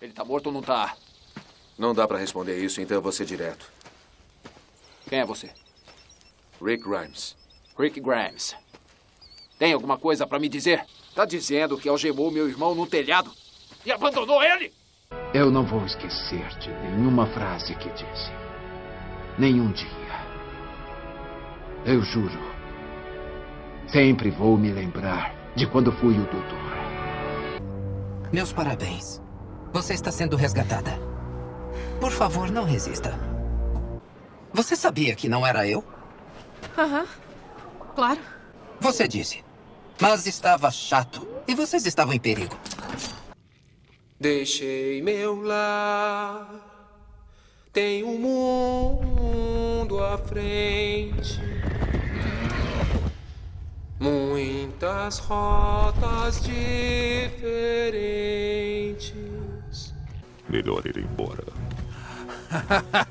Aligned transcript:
Ele 0.00 0.12
tá 0.12 0.24
morto 0.24 0.46
ou 0.46 0.52
não 0.52 0.62
tá? 0.62 0.96
Não 1.76 1.94
dá 1.94 2.06
pra 2.06 2.18
responder 2.18 2.58
isso, 2.58 2.80
então 2.80 2.96
eu 2.96 3.02
vou 3.02 3.12
ser 3.12 3.24
direto. 3.24 3.70
Quem 5.08 5.20
é 5.20 5.24
você? 5.24 5.50
Rick 6.62 6.84
Grimes. 6.84 7.36
Rick 7.78 8.00
Grimes. 8.00 8.54
Tem 9.58 9.72
alguma 9.72 9.98
coisa 9.98 10.26
pra 10.26 10.38
me 10.38 10.48
dizer? 10.48 10.84
Tá 11.14 11.24
dizendo 11.24 11.78
que 11.78 11.88
algemou 11.88 12.30
meu 12.30 12.48
irmão 12.48 12.74
no 12.74 12.86
telhado 12.86 13.32
e 13.84 13.90
abandonou 13.90 14.42
ele? 14.42 14.72
Eu 15.34 15.50
não 15.50 15.64
vou 15.64 15.84
esquecer 15.84 16.46
de 16.58 16.70
nenhuma 16.70 17.26
frase 17.26 17.74
que 17.74 17.88
disse. 17.90 18.30
Nenhum 19.38 19.72
dia. 19.72 19.88
Eu 21.84 22.02
juro. 22.02 22.38
Sempre 23.88 24.30
vou 24.30 24.56
me 24.56 24.70
lembrar 24.72 25.34
de 25.56 25.66
quando 25.66 25.92
fui 25.92 26.14
o 26.18 26.26
doutor. 26.30 26.58
Meus 28.32 28.52
parabéns. 28.52 29.20
Você 29.72 29.94
está 29.94 30.10
sendo 30.10 30.36
resgatada. 30.36 30.98
Por 32.00 32.10
favor, 32.10 32.50
não 32.50 32.64
resista. 32.64 33.18
Você 34.52 34.74
sabia 34.74 35.14
que 35.14 35.28
não 35.28 35.46
era 35.46 35.66
eu? 35.68 35.84
Aham. 36.76 37.06
Claro. 37.94 38.20
Você 38.80 39.06
disse. 39.06 39.44
Mas 40.00 40.26
estava 40.26 40.70
chato. 40.70 41.26
E 41.46 41.54
vocês 41.54 41.84
estavam 41.86 42.14
em 42.14 42.20
perigo. 42.20 42.56
Deixei 44.20 45.00
meu 45.00 45.42
lar, 45.42 46.50
tenho 47.72 48.08
um 48.08 48.18
mundo 48.18 50.02
à 50.02 50.18
frente. 50.18 51.40
Muitas 54.00 55.18
rotas 55.18 56.40
diferentes. 56.40 57.88
Melhor 60.48 60.86
ir 60.86 60.98
embora. 60.98 61.44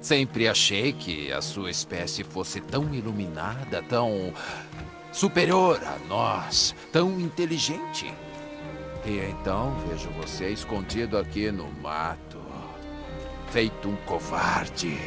Sempre 0.00 0.48
achei 0.48 0.92
que 0.92 1.32
a 1.32 1.40
sua 1.40 1.70
espécie 1.70 2.24
fosse 2.24 2.60
tão 2.60 2.92
iluminada, 2.92 3.82
tão 3.82 4.34
superior 5.12 5.80
a 5.84 5.98
nós, 6.08 6.74
tão 6.90 7.20
inteligente. 7.20 8.12
E 9.04 9.18
então 9.18 9.76
vejo 9.86 10.10
você 10.10 10.48
escondido 10.48 11.16
aqui 11.16 11.52
no 11.52 11.70
mato, 11.80 12.40
feito 13.50 13.88
um 13.88 13.96
covarde. 14.04 14.98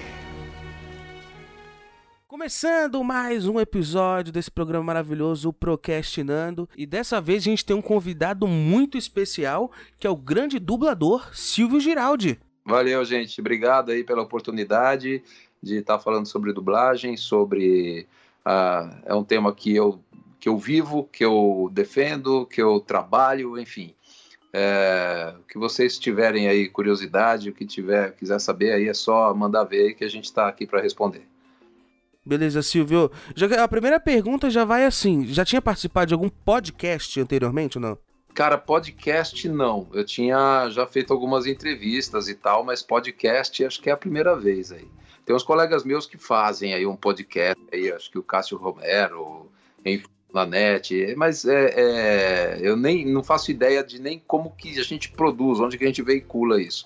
Começando 2.35 3.01
mais 3.01 3.47
um 3.47 3.61
episódio 3.61 4.29
desse 4.29 4.51
programa 4.51 4.83
maravilhoso, 4.83 5.47
o 5.47 5.53
Procrastinando. 5.53 6.67
E 6.75 6.85
dessa 6.85 7.21
vez 7.21 7.43
a 7.43 7.45
gente 7.45 7.63
tem 7.63 7.73
um 7.73 7.81
convidado 7.81 8.45
muito 8.45 8.97
especial, 8.97 9.71
que 9.97 10.05
é 10.05 10.09
o 10.09 10.17
grande 10.17 10.59
dublador 10.59 11.33
Silvio 11.33 11.79
Giraldi. 11.79 12.37
Valeu, 12.65 13.05
gente. 13.05 13.39
Obrigado 13.39 13.89
aí 13.89 14.03
pela 14.03 14.21
oportunidade 14.21 15.23
de 15.63 15.77
estar 15.77 15.97
falando 15.97 16.25
sobre 16.25 16.51
dublagem, 16.51 17.15
sobre... 17.15 18.05
Uh, 18.45 18.93
é 19.05 19.15
um 19.15 19.23
tema 19.23 19.55
que 19.55 19.73
eu 19.73 19.97
que 20.37 20.49
eu 20.49 20.57
vivo, 20.57 21.05
que 21.09 21.23
eu 21.23 21.69
defendo, 21.71 22.45
que 22.47 22.61
eu 22.61 22.81
trabalho, 22.81 23.57
enfim. 23.57 23.95
É, 24.51 25.35
que 25.49 25.57
vocês 25.57 25.97
tiverem 25.97 26.49
aí 26.49 26.67
curiosidade, 26.67 27.49
o 27.49 27.53
que 27.53 27.65
tiver, 27.65 28.13
quiser 28.17 28.39
saber 28.39 28.73
aí, 28.73 28.89
é 28.89 28.93
só 28.93 29.33
mandar 29.33 29.63
ver 29.63 29.93
que 29.93 30.03
a 30.03 30.09
gente 30.09 30.25
está 30.25 30.49
aqui 30.49 30.67
para 30.67 30.81
responder. 30.81 31.25
Beleza, 32.25 32.63
Silvio. 32.63 33.11
Já, 33.35 33.63
a 33.63 33.67
primeira 33.67 33.99
pergunta 33.99 34.49
já 34.49 34.65
vai 34.65 34.85
assim: 34.85 35.27
já 35.27 35.45
tinha 35.45 35.61
participado 35.61 36.07
de 36.07 36.13
algum 36.13 36.29
podcast 36.29 37.19
anteriormente 37.19 37.77
ou 37.77 37.81
não? 37.81 37.97
Cara, 38.33 38.57
podcast 38.57 39.47
não. 39.47 39.87
Eu 39.93 40.03
tinha 40.03 40.69
já 40.69 40.85
feito 40.85 41.13
algumas 41.13 41.45
entrevistas 41.45 42.27
e 42.27 42.35
tal, 42.35 42.65
mas 42.65 42.81
podcast 42.81 43.63
acho 43.63 43.81
que 43.81 43.89
é 43.89 43.93
a 43.93 43.97
primeira 43.97 44.35
vez 44.35 44.71
aí. 44.71 44.87
Tem 45.25 45.35
uns 45.35 45.43
colegas 45.43 45.83
meus 45.83 46.05
que 46.05 46.17
fazem 46.17 46.73
aí 46.73 46.85
um 46.85 46.95
podcast 46.95 47.61
aí, 47.71 47.91
acho 47.91 48.11
que 48.11 48.19
o 48.19 48.23
Cássio 48.23 48.57
Romero, 48.57 49.49
enfim, 49.83 50.05
na 50.35 50.45
net, 50.45 51.15
mas 51.15 51.45
é, 51.45 51.73
é, 51.75 52.59
eu 52.61 52.75
nem 52.75 53.05
não 53.05 53.23
faço 53.23 53.49
ideia 53.49 53.81
de 53.81 54.01
nem 54.01 54.21
como 54.27 54.51
que 54.51 54.77
a 54.77 54.83
gente 54.83 55.09
produz, 55.11 55.61
onde 55.61 55.77
que 55.77 55.85
a 55.85 55.87
gente 55.87 56.01
veicula 56.01 56.61
isso. 56.61 56.85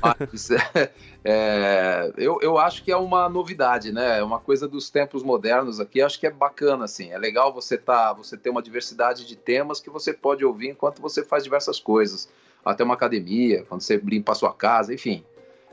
Mas 0.00 0.50
é, 1.24 2.12
eu, 2.16 2.38
eu 2.42 2.58
acho 2.58 2.82
que 2.82 2.90
é 2.90 2.96
uma 2.96 3.28
novidade, 3.28 3.92
né? 3.92 4.18
É 4.18 4.22
uma 4.22 4.40
coisa 4.40 4.66
dos 4.66 4.90
tempos 4.90 5.22
modernos 5.22 5.78
aqui. 5.78 6.02
Acho 6.02 6.18
que 6.18 6.26
é 6.26 6.30
bacana, 6.30 6.84
assim. 6.84 7.12
É 7.12 7.18
legal 7.18 7.52
você 7.52 7.78
tá, 7.78 8.12
você 8.12 8.36
ter 8.36 8.50
uma 8.50 8.62
diversidade 8.62 9.26
de 9.26 9.36
temas 9.36 9.80
que 9.80 9.88
você 9.88 10.12
pode 10.12 10.44
ouvir 10.44 10.70
enquanto 10.70 11.00
você 11.00 11.24
faz 11.24 11.44
diversas 11.44 11.78
coisas. 11.78 12.28
Até 12.64 12.82
uma 12.82 12.94
academia, 12.94 13.64
quando 13.68 13.82
você 13.82 13.96
limpa 13.96 14.32
a 14.32 14.34
sua 14.34 14.52
casa, 14.52 14.92
enfim. 14.92 15.24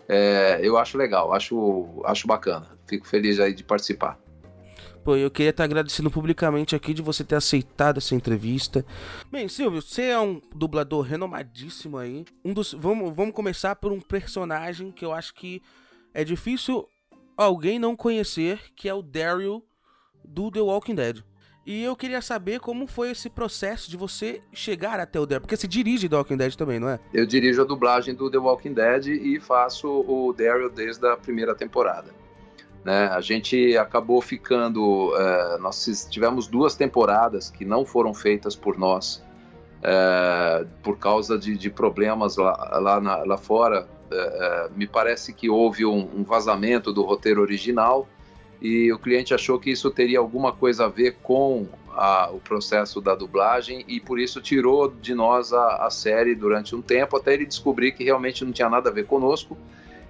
É, 0.07 0.59
eu 0.63 0.77
acho 0.77 0.97
legal, 0.97 1.33
acho, 1.33 2.01
acho 2.03 2.27
bacana. 2.27 2.67
Fico 2.87 3.07
feliz 3.07 3.39
aí 3.39 3.53
de 3.53 3.63
participar. 3.63 4.19
Pô, 5.03 5.15
eu 5.15 5.31
queria 5.31 5.51
estar 5.51 5.63
agradecendo 5.63 6.11
publicamente 6.11 6.75
aqui 6.75 6.93
de 6.93 7.01
você 7.01 7.23
ter 7.23 7.35
aceitado 7.35 7.97
essa 7.97 8.13
entrevista. 8.15 8.85
Bem, 9.31 9.47
Silvio, 9.47 9.81
você 9.81 10.03
é 10.03 10.19
um 10.19 10.41
dublador 10.53 11.01
renomadíssimo 11.01 11.97
aí. 11.97 12.25
Um 12.43 12.53
dos, 12.53 12.73
vamos, 12.73 13.15
vamos 13.15 13.33
começar 13.33 13.75
por 13.75 13.91
um 13.91 14.01
personagem 14.01 14.91
que 14.91 15.05
eu 15.05 15.13
acho 15.13 15.33
que 15.33 15.61
é 16.13 16.23
difícil 16.23 16.87
alguém 17.37 17.79
não 17.79 17.95
conhecer, 17.95 18.59
que 18.75 18.89
é 18.89 18.93
o 18.93 19.01
Daryl 19.01 19.63
do 20.23 20.51
The 20.51 20.59
Walking 20.59 20.95
Dead. 20.95 21.23
E 21.65 21.83
eu 21.83 21.95
queria 21.95 22.21
saber 22.21 22.59
como 22.59 22.87
foi 22.87 23.11
esse 23.11 23.29
processo 23.29 23.89
de 23.89 23.95
você 23.95 24.41
chegar 24.51 24.99
até 24.99 25.19
o 25.19 25.25
Daryl, 25.25 25.41
porque 25.41 25.55
você 25.55 25.67
dirige 25.67 26.09
The 26.09 26.15
Walking 26.15 26.37
Dead 26.37 26.55
também, 26.55 26.79
não 26.79 26.89
é? 26.89 26.99
Eu 27.13 27.25
dirijo 27.25 27.61
a 27.61 27.65
dublagem 27.65 28.15
do 28.15 28.29
The 28.29 28.37
Walking 28.37 28.73
Dead 28.73 29.07
e 29.07 29.39
faço 29.39 29.87
o 29.87 30.33
Daryl 30.33 30.69
desde 30.69 31.07
a 31.07 31.15
primeira 31.15 31.55
temporada. 31.55 32.18
Né? 32.83 33.07
A 33.07 33.21
gente 33.21 33.77
acabou 33.77 34.21
ficando. 34.21 35.13
É, 35.17 35.57
nós 35.59 36.07
tivemos 36.09 36.47
duas 36.47 36.75
temporadas 36.75 37.49
que 37.49 37.65
não 37.65 37.85
foram 37.85 38.13
feitas 38.13 38.55
por 38.55 38.77
nós, 38.77 39.23
é, 39.83 40.65
por 40.81 40.97
causa 40.97 41.37
de, 41.37 41.57
de 41.57 41.69
problemas 41.69 42.37
lá, 42.37 42.79
lá, 42.79 43.01
na, 43.01 43.17
lá 43.23 43.37
fora. 43.37 43.87
É, 44.11 44.15
é, 44.15 44.69
me 44.75 44.87
parece 44.87 45.33
que 45.33 45.49
houve 45.49 45.85
um, 45.85 46.09
um, 46.15 46.23
vazamento 46.23 46.91
do 46.91 47.03
roteiro 47.03 47.41
original 47.41 48.07
e 48.59 48.91
o 48.91 48.97
cliente 48.97 49.35
achou 49.35 49.59
que 49.59 49.69
isso 49.69 49.91
teria 49.91 50.17
alguma 50.17 50.51
coisa 50.51 50.85
a 50.85 50.87
ver 50.87 51.17
com 51.21 51.67
a, 51.93 52.31
o 52.31 52.39
processo 52.39 52.99
da 52.99 53.13
dublagem 53.13 53.85
e 53.87 53.99
por 53.99 54.19
isso 54.19 54.41
tirou 54.41 54.89
de 54.89 55.13
nós 55.13 55.53
a, 55.53 55.85
a 55.85 55.91
série 55.91 56.33
durante 56.33 56.75
um 56.75 56.81
tempo 56.81 57.17
até 57.17 57.35
ele 57.35 57.45
descobrir 57.45 57.91
que 57.91 58.03
realmente 58.03 58.43
não 58.43 58.51
tinha 58.51 58.67
nada 58.67 58.89
a 58.89 58.91
ver 58.91 59.05
conosco 59.05 59.55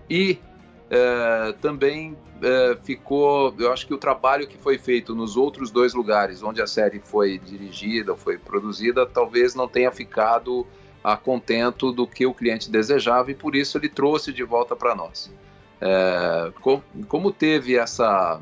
e 0.09 0.39
é, 0.89 1.53
também 1.61 2.17
é, 2.41 2.77
ficou, 2.83 3.53
eu 3.59 3.71
acho 3.71 3.85
que 3.85 3.93
o 3.93 3.97
trabalho 3.97 4.47
que 4.47 4.57
foi 4.57 4.77
feito 4.77 5.13
nos 5.13 5.37
outros 5.37 5.69
dois 5.69 5.93
lugares 5.93 6.41
onde 6.41 6.61
a 6.61 6.67
série 6.67 6.99
foi 6.99 7.37
dirigida, 7.37 8.15
foi 8.15 8.37
produzida, 8.37 9.05
talvez 9.05 9.53
não 9.53 9.67
tenha 9.67 9.91
ficado 9.91 10.65
a 11.03 11.15
contento 11.15 11.91
do 11.91 12.07
que 12.07 12.25
o 12.25 12.33
cliente 12.33 12.69
desejava 12.69 13.31
e 13.31 13.35
por 13.35 13.55
isso 13.55 13.77
ele 13.77 13.87
trouxe 13.87 14.33
de 14.33 14.43
volta 14.43 14.75
para 14.75 14.95
nós. 14.95 15.31
É, 15.79 16.51
com, 16.59 16.81
como 17.07 17.31
teve 17.31 17.77
essa 17.77 18.41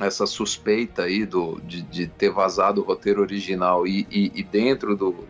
essa 0.00 0.26
suspeita 0.26 1.02
aí 1.02 1.26
do, 1.26 1.60
de, 1.60 1.82
de 1.82 2.06
ter 2.06 2.30
vazado 2.30 2.80
o 2.80 2.84
roteiro 2.84 3.20
original 3.20 3.84
e, 3.84 4.06
e, 4.10 4.32
e 4.32 4.44
dentro 4.44 4.96
do, 4.96 5.24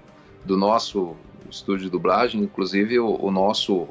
do 0.45 0.59
nosso 0.59 1.17
estúdio 1.51 1.85
de 1.85 1.91
dublagem, 1.91 2.43
inclusive 2.43 2.99
o, 2.99 3.17
o 3.19 3.31
nosso 3.31 3.89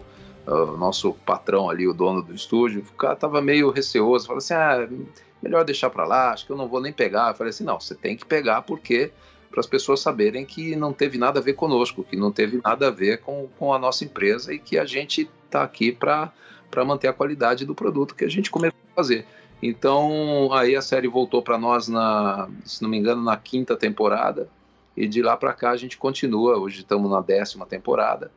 o 0.47 0.78
nosso 0.78 1.13
patrão 1.25 1.69
ali, 1.69 1.88
o 1.88 1.94
dono 1.94 2.22
do 2.22 2.34
estúdio, 2.34 2.81
o 2.81 2.97
cara 2.97 3.16
tava 3.16 3.41
meio 3.41 3.69
receoso, 3.69 4.25
falou 4.25 4.38
assim, 4.38 4.53
ah, 4.53 4.88
melhor 5.41 5.66
deixar 5.66 5.90
para 5.90 6.06
lá, 6.06 6.31
acho 6.31 6.46
que 6.46 6.52
eu 6.52 6.58
não 6.58 6.68
vou 6.68 6.81
nem 6.81 6.94
pegar. 6.94 7.31
Eu 7.31 7.35
falei 7.35 7.50
assim, 7.50 7.63
não, 7.63 7.80
você 7.80 7.94
tem 7.94 8.16
que 8.16 8.25
pegar 8.25 8.62
porque 8.62 9.12
para 9.50 9.59
as 9.59 9.68
pessoas 9.68 10.00
saberem 10.00 10.46
que 10.46 10.75
não 10.75 10.94
teve 10.94 11.18
nada 11.18 11.40
a 11.40 11.44
ver 11.44 11.53
conosco, 11.53 12.03
que 12.03 12.16
não 12.16 12.31
teve 12.31 12.62
nada 12.63 12.88
a 12.88 12.91
ver 12.91 13.19
com, 13.19 13.47
com 13.58 13.74
a 13.74 13.80
nossa 13.80 14.06
empresa 14.06 14.53
e 14.53 14.59
que 14.59 14.78
a 14.78 14.85
gente 14.85 15.29
está 15.46 15.64
aqui 15.64 15.91
para 15.91 16.32
manter 16.85 17.08
a 17.08 17.14
qualidade 17.14 17.66
do 17.66 17.76
produto 17.76 18.16
que 18.16 18.23
a 18.23 18.29
gente 18.29 18.49
começou 18.49 18.79
a 18.94 18.96
fazer. 18.96 19.26
Então, 19.61 20.53
aí 20.53 20.76
a 20.76 20.82
série 20.82 21.08
voltou 21.08 21.41
para 21.41 21.58
nós, 21.58 21.88
na, 21.88 22.47
se 22.64 22.82
não 22.82 22.90
me 22.90 22.97
engano, 22.97 23.23
na 23.23 23.35
quinta 23.35 23.76
temporada, 23.76 24.47
e 24.96 25.08
de 25.08 25.22
lá 25.22 25.35
para 25.35 25.53
cá 25.53 25.72
a 25.72 25.78
gente 25.78 25.97
continua. 25.97 26.58
Hoje 26.58 26.79
estamos 26.79 27.09
na 27.09 27.22
décima 27.22 27.66
temporada. 27.66 28.32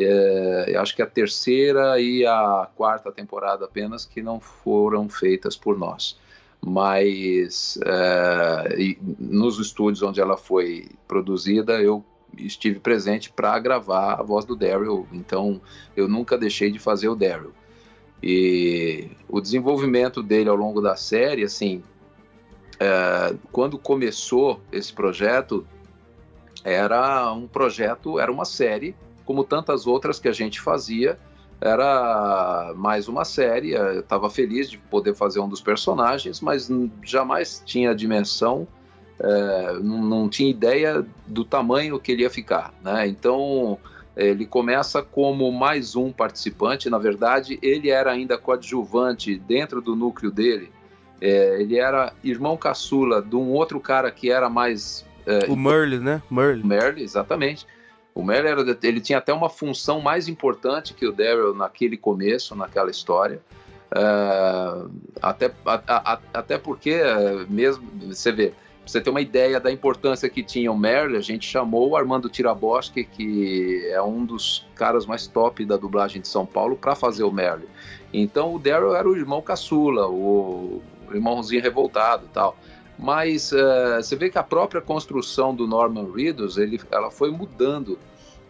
É, 0.00 0.76
acho 0.76 0.94
que 0.94 1.02
a 1.02 1.06
terceira 1.06 2.00
e 2.00 2.24
a 2.24 2.68
quarta 2.76 3.10
temporada 3.10 3.64
apenas 3.64 4.04
que 4.04 4.22
não 4.22 4.38
foram 4.38 5.08
feitas 5.08 5.56
por 5.56 5.76
nós. 5.76 6.16
Mas 6.64 7.78
é, 7.84 8.96
nos 9.18 9.58
estúdios 9.58 10.02
onde 10.02 10.20
ela 10.20 10.36
foi 10.36 10.88
produzida, 11.08 11.80
eu 11.82 12.04
estive 12.36 12.78
presente 12.78 13.32
para 13.32 13.58
gravar 13.58 14.14
a 14.14 14.22
voz 14.22 14.44
do 14.44 14.54
Daryl, 14.54 15.06
então 15.12 15.60
eu 15.96 16.06
nunca 16.06 16.38
deixei 16.38 16.70
de 16.70 16.78
fazer 16.78 17.08
o 17.08 17.16
Daryl. 17.16 17.52
E 18.22 19.10
o 19.28 19.40
desenvolvimento 19.40 20.22
dele 20.22 20.48
ao 20.48 20.56
longo 20.56 20.80
da 20.80 20.94
série, 20.94 21.42
assim, 21.42 21.82
é, 22.78 23.34
quando 23.50 23.78
começou 23.78 24.60
esse 24.70 24.92
projeto, 24.92 25.66
era 26.62 27.32
um 27.32 27.48
projeto, 27.48 28.20
era 28.20 28.30
uma 28.30 28.44
série 28.44 28.94
como 29.28 29.44
tantas 29.44 29.86
outras 29.86 30.18
que 30.18 30.26
a 30.26 30.32
gente 30.32 30.58
fazia, 30.58 31.18
era 31.60 32.72
mais 32.74 33.08
uma 33.08 33.26
série. 33.26 33.72
Eu 33.72 34.00
estava 34.00 34.30
feliz 34.30 34.70
de 34.70 34.78
poder 34.78 35.14
fazer 35.14 35.38
um 35.38 35.46
dos 35.46 35.60
personagens, 35.60 36.40
mas 36.40 36.70
jamais 37.04 37.62
tinha 37.62 37.94
dimensão, 37.94 38.66
é, 39.20 39.74
não, 39.82 40.02
não, 40.02 40.28
tinha 40.30 40.48
ideia 40.48 41.04
do 41.26 41.44
tamanho 41.44 42.00
que 42.00 42.10
ele 42.10 42.22
ia 42.22 42.30
ficar. 42.30 42.72
Né? 42.82 43.06
Então 43.06 43.78
ele 44.16 44.46
começa 44.46 45.02
como 45.02 45.52
mais 45.52 45.94
um 45.94 46.10
participante. 46.10 46.88
Na 46.88 46.96
verdade, 46.96 47.58
ele 47.60 47.90
era 47.90 48.10
ainda 48.10 48.38
coadjuvante 48.38 49.36
dentro 49.36 49.82
do 49.82 49.94
núcleo 49.94 50.30
dele. 50.30 50.72
É, 51.20 51.60
ele 51.60 51.76
era 51.76 52.14
irmão 52.24 52.56
caçula 52.56 53.20
de 53.20 53.36
um 53.36 53.50
outro 53.50 53.78
cara 53.78 54.10
que 54.10 54.30
era 54.30 54.48
mais. 54.48 55.04
É, 55.26 55.50
o 55.50 55.54
Merle, 55.54 55.98
né? 55.98 56.22
Merle. 56.30 56.66
Merle, 56.66 57.02
exatamente. 57.02 57.66
O 58.18 58.24
Merle 58.24 58.48
era, 58.48 58.78
ele 58.82 59.00
tinha 59.00 59.18
até 59.18 59.32
uma 59.32 59.48
função 59.48 60.00
mais 60.00 60.26
importante 60.26 60.92
que 60.92 61.06
o 61.06 61.12
Daryl 61.12 61.54
naquele 61.54 61.96
começo, 61.96 62.52
naquela 62.56 62.90
história. 62.90 63.40
Uh, 63.92 64.90
até, 65.22 65.52
a, 65.64 65.80
a, 65.86 66.18
até 66.34 66.58
porque, 66.58 67.00
uh, 67.00 67.46
mesmo, 67.48 67.88
você 68.08 68.32
vê, 68.32 68.52
você 68.84 69.00
ter 69.00 69.08
uma 69.08 69.20
ideia 69.20 69.60
da 69.60 69.70
importância 69.70 70.28
que 70.28 70.42
tinha 70.42 70.72
o 70.72 70.76
Merle, 70.76 71.16
a 71.16 71.20
gente 71.20 71.48
chamou 71.48 71.90
o 71.90 71.96
Armando 71.96 72.28
Tiraboschi, 72.28 73.04
que 73.04 73.88
é 73.88 74.02
um 74.02 74.24
dos 74.24 74.66
caras 74.74 75.06
mais 75.06 75.28
top 75.28 75.64
da 75.64 75.76
dublagem 75.76 76.20
de 76.20 76.26
São 76.26 76.44
Paulo, 76.44 76.74
para 76.76 76.96
fazer 76.96 77.22
o 77.22 77.30
Merle. 77.30 77.68
Então 78.12 78.52
o 78.52 78.58
Daryl 78.58 78.96
era 78.96 79.08
o 79.08 79.16
irmão 79.16 79.40
caçula, 79.40 80.08
o, 80.08 80.82
irmãozinho 81.12 81.62
revoltado 81.62 82.28
tal 82.34 82.56
mas 82.98 83.52
uh, 83.52 84.02
você 84.02 84.16
vê 84.16 84.28
que 84.28 84.38
a 84.38 84.42
própria 84.42 84.80
construção 84.80 85.54
do 85.54 85.68
Norman 85.68 86.10
Reedus, 86.12 86.58
ele, 86.58 86.80
ela 86.90 87.10
foi 87.10 87.30
mudando. 87.30 87.96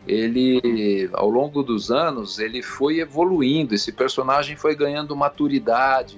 Ele, 0.06 1.10
ao 1.12 1.28
longo 1.28 1.62
dos 1.62 1.90
anos, 1.90 2.38
ele 2.38 2.62
foi 2.62 3.00
evoluindo. 3.00 3.74
Esse 3.74 3.92
personagem 3.92 4.56
foi 4.56 4.74
ganhando 4.74 5.14
maturidade, 5.14 6.16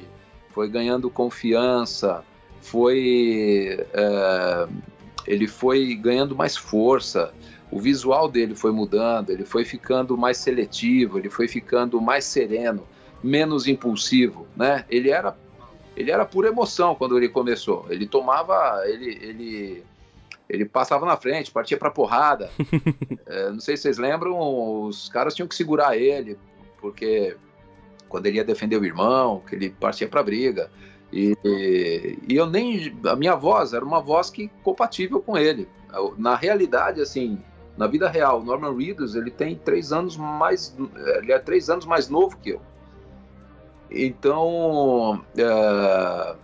foi 0.50 0.69
ganhando 0.69 1.11
confiança, 1.11 2.23
foi, 2.61 3.85
uh, 3.94 4.73
ele 5.27 5.49
foi 5.49 5.93
ganhando 5.97 6.37
mais 6.37 6.56
força. 6.56 7.35
O 7.69 7.81
visual 7.81 8.29
dele 8.29 8.55
foi 8.55 8.71
mudando, 8.71 9.31
ele 9.31 9.44
foi 9.44 9.65
ficando 9.65 10.17
mais 10.17 10.37
seletivo, 10.37 11.19
ele 11.19 11.31
foi 11.31 11.49
ficando 11.49 12.00
mais 12.00 12.25
sereno, 12.25 12.87
menos 13.23 13.67
impulsivo, 13.67 14.47
né? 14.56 14.85
Ele 14.88 15.11
era 15.11 15.37
ele 16.00 16.11
era 16.11 16.25
pura 16.25 16.49
emoção 16.49 16.94
quando 16.94 17.17
ele 17.17 17.29
começou. 17.29 17.87
Ele 17.91 18.06
tomava, 18.06 18.82
ele, 18.87 19.19
ele, 19.23 19.85
ele 20.49 20.64
passava 20.64 21.05
na 21.05 21.17
frente, 21.17 21.50
partia 21.50 21.76
para 21.76 21.91
porrada. 21.91 22.50
é, 23.26 23.50
não 23.50 23.61
sei 23.61 23.76
se 23.76 23.82
vocês 23.82 23.99
lembram, 23.99 24.38
os 24.85 25.08
caras 25.11 25.35
tinham 25.35 25.47
que 25.47 25.55
segurar 25.55 25.97
ele, 25.97 26.38
porque 26.81 27.37
quando 28.08 28.26
ele 28.26 28.38
ia 28.38 28.44
defender 28.44 28.79
o 28.79 28.85
irmão, 28.85 29.43
que 29.47 29.55
ele 29.55 29.70
partia 29.70 30.08
para 30.08 30.23
briga. 30.23 30.70
E, 31.12 31.37
e, 32.26 32.35
eu 32.35 32.46
nem. 32.46 32.96
A 33.06 33.17
minha 33.17 33.35
voz 33.35 33.73
era 33.75 33.85
uma 33.85 34.00
voz 34.00 34.31
que 34.31 34.49
compatível 34.62 35.20
com 35.20 35.37
ele. 35.37 35.69
Na 36.17 36.37
realidade, 36.37 37.00
assim, 37.00 37.43
na 37.76 37.87
vida 37.87 38.08
real, 38.08 38.43
Norman 38.43 38.76
Reedus 38.76 39.17
ele 39.17 39.31
tem 39.31 39.56
três 39.56 39.93
anos 39.93 40.17
mais. 40.17 40.75
Ele 41.19 41.32
é 41.32 41.38
três 41.38 41.69
anos 41.69 41.85
mais 41.85 42.08
novo 42.08 42.37
que 42.38 42.50
eu. 42.50 42.62
Então, 43.91 45.25
é, 45.37 46.37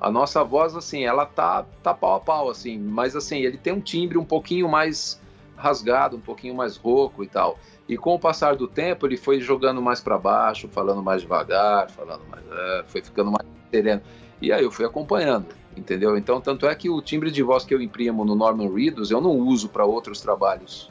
a 0.00 0.10
nossa 0.10 0.42
voz, 0.42 0.74
assim, 0.74 1.04
ela 1.04 1.26
tá, 1.26 1.64
tá 1.82 1.92
pau 1.92 2.14
a 2.14 2.20
pau, 2.20 2.50
assim, 2.50 2.78
mas 2.78 3.14
assim, 3.14 3.38
ele 3.38 3.58
tem 3.58 3.72
um 3.72 3.80
timbre 3.80 4.18
um 4.18 4.24
pouquinho 4.24 4.68
mais 4.68 5.20
rasgado, 5.56 6.16
um 6.16 6.20
pouquinho 6.20 6.54
mais 6.54 6.76
rouco 6.76 7.22
e 7.22 7.26
tal. 7.26 7.58
E 7.88 7.96
com 7.96 8.14
o 8.14 8.18
passar 8.18 8.56
do 8.56 8.66
tempo, 8.66 9.06
ele 9.06 9.16
foi 9.16 9.40
jogando 9.40 9.80
mais 9.82 10.00
para 10.00 10.18
baixo, 10.18 10.68
falando 10.68 11.02
mais 11.02 11.22
devagar, 11.22 11.90
falando 11.90 12.22
mais, 12.30 12.42
é, 12.50 12.84
foi 12.86 13.02
ficando 13.02 13.30
mais 13.30 13.46
sereno. 13.70 14.02
E 14.40 14.52
aí 14.52 14.64
eu 14.64 14.70
fui 14.70 14.84
acompanhando, 14.84 15.46
entendeu? 15.76 16.16
Então, 16.16 16.40
tanto 16.40 16.66
é 16.66 16.74
que 16.74 16.88
o 16.88 17.00
timbre 17.02 17.30
de 17.30 17.42
voz 17.42 17.64
que 17.64 17.74
eu 17.74 17.80
imprimo 17.80 18.24
no 18.24 18.34
Norman 18.34 18.72
Reedus, 18.72 19.10
eu 19.10 19.20
não 19.20 19.32
uso 19.32 19.68
para 19.68 19.84
outros 19.84 20.20
trabalhos, 20.20 20.90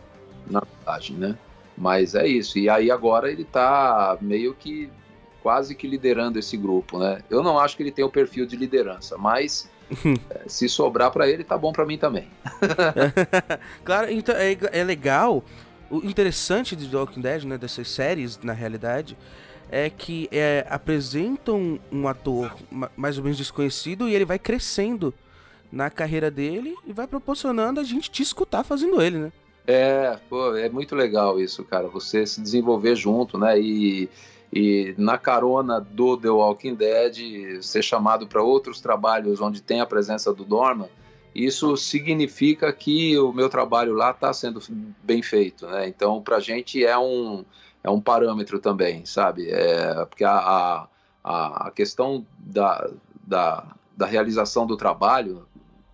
na 0.50 0.62
verdade, 0.62 1.14
né? 1.14 1.38
Mas 1.78 2.14
é 2.14 2.28
isso. 2.28 2.60
E 2.60 2.70
aí 2.70 2.92
agora 2.92 3.32
ele 3.32 3.44
tá 3.44 4.18
meio 4.22 4.54
que 4.54 4.90
quase 5.44 5.76
que 5.76 5.86
liderando 5.86 6.40
esse 6.40 6.56
grupo, 6.56 6.98
né? 6.98 7.22
Eu 7.30 7.44
não 7.44 7.60
acho 7.60 7.76
que 7.76 7.84
ele 7.84 7.92
tem 7.92 8.06
o 8.06 8.10
perfil 8.10 8.46
de 8.46 8.56
liderança, 8.56 9.18
mas 9.18 9.70
é, 10.32 10.44
se 10.48 10.70
sobrar 10.70 11.12
para 11.12 11.30
ele, 11.30 11.44
tá 11.44 11.58
bom 11.58 11.74
para 11.74 11.86
mim 11.86 11.98
também. 11.98 12.28
claro, 13.84 14.10
então 14.10 14.34
é, 14.36 14.58
é, 14.72 14.84
legal. 14.84 15.44
O 15.92 15.98
interessante 15.98 16.76
de 16.76 16.88
The 16.88 16.98
Walking 16.98 17.22
Dead, 17.22 17.44
né, 17.44 17.58
dessas 17.58 17.90
séries, 17.90 18.40
na 18.42 18.54
realidade, 18.54 19.16
é 19.70 19.90
que 19.90 20.28
é, 20.32 20.66
apresentam 20.70 21.78
um 21.92 22.08
ator 22.08 22.56
mais 22.96 23.18
ou 23.18 23.24
menos 23.24 23.38
desconhecido 23.38 24.08
e 24.08 24.16
ele 24.16 24.26
vai 24.26 24.40
crescendo 24.40 25.14
na 25.72 25.90
carreira 25.90 26.32
dele 26.32 26.76
e 26.88 26.94
vai 26.94 27.06
proporcionando 27.06 27.80
a 27.80 27.84
gente 27.84 28.10
te 28.10 28.24
escutar 28.24 28.64
fazendo 28.64 29.02
ele, 29.02 29.18
né? 29.18 29.32
É, 29.68 30.18
pô, 30.30 30.56
é 30.56 30.70
muito 30.70 30.96
legal 30.96 31.40
isso, 31.40 31.64
cara. 31.64 31.88
Você 31.88 32.26
se 32.26 32.42
desenvolver 32.42 32.96
junto, 32.96 33.38
né? 33.38 33.60
E 33.60 34.10
e 34.56 34.94
na 35.00 35.18
carona 35.18 35.82
do 35.82 36.16
The 36.16 36.30
Walking 36.30 36.76
Dead 36.76 37.60
ser 37.64 37.82
chamado 37.82 38.28
para 38.28 38.44
outros 38.44 38.80
trabalhos 38.80 39.42
onde 39.42 39.60
tem 39.60 39.82
a 39.82 39.86
presença 39.86 40.32
do 40.32 40.46
Dorman, 40.46 40.90
isso 41.34 41.76
significa 41.76 42.72
que 42.72 43.18
o 43.18 43.34
meu 43.34 43.50
trabalho 43.50 43.96
lá 43.96 44.12
está 44.12 44.32
sendo 44.32 44.62
bem 45.02 45.24
feito, 45.24 45.66
né? 45.66 45.88
Então, 45.88 46.22
para 46.22 46.36
a 46.36 46.40
gente 46.40 46.86
é 46.86 46.96
um, 46.96 47.44
é 47.84 47.90
um 47.90 48.00
parâmetro 48.00 48.60
também, 48.60 49.04
sabe? 49.08 49.50
É, 49.50 50.06
porque 50.06 50.24
a, 50.24 50.88
a, 51.24 51.68
a 51.68 51.72
questão 51.72 52.24
da, 52.38 52.92
da, 53.26 53.66
da 53.98 54.06
realização 54.06 54.68
do 54.68 54.78
trabalho, 54.78 55.48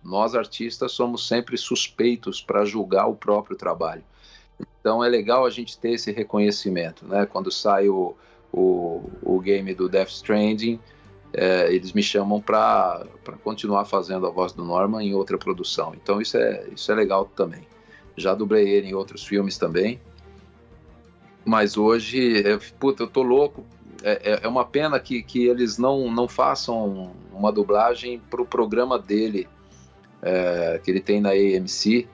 nós 0.04 0.34
artistas 0.34 0.92
somos 0.92 1.26
sempre 1.26 1.56
suspeitos 1.56 2.42
para 2.42 2.66
julgar 2.66 3.06
o 3.06 3.14
próprio 3.14 3.56
trabalho. 3.56 4.04
Então, 4.78 5.02
é 5.02 5.08
legal 5.08 5.46
a 5.46 5.50
gente 5.50 5.78
ter 5.78 5.92
esse 5.92 6.12
reconhecimento, 6.12 7.06
né? 7.06 7.24
Quando 7.24 7.50
sai 7.50 7.88
o 7.88 8.14
o, 8.52 9.02
o 9.22 9.40
game 9.40 9.74
do 9.74 9.88
Death 9.88 10.08
Stranding, 10.08 10.78
é, 11.32 11.72
eles 11.72 11.92
me 11.92 12.02
chamam 12.02 12.40
para 12.40 13.06
continuar 13.44 13.84
fazendo 13.84 14.26
a 14.26 14.30
voz 14.30 14.52
do 14.52 14.64
Norman 14.64 15.02
em 15.02 15.14
outra 15.14 15.38
produção. 15.38 15.94
Então 15.94 16.20
isso 16.20 16.36
é, 16.36 16.66
isso 16.74 16.90
é 16.90 16.94
legal 16.94 17.26
também. 17.36 17.66
Já 18.16 18.34
dublei 18.34 18.68
ele 18.68 18.88
em 18.88 18.94
outros 18.94 19.24
filmes 19.24 19.56
também. 19.56 20.00
Mas 21.44 21.76
hoje, 21.76 22.46
é, 22.46 22.58
puta, 22.78 23.04
eu 23.04 23.06
tô 23.06 23.22
louco. 23.22 23.64
É, 24.02 24.32
é, 24.32 24.40
é 24.42 24.48
uma 24.48 24.64
pena 24.64 24.98
que, 24.98 25.22
que 25.22 25.46
eles 25.46 25.78
não, 25.78 26.10
não 26.10 26.28
façam 26.28 27.12
uma 27.32 27.52
dublagem 27.52 28.20
para 28.30 28.42
o 28.42 28.46
programa 28.46 28.98
dele, 28.98 29.48
é, 30.22 30.80
que 30.82 30.90
ele 30.90 31.00
tem 31.00 31.20
na 31.20 31.30
AMC, 31.30 32.08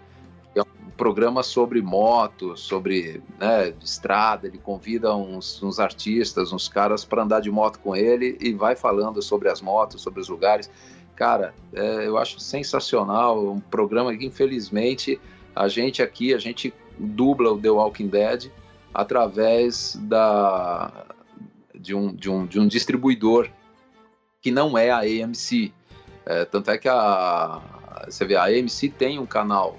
programa 0.97 1.43
sobre 1.43 1.81
moto, 1.81 2.57
sobre 2.57 3.23
né, 3.39 3.73
estrada. 3.83 4.47
Ele 4.47 4.59
convida 4.59 5.15
uns, 5.15 5.63
uns 5.63 5.79
artistas, 5.79 6.53
uns 6.53 6.69
caras 6.69 7.05
para 7.05 7.23
andar 7.23 7.41
de 7.41 7.51
moto 7.51 7.79
com 7.81 7.95
ele 7.95 8.37
e 8.41 8.53
vai 8.53 8.75
falando 8.75 9.23
sobre 9.23 9.49
as 9.49 9.61
motos, 9.61 10.01
sobre 10.01 10.21
os 10.21 10.29
lugares. 10.29 10.71
Cara, 11.15 11.55
é, 11.73 12.07
eu 12.07 12.19
acho 12.19 12.41
sensacional. 12.41 13.53
Um 13.53 13.61
programa 13.61 14.15
que, 14.17 14.27
infelizmente, 14.27 15.21
a 15.55 15.69
gente 15.69 16.03
aqui, 16.03 16.35
a 16.35 16.39
gente 16.39 16.73
dubla 16.99 17.53
o 17.53 17.59
The 17.59 17.71
Walking 17.71 18.09
Dead 18.09 18.51
através 18.93 19.99
da, 20.03 21.07
de, 21.75 21.95
um, 21.95 22.15
de, 22.15 22.31
um, 22.31 22.47
de 22.47 22.59
um 22.59 22.67
distribuidor 22.67 23.49
que 24.41 24.51
não 24.51 24.77
é 24.77 24.91
a 24.91 25.01
AMC. 25.01 25.73
É, 26.25 26.45
tanto 26.45 26.71
é 26.71 26.79
que 26.79 26.89
a, 26.89 27.61
você 28.07 28.25
vê, 28.25 28.37
a 28.37 28.45
AMC 28.45 28.89
tem 28.91 29.19
um 29.19 29.27
canal 29.27 29.79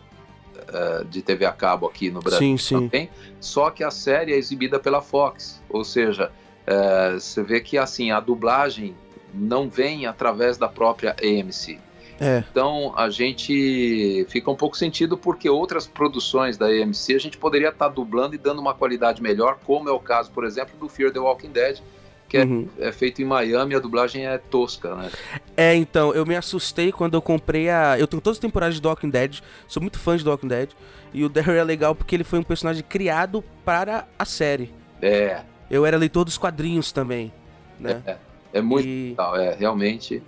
uh, 0.70 1.06
de 1.06 1.22
TV 1.22 1.46
a 1.46 1.52
cabo 1.52 1.88
aqui 1.88 2.10
no 2.10 2.20
Brasil 2.20 2.58
sim, 2.58 2.76
também, 2.76 3.06
sim. 3.06 3.32
só 3.40 3.70
que 3.70 3.84
a 3.84 3.92
série 3.92 4.34
é 4.34 4.38
exibida 4.38 4.80
pela 4.80 5.02
Fox, 5.02 5.62
ou 5.70 5.84
seja, 5.84 6.32
uh, 6.68 7.20
você 7.20 7.44
vê 7.44 7.60
que 7.60 7.78
assim 7.78 8.12
a 8.12 8.20
dublagem 8.20 8.96
não 9.34 9.70
vem 9.70 10.06
através 10.06 10.58
da 10.58 10.68
própria 10.68 11.16
AMC. 11.22 11.80
É. 12.20 12.44
Então 12.50 12.94
a 12.98 13.10
gente 13.10 14.26
fica 14.30 14.50
um 14.50 14.56
pouco 14.56 14.76
sentido 14.76 15.18
porque 15.18 15.50
outras 15.50 15.86
produções 15.86 16.58
da 16.58 16.66
AMC 16.66 17.14
a 17.14 17.20
gente 17.20 17.38
poderia 17.38 17.70
estar 17.70 17.90
tá 17.90 17.94
dublando 17.94 18.34
e 18.34 18.38
dando 18.38 18.60
uma 18.60 18.74
qualidade 18.74 19.22
melhor, 19.22 19.60
como 19.66 19.88
é 19.88 19.92
o 19.92 20.00
caso, 20.00 20.32
por 20.32 20.44
exemplo, 20.44 20.76
do 20.80 20.90
Fear 20.90 21.12
the 21.12 21.20
Walking 21.20 21.52
Dead, 21.52 21.80
que 22.28 22.38
é, 22.38 22.44
uhum. 22.44 22.68
é, 22.78 22.90
é, 22.90 22.92
feito 22.92 23.22
em 23.22 23.26
Miami, 23.26 23.76
a 23.76 23.80
dublagem 23.80 24.28
é 24.28 24.38
tosca, 24.38 24.96
né? 24.96 25.10
É, 25.56 25.76
então, 25.76 26.14
eu 26.14 26.26
me 26.26 26.36
assustei 26.36 26.92
quando 26.92 27.14
eu 27.14 27.22
comprei 27.22 27.70
a. 27.70 27.98
Eu 27.98 28.08
tenho 28.08 28.22
todas 28.22 28.38
as 28.38 28.42
temporadas 28.42 28.76
de 28.76 28.82
The 28.82 28.88
Walking 28.88 29.10
Dead, 29.10 29.40
sou 29.68 29.82
muito 29.82 29.98
fã 29.98 30.18
de 30.18 30.24
The 30.24 30.30
Walking 30.30 30.48
Dead, 30.48 30.70
e 31.14 31.24
o 31.24 31.30
Daryl 31.30 31.56
é 31.56 31.64
legal 31.64 31.96
porque 31.96 32.16
ele 32.16 32.24
foi 32.24 32.40
um 32.40 32.44
personagem 32.44 32.84
criado 32.84 33.44
para 33.64 34.08
a 34.20 34.26
série. 34.26 34.74
É. 35.02 35.42
Eu 35.70 35.86
era 35.86 35.98
leitor 35.98 36.26
dos 36.26 36.38
quadrinhos 36.38 36.92
também, 36.92 37.32
né? 37.80 38.02
É, 38.06 38.18
é 38.54 38.62
muito 38.62 38.88
e... 38.88 39.10
legal, 39.10 39.36
é, 39.36 39.56
realmente. 39.56 40.22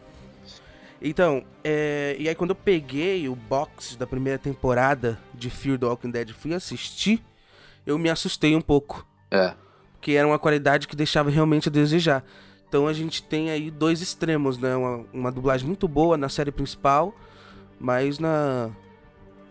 Então, 1.01 1.43
é... 1.63 2.15
e 2.19 2.27
aí 2.27 2.35
quando 2.35 2.51
eu 2.51 2.55
peguei 2.55 3.27
o 3.27 3.35
box 3.35 3.95
da 3.95 4.07
primeira 4.07 4.37
temporada 4.37 5.19
de 5.33 5.49
Fear 5.49 5.77
the 5.77 5.85
Walking 5.85 6.11
Dead 6.11 6.29
e 6.29 6.33
fui 6.33 6.53
assistir, 6.53 7.21
eu 7.85 7.97
me 7.97 8.09
assustei 8.09 8.55
um 8.55 8.61
pouco. 8.61 9.05
É. 9.31 9.53
Que 10.01 10.15
era 10.15 10.27
uma 10.27 10.39
qualidade 10.39 10.87
que 10.87 10.95
deixava 10.95 11.29
realmente 11.29 11.69
a 11.69 11.71
desejar. 11.71 12.23
Então 12.67 12.87
a 12.87 12.93
gente 12.93 13.23
tem 13.23 13.49
aí 13.49 13.71
dois 13.71 14.01
extremos, 14.01 14.57
né? 14.57 14.75
Uma, 14.75 15.05
uma 15.11 15.31
dublagem 15.31 15.65
muito 15.65 15.87
boa 15.87 16.15
na 16.15 16.29
série 16.29 16.51
principal, 16.51 17.13
mas 17.79 18.19
na, 18.19 18.69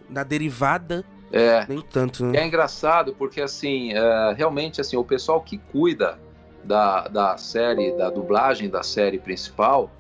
na 0.09 0.23
derivada 0.23 1.05
é. 1.33 1.67
nem 1.69 1.81
tanto. 1.81 2.25
Né? 2.25 2.39
É 2.39 2.47
engraçado 2.47 3.15
porque 3.15 3.41
assim, 3.41 3.93
é, 3.93 4.35
realmente 4.37 4.81
assim, 4.81 4.97
o 4.97 5.05
pessoal 5.05 5.41
que 5.41 5.59
cuida 5.59 6.19
da, 6.65 7.09
da 7.09 7.37
série, 7.37 7.93
da 7.93 8.11
dublagem 8.11 8.69
da 8.69 8.83
série 8.83 9.19
principal, 9.19 9.91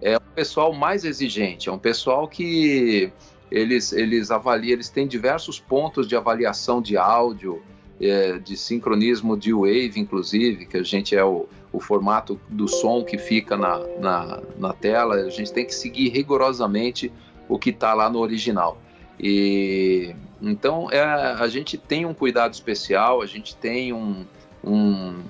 é 0.00 0.16
o 0.16 0.20
pessoal 0.20 0.72
mais 0.72 1.04
exigente, 1.04 1.68
é 1.68 1.72
um 1.72 1.78
pessoal 1.78 2.26
que 2.26 3.12
eles, 3.50 3.92
eles 3.92 4.30
avaliam, 4.30 4.74
eles 4.74 4.88
têm 4.88 5.06
diversos 5.06 5.58
pontos 5.58 6.06
de 6.06 6.16
avaliação 6.16 6.80
de 6.80 6.96
áudio, 6.96 7.62
é, 8.00 8.38
de 8.38 8.56
sincronismo 8.56 9.36
de 9.36 9.52
wave, 9.52 9.92
inclusive, 9.96 10.66
que 10.66 10.76
a 10.76 10.82
gente 10.82 11.14
é 11.14 11.24
o, 11.24 11.46
o 11.72 11.80
formato 11.80 12.40
do 12.48 12.66
som 12.66 13.04
que 13.04 13.18
fica 13.18 13.56
na, 13.56 13.78
na, 13.98 14.42
na 14.58 14.72
tela, 14.72 15.16
a 15.16 15.30
gente 15.30 15.52
tem 15.52 15.64
que 15.64 15.74
seguir 15.74 16.08
rigorosamente 16.08 17.12
o 17.48 17.58
que 17.58 17.70
está 17.70 17.92
lá 17.92 18.08
no 18.08 18.18
original. 18.18 18.80
E 19.18 20.14
então 20.40 20.90
é, 20.90 21.02
a 21.02 21.46
gente 21.48 21.76
tem 21.76 22.06
um 22.06 22.14
cuidado 22.14 22.54
especial, 22.54 23.20
a 23.20 23.26
gente 23.26 23.54
tem 23.54 23.92
um, 23.92 24.24
um 24.64 25.22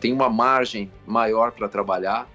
tem 0.00 0.12
uma 0.12 0.28
margem 0.28 0.90
maior 1.06 1.52
para 1.52 1.68
trabalhar, 1.68 2.28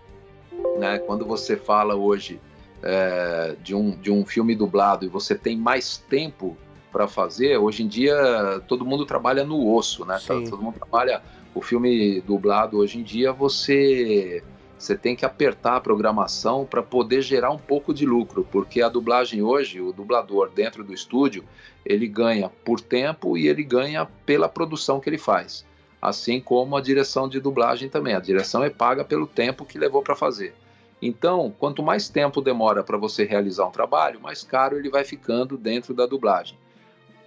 né? 0.79 1.00
Quando 1.00 1.25
você 1.25 1.57
fala 1.57 1.95
hoje 1.95 2.39
é, 2.81 3.55
de, 3.62 3.75
um, 3.75 3.91
de 3.91 4.10
um 4.10 4.25
filme 4.25 4.55
dublado 4.55 5.05
e 5.05 5.10
você 5.10 5.36
tem 5.36 5.57
mais 5.57 5.98
tempo 5.98 6.55
para 6.91 7.07
fazer, 7.07 7.57
hoje 7.57 7.83
em 7.83 7.88
dia 7.88 8.62
todo 8.67 8.86
mundo 8.86 9.05
trabalha 9.05 9.43
no 9.43 9.74
osso, 9.74 10.05
né? 10.05 10.19
Sim. 10.19 10.50
Todo 10.50 10.62
mundo 10.62 10.75
trabalha. 10.75 11.21
O 11.53 11.62
filme 11.62 12.21
dublado 12.21 12.77
hoje 12.77 13.00
em 13.00 13.03
dia 13.03 13.31
você 13.31 14.43
você 14.81 14.98
tem 14.98 15.15
que 15.15 15.24
apertar 15.24 15.75
a 15.75 15.79
programação 15.79 16.65
para 16.65 16.81
poder 16.81 17.21
gerar 17.21 17.51
um 17.51 17.57
pouco 17.57 17.93
de 17.93 18.03
lucro, 18.03 18.48
porque 18.51 18.81
a 18.81 18.89
dublagem 18.89 19.43
hoje, 19.43 19.79
o 19.79 19.93
dublador 19.93 20.50
dentro 20.50 20.83
do 20.83 20.91
estúdio, 20.91 21.43
ele 21.86 22.07
ganha 22.07 22.50
por 22.65 22.81
tempo 22.81 23.38
e 23.38 23.48
ele 23.48 23.63
ganha 23.63 24.07
pela 24.25 24.50
produção 24.50 25.00
que 25.00 25.07
ele 25.07 25.19
faz. 25.19 25.63
Assim 26.01 26.39
como 26.39 26.75
a 26.75 26.81
direção 26.81 27.29
de 27.29 27.39
dublagem 27.39 27.89
também. 27.89 28.15
A 28.15 28.19
direção 28.19 28.63
é 28.63 28.71
paga 28.71 29.05
pelo 29.05 29.27
tempo 29.27 29.65
que 29.65 29.77
levou 29.77 30.01
para 30.01 30.15
fazer. 30.15 30.55
Então, 31.00 31.53
quanto 31.60 31.83
mais 31.83 32.10
tempo 32.10 32.41
demora 32.41 32.83
para 32.83 32.98
você 32.98 33.24
realizar 33.24 33.67
um 33.67 33.71
trabalho, 33.71 34.19
mais 34.19 34.43
caro 34.43 34.77
ele 34.77 34.89
vai 34.89 35.03
ficando 35.03 35.57
dentro 35.57 35.93
da 35.93 36.07
dublagem. 36.07 36.57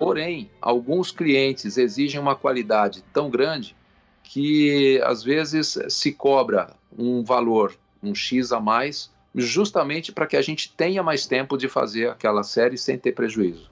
Porém, 0.04 0.50
alguns 0.60 1.10
clientes 1.10 1.78
exigem 1.78 2.20
uma 2.20 2.36
qualidade 2.36 3.02
tão 3.10 3.30
grande 3.30 3.74
que 4.22 5.00
às 5.02 5.22
vezes 5.22 5.78
se 5.88 6.12
cobra 6.12 6.76
um 6.94 7.24
valor, 7.24 7.74
um 8.02 8.14
X 8.14 8.52
a 8.52 8.60
mais, 8.60 9.10
justamente 9.34 10.12
para 10.12 10.26
que 10.26 10.36
a 10.36 10.42
gente 10.42 10.70
tenha 10.70 11.02
mais 11.02 11.26
tempo 11.26 11.56
de 11.56 11.70
fazer 11.70 12.10
aquela 12.10 12.42
série 12.42 12.76
sem 12.76 12.98
ter 12.98 13.12
prejuízo. 13.12 13.70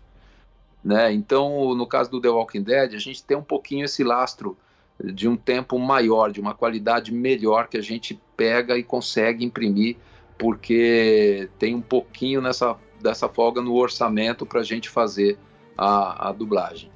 Né? 0.83 1.12
Então, 1.12 1.75
no 1.75 1.87
caso 1.87 2.11
do 2.11 2.19
The 2.19 2.31
Walking 2.31 2.62
Dead, 2.62 2.95
a 2.95 2.99
gente 2.99 3.23
tem 3.23 3.37
um 3.37 3.45
pouquinho 3.45 3.85
esse 3.85 4.03
lastro 4.03 4.57
de 5.05 5.29
um 5.29 5.37
tempo 5.37 5.79
maior, 5.79 6.33
de 6.33 6.41
uma 6.41 6.55
qualidade 6.55 7.12
melhor 7.12 7.69
que 7.69 7.77
a 7.77 7.83
gente 7.83 8.19
pega 8.35 8.79
e 8.79 8.83
consegue 8.83 9.45
imprimir, 9.45 9.99
porque 10.39 11.51
tem 11.59 11.75
um 11.75 11.83
pouquinho 11.83 12.41
nessa, 12.41 12.75
dessa 13.03 13.29
folga 13.29 13.61
no 13.61 13.75
orçamento 13.75 14.47
para 14.47 14.61
a 14.61 14.65
gente 14.65 14.89
fazer 14.89 15.37
a, 15.83 16.29
a 16.29 16.33
dublagem. 16.33 16.91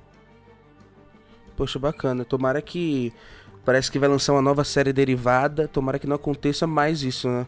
Poxa, 1.56 1.78
bacana. 1.78 2.24
Tomara 2.24 2.62
que. 2.62 3.12
Parece 3.64 3.90
que 3.90 3.98
vai 3.98 4.08
lançar 4.08 4.32
uma 4.32 4.42
nova 4.42 4.62
série 4.62 4.92
derivada. 4.92 5.66
Tomara 5.66 5.98
que 5.98 6.06
não 6.06 6.16
aconteça 6.16 6.66
mais 6.66 7.02
isso, 7.02 7.28
né? 7.28 7.46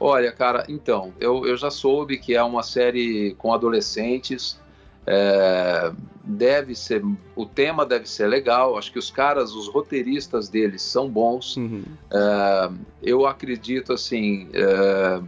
Olha, 0.00 0.32
cara, 0.32 0.64
então, 0.68 1.12
eu, 1.20 1.46
eu 1.46 1.56
já 1.56 1.70
soube 1.70 2.18
que 2.18 2.34
é 2.34 2.42
uma 2.42 2.62
série 2.62 3.34
com 3.38 3.52
adolescentes. 3.52 4.58
É, 5.06 5.92
deve 6.24 6.74
ser, 6.74 7.02
o 7.34 7.46
tema 7.46 7.86
deve 7.86 8.08
ser 8.08 8.26
legal. 8.26 8.76
Acho 8.76 8.92
que 8.92 8.98
os 8.98 9.10
caras, 9.10 9.54
os 9.54 9.68
roteiristas 9.68 10.48
deles 10.48 10.82
são 10.82 11.08
bons. 11.08 11.56
Uhum. 11.56 11.84
É, 12.12 12.70
eu 13.02 13.26
acredito 13.26 13.92
assim. 13.92 14.48
É, 14.52 15.20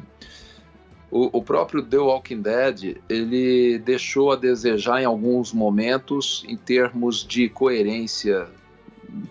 o, 1.11 1.39
o, 1.39 1.43
próprio 1.43 1.83
The 1.83 1.99
Walking 1.99 2.41
Dead 2.41 2.99
ele 3.09 3.79
deixou 3.79 4.33
a 4.33 4.37
desejar 4.37 5.03
em 5.03 5.05
alguns 5.05 5.53
momentos 5.53 6.45
em 6.47 6.57
termos 6.57 7.27
de 7.27 7.49
coerência 7.49 8.47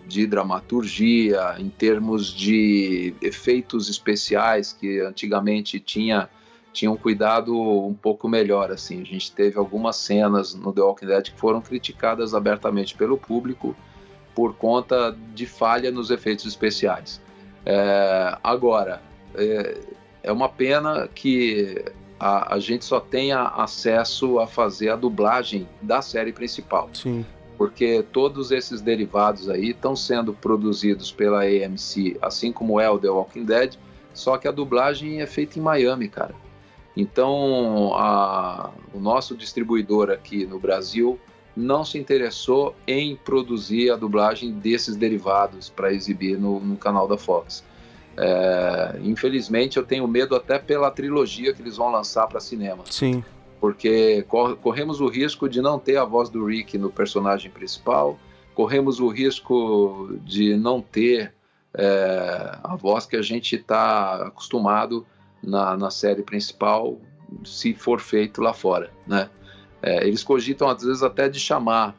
de 0.06 0.26
dramaturgia, 0.26 1.56
em 1.58 1.70
termos 1.70 2.26
de 2.34 3.14
efeitos 3.22 3.88
especiais 3.88 4.72
que 4.72 5.00
antigamente 5.00 5.80
tinha 5.80 6.28
tinham 6.72 6.94
um 6.94 6.96
cuidado 6.96 7.58
um 7.58 7.94
pouco 7.94 8.28
melhor. 8.28 8.70
Assim, 8.70 9.00
a 9.00 9.04
gente 9.04 9.32
teve 9.32 9.58
algumas 9.58 9.96
cenas 9.96 10.54
no 10.54 10.72
The 10.72 10.80
Walking 10.80 11.06
Dead 11.06 11.24
que 11.30 11.38
foram 11.38 11.60
criticadas 11.60 12.34
abertamente 12.34 12.94
pelo 12.94 13.18
público 13.18 13.74
por 14.34 14.54
conta 14.54 15.16
de 15.34 15.46
falha 15.46 15.90
nos 15.90 16.10
efeitos 16.10 16.46
especiais. 16.46 17.20
É, 17.66 18.38
agora, 18.42 19.02
é, 19.34 19.80
é, 20.22 20.32
uma 20.32 20.48
pena 20.48 21.08
que 21.08 21.84
a, 22.18 22.54
a, 22.54 22.58
gente 22.58 22.84
só 22.84 23.00
tenha 23.00 23.42
acesso 23.42 24.38
a 24.38 24.46
fazer 24.46 24.90
a 24.90 24.96
dublagem 24.96 25.68
da 25.80 26.02
série 26.02 26.32
principal. 26.32 26.88
Sim. 26.92 27.24
Porque 27.56 28.02
todos 28.12 28.50
esses 28.50 28.80
derivados 28.80 29.48
aí 29.48 29.70
estão 29.70 29.94
sendo 29.94 30.32
produzidos 30.32 31.12
pela 31.12 31.42
AMC, 31.42 32.16
assim 32.22 32.52
como 32.52 32.80
é 32.80 32.88
o 32.88 32.98
The 32.98 33.10
Walking 33.10 33.44
Dead, 33.44 33.76
só 34.14 34.38
que 34.38 34.48
a 34.48 34.50
dublagem 34.50 35.20
é 35.20 35.26
feita 35.26 35.58
em 35.58 35.62
Miami, 35.62 36.08
cara. 36.08 36.34
Então, 36.96 37.94
a, 37.94 38.70
o 38.92 38.98
nosso 38.98 39.36
distribuidor 39.36 40.10
aqui 40.10 40.44
no 40.44 40.58
Brasil 40.58 41.18
não 41.56 41.84
se 41.84 41.98
interessou 41.98 42.74
em 42.86 43.16
produzir 43.16 43.90
a 43.90 43.96
dublagem 43.96 44.52
desses 44.52 44.96
derivados 44.96 45.68
para 45.68 45.92
exibir 45.92 46.38
no, 46.38 46.60
no, 46.60 46.76
canal 46.76 47.06
da 47.06 47.16
Fox. 47.16 47.64
É, 48.22 48.98
infelizmente, 49.02 49.78
eu 49.78 49.82
tenho 49.82 50.06
medo 50.06 50.36
até 50.36 50.58
pela 50.58 50.90
trilogia 50.90 51.54
que 51.54 51.62
eles 51.62 51.78
vão 51.78 51.90
lançar 51.90 52.26
para 52.26 52.38
cinema. 52.38 52.84
Sim. 52.90 53.24
Porque 53.58 54.22
cor, 54.28 54.56
corremos 54.56 55.00
o 55.00 55.08
risco 55.08 55.48
de 55.48 55.62
não 55.62 55.78
ter 55.78 55.96
a 55.96 56.04
voz 56.04 56.28
do 56.28 56.44
Rick 56.44 56.76
no 56.76 56.90
personagem 56.90 57.50
principal, 57.50 58.18
corremos 58.54 59.00
o 59.00 59.08
risco 59.08 60.18
de 60.22 60.54
não 60.54 60.82
ter 60.82 61.32
é, 61.72 62.58
a 62.62 62.76
voz 62.76 63.06
que 63.06 63.16
a 63.16 63.22
gente 63.22 63.56
está 63.56 64.26
acostumado 64.26 65.06
na, 65.42 65.74
na 65.76 65.90
série 65.90 66.22
principal 66.22 66.98
se 67.42 67.72
for 67.72 68.00
feito 68.00 68.42
lá 68.42 68.52
fora, 68.52 68.90
né? 69.06 69.30
É, 69.82 70.06
eles 70.06 70.22
cogitam 70.22 70.68
às 70.68 70.82
vezes 70.82 71.02
até 71.02 71.26
de 71.26 71.40
chamar 71.40 71.96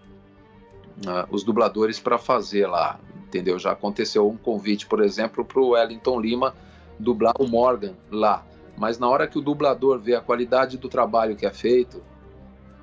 uh, 1.00 1.26
os 1.32 1.44
dubladores 1.44 2.00
para 2.00 2.18
fazer 2.20 2.68
lá, 2.68 3.00
entendeu? 3.32 3.58
Já 3.58 3.72
aconteceu 3.72 4.28
um 4.28 4.36
convite, 4.36 4.86
por 4.86 5.02
exemplo, 5.02 5.46
para 5.46 5.60
o 5.60 5.70
Wellington 5.70 6.20
Lima 6.20 6.54
dublar 7.00 7.34
o 7.40 7.48
Morgan 7.48 7.94
lá, 8.12 8.46
mas 8.78 9.00
na 9.00 9.08
hora 9.08 9.26
que 9.28 9.40
o 9.40 9.42
dublador 9.42 10.00
vê 10.00 10.14
a 10.14 10.22
qualidade 10.22 10.78
do 10.78 10.90
trabalho 10.90 11.36
que 11.36 11.46
é 11.46 11.52
feito, 11.52 12.04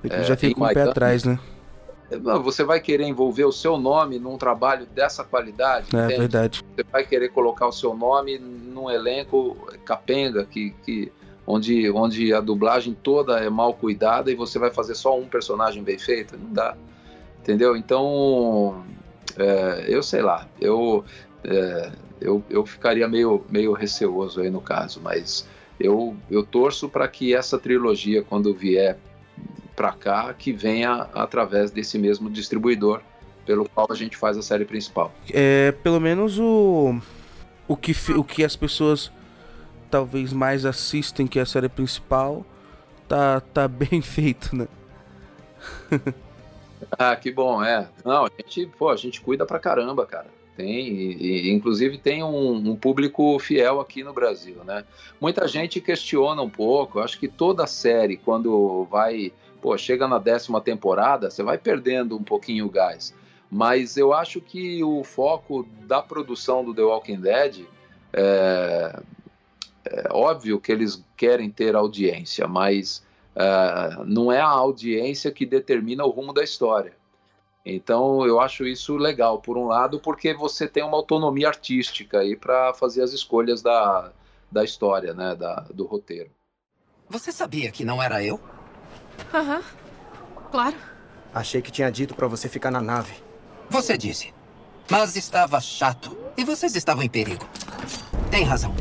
ele 0.03 0.15
é, 0.15 0.23
já 0.23 0.35
fica 0.35 0.61
um 0.61 0.67
pé 0.67 0.81
atrás, 0.81 1.23
né? 1.23 1.39
Você 2.43 2.63
vai 2.63 2.79
querer 2.79 3.03
envolver 3.03 3.45
o 3.45 3.51
seu 3.51 3.77
nome 3.77 4.17
num 4.17 4.35
trabalho 4.35 4.87
dessa 4.87 5.23
qualidade? 5.23 5.95
É 5.95 6.05
entende? 6.05 6.19
verdade. 6.19 6.63
Você 6.75 6.83
vai 6.91 7.05
querer 7.05 7.29
colocar 7.29 7.67
o 7.67 7.71
seu 7.71 7.95
nome 7.95 8.39
num 8.39 8.89
elenco 8.89 9.55
capenga 9.85 10.43
que, 10.43 10.71
que 10.83 11.11
onde, 11.45 11.87
onde 11.91 12.33
a 12.33 12.39
dublagem 12.39 12.97
toda 13.03 13.39
é 13.39 13.47
mal 13.47 13.75
cuidada 13.75 14.31
e 14.31 14.35
você 14.35 14.57
vai 14.57 14.71
fazer 14.71 14.95
só 14.95 15.15
um 15.15 15.27
personagem 15.27 15.83
bem 15.83 15.99
feito? 15.99 16.35
Não 16.35 16.51
dá. 16.51 16.75
Entendeu? 17.41 17.75
Então, 17.75 18.83
é, 19.37 19.85
eu 19.87 20.01
sei 20.01 20.21
lá, 20.21 20.47
eu, 20.59 21.03
é, 21.43 21.91
eu, 22.21 22.43
eu 22.49 22.65
ficaria 22.65 23.07
meio, 23.07 23.43
meio 23.49 23.73
receoso 23.73 24.41
aí 24.41 24.49
no 24.49 24.61
caso, 24.61 24.99
mas 25.01 25.47
eu, 25.79 26.15
eu 26.29 26.43
torço 26.43 26.89
para 26.89 27.07
que 27.07 27.33
essa 27.33 27.57
trilogia, 27.57 28.21
quando 28.21 28.53
vier 28.53 28.97
para 29.75 29.93
cá 29.93 30.33
que 30.33 30.51
venha 30.51 31.07
através 31.13 31.71
desse 31.71 31.97
mesmo 31.97 32.29
distribuidor 32.29 33.01
pelo 33.45 33.67
qual 33.69 33.87
a 33.89 33.95
gente 33.95 34.17
faz 34.17 34.37
a 34.37 34.41
série 34.41 34.65
principal. 34.65 35.11
É, 35.31 35.71
pelo 35.71 35.99
menos 35.99 36.37
o 36.37 36.99
o 37.67 37.77
que 37.77 37.93
o 38.11 38.23
que 38.23 38.43
as 38.43 38.55
pessoas 38.55 39.11
talvez 39.89 40.33
mais 40.33 40.65
assistem 40.65 41.25
que 41.25 41.39
é 41.39 41.43
a 41.43 41.45
série 41.45 41.69
principal 41.69 42.45
tá 43.07 43.39
tá 43.39 43.67
bem 43.69 44.01
feito, 44.01 44.55
né? 44.55 44.67
ah, 46.91 47.15
que 47.15 47.31
bom, 47.31 47.63
é. 47.63 47.87
Não, 48.03 48.25
a 48.25 48.31
gente, 48.37 48.65
pô, 48.77 48.89
a 48.89 48.95
gente 48.95 49.21
cuida 49.21 49.45
pra 49.45 49.59
caramba, 49.59 50.05
cara. 50.05 50.27
Tem, 50.55 50.87
e, 50.87 51.47
e, 51.47 51.51
inclusive 51.51 51.97
tem 51.97 52.21
um, 52.21 52.55
um, 52.55 52.75
público 52.75 53.39
fiel 53.39 53.79
aqui 53.79 54.03
no 54.03 54.11
Brasil, 54.11 54.61
né? 54.65 54.83
Muita 55.19 55.47
gente 55.47 55.79
questiona 55.79 56.41
um 56.41 56.49
pouco, 56.49 56.99
acho 56.99 57.17
que 57.17 57.29
toda 57.29 57.65
série, 57.65 58.17
quando 58.17 58.85
vai 58.91 59.31
pô, 59.61 59.77
chega 59.77 60.07
na 60.07 60.17
décima 60.17 60.61
temporada, 60.61 61.29
você 61.29 61.43
vai 61.43 61.57
perdendo 61.57 62.17
um 62.17 62.23
pouquinho 62.23 62.65
o 62.65 62.69
gás. 62.69 63.13
Mas 63.51 63.97
eu 63.97 64.13
acho 64.13 64.39
que 64.39 64.83
o 64.83 65.03
foco 65.03 65.67
da 65.81 66.01
produção 66.01 66.63
do 66.63 66.73
The 66.73 66.83
Walking 66.83 67.19
Dead 67.19 67.65
é, 68.13 68.99
é 69.85 70.07
óbvio 70.11 70.59
que 70.59 70.71
eles 70.71 71.03
querem 71.17 71.49
ter 71.49 71.75
audiência, 71.75 72.47
mas 72.47 73.03
é, 73.35 74.03
não 74.05 74.31
é 74.31 74.39
a 74.39 74.47
audiência 74.47 75.31
que 75.31 75.45
determina 75.45 76.05
o 76.05 76.09
rumo 76.09 76.33
da 76.33 76.43
história. 76.43 76.93
Então 77.65 78.25
eu 78.25 78.39
acho 78.39 78.65
isso 78.65 78.97
legal, 78.97 79.39
por 79.39 79.57
um 79.57 79.67
lado, 79.67 79.99
porque 79.99 80.33
você 80.33 80.67
tem 80.67 80.83
uma 80.83 80.97
autonomia 80.97 81.47
artística 81.47 82.19
aí 82.19 82.35
para 82.35 82.73
fazer 82.73 83.03
as 83.03 83.11
escolhas 83.13 83.61
da, 83.61 84.11
da 84.51 84.63
história, 84.63 85.13
né, 85.13 85.35
da, 85.35 85.61
do 85.73 85.85
roteiro. 85.85 86.29
Você 87.09 87.31
sabia 87.31 87.71
que 87.71 87.83
não 87.83 88.01
era 88.01 88.23
eu? 88.23 88.39
Aham, 89.33 89.57
uhum. 89.57 89.63
claro. 90.51 90.75
Achei 91.33 91.61
que 91.61 91.71
tinha 91.71 91.91
dito 91.91 92.15
para 92.15 92.27
você 92.27 92.49
ficar 92.49 92.71
na 92.71 92.81
nave. 92.81 93.13
Você 93.69 93.97
disse. 93.97 94.33
Mas 94.89 95.15
estava 95.15 95.61
chato. 95.61 96.17
E 96.35 96.43
vocês 96.43 96.75
estavam 96.75 97.03
em 97.03 97.09
perigo. 97.09 97.47
Tem 98.31 98.43
razão. 98.43 98.73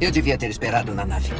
Eu 0.00 0.10
devia 0.10 0.38
ter 0.38 0.48
esperado 0.48 0.94
na 0.94 1.04
nave. 1.04 1.32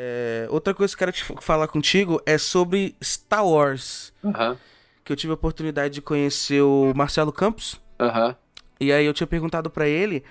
É, 0.00 0.46
outra 0.48 0.72
coisa 0.72 0.96
que 0.96 1.02
eu 1.02 1.06
quero 1.06 1.12
te 1.12 1.24
falar 1.42 1.66
contigo 1.66 2.22
é 2.24 2.38
sobre 2.38 2.94
Star 3.02 3.44
Wars. 3.44 4.12
Uhum. 4.22 4.56
Que 5.04 5.12
eu 5.12 5.16
tive 5.16 5.32
a 5.32 5.34
oportunidade 5.34 5.94
de 5.94 6.00
conhecer 6.00 6.62
o 6.62 6.92
Marcelo 6.94 7.32
Campos. 7.32 7.80
Uhum. 7.98 8.32
E 8.78 8.92
aí 8.92 9.04
eu 9.04 9.12
tinha 9.12 9.26
perguntado 9.26 9.68
para 9.68 9.88
ele 9.88 10.22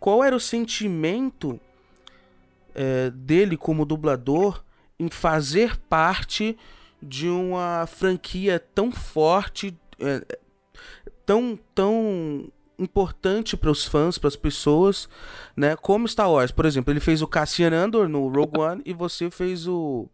qual 0.00 0.24
era 0.24 0.34
o 0.34 0.40
sentimento 0.40 1.60
é, 2.74 3.10
dele 3.10 3.56
como 3.56 3.84
dublador 3.84 4.64
em 4.98 5.08
fazer 5.08 5.76
parte 5.88 6.58
de 7.00 7.28
uma 7.28 7.86
franquia 7.86 8.58
tão 8.58 8.90
forte, 8.90 9.78
é, 10.00 10.38
tão, 11.24 11.56
tão 11.72 12.50
importante 12.82 13.56
para 13.56 13.70
os 13.70 13.86
fãs, 13.86 14.18
para 14.18 14.28
as 14.28 14.36
pessoas, 14.36 15.08
né? 15.56 15.76
Como 15.76 16.08
Star 16.08 16.30
Wars, 16.30 16.50
por 16.50 16.66
exemplo, 16.66 16.92
ele 16.92 17.00
fez 17.00 17.22
o 17.22 17.26
Cassian 17.26 17.72
Andor 17.72 18.08
no 18.08 18.28
Rogue 18.28 18.58
One 18.58 18.82
e 18.84 18.92
você 18.92 19.30
fez 19.30 19.66
o 19.66 20.08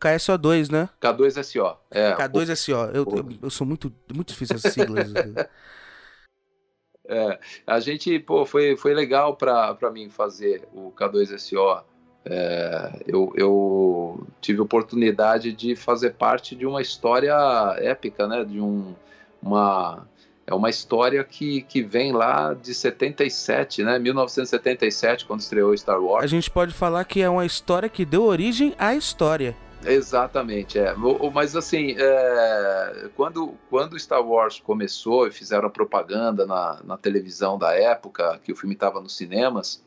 KSO2, 0.00 0.70
né? 0.70 0.88
K2SO. 1.00 1.76
É, 1.90 2.14
K2SO. 2.14 2.90
Eu, 2.94 3.04
eu, 3.04 3.38
eu, 3.42 3.50
sou 3.50 3.66
muito, 3.66 3.92
muito 4.14 4.28
difícil 4.28 4.56
essas 4.56 4.72
siglas. 4.72 5.12
é, 7.08 7.38
a 7.66 7.80
gente, 7.80 8.18
pô, 8.20 8.46
foi, 8.46 8.76
foi 8.76 8.94
legal 8.94 9.36
para 9.36 9.90
mim 9.92 10.08
fazer 10.08 10.66
o 10.72 10.92
K2SO. 10.92 11.82
É, 12.24 13.02
eu, 13.06 13.32
eu 13.36 14.26
tive 14.40 14.60
oportunidade 14.60 15.52
de 15.52 15.74
fazer 15.74 16.10
parte 16.10 16.54
de 16.54 16.66
uma 16.66 16.80
história 16.80 17.34
épica, 17.78 18.26
né? 18.26 18.44
De 18.44 18.60
um, 18.60 18.94
uma 19.42 20.06
é 20.48 20.54
uma 20.54 20.70
história 20.70 21.22
que, 21.22 21.60
que 21.60 21.82
vem 21.82 22.10
lá 22.10 22.54
de 22.54 22.72
77, 22.72 23.84
né? 23.84 23.98
1977, 23.98 25.26
quando 25.26 25.40
estreou 25.40 25.76
Star 25.76 26.02
Wars. 26.02 26.24
A 26.24 26.26
gente 26.26 26.50
pode 26.50 26.72
falar 26.72 27.04
que 27.04 27.20
é 27.20 27.28
uma 27.28 27.44
história 27.44 27.86
que 27.86 28.02
deu 28.02 28.24
origem 28.24 28.74
à 28.78 28.94
história. 28.94 29.54
Exatamente, 29.84 30.78
é. 30.78 30.94
Mas 31.34 31.54
assim, 31.54 31.94
é... 31.98 33.10
quando, 33.14 33.56
quando 33.68 33.98
Star 33.98 34.26
Wars 34.26 34.58
começou 34.58 35.26
e 35.26 35.30
fizeram 35.30 35.68
propaganda 35.68 36.46
na, 36.46 36.80
na 36.82 36.96
televisão 36.96 37.58
da 37.58 37.74
época, 37.74 38.40
que 38.42 38.50
o 38.50 38.56
filme 38.56 38.74
estava 38.74 39.02
nos 39.02 39.14
cinemas, 39.14 39.84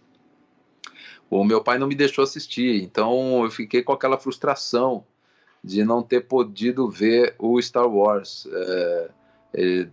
o 1.28 1.44
meu 1.44 1.64
pai 1.64 1.80
não 1.80 1.88
me 1.88 1.96
deixou 1.96 2.24
assistir, 2.24 2.84
então 2.84 3.44
eu 3.46 3.50
fiquei 3.50 3.82
com 3.82 3.94
aquela 3.94 4.20
frustração 4.20 5.04
de 5.64 5.84
não 5.84 6.04
ter 6.04 6.22
podido 6.28 6.88
ver 6.88 7.34
o 7.40 7.60
Star 7.60 7.88
Wars. 7.88 8.48
É 8.52 9.10
é, 9.54 9.88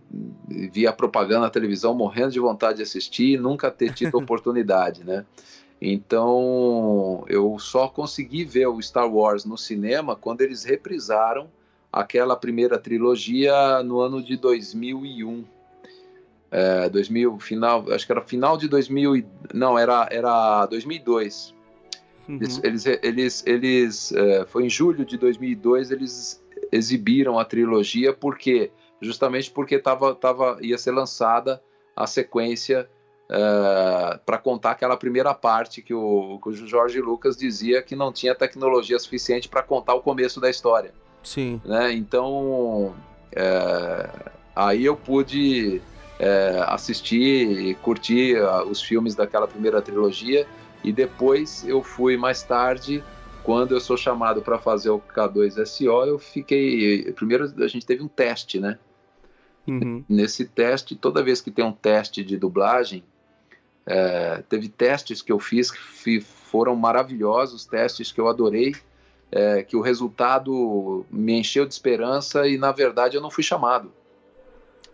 via 0.71 0.93
propaganda 0.93 1.41
na 1.41 1.49
televisão, 1.49 1.93
morrendo 1.93 2.31
de 2.31 2.39
vontade 2.39 2.77
de 2.77 2.83
assistir 2.83 3.33
e 3.33 3.37
nunca 3.37 3.69
ter 3.69 3.93
tido 3.93 4.15
oportunidade, 4.17 5.03
né? 5.03 5.25
Então, 5.81 7.23
eu 7.27 7.57
só 7.57 7.87
consegui 7.87 8.43
ver 8.43 8.67
o 8.67 8.81
Star 8.81 9.09
Wars 9.09 9.45
no 9.45 9.57
cinema 9.57 10.15
quando 10.15 10.41
eles 10.41 10.63
reprisaram 10.63 11.47
aquela 11.91 12.35
primeira 12.35 12.77
trilogia 12.77 13.81
no 13.83 13.99
ano 13.99 14.21
de 14.21 14.35
2001. 14.35 15.45
É, 16.51 16.89
2000, 16.89 17.39
final, 17.39 17.85
acho 17.91 18.05
que 18.05 18.11
era 18.11 18.21
final 18.21 18.57
de 18.57 18.67
2000, 18.67 19.23
não, 19.53 19.77
era, 19.77 20.07
era 20.11 20.65
2002. 20.65 21.53
Uhum. 22.27 22.35
Eles, 22.35 22.61
eles, 22.63 22.85
eles, 23.03 23.43
eles 23.45 24.11
é, 24.11 24.45
foi 24.45 24.65
em 24.65 24.69
julho 24.69 25.05
de 25.05 25.17
2002 25.17 25.91
eles 25.91 26.43
exibiram 26.71 27.39
a 27.39 27.45
trilogia 27.45 28.13
porque 28.13 28.71
justamente 29.01 29.51
porque 29.51 29.79
tava, 29.79 30.13
tava, 30.15 30.57
ia 30.61 30.77
ser 30.77 30.91
lançada 30.91 31.61
a 31.95 32.07
sequência 32.07 32.89
uh, 33.29 33.33
eh, 33.33 34.19
para 34.25 34.37
contar 34.37 34.71
aquela 34.71 34.95
primeira 34.95 35.33
parte 35.33 35.81
que 35.81 35.93
o, 35.93 36.39
que 36.41 36.49
o 36.49 36.53
Jorge 36.53 37.01
Lucas 37.01 37.35
dizia 37.35 37.81
que 37.81 37.95
não 37.95 38.11
tinha 38.11 38.33
tecnologia 38.33 38.97
suficiente 38.99 39.49
para 39.49 39.61
contar 39.61 39.95
o 39.95 40.01
começo 40.01 40.39
da 40.39 40.49
história. 40.49 40.93
Sim. 41.23 41.61
Né? 41.65 41.93
Então, 41.93 42.95
é, 43.33 44.09
aí 44.55 44.85
eu 44.85 44.95
pude 44.95 45.81
é, 46.17 46.63
assistir 46.67 47.67
e 47.67 47.75
curtir 47.75 48.37
uh, 48.41 48.63
os 48.63 48.81
filmes 48.81 49.15
daquela 49.15 49.47
primeira 49.47 49.81
trilogia 49.81 50.47
e 50.83 50.91
depois 50.91 51.67
eu 51.67 51.83
fui 51.83 52.17
mais 52.17 52.43
tarde 52.43 53.03
quando 53.43 53.73
eu 53.73 53.79
sou 53.79 53.97
chamado 53.97 54.41
para 54.41 54.59
fazer 54.59 54.89
o 54.89 54.99
K2SO, 54.99 56.07
eu 56.07 56.19
fiquei. 56.19 57.11
Primeiro 57.13 57.51
a 57.63 57.67
gente 57.67 57.85
teve 57.85 58.03
um 58.03 58.07
teste, 58.07 58.59
né? 58.59 58.77
Uhum. 59.71 60.03
Nesse 60.07 60.45
teste, 60.45 60.95
toda 60.95 61.23
vez 61.23 61.41
que 61.41 61.51
tem 61.51 61.63
um 61.63 61.71
teste 61.71 62.23
de 62.23 62.37
dublagem, 62.37 63.03
é, 63.85 64.43
teve 64.47 64.69
testes 64.69 65.21
que 65.21 65.31
eu 65.31 65.39
fiz 65.39 65.71
que 65.71 66.21
foram 66.21 66.75
maravilhosos, 66.75 67.65
testes 67.65 68.11
que 68.11 68.19
eu 68.19 68.27
adorei, 68.27 68.75
é, 69.31 69.63
que 69.63 69.75
o 69.75 69.81
resultado 69.81 71.05
me 71.09 71.39
encheu 71.39 71.65
de 71.65 71.73
esperança 71.73 72.47
e, 72.47 72.57
na 72.57 72.71
verdade, 72.71 73.15
eu 73.15 73.21
não 73.21 73.29
fui 73.29 73.43
chamado. 73.43 73.91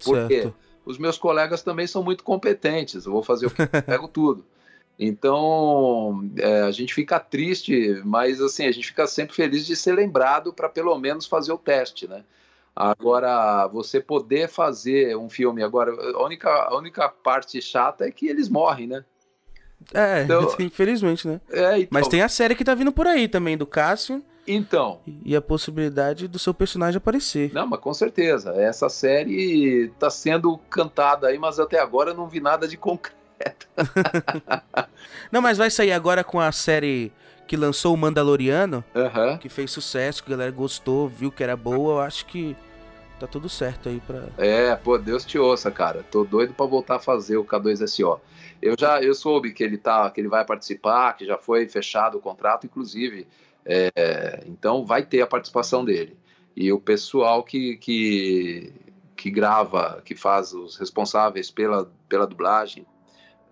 Por 0.04 0.28
quê? 0.28 0.52
Os 0.86 0.98
meus 0.98 1.18
colegas 1.18 1.64
também 1.64 1.88
são 1.88 2.04
muito 2.04 2.24
competentes, 2.24 3.06
eu 3.06 3.12
vou 3.12 3.24
fazer 3.24 3.48
o 3.48 3.52
que 3.52 3.66
pego 3.66 4.08
tudo. 4.08 4.46
Então, 4.98 6.24
é, 6.38 6.62
a 6.62 6.72
gente 6.72 6.94
fica 6.94 7.20
triste, 7.20 8.02
mas 8.06 8.42
assim, 8.42 8.66
a 8.66 8.72
gente 8.72 8.88
fica 8.88 9.06
sempre 9.08 9.36
feliz 9.36 9.66
de 9.66 9.76
ser 9.76 9.94
lembrado 9.94 10.54
para 10.54 10.70
pelo 10.70 10.98
menos 10.98 11.26
fazer 11.26 11.52
o 11.52 11.58
teste, 11.58 12.08
né? 12.08 12.24
Agora, 12.76 13.68
você 13.68 14.02
poder 14.02 14.50
fazer 14.50 15.16
um 15.16 15.30
filme, 15.30 15.64
agora, 15.64 15.92
a 15.92 16.24
única, 16.24 16.50
a 16.50 16.76
única 16.76 17.08
parte 17.08 17.62
chata 17.62 18.06
é 18.06 18.12
que 18.12 18.28
eles 18.28 18.50
morrem, 18.50 18.88
né? 18.88 19.06
É, 19.94 20.24
então, 20.24 20.54
infelizmente, 20.60 21.26
né? 21.26 21.40
É, 21.50 21.78
então... 21.78 21.88
Mas 21.90 22.08
tem 22.08 22.22
a 22.22 22.28
série 22.28 22.54
que 22.54 22.66
tá 22.66 22.76
vindo 22.76 22.92
por 22.92 23.08
aí 23.08 23.30
também, 23.30 23.58
do 23.58 23.66
Cassian. 23.66 24.22
Então. 24.48 25.00
E 25.24 25.36
a 25.36 25.42
possibilidade 25.42 26.28
do 26.28 26.38
seu 26.38 26.54
personagem 26.54 26.98
aparecer. 26.98 27.52
Não, 27.54 27.66
mas 27.66 27.80
com 27.80 27.94
certeza. 27.94 28.52
Essa 28.52 28.90
série 28.90 29.92
tá 29.98 30.10
sendo 30.10 30.58
cantada 30.70 31.28
aí, 31.28 31.40
mas 31.40 31.60
até 31.60 31.80
agora 31.80 32.12
eu 32.12 32.16
não 32.16 32.28
vi 32.28 32.40
nada 32.40 32.68
de 32.68 32.78
concreto. 32.78 33.68
não, 35.32 35.42
mas 35.42 35.58
vai 35.58 35.72
sair 35.72 35.94
agora 35.94 36.24
com 36.24 36.40
a 36.40 36.52
série 36.52 37.12
que 37.48 37.56
lançou 37.56 37.94
o 37.94 37.98
Mandaloriano, 37.98 38.84
uhum. 38.94 39.38
que 39.38 39.50
fez 39.50 39.72
sucesso, 39.72 40.24
que 40.24 40.32
a 40.32 40.36
galera 40.36 40.52
gostou, 40.52 41.08
viu 41.08 41.32
que 41.32 41.44
era 41.44 41.56
boa, 41.56 41.96
eu 41.96 42.00
acho 42.02 42.26
que 42.26 42.56
tá 43.20 43.28
tudo 43.28 43.48
certo 43.48 43.90
aí 43.90 44.02
pra. 44.06 44.24
É, 44.38 44.76
pô, 44.76 44.98
Deus 44.98 45.24
te 45.26 45.38
ouça, 45.38 45.72
cara. 45.72 46.04
Tô 46.12 46.24
doido 46.24 46.54
para 46.54 46.66
voltar 46.66 46.96
a 46.96 47.00
fazer 47.00 47.38
o 47.38 47.46
K2SO. 47.46 48.20
Eu 48.62 48.76
já 48.78 49.02
eu 49.02 49.14
soube 49.14 49.54
que 49.54 49.64
ele 49.64 49.78
tá, 49.78 50.10
que 50.10 50.20
ele 50.20 50.28
vai 50.28 50.46
participar, 50.46 51.14
que 51.14 51.26
já 51.26 51.38
foi 51.38 51.68
fechado 51.68 52.18
o 52.18 52.22
contrato, 52.22 52.66
inclusive. 52.66 53.28
É, 53.66 54.44
então 54.48 54.86
vai 54.86 55.04
ter 55.04 55.22
a 55.22 55.28
participação 55.28 55.84
dele. 55.84 56.18
E 56.56 56.72
o 56.72 56.80
pessoal 56.80 57.44
que, 57.44 57.78
que, 57.78 58.72
que 59.16 59.30
grava, 59.30 60.02
que 60.06 60.16
faz 60.16 60.54
os 60.54 60.78
responsáveis 60.78 61.52
pela, 61.52 61.92
pela 62.08 62.26
dublagem 62.26 62.86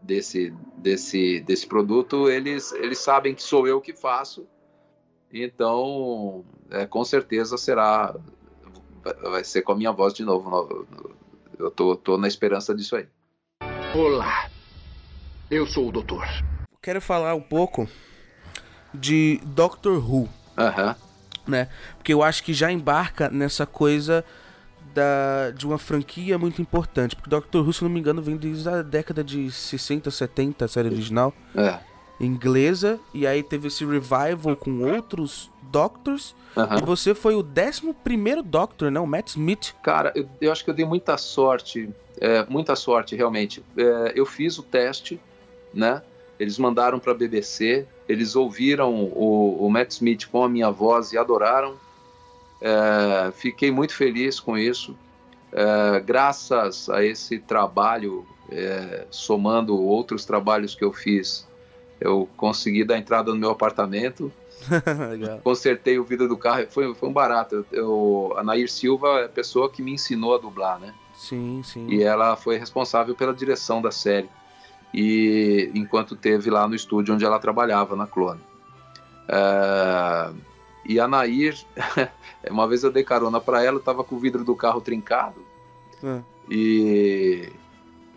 desse, 0.04 0.54
desse, 0.78 1.40
desse 1.40 1.66
produto, 1.66 2.30
eles, 2.30 2.72
eles 2.74 3.00
sabem 3.00 3.34
que 3.34 3.42
sou 3.42 3.68
eu 3.68 3.82
que 3.82 3.94
faço. 3.94 4.46
Então, 5.32 6.46
é, 6.70 6.86
com 6.86 7.04
certeza 7.04 7.58
será 7.58 8.16
vai 9.24 9.44
ser 9.44 9.62
com 9.62 9.74
a 9.74 9.76
minha 9.76 9.92
voz 9.92 10.14
de 10.14 10.24
novo. 10.24 10.88
Eu 11.58 11.70
tô, 11.72 11.96
tô 11.96 12.18
na 12.18 12.28
esperança 12.28 12.74
disso 12.74 12.96
aí. 12.96 13.08
Olá, 13.96 14.50
eu 15.52 15.66
sou 15.66 15.90
o 15.90 15.92
doutor. 15.92 16.26
Quero 16.82 17.02
falar 17.02 17.36
um 17.36 17.42
pouco 17.42 17.88
de 18.94 19.40
Doctor 19.44 19.98
Who. 19.98 20.30
Aham. 20.58 20.96
Né? 21.48 21.70
Porque 21.98 22.14
eu 22.14 22.24
acho 22.24 22.44
que 22.44 22.54
já 22.54 22.72
embarca 22.72 23.30
nessa 23.30 23.66
coisa 23.66 24.24
da, 24.94 25.52
de 25.52 25.66
uma 25.66 25.78
franquia 25.78 26.38
muito 26.38 26.62
importante. 26.62 27.16
Porque 27.16 27.30
Doctor 27.30 27.66
Who, 27.66 27.74
se 27.74 27.84
não 27.84 27.90
me 27.90 28.00
engano, 28.00 28.22
vem 28.22 28.38
desde 28.38 28.68
a 28.70 28.82
década 28.82 29.24
de 29.24 29.52
60, 29.52 30.10
70, 30.12 30.66
a 30.66 30.68
série 30.68 30.90
original. 30.90 31.34
É. 31.56 31.80
inglesa, 32.20 33.00
e 33.14 33.28
aí 33.28 33.44
teve 33.44 33.68
esse 33.68 33.84
revival 33.84 34.56
com 34.56 34.84
outros 34.84 35.52
Doctors. 35.64 36.36
E 36.56 36.86
você 36.86 37.16
foi 37.16 37.34
o 37.34 37.40
11 37.40 37.94
primeiro 38.04 38.44
Doctor, 38.44 38.92
né? 38.92 39.00
O 39.00 39.08
Matt 39.08 39.30
Smith. 39.30 39.74
Cara, 39.82 40.12
eu, 40.16 40.30
eu 40.40 40.52
acho 40.52 40.64
que 40.64 40.70
eu 40.70 40.74
dei 40.74 40.86
muita 40.86 41.18
sorte, 41.18 41.90
é, 42.22 42.46
muita 42.46 42.76
sorte 42.76 43.16
realmente. 43.16 43.64
É, 43.76 44.14
eu 44.16 44.26
fiz 44.26 44.60
o 44.60 44.64
teste, 44.64 45.20
né? 45.74 46.04
Eles 46.40 46.60
mandaram 46.60 47.00
para 47.00 47.12
a 47.12 47.16
BBC, 47.16 47.88
eles 48.08 48.36
ouviram 48.36 48.94
o, 48.94 49.66
o 49.66 49.70
Matt 49.70 49.92
Smith 49.92 50.28
com 50.28 50.44
a 50.44 50.50
minha 50.50 50.70
voz 50.70 51.12
e 51.12 51.18
adoraram. 51.18 51.76
É, 52.66 53.30
fiquei 53.34 53.70
muito 53.72 53.94
feliz 53.94 54.40
com 54.40 54.58
isso. 54.58 54.96
É, 55.52 56.00
graças 56.00 56.90
a 56.90 57.04
esse 57.04 57.38
trabalho, 57.40 58.26
é, 58.50 59.06
somando 59.12 59.78
outros 59.78 60.24
trabalhos 60.24 60.74
que 60.74 60.84
eu 60.84 60.94
fiz, 60.94 61.46
eu 62.00 62.28
consegui 62.38 62.86
dar 62.86 62.98
entrada 62.98 63.32
no 63.32 63.38
meu 63.38 63.50
apartamento. 63.52 64.32
Consertei 65.44 66.00
o 66.00 66.06
vidro 66.06 66.28
do 66.30 66.38
carro, 66.38 66.66
foi, 66.70 66.94
foi 66.96 67.10
um 67.10 67.14
barato. 67.14 67.66
Eu, 67.72 67.82
eu- 68.32 68.34
a 68.38 68.44
Nair 68.44 68.72
Silva 68.72 69.20
é 69.20 69.26
a 69.26 69.30
pessoa 69.30 69.70
que 69.70 69.82
me 69.82 69.92
ensinou 69.92 70.34
a 70.34 70.38
dublar, 70.38 70.80
né? 70.80 70.94
Sim, 71.14 71.62
sim. 71.64 71.88
E 71.90 72.02
ela 72.02 72.36
foi 72.38 72.58
responsável 72.58 73.14
pela 73.14 73.34
direção 73.34 73.82
da 73.82 73.92
série. 73.92 74.30
E 74.94 75.70
enquanto 75.76 76.16
teve 76.16 76.50
lá 76.50 76.66
no 76.68 76.76
estúdio 76.76 77.14
onde 77.14 77.26
ela 77.26 77.40
trabalhava, 77.40 77.96
na 77.96 78.08
Clone. 78.08 78.40
E 80.86 81.00
a 81.00 81.08
Nair, 81.08 81.58
uma 82.50 82.68
vez 82.68 82.84
eu 82.84 82.92
dei 82.92 83.04
carona 83.04 83.40
para 83.40 83.64
ela, 83.64 83.78
eu 83.78 83.84
tava 83.84 84.04
com 84.04 84.16
o 84.16 84.20
vidro 84.20 84.44
do 84.44 84.56
carro 84.56 84.82
trincado. 84.82 85.42
É. 86.04 86.22
E, 86.50 87.50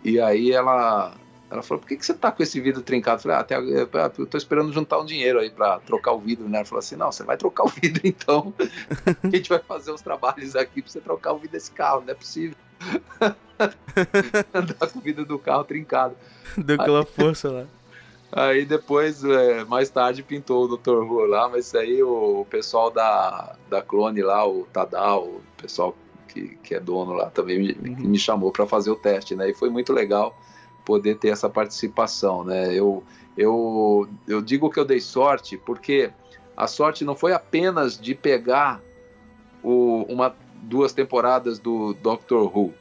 e 0.03 0.19
aí 0.19 0.51
ela, 0.51 1.15
ela 1.49 1.63
falou: 1.63 1.81
por 1.81 1.87
que, 1.87 1.95
que 1.95 2.05
você 2.05 2.13
tá 2.13 2.31
com 2.31 2.43
esse 2.43 2.59
vidro 2.59 2.81
trincado? 2.81 3.17
Eu 3.17 3.23
falei: 3.23 3.37
ah, 3.37 3.39
até, 3.39 3.55
eu 3.57 4.25
tô 4.25 4.37
esperando 4.37 4.73
juntar 4.73 4.99
um 4.99 5.05
dinheiro 5.05 5.39
aí 5.39 5.49
para 5.49 5.79
trocar 5.79 6.11
o 6.11 6.19
vidro, 6.19 6.49
né? 6.49 6.57
Ela 6.57 6.65
falou 6.65 6.79
assim: 6.79 6.95
não, 6.95 7.11
você 7.11 7.23
vai 7.23 7.37
trocar 7.37 7.63
o 7.63 7.69
vidro 7.69 8.01
então. 8.03 8.53
a 9.23 9.29
gente 9.29 9.47
vai 9.47 9.59
fazer 9.59 9.91
os 9.91 10.01
trabalhos 10.01 10.55
aqui 10.55 10.81
pra 10.81 10.91
você 10.91 10.99
trocar 10.99 11.31
o 11.31 11.37
vidro 11.37 11.53
desse 11.53 11.71
carro, 11.71 12.01
não 12.01 12.11
é 12.11 12.15
possível. 12.15 12.57
Andar 14.53 14.91
com 14.91 14.99
o 14.99 15.01
vidro 15.01 15.25
do 15.25 15.39
carro 15.39 15.63
trincado. 15.63 16.15
Deu 16.57 16.79
aquela 16.79 17.05
força 17.05 17.49
lá. 17.49 17.65
Aí 18.31 18.65
depois, 18.65 19.23
é, 19.23 19.63
mais 19.65 19.89
tarde, 19.89 20.21
pintou 20.21 20.65
o 20.65 20.77
Dr. 20.77 20.97
Who 21.03 21.25
lá, 21.25 21.47
mas 21.47 21.73
aí 21.73 22.03
o 22.03 22.45
pessoal 22.49 22.91
da, 22.91 23.55
da 23.69 23.81
clone 23.81 24.21
lá, 24.21 24.45
o 24.45 24.65
Tadal, 24.65 25.23
o 25.23 25.41
pessoal 25.55 25.95
que, 26.27 26.57
que 26.61 26.75
é 26.75 26.79
dono 26.79 27.13
lá 27.13 27.29
também 27.29 27.57
me, 27.57 27.73
me 27.73 28.19
chamou 28.19 28.51
para 28.51 28.67
fazer 28.67 28.91
o 28.91 28.95
teste, 28.95 29.33
né? 29.35 29.49
E 29.49 29.53
foi 29.53 29.69
muito 29.69 29.93
legal 29.93 30.37
poder 30.85 31.17
ter 31.17 31.29
essa 31.29 31.49
participação, 31.49 32.43
né? 32.43 32.73
Eu, 32.73 33.01
eu, 33.37 34.07
eu 34.27 34.41
digo 34.41 34.69
que 34.69 34.79
eu 34.79 34.85
dei 34.85 34.99
sorte 34.99 35.57
porque 35.57 36.11
a 36.55 36.67
sorte 36.67 37.05
não 37.05 37.15
foi 37.15 37.31
apenas 37.33 37.97
de 37.99 38.13
pegar 38.13 38.81
o, 39.63 40.03
uma, 40.09 40.35
duas 40.63 40.91
temporadas 40.91 41.59
do 41.59 41.93
Doctor 41.93 42.55
Who, 42.55 42.73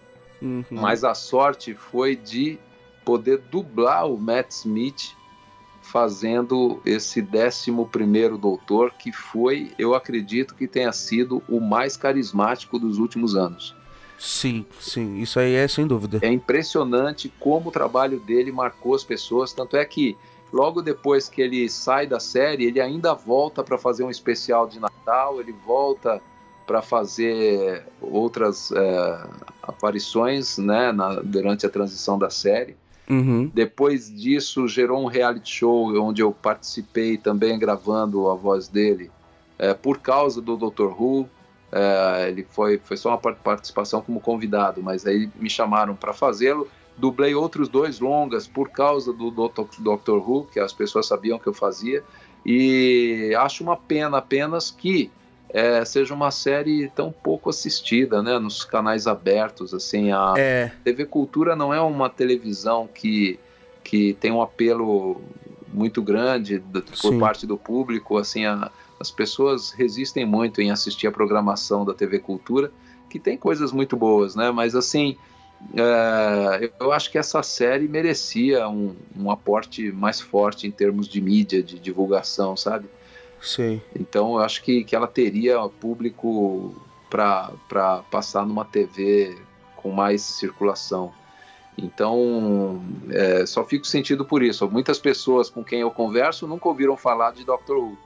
Uhum. 0.43 0.65
mas 0.71 1.03
a 1.03 1.15
sorte 1.15 1.75
foi 1.75 2.15
de 2.15 2.59
poder 3.07 3.39
dublar 3.51 4.07
o 4.07 4.19
Matt 4.19 4.51
Smith 4.51 5.17
fazendo 5.91 6.81
esse 6.85 7.21
11 7.23 7.73
primeiro 7.91 8.37
doutor, 8.37 8.93
que 8.93 9.13
foi, 9.13 9.73
eu 9.79 9.95
acredito 9.95 10.55
que 10.55 10.67
tenha 10.67 10.93
sido 10.93 11.43
o 11.49 11.61
mais 11.61 11.97
carismático 11.97 12.79
dos 12.79 12.99
últimos 12.99 13.37
anos. 13.37 13.75
Sim, 14.19 14.67
sim. 14.81 15.19
Isso 15.21 15.39
aí 15.39 15.55
é 15.55 15.69
sem 15.69 15.87
dúvida. 15.87 16.19
É 16.23 16.31
impressionante 16.31 17.33
como 17.39 17.69
o 17.69 17.73
trabalho 17.73 18.19
dele 18.19 18.51
marcou 18.51 18.95
as 18.95 19.05
pessoas, 19.05 19.53
tanto 19.53 19.77
é 19.77 19.85
que 19.85 20.17
logo 20.53 20.83
depois 20.83 21.29
que 21.29 21.41
ele 21.41 21.69
sai 21.69 22.07
da 22.07 22.19
série, 22.19 22.65
ele 22.65 22.81
ainda 22.81 23.15
volta 23.15 23.63
para 23.63 23.79
fazer 23.79 24.03
um 24.05 24.11
especial 24.11 24.67
de 24.67 24.81
Natal, 24.81 25.41
ele 25.41 25.53
volta 25.53 26.21
para 26.67 26.83
fazer 26.83 27.85
outras 28.01 28.73
é, 28.73 29.27
aparições 29.63 30.59
né, 30.59 30.91
na- 30.93 31.21
durante 31.21 31.65
a 31.65 31.69
transição 31.71 32.19
da 32.19 32.29
série. 32.31 32.77
Uhum. 33.09 33.51
Depois 33.55 34.13
disso, 34.13 34.67
gerou 34.67 35.03
um 35.03 35.07
reality 35.07 35.51
show 35.51 35.95
onde 36.03 36.23
eu 36.23 36.33
participei 36.33 37.17
também 37.17 37.59
gravando 37.59 38.29
a 38.29 38.35
voz 38.35 38.69
dele 38.69 39.11
é, 39.59 39.73
por 39.75 39.99
causa 39.99 40.41
do 40.41 40.57
Dr. 40.57 40.87
Who. 40.87 41.29
É, 41.71 42.29
ele 42.29 42.47
foi, 42.51 42.79
foi 42.79 42.97
só 42.97 43.11
uma 43.11 43.19
par- 43.19 43.37
participação 43.37 44.01
como 44.01 44.21
convidado, 44.21 44.83
mas 44.83 45.07
aí 45.07 45.29
me 45.37 45.51
chamaram 45.51 45.95
para 45.95 46.13
fazê-lo. 46.13 46.69
Dublei 46.97 47.35
outros 47.35 47.69
dois 47.69 48.01
longas 48.01 48.49
por 48.49 48.71
causa 48.71 49.13
do 49.13 49.31
Dr. 49.31 49.65
Dr. 49.79 50.17
Who, 50.17 50.49
que 50.53 50.59
as 50.59 50.73
pessoas 50.73 51.07
sabiam 51.07 51.39
que 51.39 51.47
eu 51.47 51.53
fazia. 51.53 52.03
E 52.45 53.35
acho 53.39 53.63
uma 53.63 53.77
pena 53.77 54.19
apenas 54.19 54.71
que 54.71 55.11
é, 55.49 55.85
seja 55.85 56.13
uma 56.15 56.31
série 56.31 56.89
tão 56.91 57.13
pouco 57.13 57.51
assistida, 57.51 58.23
né, 58.23 58.39
nos 58.39 58.65
canais 58.65 59.07
abertos, 59.07 59.73
assim, 59.73 60.13
a 60.13 60.35
É. 60.37 60.71
TV 60.85 61.07
Cultura 61.07 61.55
não 61.57 61.73
é 61.73 61.81
uma 61.81 62.09
televisão 62.11 62.89
que, 62.93 63.39
que 63.85 64.15
tem 64.15 64.33
um 64.33 64.43
apelo 64.43 65.21
muito 65.73 66.03
grande 66.03 66.59
do- 66.59 66.83
por 66.83 67.19
parte 67.19 67.47
do 67.47 67.57
público, 67.57 68.17
assim, 68.19 68.45
a- 68.45 68.71
as 68.99 69.11
pessoas 69.11 69.71
resistem 69.73 70.25
muito 70.25 70.61
em 70.61 70.71
assistir 70.71 71.07
a 71.07 71.13
programação 71.13 71.85
da 71.85 71.95
TV 71.95 72.19
Cultura, 72.19 72.71
que 73.09 73.19
tem 73.21 73.37
coisas 73.37 73.73
muito 73.73 73.97
boas, 73.97 74.35
né, 74.35 74.51
mas 74.51 74.75
assim, 74.75 75.17
é, 75.75 76.65
eu- 76.65 76.73
eu 76.87 76.93
acho 76.93 77.11
que 77.11 77.19
essa 77.19 77.43
série 77.43 77.89
merecia 77.89 78.69
um, 78.69 78.95
um 79.17 79.31
aporte 79.31 79.91
mais 79.93 80.21
forte 80.21 80.67
em 80.67 80.71
termos 80.71 81.09
de 81.09 81.21
mídia, 81.21 81.63
de 81.63 81.79
divulgação, 81.79 82.57
sabe? 82.57 82.89
Sim. 83.41 83.81
Então 83.99 84.35
eu 84.35 84.39
acho 84.39 84.63
que, 84.63 84.85
que 84.85 84.95
ela 84.95 85.07
teria 85.07 85.59
público 85.69 86.75
para 87.09 88.03
passar 88.11 88.47
numa 88.47 88.65
TV 88.65 89.37
com 89.77 89.91
mais 89.91 90.23
circulação. 90.23 91.13
Então 91.79 92.83
é, 93.11 93.45
só 93.47 93.65
fico 93.65 93.87
sentido 93.87 94.25
por 94.25 94.43
isso. 94.43 94.69
Muitas 94.71 94.99
pessoas 94.99 95.51
com 95.51 95.63
quem 95.63 95.81
eu 95.81 95.91
converso 95.91 96.47
nunca 96.47 96.69
ouviram 96.69 96.97
falar 96.97 97.33
de 97.33 97.45
Doctor 97.45 97.77
Who. 97.77 97.99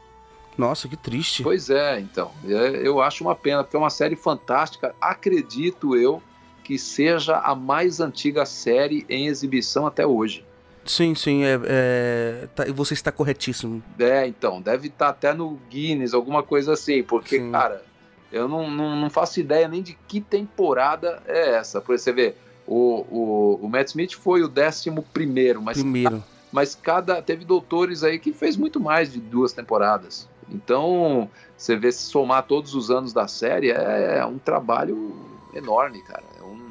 Nossa, 0.59 0.89
que 0.89 0.97
triste. 0.97 1.43
Pois 1.43 1.71
é, 1.71 2.01
então. 2.01 2.33
É, 2.45 2.87
eu 2.87 3.01
acho 3.01 3.25
uma 3.25 3.35
pena, 3.35 3.63
porque 3.63 3.77
é 3.77 3.79
uma 3.79 3.91
série 3.91 4.17
fantástica. 4.17 4.95
Acredito 5.01 5.97
eu 5.97 6.23
que 6.63 6.79
seja 6.79 7.39
a 7.39 7.55
mais 7.55 7.99
antiga 8.01 8.45
série 8.45 9.07
em 9.09 9.27
exibição 9.27 9.87
até 9.87 10.07
hoje. 10.07 10.45
Sim, 10.85 11.15
sim, 11.15 11.45
é, 11.45 11.61
é, 11.65 12.49
tá- 12.55 12.67
e 12.67 12.73
você 12.73 12.95
está 12.95 13.13
corretíssimo. 13.13 13.83
É, 13.99 14.27
então, 14.27 14.61
deve 14.61 14.89
estar 14.89 15.11
até 15.11 15.33
no 15.35 15.59
Guinness, 15.69 16.15
alguma 16.15 16.43
coisa 16.43 16.73
assim, 16.73 17.03
porque, 17.03 17.39
Sim. 17.39 17.53
cara, 17.53 17.85
eu 18.33 18.49
não, 18.49 18.71
não, 18.71 18.97
não 18.97 19.11
faço 19.11 19.41
ideia 19.41 19.69
nem 19.69 19.83
de 19.83 19.95
que 20.09 20.21
temporada 20.21 21.23
é 21.27 21.57
essa. 21.57 21.81
Por 21.81 21.99
você 21.99 22.13
ver, 22.13 22.37
o, 22.67 23.05
o, 23.11 23.61
o 23.63 23.69
Matt 23.69 23.89
Smith 23.89 24.15
foi 24.15 24.43
o 24.43 24.49
décimo 24.49 25.03
primeiro, 25.13 25.61
mas, 25.61 25.79
Primeiro. 25.79 26.23
mas 26.53 26.75
cada. 26.75 27.21
Teve 27.21 27.45
doutores 27.45 28.03
aí 28.05 28.19
que 28.19 28.33
fez 28.33 28.57
muito 28.57 28.81
mais 28.81 29.13
de 29.13 29.21
duas 29.21 29.53
temporadas. 29.53 30.29
Então, 30.49 31.31
você 31.57 31.77
vê 31.77 31.93
se 31.93 32.03
somar 32.05 32.45
todos 32.45 32.75
os 32.75 32.91
anos 32.91 33.13
da 33.13 33.29
série, 33.29 33.71
é, 33.71 34.19
é 34.19 34.27
um 34.27 34.39
trabalho 34.39 35.15
enorme, 35.55 36.01
cara. 36.03 36.25
É 36.39 36.43
um, 36.43 36.71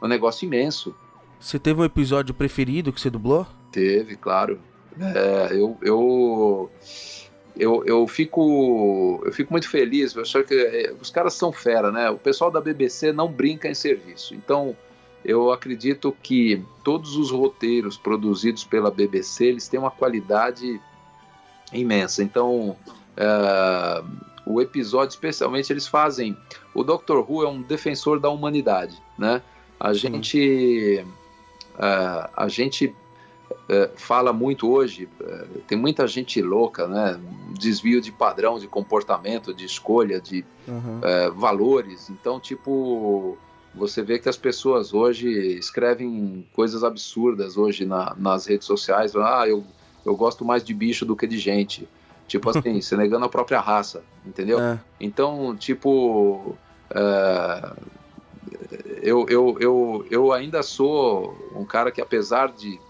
é 0.00 0.04
um 0.04 0.08
negócio 0.08 0.46
imenso. 0.46 0.94
Você 1.40 1.58
teve 1.58 1.80
um 1.80 1.84
episódio 1.84 2.34
preferido 2.34 2.92
que 2.92 3.00
você 3.00 3.10
dublou? 3.10 3.46
Teve, 3.70 4.16
claro. 4.16 4.58
É, 5.00 5.54
eu, 5.54 5.76
eu, 5.80 6.70
eu, 7.56 7.84
eu, 7.84 8.06
fico, 8.08 9.22
eu 9.24 9.32
fico 9.32 9.52
muito 9.52 9.68
feliz. 9.68 10.14
Eu 10.14 10.22
acho 10.22 10.42
que 10.42 10.54
é, 10.54 10.94
os 11.00 11.10
caras 11.10 11.34
são 11.34 11.52
fera, 11.52 11.92
né? 11.92 12.10
O 12.10 12.18
pessoal 12.18 12.50
da 12.50 12.60
BBC 12.60 13.12
não 13.12 13.30
brinca 13.30 13.68
em 13.68 13.74
serviço. 13.74 14.34
Então, 14.34 14.76
eu 15.24 15.52
acredito 15.52 16.16
que 16.22 16.62
todos 16.82 17.16
os 17.16 17.30
roteiros 17.30 17.96
produzidos 17.96 18.64
pela 18.64 18.90
BBC 18.90 19.46
eles 19.46 19.68
têm 19.68 19.78
uma 19.78 19.90
qualidade 19.90 20.80
imensa. 21.72 22.22
Então, 22.22 22.76
é, 23.16 24.02
o 24.46 24.60
episódio, 24.60 25.10
especialmente, 25.10 25.72
eles 25.72 25.86
fazem. 25.86 26.36
O 26.74 26.82
Doctor 26.82 27.24
Who 27.30 27.44
é 27.44 27.48
um 27.48 27.62
defensor 27.62 28.18
da 28.18 28.30
humanidade, 28.30 29.00
né? 29.18 29.42
A 29.78 29.92
gente, 29.92 31.04
é, 31.78 32.30
a 32.36 32.48
gente 32.48 32.94
é, 33.68 33.90
fala 33.96 34.32
muito 34.32 34.70
hoje. 34.70 35.08
é, 35.22 35.46
tem 35.66 35.78
muita 35.78 36.06
gente 36.06 36.40
louca, 36.42 36.86
né? 36.86 37.18
Desvio 37.58 38.00
de 38.00 38.12
padrão 38.12 38.58
de 38.58 38.66
comportamento, 38.66 39.54
de 39.54 39.64
escolha, 39.64 40.20
de 40.20 40.44
Uhum. 40.66 41.00
valores. 41.36 42.10
Então, 42.10 42.38
tipo, 42.38 43.38
você 43.74 44.02
vê 44.02 44.18
que 44.18 44.28
as 44.28 44.36
pessoas 44.36 44.92
hoje 44.92 45.28
escrevem 45.56 46.44
coisas 46.52 46.82
absurdas 46.84 47.56
hoje 47.56 47.84
na- 47.86 48.14
nas 48.18 48.46
redes 48.46 48.66
sociais. 48.66 49.14
Ah, 49.16 49.46
eu, 49.48 49.64
eu 50.04 50.14
gosto 50.16 50.44
mais 50.44 50.62
de 50.62 50.74
bicho 50.74 51.06
do 51.06 51.16
que 51.16 51.26
de 51.26 51.38
gente. 51.38 51.88
Tipo 52.26 52.50
assim, 52.50 52.80
se 52.82 52.96
negando 52.96 53.24
a 53.24 53.28
própria 53.28 53.60
raça, 53.60 54.02
entendeu? 54.26 54.58
É. 54.60 54.78
Então, 55.00 55.56
tipo, 55.56 56.54
é, 56.94 57.72
eu, 59.02 59.26
eu, 59.28 59.56
eu, 59.60 60.06
eu 60.10 60.32
ainda 60.32 60.62
sou 60.62 61.36
um 61.54 61.64
cara 61.64 61.90
que, 61.90 62.00
apesar 62.00 62.52
de 62.52 62.80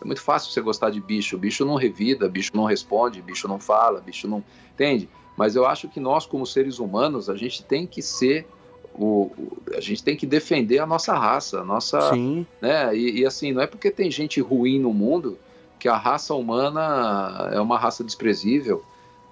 É 0.00 0.04
muito 0.04 0.20
fácil 0.20 0.52
você 0.52 0.60
gostar 0.60 0.90
de 0.90 1.00
bicho. 1.00 1.36
Bicho 1.36 1.64
não 1.64 1.74
revida, 1.74 2.28
bicho 2.28 2.52
não 2.54 2.64
responde, 2.64 3.20
bicho 3.22 3.48
não 3.48 3.58
fala, 3.58 4.00
bicho 4.00 4.28
não. 4.28 4.42
Entende? 4.74 5.08
Mas 5.36 5.56
eu 5.56 5.66
acho 5.66 5.88
que 5.88 6.00
nós, 6.00 6.26
como 6.26 6.46
seres 6.46 6.78
humanos, 6.78 7.28
a 7.28 7.36
gente 7.36 7.62
tem 7.62 7.86
que 7.86 8.02
ser. 8.02 8.46
O, 8.94 9.30
a 9.76 9.80
gente 9.80 10.02
tem 10.02 10.16
que 10.16 10.26
defender 10.26 10.80
a 10.80 10.86
nossa 10.86 11.14
raça, 11.16 11.60
a 11.60 11.64
nossa. 11.64 12.12
Sim. 12.12 12.46
Né? 12.60 12.96
E, 12.96 13.20
e 13.20 13.26
assim, 13.26 13.52
não 13.52 13.62
é 13.62 13.66
porque 13.66 13.90
tem 13.90 14.10
gente 14.10 14.40
ruim 14.40 14.78
no 14.78 14.92
mundo 14.92 15.38
que 15.78 15.88
a 15.88 15.96
raça 15.96 16.34
humana 16.34 17.50
é 17.52 17.60
uma 17.60 17.78
raça 17.78 18.02
desprezível, 18.02 18.82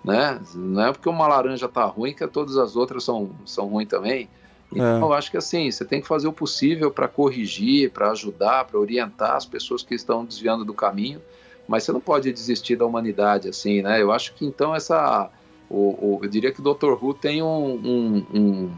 né? 0.05 0.41
Não 0.55 0.87
é 0.87 0.93
porque 0.93 1.09
uma 1.09 1.27
laranja 1.27 1.69
tá 1.69 1.85
ruim 1.85 2.15
que 2.15 2.25
todas 2.29 2.57
as 2.57 2.77
outras 2.77 3.03
são, 3.03 3.31
são 3.45 3.67
ruins 3.67 3.89
também. 3.89 4.29
Então, 4.73 4.85
É. 4.85 5.01
eu 5.01 5.13
acho 5.13 5.31
que 5.31 5.37
assim, 5.37 5.71
você 5.71 5.85
tem 5.85 6.01
que 6.01 6.09
fazer 6.09 6.27
o 6.29 6.33
possível 6.33 6.91
para 6.91 7.07
corrigir, 7.09 7.91
para 7.93 8.11
ajudar, 8.11 8.65
para 8.65 8.79
orientar 8.79 9.37
as 9.37 9.47
pessoas 9.47 9.83
que 9.83 9.95
estão 9.95 10.25
desviando 10.25 10.65
do 10.65 10.75
caminho, 10.75 11.23
mas 11.69 11.85
você 11.85 11.93
não 11.93 12.01
pode 12.01 12.33
desistir 12.33 12.77
da 12.77 12.85
humanidade, 12.87 13.49
assim, 13.49 13.81
né? 13.83 14.01
Eu 14.03 14.13
acho 14.13 14.35
que 14.35 14.45
então 14.45 14.75
essa. 14.75 15.31
O, 15.69 16.17
o- 16.17 16.21
eu 16.23 16.29
diria 16.29 16.53
que 16.53 16.61
o 16.61 16.63
Dr. 16.75 16.93
Who 17.03 17.15
tem 17.15 17.43
um. 17.43 17.75
um- 17.75 18.27
um- 18.35 18.71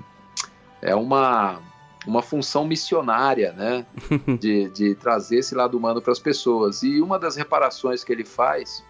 é 0.81 0.95
uma, 0.95 1.59
uma 2.07 2.23
função 2.23 2.65
missionária, 2.67 3.53
né? 3.53 3.85
de, 4.41 4.69
de 4.71 4.95
trazer 4.95 5.39
esse 5.39 5.55
lado 5.55 5.77
humano 5.77 6.01
para 6.01 6.13
as 6.13 6.19
pessoas. 6.19 6.83
E 6.83 7.01
uma 7.01 7.19
das 7.19 7.35
reparações 7.37 8.05
que 8.05 8.13
ele 8.13 8.25
faz 8.25 8.83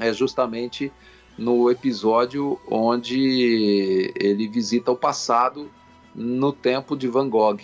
é 0.00 0.12
justamente 0.12 0.90
no 1.38 1.70
episódio 1.70 2.58
onde 2.68 4.12
ele 4.16 4.46
visita 4.48 4.90
o 4.90 4.96
passado 4.96 5.70
no 6.14 6.52
tempo 6.52 6.96
de 6.96 7.08
Van 7.08 7.28
Gogh. 7.28 7.60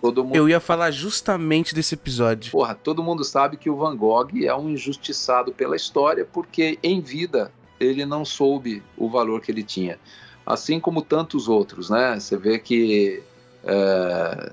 Todo 0.00 0.22
mundo, 0.22 0.36
Eu 0.36 0.48
ia 0.48 0.60
falar 0.60 0.92
justamente 0.92 1.74
desse 1.74 1.94
episódio. 1.94 2.52
porra, 2.52 2.74
todo 2.74 3.02
mundo 3.02 3.24
sabe 3.24 3.56
que 3.56 3.68
o 3.68 3.76
Van 3.76 3.96
Gogh 3.96 4.30
é 4.44 4.54
um 4.54 4.68
injustiçado 4.70 5.52
pela 5.52 5.74
história 5.74 6.24
porque 6.24 6.78
em 6.82 7.00
vida 7.00 7.50
ele 7.80 8.06
não 8.06 8.24
soube 8.24 8.82
o 8.96 9.08
valor 9.08 9.40
que 9.40 9.50
ele 9.50 9.62
tinha. 9.62 9.98
Assim 10.46 10.78
como 10.78 11.02
tantos 11.02 11.48
outros, 11.48 11.90
né? 11.90 12.18
Você 12.18 12.36
vê 12.36 12.58
que 12.58 13.22
é, 13.64 14.52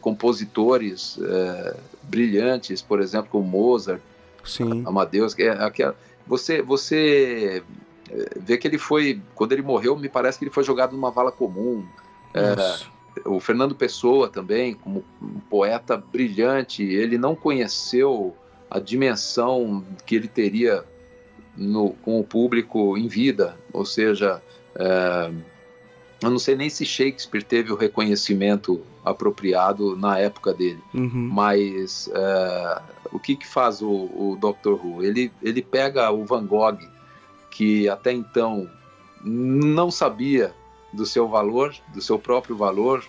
compositores 0.00 1.18
é, 1.22 1.76
brilhantes, 2.04 2.82
por 2.82 3.00
exemplo, 3.00 3.28
como 3.30 3.44
Mozart, 3.44 4.00
Sim. 4.44 4.82
Amadeus, 4.84 5.38
é 5.38 5.50
aquela, 5.50 5.94
você, 6.26 6.60
você 6.62 7.62
é, 7.62 7.62
vê 8.36 8.56
que 8.56 8.66
ele 8.66 8.78
foi, 8.78 9.20
quando 9.34 9.52
ele 9.52 9.62
morreu, 9.62 9.96
me 9.96 10.08
parece 10.08 10.38
que 10.38 10.44
ele 10.44 10.50
foi 10.50 10.64
jogado 10.64 10.92
numa 10.92 11.10
vala 11.10 11.32
comum. 11.32 11.84
É, 12.34 12.54
o 13.26 13.40
Fernando 13.40 13.74
Pessoa 13.74 14.28
também, 14.28 14.74
como 14.74 15.04
um 15.20 15.40
poeta 15.50 15.96
brilhante, 15.96 16.82
ele 16.82 17.18
não 17.18 17.34
conheceu 17.34 18.34
a 18.70 18.78
dimensão 18.78 19.84
que 20.06 20.14
ele 20.14 20.28
teria 20.28 20.84
no, 21.56 21.90
com 21.90 22.18
o 22.18 22.24
público 22.24 22.96
em 22.96 23.06
vida, 23.06 23.58
ou 23.72 23.84
seja, 23.84 24.42
é, 24.74 25.30
eu 26.22 26.30
não 26.30 26.38
sei 26.38 26.56
nem 26.56 26.70
se 26.70 26.84
Shakespeare 26.84 27.42
teve 27.42 27.72
o 27.72 27.76
reconhecimento 27.76 28.80
apropriado 29.04 29.96
na 29.96 30.18
época 30.18 30.54
dele. 30.54 30.80
Uhum. 30.94 31.28
Mas 31.32 32.08
é, 32.14 32.82
o 33.10 33.18
que, 33.18 33.36
que 33.36 33.46
faz 33.46 33.82
o, 33.82 33.90
o 33.90 34.38
Dr. 34.40 34.72
Who? 34.72 35.02
Ele, 35.02 35.32
ele 35.42 35.60
pega 35.60 36.10
o 36.10 36.24
Van 36.24 36.46
Gogh, 36.46 36.78
que 37.52 37.88
até 37.88 38.12
então 38.12 38.68
não 39.22 39.90
sabia 39.90 40.52
do 40.92 41.06
seu 41.06 41.28
valor, 41.28 41.74
do 41.94 42.00
seu 42.00 42.18
próprio 42.18 42.56
valor, 42.56 43.04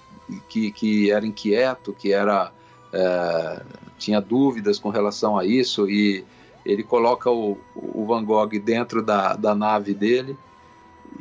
que, 0.48 0.72
que 0.72 1.12
era 1.12 1.26
inquieto, 1.26 1.94
que 1.94 2.14
era 2.14 2.52
é, 2.94 3.64
tinha 3.98 4.22
dúvidas 4.22 4.78
com 4.78 4.90
relação 4.90 5.38
a 5.38 5.46
isso, 5.46 5.90
e 5.90 6.24
ele 6.66 6.84
coloca 6.84 7.32
o, 7.32 7.58
o 7.76 8.06
Van 8.06 8.24
Gogh 8.24 8.60
dentro 8.64 9.02
da, 9.02 9.36
da 9.36 9.56
nave 9.56 9.94
dele 9.94 10.38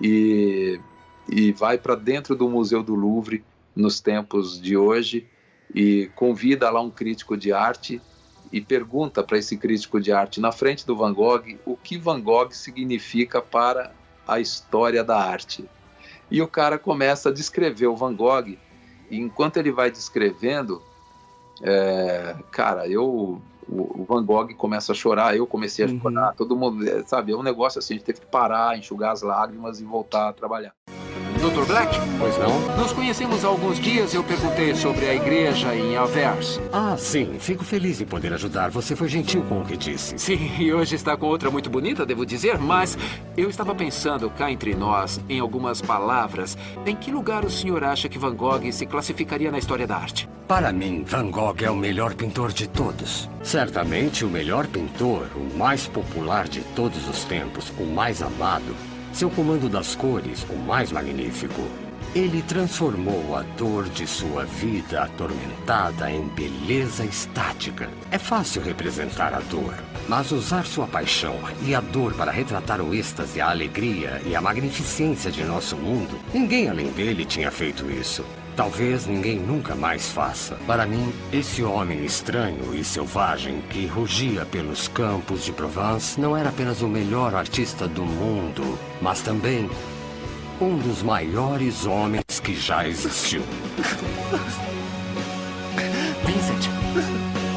e, 0.01 0.79
e 1.29 1.53
vai 1.53 1.79
para 1.79 1.95
dentro 1.95 2.37
do 2.37 2.49
Museu 2.49 2.83
do 2.83 2.95
Louvre 2.95 3.45
nos 3.75 4.01
tempos 4.01 4.61
de 4.61 4.77
hoje 4.77 5.27
e 5.75 6.11
convida 6.15 6.71
lá 6.71 6.81
um 6.81 6.91
crítico 6.91 7.37
de 7.37 7.53
arte 7.53 8.01
e 8.53 8.61
pergunta 8.61 9.23
para 9.23 9.39
esse 9.39 9.57
crítico 9.57 10.01
de 10.01 10.13
arte 10.13 10.41
na 10.41 10.53
frente 10.53 10.87
do 10.87 10.95
Van 10.95 11.13
Gogh 11.13 11.59
o 11.65 11.77
que 11.77 11.97
Van 11.97 12.21
Gogh 12.21 12.51
significa 12.51 13.41
para 13.41 13.93
a 14.29 14.39
história 14.39 15.03
da 15.03 15.19
arte. 15.19 15.65
E 16.31 16.41
o 16.43 16.49
cara 16.49 16.79
começa 16.79 17.31
a 17.31 17.33
descrever 17.33 17.87
o 17.87 17.97
Van 17.97 18.15
Gogh 18.15 18.57
e 19.11 19.19
enquanto 19.19 19.57
ele 19.57 19.73
vai 19.73 19.91
descrevendo, 19.91 20.83
é, 21.63 22.37
cara, 22.51 22.87
eu 22.87 23.41
o, 23.69 24.05
Van 24.09 24.25
Gogh 24.25 24.55
começa 24.55 24.93
a 24.93 24.95
chorar, 24.95 25.37
eu 25.37 25.47
comecei 25.47 25.85
a 25.85 25.89
Uhum. 25.89 26.01
chorar, 26.01 26.35
todo 26.35 26.57
mundo, 26.57 26.87
é, 26.89 27.03
sabe, 27.05 27.33
é 27.33 27.37
um 27.37 27.43
negócio 27.43 27.79
assim, 27.79 27.95
a 27.95 27.97
gente 27.97 28.07
teve 28.07 28.21
que 28.21 28.27
parar, 28.27 28.77
enxugar 28.77 29.13
as 29.13 29.23
lágrimas 29.23 29.81
e 29.81 29.85
voltar 29.85 30.29
a 30.29 30.33
trabalhar. 30.33 30.75
Dr. 31.43 31.67
Black? 31.67 31.99
Pois 32.21 32.39
não? 32.39 32.77
Nos 32.77 32.93
conhecemos 32.93 33.45
há 33.45 33.49
alguns 33.49 33.81
dias 33.81 34.15
e 34.15 34.17
eu 34.17 34.23
perguntei 34.23 34.77
sobre 34.77 35.07
a 35.07 35.15
igreja 35.15 35.75
em 35.75 35.97
Avers. 35.97 36.61
Ah, 36.73 36.95
sim. 36.97 37.35
Fico 37.41 37.65
feliz 37.65 38.01
em 38.01 38.05
poder 38.05 38.33
ajudar. 38.33 38.71
Você 38.71 38.95
foi 38.95 39.09
gentil 39.09 39.43
com 39.49 39.61
o 39.61 39.65
que 39.65 39.77
disse. 39.77 40.17
Sim, 40.17 40.53
e 40.57 40.73
hoje 40.73 40.95
está 40.95 41.17
com 41.17 41.27
outra 41.27 41.51
muito 41.51 41.69
bonita, 41.69 42.07
devo 42.07 42.25
dizer, 42.25 42.59
mas 42.59 42.97
eu 43.37 43.51
estava 43.51 43.75
pensando 43.75 44.31
cá 44.31 44.53
entre 44.53 44.73
nós, 44.77 45.21
em 45.29 45.41
algumas 45.41 45.83
palavras, 45.83 46.57
em 46.87 46.95
que 46.95 47.11
lugar 47.11 47.45
o 47.45 47.51
senhor 47.51 47.83
acha 47.83 48.09
que 48.09 48.21
Van 48.21 48.37
Gogh 48.37 48.71
se 48.71 48.87
classificaria 48.87 49.51
na 49.51 49.59
história 49.59 49.85
da 49.87 49.97
arte? 49.97 50.29
Para 50.47 50.73
mim, 50.73 51.03
Van 51.05 51.29
Gogh 51.29 51.57
é 51.61 51.71
o 51.71 51.77
melhor 51.77 52.15
pintor 52.15 52.53
de 52.53 52.69
todos. 52.69 53.29
Certamente 53.43 54.25
o 54.25 54.29
melhor 54.29 54.69
pintor, 54.69 55.27
o 55.35 55.59
mais 55.59 55.89
popular 55.89 56.47
de 56.47 56.61
todos 56.77 57.09
os 57.09 57.25
tempos, 57.25 57.73
o 57.81 57.85
mais 57.85 58.23
amado. 58.23 58.92
Seu 59.13 59.29
comando 59.29 59.69
das 59.69 59.95
cores, 59.95 60.45
o 60.49 60.57
mais 60.57 60.91
magnífico. 60.91 61.61
Ele 62.15 62.43
transformou 62.43 63.37
a 63.37 63.43
dor 63.43 63.89
de 63.89 64.07
sua 64.07 64.45
vida 64.45 65.03
atormentada 65.03 66.11
em 66.11 66.27
beleza 66.29 67.05
estática. 67.05 67.89
É 68.11 68.19
fácil 68.19 68.63
representar 68.63 69.35
a 69.35 69.41
dor, 69.41 69.75
mas 70.09 70.31
usar 70.33 70.67
sua 70.67 70.87
paixão 70.87 71.39
e 71.63 71.75
a 71.75 71.81
dor 71.81 72.15
para 72.15 72.31
retratar 72.31 72.81
o 72.81 72.95
êxtase, 72.95 73.41
a 73.41 73.51
alegria 73.51 74.21
e 74.27 74.35
a 74.35 74.41
magnificência 74.41 75.31
de 75.31 75.45
nosso 75.45 75.77
mundo, 75.77 76.19
ninguém 76.35 76.69
além 76.69 76.91
dele 76.91 77.25
tinha 77.25 77.51
feito 77.51 77.91
isso. 77.91 78.25
Talvez 78.55 79.07
ninguém 79.07 79.39
nunca 79.39 79.75
mais 79.75 80.11
faça. 80.11 80.57
Para 80.67 80.85
mim, 80.85 81.11
esse 81.33 81.63
homem 81.63 82.05
estranho 82.05 82.75
e 82.75 82.85
selvagem 82.85 83.63
que 83.71 83.87
rugia 83.87 84.45
pelos 84.45 84.89
campos 84.89 85.45
de 85.45 85.53
Provence 85.53 86.21
não 86.21 86.37
era 86.37 86.51
apenas 86.51 86.83
o 86.83 86.89
melhor 86.89 87.35
artista 87.35 87.89
do 87.89 88.05
mundo, 88.05 88.79
mas 89.01 89.23
também 89.23 89.71
um 90.61 90.77
dos 90.77 91.03
maiores 91.03 91.87
homens 91.87 92.41
que 92.43 92.55
já 92.55 92.87
existiu. 92.87 93.43
Vincent, 96.27 96.69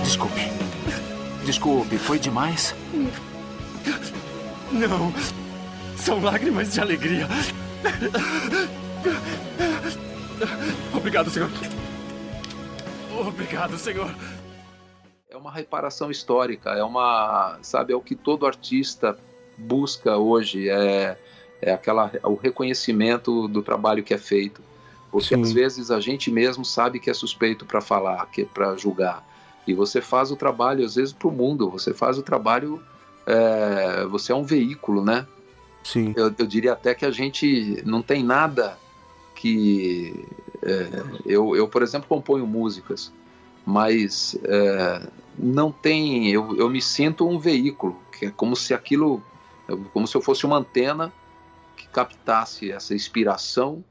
desculpe. 0.01 0.49
Desculpe, 1.45 1.97
foi 1.97 2.17
demais? 2.17 2.73
Não. 4.71 5.13
São 5.97 6.21
lágrimas 6.21 6.73
de 6.73 6.79
alegria. 6.79 7.27
Obrigado, 10.93 11.29
senhor. 11.29 11.49
Obrigado, 13.19 13.77
senhor. 13.77 14.13
É 15.29 15.37
uma 15.37 15.51
reparação 15.51 16.11
histórica, 16.11 16.71
é 16.71 16.83
uma, 16.83 17.57
sabe, 17.61 17.93
é 17.93 17.95
o 17.95 18.01
que 18.01 18.15
todo 18.15 18.45
artista 18.45 19.17
busca 19.57 20.17
hoje, 20.17 20.69
é, 20.69 21.17
é 21.61 21.73
aquela, 21.73 22.11
o 22.23 22.35
reconhecimento 22.35 23.47
do 23.47 23.61
trabalho 23.61 24.03
que 24.03 24.13
é 24.13 24.17
feito. 24.17 24.61
Porque 25.11 25.35
Sim. 25.35 25.41
às 25.41 25.53
vezes 25.53 25.91
a 25.91 25.99
gente 25.99 26.29
mesmo 26.29 26.65
sabe 26.65 26.99
que 26.99 27.09
é 27.09 27.13
suspeito 27.13 27.65
para 27.65 27.79
falar, 27.79 28.25
que 28.27 28.41
é 28.41 28.45
para 28.45 28.75
julgar. 28.75 29.25
E 29.65 29.73
você 29.73 30.01
faz 30.01 30.29
o 30.29 30.35
trabalho, 30.35 30.85
às 30.85 30.95
vezes, 30.95 31.13
para 31.13 31.27
o 31.27 31.31
mundo, 31.31 31.69
você 31.69 31.93
faz 31.93 32.17
o 32.17 32.21
trabalho, 32.21 32.81
é, 33.25 34.05
você 34.05 34.31
é 34.31 34.35
um 34.35 34.43
veículo, 34.43 35.03
né? 35.03 35.25
Sim. 35.83 36.13
Eu, 36.15 36.33
eu 36.37 36.45
diria 36.45 36.73
até 36.73 36.93
que 36.93 37.05
a 37.05 37.11
gente 37.11 37.81
não 37.85 38.01
tem 38.01 38.23
nada 38.23 38.77
que. 39.35 40.25
é, 40.63 40.89
eu, 41.25 41.55
eu, 41.55 41.67
por 41.69 41.83
exemplo, 41.83 42.07
componho 42.07 42.47
músicas, 42.47 43.13
mas 43.65 44.35
é, 44.43 45.07
não 45.37 45.71
tem. 45.71 46.29
Eu, 46.31 46.55
eu 46.57 46.69
me 46.69 46.81
sinto 46.81 47.27
um 47.27 47.39
veículo, 47.39 47.99
que 48.17 48.27
é 48.27 48.31
como 48.31 48.55
se 48.55 48.73
aquilo. 48.73 49.23
como 49.93 50.07
se 50.07 50.15
eu 50.17 50.21
fosse 50.21 50.45
uma 50.45 50.57
antena 50.57 51.13
que 51.75 51.87
captasse 51.89 52.71
essa 52.71 52.95
inspiração 52.95 53.83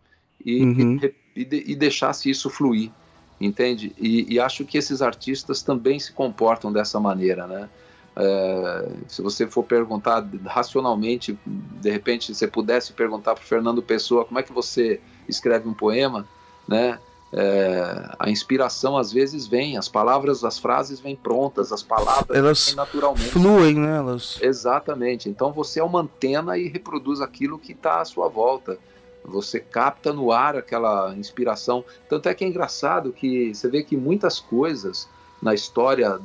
e, 0.45 0.63
Uhum. 0.65 1.01
e, 1.03 1.41
e 1.43 1.73
e 1.73 1.77
deixasse 1.77 2.31
isso 2.31 2.51
fluir, 2.51 2.93
entende? 3.41 3.95
E, 3.99 4.35
e 4.35 4.41
acho 4.41 4.65
que 4.65 4.79
esses 4.79 5.03
artistas 5.03 5.63
também 5.63 5.99
se 6.01 6.13
comportam 6.13 6.73
dessa 6.73 7.01
maneira, 7.01 7.47
né? 7.47 7.71
É, 8.17 8.93
se 9.09 9.23
você 9.23 9.47
for 9.49 9.65
perguntar 9.65 10.25
racionalmente, 10.47 11.39
de 11.45 11.91
repente, 11.91 12.27
se 12.27 12.35
você 12.35 12.47
pudesse 12.49 12.93
perguntar 12.93 13.35
para 13.35 13.45
Fernando 13.45 13.83
Pessoa 13.83 14.25
como 14.25 14.39
é 14.39 14.43
que 14.43 14.53
você 14.53 15.03
escreve 15.29 15.69
um 15.69 15.75
poema, 15.75 16.27
né? 16.67 16.99
é, 17.37 18.15
a 18.17 18.31
inspiração 18.31 18.97
às 18.97 19.13
vezes 19.13 19.45
vem, 19.47 19.77
as 19.77 19.89
palavras, 19.89 20.45
as 20.45 20.57
frases 20.57 21.01
vêm 21.01 21.17
prontas, 21.17 21.73
as 21.73 21.83
palavras 21.83 22.37
Elas 22.37 22.67
vêm 22.67 22.77
naturalmente. 22.77 23.29
fluem, 23.29 23.75
né? 23.75 23.97
Elas... 23.97 24.39
Exatamente. 24.41 25.29
Então 25.29 25.53
você 25.53 25.81
é 25.81 25.85
uma 25.85 26.03
antena 26.03 26.57
e 26.57 26.69
reproduz 26.69 27.21
aquilo 27.21 27.59
que 27.59 27.73
está 27.73 28.01
à 28.01 28.05
sua 28.05 28.29
volta. 28.29 28.79
Você 29.25 29.59
capta 29.59 30.13
no 30.13 30.31
ar 30.31 30.55
aquela 30.55 31.13
inspiração. 31.17 31.85
Tanto 32.09 32.29
é 32.29 32.35
que 32.35 32.45
é 32.45 32.49
engraçado 32.49 33.13
que 33.13 33.53
você 33.53 33.69
vê 33.69 33.83
que 33.83 33.97
muitas 33.97 34.39
coisas 34.39 35.09
na 35.43 35.55
história 35.55 36.21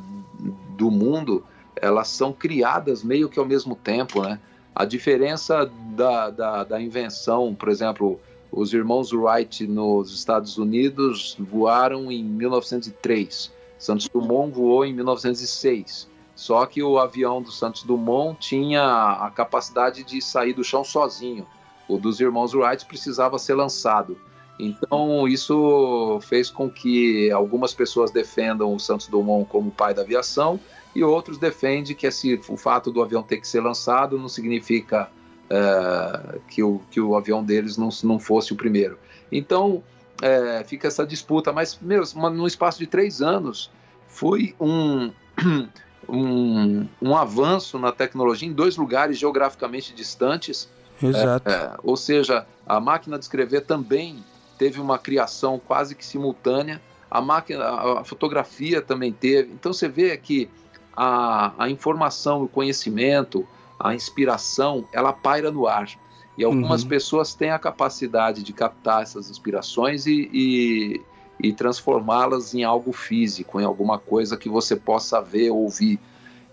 do 0.77 0.91
mundo 0.91 1.43
elas 1.75 2.09
são 2.09 2.31
criadas 2.31 3.03
meio 3.03 3.29
que 3.29 3.39
ao 3.39 3.45
mesmo 3.45 3.75
tempo, 3.75 4.21
né? 4.21 4.39
A 4.75 4.85
diferença 4.85 5.69
da, 5.95 6.29
da, 6.29 6.63
da 6.63 6.81
invenção, 6.81 7.55
por 7.55 7.69
exemplo, 7.69 8.19
os 8.51 8.73
irmãos 8.73 9.13
Wright 9.13 9.65
nos 9.67 10.13
Estados 10.13 10.57
Unidos 10.57 11.37
voaram 11.39 12.11
em 12.11 12.23
1903. 12.23 13.51
Santos 13.77 14.09
Dumont 14.09 14.51
voou 14.51 14.85
em 14.85 14.93
1906. 14.93 16.09
Só 16.35 16.65
que 16.65 16.81
o 16.81 16.97
avião 16.97 17.41
do 17.41 17.51
Santos 17.51 17.83
Dumont 17.83 18.39
tinha 18.39 18.81
a 18.81 19.29
capacidade 19.29 20.03
de 20.03 20.21
sair 20.21 20.53
do 20.53 20.63
chão 20.63 20.83
sozinho. 20.83 21.45
O 21.87 21.97
dos 21.97 22.19
irmãos 22.19 22.53
Wright 22.53 22.85
precisava 22.85 23.37
ser 23.37 23.55
lançado. 23.55 24.17
Então, 24.59 25.27
isso 25.27 26.19
fez 26.21 26.49
com 26.49 26.69
que 26.69 27.31
algumas 27.31 27.73
pessoas 27.73 28.11
defendam 28.11 28.73
o 28.73 28.79
Santos 28.79 29.07
Dumont 29.07 29.49
como 29.49 29.71
pai 29.71 29.93
da 29.93 30.01
aviação 30.01 30.59
e 30.93 31.03
outros 31.03 31.37
defendem 31.37 31.95
que 31.95 32.07
esse, 32.07 32.39
o 32.49 32.57
fato 32.57 32.91
do 32.91 33.01
avião 33.01 33.23
ter 33.23 33.37
que 33.37 33.47
ser 33.47 33.61
lançado 33.61 34.17
não 34.17 34.27
significa 34.27 35.09
é, 35.49 36.39
que, 36.47 36.61
o, 36.61 36.79
que 36.91 37.01
o 37.01 37.15
avião 37.15 37.43
deles 37.43 37.77
não, 37.77 37.89
não 38.03 38.19
fosse 38.19 38.53
o 38.53 38.55
primeiro. 38.55 38.97
Então, 39.31 39.83
é, 40.21 40.63
fica 40.63 40.87
essa 40.87 41.05
disputa, 41.05 41.51
mas, 41.51 41.77
meu, 41.81 42.03
no 42.31 42.45
espaço 42.45 42.79
de 42.79 42.87
três 42.87 43.21
anos, 43.21 43.71
foi 44.07 44.55
um, 44.59 45.11
um, 46.07 46.87
um 47.01 47.15
avanço 47.15 47.79
na 47.79 47.91
tecnologia 47.91 48.47
em 48.47 48.53
dois 48.53 48.77
lugares 48.77 49.17
geograficamente 49.17 49.93
distantes. 49.93 50.69
Exato. 51.01 51.49
É, 51.49 51.75
ou 51.83 51.95
seja, 51.95 52.45
a 52.67 52.79
máquina 52.79 53.17
de 53.17 53.25
escrever 53.25 53.61
também 53.61 54.23
teve 54.57 54.79
uma 54.81 54.99
criação 54.99 55.59
quase 55.59 55.95
que 55.95 56.05
simultânea, 56.05 56.81
a 57.09 57.21
máquina, 57.21 57.63
a 57.99 58.03
fotografia 58.03 58.81
também 58.81 59.11
teve. 59.11 59.51
Então 59.53 59.71
você 59.73 59.87
vê 59.87 60.15
que 60.17 60.49
a, 60.95 61.53
a 61.57 61.69
informação, 61.69 62.43
o 62.43 62.47
conhecimento, 62.47 63.47
a 63.79 63.95
inspiração, 63.95 64.85
ela 64.91 65.13
paira 65.13 65.49
no 65.49 65.67
ar. 65.67 65.89
E 66.37 66.43
algumas 66.43 66.83
uhum. 66.83 66.89
pessoas 66.89 67.33
têm 67.33 67.51
a 67.51 67.59
capacidade 67.59 68.43
de 68.43 68.53
captar 68.53 69.03
essas 69.03 69.29
inspirações 69.29 70.05
e, 70.05 70.29
e, 70.33 71.01
e 71.39 71.53
transformá-las 71.53 72.53
em 72.53 72.63
algo 72.63 72.93
físico, 72.93 73.59
em 73.59 73.65
alguma 73.65 73.99
coisa 73.99 74.37
que 74.37 74.49
você 74.49 74.75
possa 74.75 75.21
ver, 75.21 75.49
ouvir. 75.49 75.99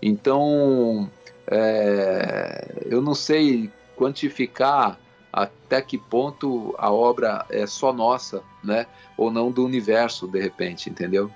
Então, 0.01 1.09
é, 1.47 2.83
eu 2.85 3.01
não 3.01 3.15
sei 3.15 3.71
quantificar 3.95 4.99
até 5.31 5.81
que 5.81 5.97
ponto 5.97 6.73
a 6.77 6.91
obra 6.91 7.45
é 7.49 7.65
só 7.65 7.93
nossa, 7.93 8.41
né? 8.63 8.87
Ou 9.17 9.31
não 9.31 9.51
do 9.51 9.63
universo, 9.63 10.27
de 10.27 10.39
repente, 10.39 10.89
entendeu? 10.89 11.31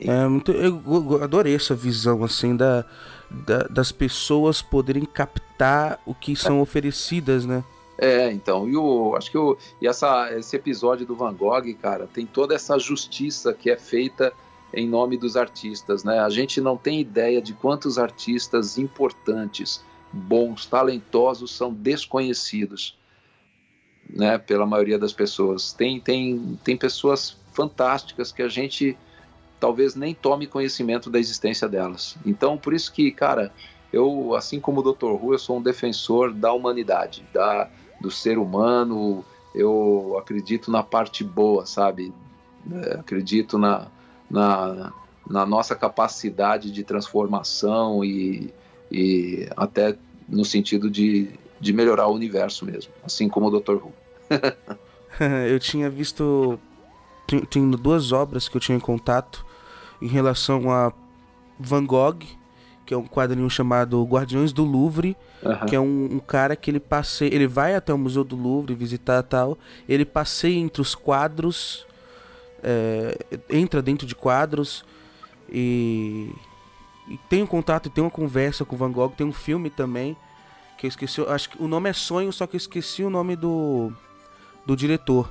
É, 0.00 0.26
muito, 0.26 0.52
eu 0.52 1.22
adorei 1.22 1.54
essa 1.54 1.74
visão, 1.74 2.24
assim, 2.24 2.56
da, 2.56 2.84
da, 3.30 3.64
das 3.64 3.92
pessoas 3.92 4.62
poderem 4.62 5.04
captar 5.04 6.00
o 6.06 6.14
que 6.14 6.34
são 6.34 6.60
oferecidas, 6.60 7.44
né? 7.44 7.62
É, 7.98 8.32
então, 8.32 8.66
e 8.66 8.74
o, 8.76 9.14
acho 9.14 9.30
que 9.30 9.36
o, 9.36 9.58
e 9.80 9.86
essa, 9.86 10.32
esse 10.34 10.56
episódio 10.56 11.04
do 11.04 11.14
Van 11.14 11.34
Gogh, 11.34 11.74
cara, 11.74 12.06
tem 12.06 12.24
toda 12.24 12.54
essa 12.54 12.78
justiça 12.78 13.52
que 13.52 13.70
é 13.70 13.76
feita 13.76 14.32
em 14.72 14.88
nome 14.88 15.18
dos 15.18 15.36
artistas, 15.36 16.02
né? 16.02 16.18
A 16.18 16.30
gente 16.30 16.62
não 16.62 16.78
tem 16.78 17.00
ideia 17.00 17.42
de 17.42 17.52
quantos 17.52 17.98
artistas 17.98 18.78
importantes, 18.78 19.84
bons, 20.10 20.64
talentosos 20.64 21.54
são 21.54 21.74
desconhecidos, 21.74 22.98
né? 24.08 24.38
Pela 24.38 24.64
maioria 24.64 24.98
das 24.98 25.12
pessoas. 25.12 25.74
Tem, 25.74 26.00
tem, 26.00 26.58
tem 26.64 26.78
pessoas 26.78 27.36
fantásticas 27.52 28.32
que 28.32 28.40
a 28.40 28.48
gente 28.48 28.96
talvez 29.60 29.94
nem 29.94 30.14
tome 30.14 30.46
conhecimento 30.46 31.10
da 31.10 31.18
existência 31.18 31.68
delas. 31.68 32.16
Então, 32.24 32.56
por 32.56 32.72
isso 32.72 32.90
que, 32.90 33.10
cara, 33.12 33.52
eu, 33.92 34.34
assim 34.34 34.58
como 34.58 34.80
o 34.80 34.92
Dr. 34.92 35.06
Who, 35.06 35.34
eu 35.34 35.38
sou 35.38 35.58
um 35.58 35.62
defensor 35.62 36.32
da 36.32 36.52
humanidade, 36.52 37.24
da, 37.32 37.68
do 38.00 38.10
ser 38.10 38.38
humano. 38.38 39.24
Eu 39.54 40.16
acredito 40.18 40.70
na 40.70 40.82
parte 40.82 41.22
boa, 41.22 41.66
sabe? 41.66 42.12
É, 42.72 42.94
acredito 42.94 43.58
na, 43.58 43.88
na, 44.30 44.92
na, 45.28 45.44
nossa 45.44 45.76
capacidade 45.76 46.70
de 46.70 46.82
transformação 46.82 48.04
e, 48.04 48.52
e 48.90 49.48
até 49.56 49.96
no 50.28 50.44
sentido 50.44 50.90
de, 50.90 51.30
de 51.60 51.72
melhorar 51.72 52.06
o 52.06 52.14
universo 52.14 52.64
mesmo, 52.64 52.92
assim 53.04 53.28
como 53.28 53.46
o 53.48 53.60
Dr. 53.60 53.74
Who. 53.74 53.92
eu 55.48 55.58
tinha 55.58 55.90
visto. 55.90 56.58
Tem 57.48 57.70
duas 57.70 58.10
obras 58.10 58.48
que 58.48 58.56
eu 58.56 58.60
tinha 58.60 58.76
em 58.76 58.80
contato 58.80 59.46
em 60.00 60.06
relação 60.06 60.70
a 60.70 60.92
Van 61.58 61.84
Gogh, 61.84 62.18
que 62.86 62.94
é 62.94 62.96
um 62.96 63.06
quadrinho 63.06 63.48
chamado 63.48 64.02
Guardiões 64.04 64.52
do 64.52 64.64
Louvre, 64.64 65.16
uhum. 65.42 65.66
que 65.66 65.76
é 65.76 65.80
um, 65.80 66.08
um, 66.14 66.18
cara 66.18 66.56
que 66.56 66.70
ele 66.70 66.80
passeia, 66.80 67.32
ele 67.32 67.46
vai 67.46 67.74
até 67.74 67.94
o 67.94 67.98
Museu 67.98 68.24
do 68.24 68.34
Louvre 68.34 68.74
visitar 68.74 69.22
tal, 69.22 69.56
ele 69.88 70.04
passeia 70.04 70.58
entre 70.58 70.82
os 70.82 70.94
quadros, 70.94 71.86
é, 72.62 73.16
entra 73.48 73.80
dentro 73.80 74.06
de 74.06 74.14
quadros 74.14 74.84
e, 75.48 76.34
e 77.08 77.16
tem 77.28 77.42
um 77.42 77.46
contato, 77.46 77.88
tem 77.88 78.02
uma 78.02 78.10
conversa 78.10 78.64
com 78.64 78.76
Van 78.76 78.90
Gogh, 78.90 79.10
tem 79.10 79.26
um 79.26 79.32
filme 79.32 79.70
também 79.70 80.16
que 80.76 80.86
eu 80.86 80.88
esqueci, 80.88 81.20
acho 81.28 81.50
que 81.50 81.62
o 81.62 81.68
nome 81.68 81.90
é 81.90 81.92
Sonho, 81.92 82.32
só 82.32 82.46
que 82.46 82.56
eu 82.56 82.58
esqueci 82.58 83.04
o 83.04 83.10
nome 83.10 83.36
do 83.36 83.92
do 84.66 84.76
diretor. 84.76 85.30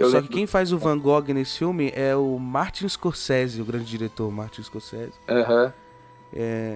Eu 0.00 0.08
Só 0.08 0.16
lembro... 0.16 0.30
que 0.30 0.34
quem 0.34 0.46
faz 0.46 0.72
o 0.72 0.78
Van 0.78 0.98
Gogh 0.98 1.26
nesse 1.28 1.58
filme 1.58 1.92
é 1.94 2.16
o 2.16 2.38
Martin 2.38 2.88
Scorsese, 2.88 3.60
o 3.60 3.64
grande 3.66 3.84
diretor 3.84 4.32
Martin 4.32 4.62
Scorsese. 4.62 5.12
Aham. 5.28 5.64
Uhum. 5.66 5.72
É... 6.32 6.74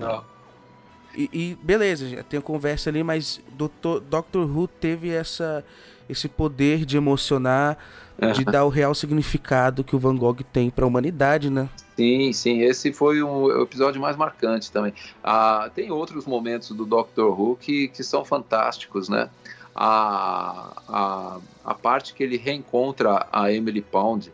E, 1.16 1.30
e, 1.32 1.58
beleza, 1.62 2.22
tem 2.24 2.38
a 2.38 2.42
conversa 2.42 2.90
ali, 2.90 3.02
mas 3.02 3.40
Dr. 3.52 4.00
Doctor 4.10 4.44
Who 4.44 4.68
teve 4.68 5.08
essa, 5.08 5.64
esse 6.06 6.28
poder 6.28 6.84
de 6.84 6.98
emocionar, 6.98 7.78
uhum. 8.20 8.32
de 8.32 8.44
dar 8.44 8.64
o 8.64 8.68
real 8.68 8.94
significado 8.94 9.82
que 9.82 9.96
o 9.96 9.98
Van 9.98 10.16
Gogh 10.16 10.42
tem 10.52 10.68
para 10.68 10.84
a 10.84 10.88
humanidade, 10.88 11.48
né? 11.48 11.70
Sim, 11.96 12.32
sim, 12.32 12.60
esse 12.60 12.92
foi 12.92 13.22
um, 13.22 13.44
o 13.44 13.62
episódio 13.62 14.00
mais 14.00 14.16
marcante 14.16 14.70
também. 14.70 14.92
Ah, 15.22 15.70
tem 15.74 15.90
outros 15.90 16.26
momentos 16.26 16.72
do 16.72 16.84
Doctor 16.84 17.40
Who 17.40 17.56
que, 17.56 17.88
que 17.88 18.02
são 18.02 18.24
fantásticos, 18.24 19.08
né? 19.08 19.30
A, 19.74 20.82
a, 20.88 21.38
a 21.64 21.74
parte 21.74 22.14
que 22.14 22.22
ele 22.22 22.36
reencontra 22.36 23.26
a 23.32 23.52
Emily 23.52 23.82
Pound. 23.82 24.32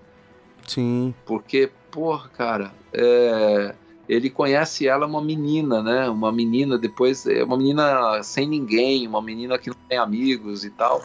Sim. 0.67 1.15
Porque, 1.25 1.71
porra, 1.91 2.29
cara, 2.29 2.73
é, 2.93 3.75
ele 4.09 4.29
conhece 4.29 4.87
ela 4.87 5.07
uma 5.07 5.23
menina, 5.23 5.83
né? 5.83 6.09
Uma 6.09 6.31
menina, 6.31 6.77
depois, 6.77 7.27
é 7.27 7.43
uma 7.43 7.57
menina 7.57 8.23
sem 8.23 8.47
ninguém, 8.47 9.07
uma 9.07 9.23
menina 9.23 9.59
que 9.59 9.71
não 9.71 9.77
tem 9.89 9.99
amigos 9.99 10.65
e 10.65 10.71
tal. 10.71 11.03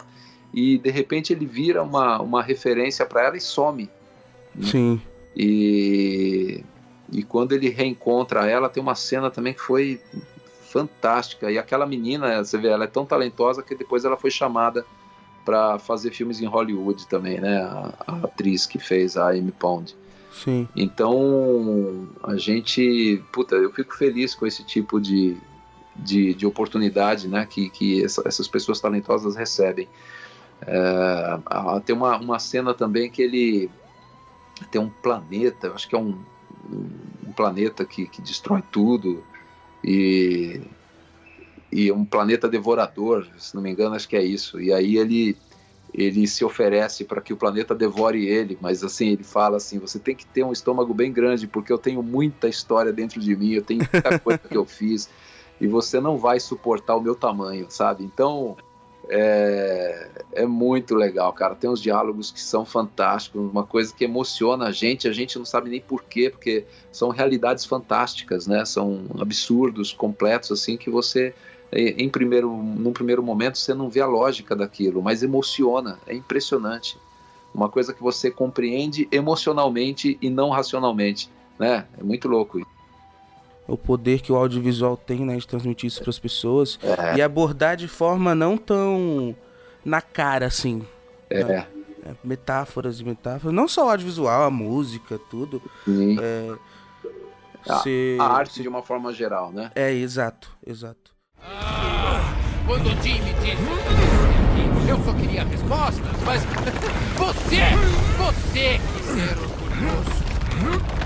E 0.53 0.77
de 0.77 0.89
repente 0.89 1.33
ele 1.33 1.45
vira 1.45 1.83
uma, 1.83 2.21
uma 2.21 2.41
referência 2.41 3.05
para 3.05 3.23
ela 3.23 3.37
e 3.37 3.41
some. 3.41 3.89
Né? 4.53 4.67
Sim. 4.67 5.01
E, 5.35 6.63
e 7.11 7.23
quando 7.23 7.53
ele 7.53 7.69
reencontra 7.69 8.49
ela, 8.49 8.69
tem 8.69 8.81
uma 8.81 8.95
cena 8.95 9.29
também 9.29 9.53
que 9.53 9.61
foi 9.61 10.01
fantástica. 10.75 11.49
E 11.49 11.57
aquela 11.57 11.85
menina, 11.85 12.43
você 12.43 12.57
vê, 12.57 12.67
ela 12.67 12.83
é 12.83 12.87
tão 12.87 13.05
talentosa 13.05 13.63
que 13.63 13.73
depois 13.73 14.03
ela 14.03 14.17
foi 14.17 14.29
chamada 14.29 14.85
para 15.45 15.79
fazer 15.79 16.11
filmes 16.11 16.41
em 16.41 16.45
Hollywood 16.45 17.07
também, 17.07 17.39
né? 17.39 17.61
A, 17.61 17.93
a, 18.05 18.15
atriz 18.25 18.65
que 18.65 18.77
fez 18.77 19.15
a 19.15 19.29
Amy 19.29 19.53
Pond. 19.53 19.95
Sim. 20.33 20.67
Então, 20.75 22.09
a 22.21 22.35
gente, 22.35 23.23
puta, 23.31 23.55
eu 23.55 23.71
fico 23.71 23.95
feliz 23.95 24.35
com 24.35 24.45
esse 24.45 24.65
tipo 24.65 24.99
de, 24.99 25.37
de, 25.95 26.33
de 26.33 26.45
oportunidade, 26.45 27.29
né? 27.29 27.47
Que, 27.49 27.69
que 27.69 28.03
essa, 28.03 28.21
essas 28.25 28.49
pessoas 28.49 28.81
talentosas 28.81 29.33
recebem. 29.33 29.87
É, 30.67 31.39
tem 31.85 31.95
uma, 31.95 32.17
uma 32.17 32.39
cena 32.39 32.73
também 32.73 33.09
que 33.09 33.21
ele 33.21 33.69
tem 34.69 34.81
um 34.81 34.89
planeta, 34.89 35.71
acho 35.73 35.87
que 35.87 35.95
é 35.95 35.97
um, 35.97 36.17
um 36.69 37.31
planeta 37.31 37.85
que, 37.85 38.07
que 38.07 38.21
destrói 38.21 38.61
tudo 38.71 39.23
e, 39.85 40.61
e 41.71 41.91
um 41.91 42.03
planeta 42.03 42.49
devorador, 42.49 43.27
se 43.37 43.53
não 43.53 43.61
me 43.61 43.69
engano, 43.69 43.95
acho 43.95 44.09
que 44.09 44.17
é 44.17 44.23
isso. 44.23 44.59
E 44.59 44.73
aí 44.73 44.97
ele 44.97 45.37
ele 45.97 46.27
se 46.27 46.43
oferece 46.43 47.05
para 47.05 47.21
que 47.21 47.31
o 47.31 47.37
planeta 47.37 47.73
devore 47.73 48.27
ele, 48.27 48.57
mas 48.59 48.83
assim, 48.83 49.11
ele 49.11 49.23
fala 49.23 49.57
assim: 49.57 49.79
você 49.79 49.97
tem 49.97 50.13
que 50.13 50.25
ter 50.25 50.43
um 50.43 50.51
estômago 50.51 50.93
bem 50.93 51.13
grande, 51.13 51.47
porque 51.47 51.71
eu 51.71 51.77
tenho 51.77 52.03
muita 52.03 52.49
história 52.49 52.91
dentro 52.91 53.21
de 53.21 53.33
mim, 53.33 53.51
eu 53.51 53.61
tenho 53.61 53.87
muita 53.93 54.19
coisa 54.19 54.39
que 54.39 54.57
eu 54.57 54.65
fiz, 54.65 55.09
e 55.61 55.67
você 55.67 56.01
não 56.01 56.17
vai 56.17 56.39
suportar 56.39 56.97
o 56.97 57.01
meu 57.01 57.15
tamanho, 57.15 57.67
sabe? 57.69 58.03
Então, 58.03 58.57
É, 59.09 60.09
é 60.33 60.45
muito 60.45 60.95
legal, 60.95 61.31
cara. 61.33 61.55
Tem 61.55 61.69
uns 61.69 61.81
diálogos 61.81 62.31
que 62.31 62.41
são 62.41 62.65
fantásticos, 62.65 63.41
uma 63.41 63.65
coisa 63.65 63.93
que 63.93 64.03
emociona 64.03 64.65
a 64.67 64.71
gente, 64.71 65.07
a 65.07 65.13
gente 65.13 65.37
não 65.37 65.45
sabe 65.45 65.69
nem 65.69 65.81
porquê, 65.81 66.29
porque 66.29 66.65
são 66.91 67.09
realidades 67.09 67.65
fantásticas, 67.65 68.47
né? 68.47 68.65
São 68.65 69.05
absurdos, 69.19 69.93
completos, 69.93 70.51
assim, 70.51 70.77
que 70.77 70.89
você, 70.89 71.33
em 71.71 72.09
primeiro, 72.09 72.51
num 72.51 72.93
primeiro 72.93 73.21
momento, 73.21 73.57
você 73.57 73.73
não 73.73 73.89
vê 73.89 74.01
a 74.01 74.07
lógica 74.07 74.55
daquilo, 74.55 75.01
mas 75.01 75.23
emociona, 75.23 75.99
é 76.07 76.15
impressionante. 76.15 76.97
Uma 77.53 77.69
coisa 77.69 77.93
que 77.93 78.01
você 78.01 78.29
compreende 78.29 79.07
emocionalmente 79.11 80.17
e 80.21 80.29
não 80.29 80.49
racionalmente, 80.49 81.29
né? 81.57 81.85
É 81.97 82.03
muito 82.03 82.27
louco 82.27 82.59
isso 82.59 82.74
o 83.67 83.77
poder 83.77 84.21
que 84.21 84.31
o 84.31 84.35
audiovisual 84.35 84.95
tem, 84.95 85.25
né, 85.25 85.37
de 85.37 85.47
transmitir 85.47 85.87
isso 85.87 86.01
para 86.01 86.09
as 86.09 86.19
pessoas 86.19 86.79
é. 86.83 87.17
e 87.17 87.21
abordar 87.21 87.75
de 87.75 87.87
forma 87.87 88.35
não 88.35 88.57
tão 88.57 89.35
na 89.83 90.01
cara 90.01 90.45
assim. 90.47 90.85
É. 91.29 91.43
Né? 91.43 91.67
é 92.05 92.15
metáforas 92.23 92.99
e 92.99 93.03
metáforas, 93.03 93.53
não 93.53 93.67
só 93.67 93.87
o 93.87 93.89
audiovisual, 93.89 94.43
a 94.43 94.51
música, 94.51 95.19
tudo. 95.29 95.61
Sim. 95.83 96.17
É, 96.21 96.55
a, 97.67 97.79
se, 97.79 98.17
a 98.19 98.25
arte 98.25 98.53
se... 98.53 98.61
de 98.61 98.67
uma 98.67 98.83
forma 98.83 99.11
geral, 99.11 99.51
né? 99.51 99.71
É, 99.73 99.91
exato, 99.91 100.51
exato. 100.65 101.15
Ah, 101.41 102.35
quando 102.67 102.85
o 102.85 103.01
Jimmy 103.01 103.33
disse 103.41 104.05
eu 104.87 105.03
só 105.03 105.13
queria 105.13 105.43
respostas, 105.43 106.05
mas 106.23 106.43
você, 107.17 107.57
você 108.17 108.79
quis 108.93 109.05
ser 109.05 109.37
orgulhoso. 109.39 110.34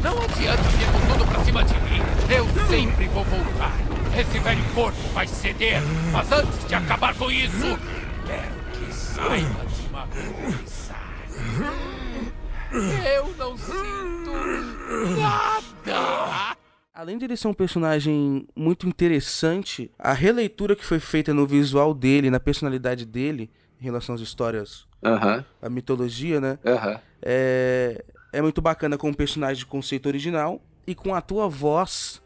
Não 0.02 0.22
adianta 0.22 0.64
vir 0.64 0.91
com 0.91 1.14
tudo 1.14 1.26
pra 1.28 1.43
cima 1.43 1.64
de 1.64 1.74
mim. 1.74 2.02
Eu 2.30 2.45
sempre 2.68 3.08
vou 3.08 3.24
voltar. 3.24 3.74
Esse 4.18 4.39
velho 4.39 4.64
corpo 4.74 4.97
vai 5.14 5.28
ceder. 5.28 5.82
Mas 6.12 6.32
antes 6.32 6.68
de 6.68 6.76
acabar 6.76 7.16
com 7.16 7.32
isso, 7.32 7.80
quero 8.26 8.56
que 8.74 8.93
saiba 8.93 9.66
de 9.66 9.88
uma 9.89 10.08
coisa. 10.08 10.95
Eu 13.14 13.34
não 13.38 13.58
sinto 13.58 14.32
nada. 15.20 16.56
Além 16.93 17.18
de 17.18 17.26
ele 17.26 17.38
ser 17.38 17.47
um 17.47 17.54
personagem 17.54 18.45
muito 18.56 18.88
interessante, 18.88 19.89
a 19.97 20.12
releitura 20.12 20.76
que 20.76 20.86
foi 20.86 21.00
feita 21.00 21.34
no 21.34 21.47
visual 21.47 21.93
dele, 21.93 22.30
na 22.30 22.39
personalidade 22.39 23.06
dele, 23.06 23.50
em 23.80 23.84
relação 23.86 24.14
às 24.16 24.22
histórias, 24.22 24.86
uhum. 25.02 25.43
a 25.62 25.70
mitologia, 25.70 26.41
né? 26.41 26.60
Uhum. 26.66 27.00
É, 27.22 28.04
é 28.32 28.42
muito 28.42 28.62
bacana 28.62 28.98
com 28.98 29.10
o 29.10 29.16
personagem 29.16 29.58
de 29.58 29.66
conceito 29.66 30.08
original 30.08 30.62
e 30.86 30.94
com 30.94 31.14
a 31.14 31.22
tua 31.22 31.48
voz 31.48 32.22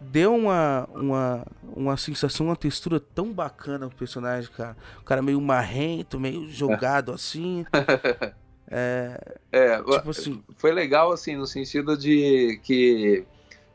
deu 0.00 0.34
uma, 0.34 0.88
uma, 0.94 1.46
uma 1.76 1.96
sensação, 1.96 2.46
uma 2.46 2.56
textura 2.56 2.98
tão 2.98 3.32
bacana 3.32 3.88
pro 3.88 3.98
personagem, 3.98 4.50
cara. 4.50 4.76
O 5.00 5.04
cara 5.04 5.20
meio 5.20 5.40
marrento, 5.40 6.18
meio 6.18 6.48
jogado 6.48 7.12
assim. 7.12 7.64
É, 8.72 9.20
é 9.50 9.82
tipo 9.82 10.10
assim. 10.10 10.44
Foi 10.56 10.70
legal, 10.70 11.10
assim, 11.10 11.34
no 11.34 11.44
sentido 11.44 11.98
de 11.98 12.60
que 12.62 13.24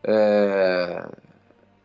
é, 0.02 1.06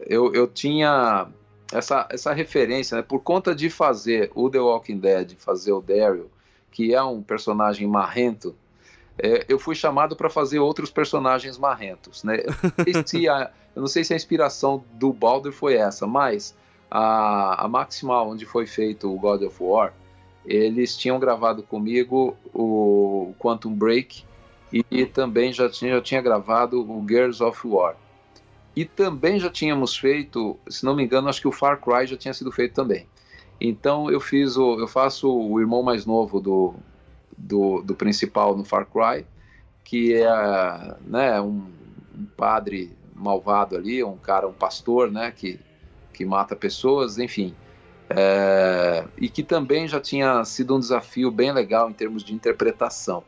eu, 0.06 0.32
eu 0.32 0.46
tinha 0.46 1.26
essa, 1.72 2.06
essa 2.08 2.32
referência, 2.32 2.96
né? 2.96 3.02
Por 3.02 3.20
conta 3.20 3.52
de 3.52 3.68
fazer 3.68 4.30
o 4.32 4.48
The 4.48 4.60
Walking 4.60 4.98
Dead, 4.98 5.34
fazer 5.36 5.72
o 5.72 5.80
Daryl, 5.80 6.30
que 6.70 6.94
é 6.94 7.02
um 7.02 7.20
personagem 7.20 7.88
marrento, 7.88 8.54
é, 9.22 9.44
eu 9.48 9.58
fui 9.58 9.74
chamado 9.74 10.16
para 10.16 10.30
fazer 10.30 10.58
outros 10.58 10.90
personagens 10.90 11.58
marrentos, 11.58 12.24
né? 12.24 12.42
Eu 12.44 12.94
não, 12.94 13.06
se 13.06 13.28
a, 13.28 13.50
eu 13.74 13.80
não 13.80 13.88
sei 13.88 14.04
se 14.04 14.12
a 14.12 14.16
inspiração 14.16 14.84
do 14.94 15.12
Baldur 15.12 15.52
foi 15.52 15.74
essa, 15.74 16.06
mas 16.06 16.56
a, 16.90 17.64
a 17.64 17.68
Maximal, 17.68 18.28
onde 18.28 18.44
foi 18.44 18.66
feito 18.66 19.12
o 19.12 19.18
God 19.18 19.42
of 19.42 19.56
War, 19.62 19.92
eles 20.44 20.96
tinham 20.96 21.18
gravado 21.20 21.62
comigo 21.62 22.36
o 22.54 23.34
Quantum 23.38 23.74
Break 23.74 24.24
e, 24.72 25.04
também 25.04 25.52
já 25.52 25.68
tinha, 25.68 25.94
já 25.94 26.00
tinha 26.00 26.22
gravado 26.22 26.80
o 26.80 27.06
Gears 27.06 27.40
of 27.40 27.66
War. 27.66 27.96
E 28.74 28.84
também 28.84 29.38
já 29.38 29.50
tínhamos 29.50 29.96
feito, 29.96 30.56
se 30.68 30.84
não 30.84 30.94
me 30.94 31.02
engano, 31.02 31.28
acho 31.28 31.40
que 31.40 31.48
o 31.48 31.52
Far 31.52 31.80
Cry 31.80 32.06
já 32.06 32.16
tinha 32.16 32.32
sido 32.32 32.52
feito 32.52 32.72
também. 32.72 33.06
Então 33.60 34.10
eu 34.10 34.20
fiz 34.20 34.56
o, 34.56 34.78
eu 34.78 34.88
faço 34.88 35.30
o 35.30 35.60
irmão 35.60 35.82
mais 35.82 36.06
novo 36.06 36.40
do, 36.40 36.74
do, 37.40 37.82
do 37.82 37.94
principal 37.94 38.56
no 38.56 38.64
Far 38.64 38.86
Cry, 38.86 39.26
que 39.84 40.14
é 40.14 40.96
né, 41.06 41.40
um, 41.40 41.70
um, 42.16 42.26
padre 42.36 42.96
malvado 43.14 43.76
ali, 43.76 44.02
um 44.04 44.16
cara, 44.16 44.46
um 44.46 44.52
pastor, 44.52 45.10
né, 45.10 45.32
que, 45.34 45.58
que 46.12 46.24
mata 46.24 46.54
pessoas, 46.54 47.18
enfim. 47.18 47.54
É, 48.08 49.04
e 49.16 49.28
que 49.28 49.42
também 49.42 49.86
já 49.86 50.00
tinha 50.00 50.44
sido 50.44 50.74
um 50.74 50.80
desafio 50.80 51.30
bem 51.30 51.52
legal 51.52 51.88
em 51.88 51.92
termos 51.92 52.24
de 52.24 52.34
interpretação. 52.34 53.22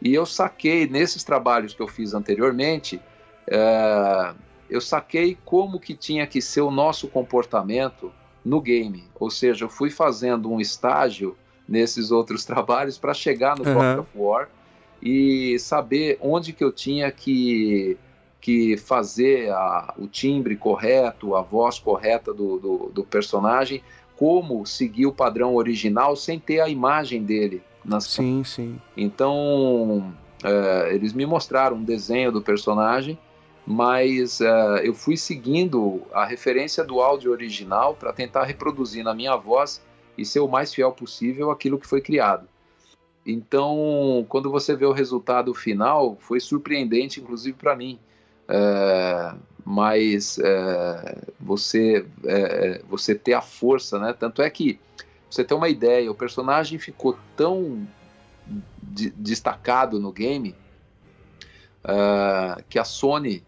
E 0.00 0.14
eu 0.14 0.24
saquei, 0.24 0.86
nesses 0.86 1.22
trabalhos 1.22 1.74
que 1.74 1.82
eu 1.82 1.88
fiz 1.88 2.14
anteriormente, 2.14 3.00
é, 3.46 4.34
eu 4.68 4.80
saquei 4.80 5.38
como 5.44 5.78
que 5.78 5.94
tinha 5.94 6.26
que 6.26 6.40
ser 6.40 6.62
o 6.62 6.70
nosso 6.70 7.08
comportamento 7.08 8.12
no 8.44 8.60
game. 8.60 9.04
Ou 9.18 9.30
seja, 9.30 9.64
eu 9.64 9.68
fui 9.68 9.90
fazendo 9.90 10.50
um 10.50 10.60
estágio 10.60 11.36
nesses 11.68 12.10
outros 12.10 12.44
trabalhos 12.44 12.98
para 12.98 13.14
chegar 13.14 13.56
no 13.56 13.64
uhum. 13.66 13.74
God 13.74 13.98
of 13.98 14.10
War 14.14 14.48
e 15.02 15.58
saber 15.58 16.18
onde 16.20 16.52
que 16.52 16.64
eu 16.64 16.72
tinha 16.72 17.10
que, 17.10 17.96
que 18.40 18.76
fazer 18.76 19.50
a, 19.50 19.94
o 19.98 20.06
timbre 20.06 20.56
correto, 20.56 21.34
a 21.34 21.42
voz 21.42 21.78
correta 21.78 22.32
do, 22.32 22.58
do, 22.58 22.90
do, 22.94 23.04
personagem, 23.04 23.82
como 24.16 24.64
seguir 24.64 25.06
o 25.06 25.12
padrão 25.12 25.54
original 25.54 26.16
sem 26.16 26.38
ter 26.38 26.60
a 26.60 26.68
imagem 26.68 27.22
dele. 27.22 27.62
Nas... 27.84 28.04
Sim, 28.04 28.42
sim. 28.44 28.80
Então, 28.96 30.12
é, 30.42 30.94
eles 30.94 31.12
me 31.12 31.26
mostraram 31.26 31.76
um 31.76 31.84
desenho 31.84 32.32
do 32.32 32.40
personagem, 32.40 33.18
mas 33.66 34.40
é, 34.40 34.86
eu 34.86 34.94
fui 34.94 35.16
seguindo 35.16 36.02
a 36.12 36.24
referência 36.24 36.82
do 36.82 37.00
áudio 37.00 37.30
original 37.30 37.94
para 37.94 38.12
tentar 38.12 38.44
reproduzir 38.44 39.04
na 39.04 39.14
minha 39.14 39.36
voz 39.36 39.82
e 40.16 40.24
ser 40.24 40.40
o 40.40 40.48
mais 40.48 40.72
fiel 40.72 40.92
possível 40.92 41.50
aquilo 41.50 41.78
que 41.78 41.86
foi 41.86 42.00
criado. 42.00 42.48
Então, 43.24 44.24
quando 44.28 44.50
você 44.50 44.76
vê 44.76 44.86
o 44.86 44.92
resultado 44.92 45.52
final, 45.52 46.16
foi 46.20 46.38
surpreendente, 46.38 47.20
inclusive 47.20 47.56
para 47.56 47.74
mim. 47.74 47.98
É, 48.48 49.34
mas 49.64 50.38
é, 50.38 51.22
você 51.40 52.06
é, 52.24 52.82
você 52.88 53.16
ter 53.16 53.34
a 53.34 53.42
força, 53.42 53.98
né? 53.98 54.12
Tanto 54.12 54.40
é 54.40 54.48
que 54.48 54.78
você 55.28 55.42
tem 55.42 55.56
uma 55.56 55.68
ideia, 55.68 56.10
o 56.10 56.14
personagem 56.14 56.78
ficou 56.78 57.18
tão 57.36 57.84
de, 58.80 59.10
destacado 59.10 59.98
no 59.98 60.12
game 60.12 60.54
é, 61.82 62.62
que 62.68 62.78
a 62.78 62.84
Sony, 62.84 63.42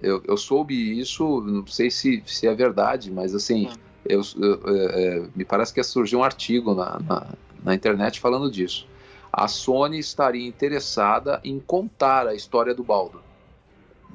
eu, 0.00 0.22
eu, 0.24 0.36
soube 0.36 0.98
isso, 1.00 1.40
não 1.40 1.66
sei 1.66 1.90
se, 1.90 2.22
se 2.24 2.46
é 2.46 2.54
verdade, 2.54 3.10
mas 3.10 3.34
assim, 3.34 3.68
eu, 4.08 4.22
eu, 4.38 4.60
é, 4.66 5.22
me 5.34 5.44
parece 5.44 5.72
que 5.72 5.82
surgiu 5.82 6.20
um 6.20 6.24
artigo 6.24 6.74
na, 6.74 6.98
na, 7.00 7.26
na, 7.62 7.74
internet 7.74 8.20
falando 8.20 8.50
disso. 8.50 8.86
A 9.32 9.48
Sony 9.48 9.98
estaria 9.98 10.46
interessada 10.46 11.40
em 11.44 11.58
contar 11.58 12.26
a 12.26 12.34
história 12.34 12.74
do 12.74 12.82
Baldo. 12.82 13.20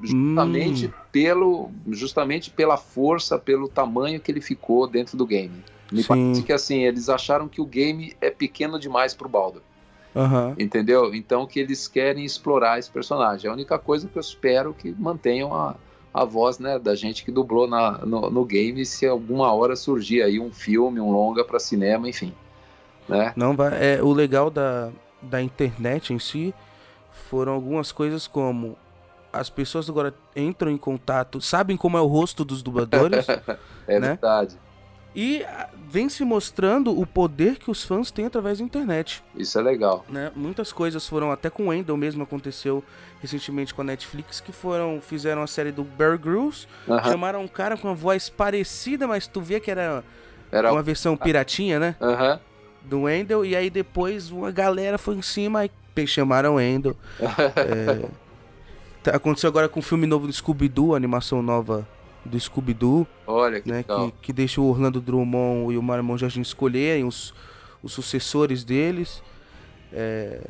Justamente, 0.02 0.86
hum. 0.86 0.92
pelo, 1.12 1.70
justamente 1.90 2.50
pela 2.50 2.76
força, 2.76 3.38
pelo 3.38 3.68
tamanho 3.68 4.20
que 4.20 4.32
ele 4.32 4.40
ficou 4.40 4.86
dentro 4.86 5.16
do 5.16 5.24
game. 5.24 5.62
Me 5.92 6.02
Sim. 6.02 6.08
parece 6.08 6.42
que 6.42 6.52
assim, 6.52 6.84
eles 6.84 7.08
acharam 7.08 7.46
que 7.46 7.60
o 7.60 7.66
game 7.66 8.16
é 8.20 8.30
pequeno 8.30 8.78
demais 8.80 9.14
para 9.14 9.26
o 9.26 9.30
Baldo. 9.30 9.62
Uhum. 10.14 10.54
Entendeu? 10.58 11.14
Então 11.14 11.46
que 11.46 11.60
eles 11.60 11.86
querem 11.86 12.24
explorar 12.24 12.78
esse 12.78 12.90
personagem. 12.90 13.48
A 13.48 13.52
única 13.52 13.78
coisa 13.78 14.08
que 14.08 14.16
eu 14.16 14.20
espero 14.20 14.74
que 14.74 14.92
mantenham 14.98 15.54
a, 15.54 15.76
a 16.12 16.24
voz 16.24 16.58
né, 16.58 16.78
da 16.78 16.94
gente 16.94 17.24
que 17.24 17.30
dublou 17.30 17.66
na, 17.66 17.98
no, 18.04 18.30
no 18.30 18.44
game 18.44 18.84
se 18.84 19.06
alguma 19.06 19.52
hora 19.52 19.74
surgir 19.74 20.22
aí 20.22 20.38
um 20.38 20.52
filme, 20.52 21.00
um 21.00 21.10
longa 21.10 21.44
para 21.44 21.58
cinema, 21.58 22.08
enfim. 22.08 22.34
Né? 23.08 23.32
Não 23.34 23.56
vai. 23.56 23.94
É, 23.94 24.02
o 24.02 24.12
legal 24.12 24.50
da, 24.50 24.90
da 25.20 25.40
internet 25.40 26.12
em 26.12 26.18
si 26.18 26.54
foram 27.30 27.52
algumas 27.52 27.90
coisas 27.92 28.26
como 28.26 28.76
as 29.32 29.48
pessoas 29.48 29.88
agora 29.88 30.14
entram 30.36 30.70
em 30.70 30.76
contato, 30.76 31.40
sabem 31.40 31.76
como 31.76 31.96
é 31.96 32.00
o 32.00 32.06
rosto 32.06 32.44
dos 32.44 32.62
dubladores. 32.62 33.26
é 33.88 33.98
né? 33.98 34.08
verdade. 34.08 34.58
E 35.14 35.42
ah, 35.44 35.68
vem 35.88 36.08
se 36.08 36.24
mostrando 36.24 36.98
o 36.98 37.06
poder 37.06 37.58
que 37.58 37.70
os 37.70 37.84
fãs 37.84 38.10
têm 38.10 38.24
através 38.24 38.58
da 38.58 38.64
internet. 38.64 39.22
Isso 39.36 39.58
é 39.58 39.62
legal. 39.62 40.04
Né? 40.08 40.32
Muitas 40.34 40.72
coisas 40.72 41.06
foram, 41.06 41.30
até 41.30 41.50
com 41.50 41.64
o 41.64 41.68
Wendell 41.68 41.96
mesmo 41.96 42.22
aconteceu 42.22 42.82
recentemente 43.20 43.74
com 43.74 43.82
a 43.82 43.84
Netflix, 43.84 44.40
que 44.40 44.52
foram, 44.52 45.00
fizeram 45.00 45.42
a 45.42 45.46
série 45.46 45.70
do 45.70 45.84
Bear 45.84 46.18
Grylls, 46.18 46.66
uh 46.88 46.94
-huh. 46.94 47.04
chamaram 47.04 47.42
um 47.42 47.48
cara 47.48 47.76
com 47.76 47.88
uma 47.88 47.94
voz 47.94 48.28
parecida, 48.28 49.06
mas 49.06 49.26
tu 49.26 49.40
vê 49.40 49.60
que 49.60 49.70
era, 49.70 50.02
era 50.50 50.72
uma 50.72 50.82
versão 50.82 51.16
piratinha, 51.16 51.78
né? 51.78 51.96
Uh 52.00 52.06
-huh. 52.06 52.40
Do 52.82 53.02
Wendell, 53.02 53.44
e 53.44 53.54
aí 53.54 53.70
depois 53.70 54.30
uma 54.30 54.50
galera 54.50 54.98
foi 54.98 55.14
em 55.14 55.22
cima 55.22 55.64
e 55.64 56.06
chamaram 56.06 56.54
o 56.54 56.56
Wendell. 56.56 56.96
é... 57.56 59.12
Aconteceu 59.14 59.48
agora 59.48 59.68
com 59.68 59.80
o 59.80 59.82
filme 59.82 60.06
novo 60.06 60.26
do 60.26 60.32
Scooby-Doo, 60.32 60.94
animação 60.94 61.42
nova 61.42 61.86
do 62.24 62.38
Scooby-Doo. 62.38 63.06
Olha 63.26 63.60
que, 63.60 63.68
né, 63.68 63.82
que, 63.82 64.12
que 64.22 64.32
deixa 64.32 64.60
o 64.60 64.68
Orlando 64.68 65.00
Drummond 65.00 65.72
e 65.72 65.78
o 65.78 65.82
Mario 65.82 66.18
Jardim 66.18 66.40
escolherem 66.40 67.04
os, 67.04 67.34
os 67.82 67.92
sucessores 67.92 68.64
deles. 68.64 69.22
É... 69.92 70.40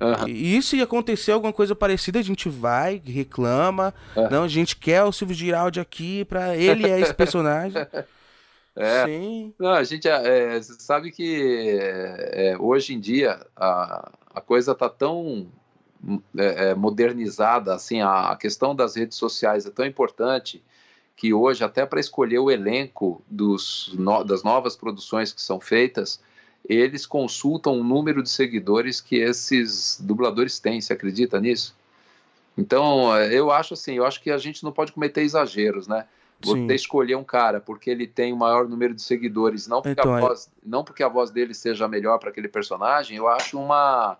Uhum. 0.00 0.28
E 0.28 0.56
isso 0.56 0.74
ia 0.74 0.82
acontecer 0.82 1.30
alguma 1.30 1.52
coisa 1.52 1.76
parecida, 1.76 2.18
a 2.18 2.22
gente 2.22 2.48
vai, 2.48 3.00
reclama. 3.04 3.94
Uhum. 4.16 4.28
Não, 4.30 4.42
a 4.42 4.48
gente 4.48 4.76
quer 4.76 5.04
o 5.04 5.12
Silvio 5.12 5.36
Giraldi 5.36 5.78
aqui 5.78 6.24
pra 6.24 6.56
ele 6.56 6.88
é 6.88 7.00
esse 7.00 7.14
personagem. 7.14 7.86
É. 8.74 9.04
Sim. 9.04 9.54
Não, 9.58 9.72
a 9.72 9.84
gente 9.84 10.08
é, 10.08 10.62
sabe 10.62 11.10
que 11.10 11.78
é, 11.78 12.56
hoje 12.58 12.94
em 12.94 13.00
dia 13.00 13.46
a, 13.54 14.10
a 14.34 14.40
coisa 14.40 14.74
tá 14.74 14.88
tão 14.88 15.46
é, 16.36 16.70
é, 16.70 16.74
modernizada, 16.74 17.74
assim, 17.74 18.00
a, 18.00 18.30
a, 18.30 18.36
questão 18.36 18.74
das 18.74 18.96
redes 18.96 19.16
sociais 19.16 19.66
é 19.66 19.70
tão 19.70 19.84
importante 19.84 20.62
que 21.22 21.32
hoje, 21.32 21.62
até 21.62 21.86
para 21.86 22.00
escolher 22.00 22.40
o 22.40 22.50
elenco 22.50 23.22
dos, 23.30 23.94
no, 23.96 24.24
das 24.24 24.42
novas 24.42 24.74
produções 24.74 25.32
que 25.32 25.40
são 25.40 25.60
feitas, 25.60 26.20
eles 26.68 27.06
consultam 27.06 27.78
o 27.78 27.84
número 27.84 28.24
de 28.24 28.28
seguidores 28.28 29.00
que 29.00 29.14
esses 29.14 30.00
dubladores 30.00 30.58
têm. 30.58 30.80
Você 30.80 30.92
acredita 30.92 31.40
nisso? 31.40 31.76
Então, 32.58 33.16
eu 33.16 33.52
acho 33.52 33.74
assim, 33.74 33.94
eu 33.94 34.04
acho 34.04 34.20
que 34.20 34.32
a 34.32 34.38
gente 34.38 34.64
não 34.64 34.72
pode 34.72 34.90
cometer 34.90 35.22
exageros, 35.22 35.86
né? 35.86 36.06
Você 36.40 36.74
escolher 36.74 37.14
um 37.14 37.22
cara 37.22 37.60
porque 37.60 37.88
ele 37.88 38.08
tem 38.08 38.32
o 38.32 38.36
maior 38.36 38.68
número 38.68 38.92
de 38.92 39.02
seguidores, 39.02 39.68
não 39.68 39.80
porque, 39.80 40.00
então, 40.00 40.16
a, 40.16 40.20
voz, 40.22 40.48
é... 40.48 40.50
não 40.68 40.82
porque 40.82 41.04
a 41.04 41.08
voz 41.08 41.30
dele 41.30 41.54
seja 41.54 41.86
melhor 41.86 42.18
para 42.18 42.30
aquele 42.30 42.48
personagem, 42.48 43.16
eu 43.16 43.28
acho 43.28 43.60
uma 43.60 44.18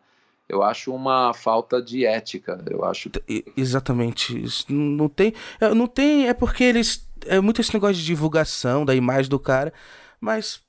eu 0.48 0.62
acho 0.62 0.94
uma 0.94 1.32
falta 1.32 1.80
de 1.80 2.04
ética. 2.04 2.62
Eu 2.70 2.84
acho. 2.84 3.10
Exatamente. 3.56 4.38
Isso 4.42 4.66
não 4.72 5.08
tem. 5.08 5.34
É, 5.60 5.72
não 5.74 5.86
tem. 5.86 6.28
É 6.28 6.34
porque 6.34 6.64
eles. 6.64 7.08
É 7.26 7.40
muito 7.40 7.60
esse 7.60 7.72
negócio 7.72 7.96
de 7.96 8.04
divulgação 8.04 8.84
da 8.84 8.94
imagem 8.94 9.30
do 9.30 9.38
cara. 9.38 9.72
Mas 10.20 10.60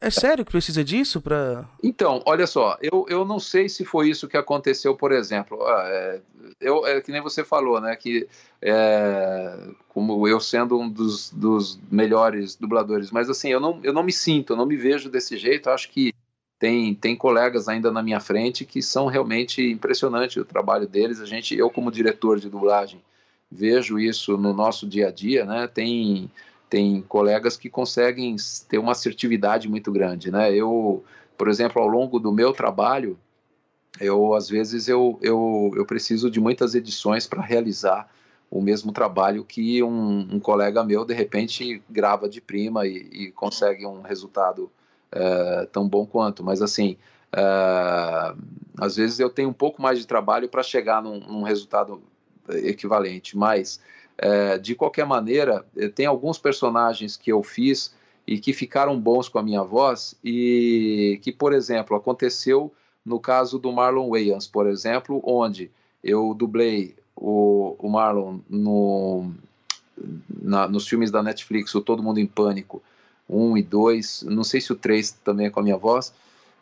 é 0.00 0.10
sério 0.10 0.44
que 0.44 0.50
precisa 0.50 0.84
disso 0.84 1.20
para? 1.20 1.64
Então, 1.82 2.22
olha 2.26 2.46
só, 2.46 2.76
eu, 2.82 3.06
eu 3.08 3.24
não 3.24 3.38
sei 3.38 3.68
se 3.68 3.84
foi 3.84 4.10
isso 4.10 4.28
que 4.28 4.36
aconteceu, 4.36 4.94
por 4.94 5.10
exemplo. 5.10 5.62
Ah, 5.64 5.84
é, 5.88 6.20
eu, 6.60 6.86
é 6.86 7.00
que 7.00 7.10
nem 7.10 7.22
você 7.22 7.42
falou, 7.42 7.80
né? 7.80 7.96
Que 7.96 8.28
é, 8.60 9.56
como 9.88 10.28
eu 10.28 10.38
sendo 10.38 10.78
um 10.78 10.88
dos, 10.88 11.30
dos 11.30 11.78
melhores 11.90 12.56
dubladores, 12.56 13.10
mas 13.10 13.30
assim, 13.30 13.48
eu 13.48 13.60
não, 13.60 13.80
eu 13.82 13.92
não 13.92 14.02
me 14.02 14.12
sinto, 14.12 14.52
eu 14.52 14.56
não 14.56 14.66
me 14.66 14.76
vejo 14.76 15.08
desse 15.08 15.36
jeito. 15.38 15.68
Eu 15.68 15.72
acho 15.72 15.90
que 15.90 16.12
tem, 16.58 16.94
tem 16.94 17.14
colegas 17.16 17.68
ainda 17.68 17.90
na 17.90 18.02
minha 18.02 18.20
frente 18.20 18.64
que 18.64 18.80
são 18.82 19.06
realmente 19.06 19.62
impressionantes 19.62 20.36
o 20.36 20.44
trabalho 20.44 20.86
deles. 20.86 21.20
A 21.20 21.26
gente, 21.26 21.56
eu 21.56 21.68
como 21.70 21.90
diretor 21.90 22.40
de 22.40 22.48
dublagem, 22.48 23.02
vejo 23.50 23.98
isso 23.98 24.36
no 24.36 24.52
nosso 24.52 24.86
dia 24.86 25.08
a 25.08 25.10
dia, 25.10 25.44
né? 25.44 25.66
Tem 25.66 26.30
tem 26.68 27.00
colegas 27.02 27.56
que 27.56 27.70
conseguem 27.70 28.34
ter 28.68 28.78
uma 28.78 28.90
assertividade 28.90 29.68
muito 29.68 29.92
grande, 29.92 30.32
né? 30.32 30.52
Eu, 30.52 31.04
por 31.38 31.48
exemplo, 31.48 31.80
ao 31.80 31.86
longo 31.86 32.18
do 32.18 32.32
meu 32.32 32.52
trabalho, 32.52 33.16
eu 34.00 34.34
às 34.34 34.48
vezes 34.48 34.88
eu, 34.88 35.16
eu, 35.22 35.70
eu 35.76 35.86
preciso 35.86 36.30
de 36.30 36.40
muitas 36.40 36.74
edições 36.74 37.26
para 37.26 37.40
realizar 37.40 38.10
o 38.50 38.60
mesmo 38.60 38.92
trabalho 38.92 39.44
que 39.44 39.82
um, 39.82 40.28
um, 40.34 40.40
colega 40.40 40.84
meu 40.84 41.04
de 41.04 41.14
repente 41.14 41.82
grava 41.88 42.28
de 42.28 42.40
prima 42.40 42.86
e, 42.86 42.96
e 43.12 43.32
consegue 43.32 43.86
um 43.86 44.02
resultado 44.02 44.70
é, 45.16 45.66
tão 45.66 45.88
bom 45.88 46.06
quanto. 46.06 46.44
Mas 46.44 46.60
assim, 46.62 46.96
é, 47.32 48.34
às 48.78 48.96
vezes 48.96 49.18
eu 49.18 49.30
tenho 49.30 49.48
um 49.48 49.54
pouco 49.54 49.80
mais 49.80 49.98
de 49.98 50.06
trabalho 50.06 50.48
para 50.48 50.62
chegar 50.62 51.02
num, 51.02 51.20
num 51.20 51.42
resultado 51.42 52.02
equivalente, 52.48 53.36
mas 53.36 53.80
é, 54.18 54.56
de 54.58 54.74
qualquer 54.74 55.04
maneira, 55.04 55.64
eh, 55.76 55.88
tem 55.88 56.06
alguns 56.06 56.38
personagens 56.38 57.16
que 57.16 57.30
eu 57.30 57.42
fiz 57.42 57.94
e 58.26 58.38
que 58.38 58.52
ficaram 58.52 58.98
bons 58.98 59.28
com 59.28 59.38
a 59.38 59.42
minha 59.42 59.62
voz 59.62 60.14
e 60.24 61.20
que, 61.22 61.32
por 61.32 61.52
exemplo, 61.52 61.96
aconteceu 61.96 62.72
no 63.04 63.20
caso 63.20 63.58
do 63.58 63.70
Marlon 63.70 64.10
Wayans, 64.10 64.46
por 64.46 64.66
exemplo, 64.66 65.20
onde 65.24 65.70
eu 66.02 66.34
dublei 66.34 66.96
o, 67.14 67.76
o 67.78 67.88
Marlon 67.88 68.38
no, 68.48 69.30
na, 70.28 70.66
nos 70.66 70.88
filmes 70.88 71.10
da 71.10 71.22
Netflix, 71.22 71.74
o 71.74 71.80
Todo 71.80 72.02
Mundo 72.02 72.18
em 72.18 72.26
Pânico, 72.26 72.82
um 73.28 73.56
e 73.56 73.62
dois, 73.62 74.22
não 74.22 74.44
sei 74.44 74.60
se 74.60 74.72
o 74.72 74.76
três 74.76 75.12
também 75.12 75.46
é 75.46 75.50
com 75.50 75.60
a 75.60 75.62
minha 75.62 75.76
voz, 75.76 76.12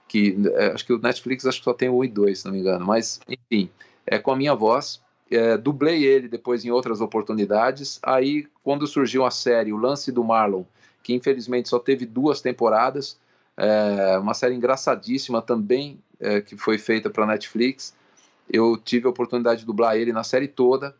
que 0.08 0.36
é, 0.54 0.66
acho 0.66 0.84
que 0.84 0.92
o 0.92 0.98
Netflix 0.98 1.46
acho 1.46 1.58
que 1.58 1.64
só 1.64 1.74
tem 1.74 1.88
o 1.88 1.98
um 1.98 2.04
e 2.04 2.08
dois, 2.08 2.40
se 2.40 2.46
não 2.46 2.52
me 2.52 2.60
engano, 2.60 2.84
mas 2.84 3.20
enfim, 3.28 3.70
é 4.06 4.18
com 4.18 4.30
a 4.30 4.36
minha 4.36 4.54
voz 4.54 5.00
é, 5.30 5.56
dublei 5.56 6.04
ele 6.04 6.28
depois 6.28 6.64
em 6.64 6.70
outras 6.70 7.00
oportunidades. 7.00 7.98
Aí, 8.02 8.46
quando 8.62 8.86
surgiu 8.86 9.24
a 9.24 9.30
série 9.30 9.72
O 9.72 9.76
Lance 9.76 10.12
do 10.12 10.22
Marlon, 10.22 10.64
que 11.02 11.14
infelizmente 11.14 11.68
só 11.68 11.78
teve 11.78 12.06
duas 12.06 12.40
temporadas, 12.40 13.18
é, 13.56 14.18
uma 14.18 14.34
série 14.34 14.54
engraçadíssima 14.54 15.40
também, 15.40 15.98
é, 16.20 16.40
que 16.40 16.56
foi 16.56 16.78
feita 16.78 17.10
para 17.10 17.26
Netflix. 17.26 17.94
Eu 18.50 18.76
tive 18.76 19.06
a 19.06 19.10
oportunidade 19.10 19.60
de 19.60 19.66
dublar 19.66 19.96
ele 19.96 20.12
na 20.12 20.24
série 20.24 20.48
toda. 20.48 20.94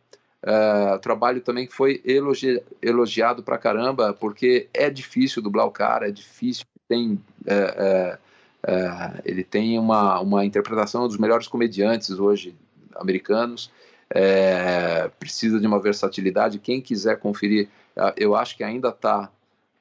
É, 0.47 0.99
trabalho 0.99 1.40
também 1.40 1.66
que 1.66 1.72
foi 1.72 2.03
elogi 2.05 2.62
elogiado 2.82 3.42
pra 3.42 3.57
caramba, 3.57 4.12
porque 4.12 4.68
é 4.74 4.90
difícil 4.90 5.40
dublar 5.40 5.66
o 5.66 5.70
cara, 5.70 6.09
é 6.09 6.12
difícil, 6.12 6.66
tem, 6.86 7.18
é, 7.47 8.18
é, 8.66 8.70
é, 8.70 9.22
ele 9.24 9.42
tem 9.42 9.78
uma, 9.78 10.20
uma 10.20 10.45
interpretação 10.45 11.09
dos 11.09 11.16
melhores 11.16 11.49
comediantes 11.49 12.11
hoje 12.11 12.55
americanos, 12.95 13.70
é, 14.11 15.11
precisa 15.18 15.59
de 15.59 15.66
uma 15.66 15.80
versatilidade. 15.80 16.59
Quem 16.59 16.78
quiser 16.78 17.18
conferir, 17.18 17.68
eu 18.14 18.36
acho 18.36 18.55
que 18.55 18.62
ainda 18.62 18.90
está 18.90 19.30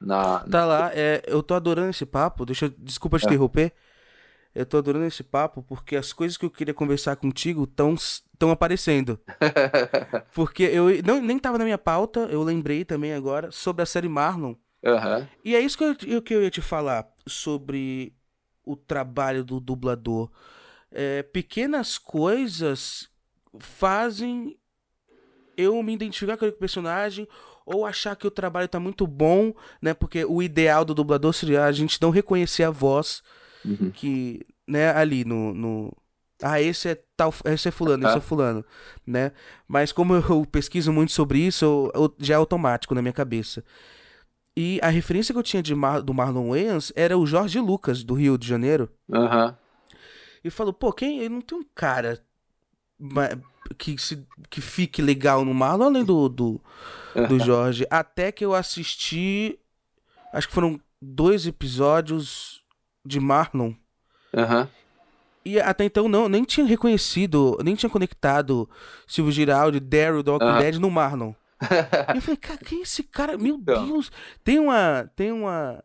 na. 0.00 0.40
Tá 0.40 0.64
lá, 0.64 0.90
é, 0.94 1.22
eu 1.26 1.42
tô 1.42 1.52
adorando 1.52 1.90
esse 1.90 2.06
papo. 2.06 2.46
Deixa 2.46 2.66
eu, 2.66 2.72
desculpa 2.78 3.18
te 3.18 3.26
é. 3.26 3.28
interromper. 3.28 3.72
Eu 4.54 4.64
tô 4.64 4.78
adorando 4.78 5.04
esse 5.04 5.24
papo 5.24 5.62
porque 5.62 5.96
as 5.96 6.12
coisas 6.12 6.36
que 6.36 6.44
eu 6.44 6.50
queria 6.50 6.72
conversar 6.72 7.16
contigo 7.16 7.64
estão 7.64 7.94
estão 7.94 8.50
aparecendo. 8.50 9.18
porque 10.32 10.62
eu 10.62 10.86
não, 11.04 11.20
nem 11.20 11.38
tava 11.38 11.58
na 11.58 11.64
minha 11.64 11.78
pauta, 11.78 12.20
eu 12.30 12.42
lembrei 12.42 12.84
também 12.84 13.12
agora 13.12 13.50
sobre 13.50 13.82
a 13.82 13.86
série 13.86 14.08
Marlon. 14.08 14.54
Uhum. 14.84 15.26
E 15.44 15.56
é 15.56 15.60
isso 15.60 15.78
que 15.78 16.06
eu, 16.06 16.22
que 16.22 16.34
eu 16.34 16.42
ia 16.42 16.50
te 16.50 16.60
falar 16.60 17.08
sobre 17.26 18.14
o 18.64 18.76
trabalho 18.76 19.42
do 19.42 19.58
dublador. 19.58 20.30
É, 20.90 21.22
pequenas 21.22 21.98
coisas 21.98 23.08
fazem 23.58 24.56
eu 25.56 25.82
me 25.82 25.94
identificar 25.94 26.36
com 26.36 26.46
o 26.46 26.52
personagem 26.52 27.26
ou 27.64 27.86
achar 27.86 28.14
que 28.14 28.26
o 28.26 28.30
trabalho 28.30 28.68
tá 28.68 28.78
muito 28.78 29.06
bom, 29.06 29.54
né? 29.80 29.94
Porque 29.94 30.24
o 30.24 30.42
ideal 30.42 30.84
do 30.84 30.94
dublador 30.94 31.32
seria 31.32 31.64
a 31.64 31.72
gente 31.72 32.00
não 32.00 32.10
reconhecer 32.10 32.62
a 32.62 32.70
voz 32.70 33.22
uhum. 33.64 33.90
que, 33.90 34.46
né, 34.66 34.90
ali 34.90 35.24
no, 35.24 35.54
no, 35.54 35.96
ah, 36.42 36.60
esse 36.60 36.88
é 36.88 37.02
tal, 37.16 37.32
esse 37.46 37.68
é 37.68 37.70
fulano, 37.70 38.06
esse 38.06 38.18
é 38.18 38.20
fulano, 38.20 38.64
né? 39.06 39.32
Mas 39.66 39.92
como 39.92 40.14
eu 40.28 40.44
pesquiso 40.44 40.92
muito 40.92 41.12
sobre 41.12 41.38
isso, 41.38 41.64
eu, 41.64 41.92
eu, 41.94 42.14
já 42.18 42.34
é 42.34 42.36
automático 42.36 42.94
na 42.94 43.02
minha 43.02 43.12
cabeça. 43.12 43.64
E 44.56 44.78
a 44.82 44.88
referência 44.88 45.32
que 45.32 45.38
eu 45.38 45.42
tinha 45.42 45.62
de 45.62 45.74
Mar, 45.74 46.00
do 46.00 46.14
Marlon 46.14 46.50
Wayans 46.50 46.92
era 46.94 47.18
o 47.18 47.26
Jorge 47.26 47.58
Lucas, 47.58 48.04
do 48.04 48.14
Rio 48.14 48.38
de 48.38 48.46
Janeiro. 48.46 48.88
Aham. 49.12 49.46
Uhum. 49.46 49.54
E 50.44 50.50
falou, 50.50 50.74
pô, 50.74 50.92
quem. 50.92 51.26
Não 51.28 51.40
tem 51.40 51.58
um 51.58 51.64
cara 51.74 52.22
que, 53.78 53.96
se, 53.96 54.26
que 54.50 54.60
fique 54.60 55.00
legal 55.00 55.42
no 55.42 55.54
Marlon, 55.54 55.86
além 55.86 56.04
do, 56.04 56.28
do, 56.28 56.60
do 57.28 57.40
Jorge. 57.40 57.86
Até 57.90 58.30
que 58.30 58.44
eu 58.44 58.54
assisti. 58.54 59.58
Acho 60.32 60.46
que 60.46 60.54
foram 60.54 60.78
dois 61.00 61.46
episódios 61.46 62.63
de 63.04 63.20
Marlon. 63.20 63.74
Uhum. 64.32 64.68
E 65.44 65.60
até 65.60 65.84
então 65.84 66.08
não, 66.08 66.28
nem 66.28 66.44
tinha 66.44 66.66
reconhecido, 66.66 67.58
nem 67.62 67.74
tinha 67.74 67.90
conectado 67.90 68.68
Silvio 69.06 69.32
Giraldi, 69.32 69.78
Daryl 69.78 70.22
do 70.22 70.32
Walking 70.32 70.46
uhum. 70.46 70.58
Dead 70.58 70.74
no 70.76 70.90
Marlon. 70.90 71.34
e 72.14 72.16
eu 72.16 72.22
falei, 72.22 72.36
cara, 72.36 72.58
quem 72.58 72.80
é 72.80 72.82
esse 72.82 73.02
cara? 73.02 73.36
Meu 73.36 73.56
então. 73.56 73.86
Deus! 73.86 74.10
Tem 74.42 74.58
uma. 74.58 75.10
Tem 75.14 75.32
uma. 75.32 75.82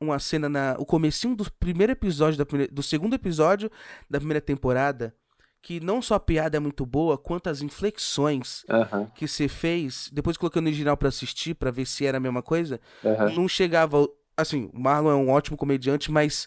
Uma 0.00 0.18
cena 0.18 0.48
na. 0.48 0.76
O 0.78 0.84
comecinho 0.84 1.34
do 1.34 1.50
primeiro 1.58 1.92
episódio, 1.92 2.36
da 2.36 2.44
primeira, 2.44 2.72
do 2.72 2.82
segundo 2.82 3.14
episódio 3.14 3.70
da 4.10 4.18
primeira 4.18 4.40
temporada 4.40 5.14
que 5.62 5.78
não 5.78 6.02
só 6.02 6.16
a 6.16 6.20
piada 6.20 6.56
é 6.56 6.60
muito 6.60 6.84
boa, 6.84 7.16
quanto 7.16 7.48
as 7.48 7.62
inflexões 7.62 8.64
uhum. 8.68 9.06
que 9.14 9.28
você 9.28 9.46
fez, 9.46 10.10
depois 10.12 10.36
colocando 10.36 10.64
no 10.64 10.70
original 10.70 10.96
para 10.96 11.08
assistir, 11.08 11.54
para 11.54 11.70
ver 11.70 11.86
se 11.86 12.04
era 12.04 12.18
a 12.18 12.20
mesma 12.20 12.42
coisa, 12.42 12.80
uhum. 13.02 13.36
não 13.36 13.48
chegava. 13.48 14.06
Assim, 14.42 14.70
o 14.72 14.80
Marlon 14.80 15.10
é 15.10 15.14
um 15.14 15.30
ótimo 15.30 15.56
comediante, 15.56 16.10
mas 16.10 16.46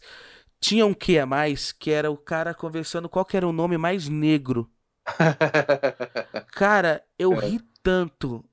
tinha 0.60 0.86
um 0.86 0.94
que 0.94 1.20
a 1.20 1.26
mais, 1.26 1.72
que 1.72 1.92
era 1.92 2.10
o 2.10 2.18
cara 2.18 2.54
conversando 2.54 3.10
qual 3.10 3.26
que 3.26 3.38
era 3.38 3.48
o 3.48 3.54
nome 3.54 3.78
mais 3.78 4.08
negro. 4.08 4.70
cara, 6.54 7.04
eu 7.20 7.34
é. 7.34 7.48
ri 7.48 7.62
tanto 7.84 8.44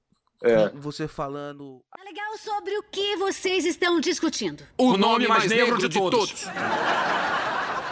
é. 0.43 0.68
você 0.74 1.09
falando. 1.09 1.82
É 1.99 2.05
legal 2.05 2.36
sobre 2.36 2.76
o 2.76 2.82
que 2.82 3.16
vocês 3.16 3.64
estão 3.64 4.01
discutindo. 4.01 4.62
O, 4.76 4.88
o 4.88 4.97
nome, 4.97 5.03
nome, 5.03 5.28
mais, 5.28 5.40
mais 5.40 5.51
negro, 5.51 5.74
negro, 5.74 5.80
de, 5.80 5.88
de 5.88 5.99
todos. 5.99 6.28
todos. 6.28 6.47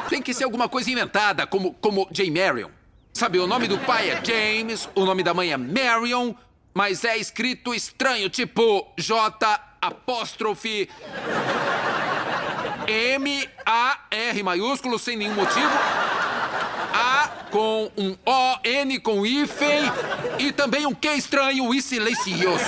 Tem 0.09 0.21
que 0.21 0.35
ser 0.35 0.45
alguma 0.45 0.69
coisa 0.69 0.91
inventada, 0.91 1.47
como, 1.47 1.75
como 1.75 2.09
Jay 2.13 2.31
Marion. 2.31 2.69
Sabe, 3.13 3.39
o 3.39 3.47
nome 3.47 3.69
do 3.69 3.79
pai 3.79 4.11
é 4.11 4.25
James, 4.25 4.89
o 4.95 5.05
nome 5.05 5.23
da 5.23 5.33
mãe 5.33 5.53
é 5.53 5.57
Marion. 5.57 6.35
mas 6.75 7.05
é 7.05 7.17
escrito 7.17 7.75
estranho, 7.75 8.29
tipo 8.29 8.93
J 8.99 9.70
apóstrofe 9.81 10.89
M 12.87 13.49
A 13.65 14.01
R 14.11 14.43
maiúsculo 14.43 14.99
sem 14.99 15.17
nenhum 15.17 15.35
motivo. 15.35 15.71
A 16.93 17.29
com 17.51 17.91
um 17.97 18.17
O, 18.27 18.59
N 18.65 19.01
com 19.01 19.25
hífen 19.25 19.83
e 20.39 20.53
também 20.53 20.87
um 20.87 20.95
Q 20.95 21.09
estranho 21.17 21.73
e 21.73 21.81
silencioso. 21.81 22.65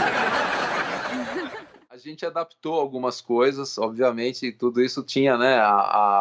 A 1.90 1.96
gente 1.98 2.26
adaptou 2.26 2.80
algumas 2.80 3.20
coisas, 3.20 3.78
obviamente, 3.78 4.50
tudo 4.50 4.82
isso 4.82 5.04
tinha, 5.04 5.36
né? 5.36 5.58
A, 5.58 5.74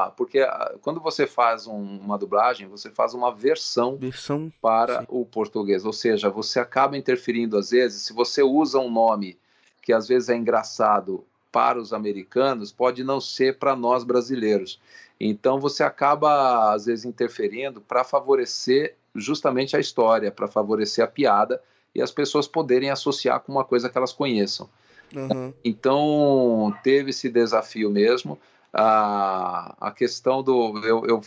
a 0.05 0.11
porque 0.15 0.39
a, 0.39 0.75
quando 0.81 0.99
você 0.99 1.25
faz 1.25 1.65
um, 1.65 1.97
uma 1.97 2.17
dublagem, 2.19 2.67
você 2.67 2.91
faz 2.91 3.15
uma 3.15 3.33
versão, 3.33 3.97
versão 3.97 4.51
para 4.61 4.99
sim. 4.99 5.05
o 5.09 5.25
português, 5.25 5.85
ou 5.85 5.93
seja, 5.93 6.29
você 6.29 6.59
acaba 6.59 6.97
interferindo 6.97 7.57
às 7.57 7.71
vezes, 7.71 8.03
se 8.03 8.13
você 8.13 8.43
usa 8.43 8.77
um 8.77 8.91
nome 8.91 9.39
que 9.81 9.91
às 9.91 10.07
vezes 10.07 10.29
é 10.29 10.35
engraçado 10.35 11.25
para 11.51 11.79
os 11.79 11.91
americanos, 11.91 12.71
pode 12.71 13.03
não 13.03 13.19
ser 13.19 13.57
para 13.57 13.75
nós 13.75 14.03
brasileiros. 14.03 14.79
Então 15.19 15.59
você 15.59 15.83
acaba 15.83 16.73
às 16.73 16.85
vezes 16.85 17.05
interferindo 17.05 17.81
para 17.81 18.03
favorecer 18.03 18.95
justamente 19.13 19.75
a 19.75 19.79
história, 19.79 20.31
para 20.31 20.47
favorecer 20.47 21.03
a 21.03 21.07
piada 21.07 21.61
e 21.93 22.01
as 22.01 22.11
pessoas 22.11 22.47
poderem 22.47 22.89
associar 22.89 23.39
com 23.41 23.51
uma 23.51 23.65
coisa 23.65 23.89
que 23.89 23.97
elas 23.97 24.13
conheçam. 24.13 24.69
Uhum. 25.13 25.53
Então, 25.63 26.73
teve 26.83 27.09
esse 27.09 27.29
desafio 27.29 27.89
mesmo. 27.89 28.39
A, 28.73 29.75
a 29.81 29.91
questão 29.91 30.41
do. 30.41 30.77
Eu, 30.85 31.05
eu, 31.05 31.21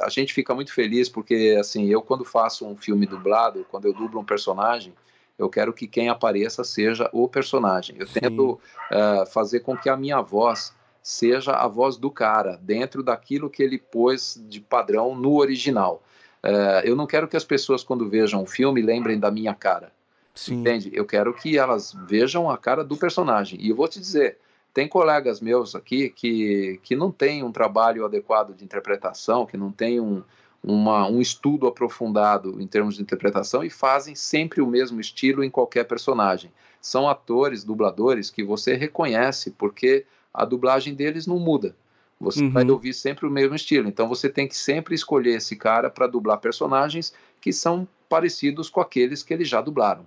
a 0.00 0.08
gente 0.08 0.32
fica 0.32 0.54
muito 0.54 0.72
feliz 0.72 1.08
porque, 1.08 1.56
assim, 1.60 1.88
eu, 1.88 2.00
quando 2.00 2.24
faço 2.24 2.66
um 2.66 2.74
filme 2.74 3.04
dublado, 3.04 3.66
quando 3.70 3.84
eu 3.84 3.92
dublo 3.92 4.18
um 4.18 4.24
personagem, 4.24 4.94
eu 5.42 5.50
quero 5.50 5.72
que 5.72 5.86
quem 5.86 6.08
apareça 6.08 6.64
seja 6.64 7.08
o 7.12 7.28
personagem. 7.28 7.96
Eu 7.98 8.06
Sim. 8.06 8.20
tento 8.20 8.52
uh, 8.52 9.26
fazer 9.26 9.60
com 9.60 9.76
que 9.76 9.88
a 9.88 9.96
minha 9.96 10.20
voz 10.20 10.74
seja 11.02 11.52
a 11.52 11.66
voz 11.66 11.96
do 11.96 12.10
cara, 12.10 12.58
dentro 12.62 13.02
daquilo 13.02 13.50
que 13.50 13.62
ele 13.62 13.78
pôs 13.78 14.40
de 14.48 14.60
padrão 14.60 15.14
no 15.14 15.36
original. 15.36 16.02
Uh, 16.44 16.84
eu 16.84 16.94
não 16.94 17.06
quero 17.06 17.28
que 17.28 17.36
as 17.36 17.44
pessoas, 17.44 17.82
quando 17.82 18.08
vejam 18.08 18.42
o 18.42 18.46
filme, 18.46 18.80
lembrem 18.80 19.18
da 19.18 19.30
minha 19.30 19.54
cara. 19.54 19.92
Sim. 20.34 20.60
Entende? 20.60 20.90
Eu 20.94 21.04
quero 21.04 21.34
que 21.34 21.58
elas 21.58 21.94
vejam 22.06 22.48
a 22.50 22.56
cara 22.56 22.82
do 22.82 22.96
personagem. 22.96 23.60
E 23.60 23.70
eu 23.70 23.76
vou 23.76 23.86
te 23.86 24.00
dizer, 24.00 24.38
tem 24.72 24.88
colegas 24.88 25.40
meus 25.40 25.74
aqui 25.74 26.08
que, 26.08 26.80
que 26.82 26.96
não 26.96 27.10
têm 27.10 27.42
um 27.42 27.52
trabalho 27.52 28.04
adequado 28.04 28.54
de 28.54 28.64
interpretação, 28.64 29.44
que 29.44 29.56
não 29.56 29.70
têm 29.70 30.00
um, 30.00 30.22
uma, 30.62 31.08
um 31.08 31.20
estudo 31.20 31.66
aprofundado 31.66 32.60
em 32.60 32.66
termos 32.66 32.96
de 32.96 33.02
interpretação 33.02 33.64
e 33.64 33.70
fazem 33.70 34.14
sempre 34.14 34.60
o 34.60 34.66
mesmo 34.66 35.00
estilo 35.00 35.42
em 35.42 35.50
qualquer 35.50 35.84
personagem. 35.84 36.52
São 36.80 37.08
atores, 37.08 37.64
dubladores 37.64 38.30
que 38.30 38.44
você 38.44 38.74
reconhece 38.74 39.50
porque 39.50 40.06
a 40.32 40.44
dublagem 40.44 40.94
deles 40.94 41.26
não 41.26 41.38
muda. 41.38 41.74
Você 42.20 42.44
uhum. 42.44 42.50
vai 42.50 42.70
ouvir 42.70 42.94
sempre 42.94 43.26
o 43.26 43.30
mesmo 43.30 43.56
estilo. 43.56 43.88
Então 43.88 44.08
você 44.08 44.28
tem 44.28 44.46
que 44.46 44.56
sempre 44.56 44.94
escolher 44.94 45.36
esse 45.36 45.56
cara 45.56 45.90
para 45.90 46.06
dublar 46.06 46.38
personagens 46.38 47.12
que 47.40 47.52
são 47.52 47.86
parecidos 48.08 48.70
com 48.70 48.80
aqueles 48.80 49.22
que 49.22 49.34
eles 49.34 49.48
já 49.48 49.60
dublaram. 49.60 50.06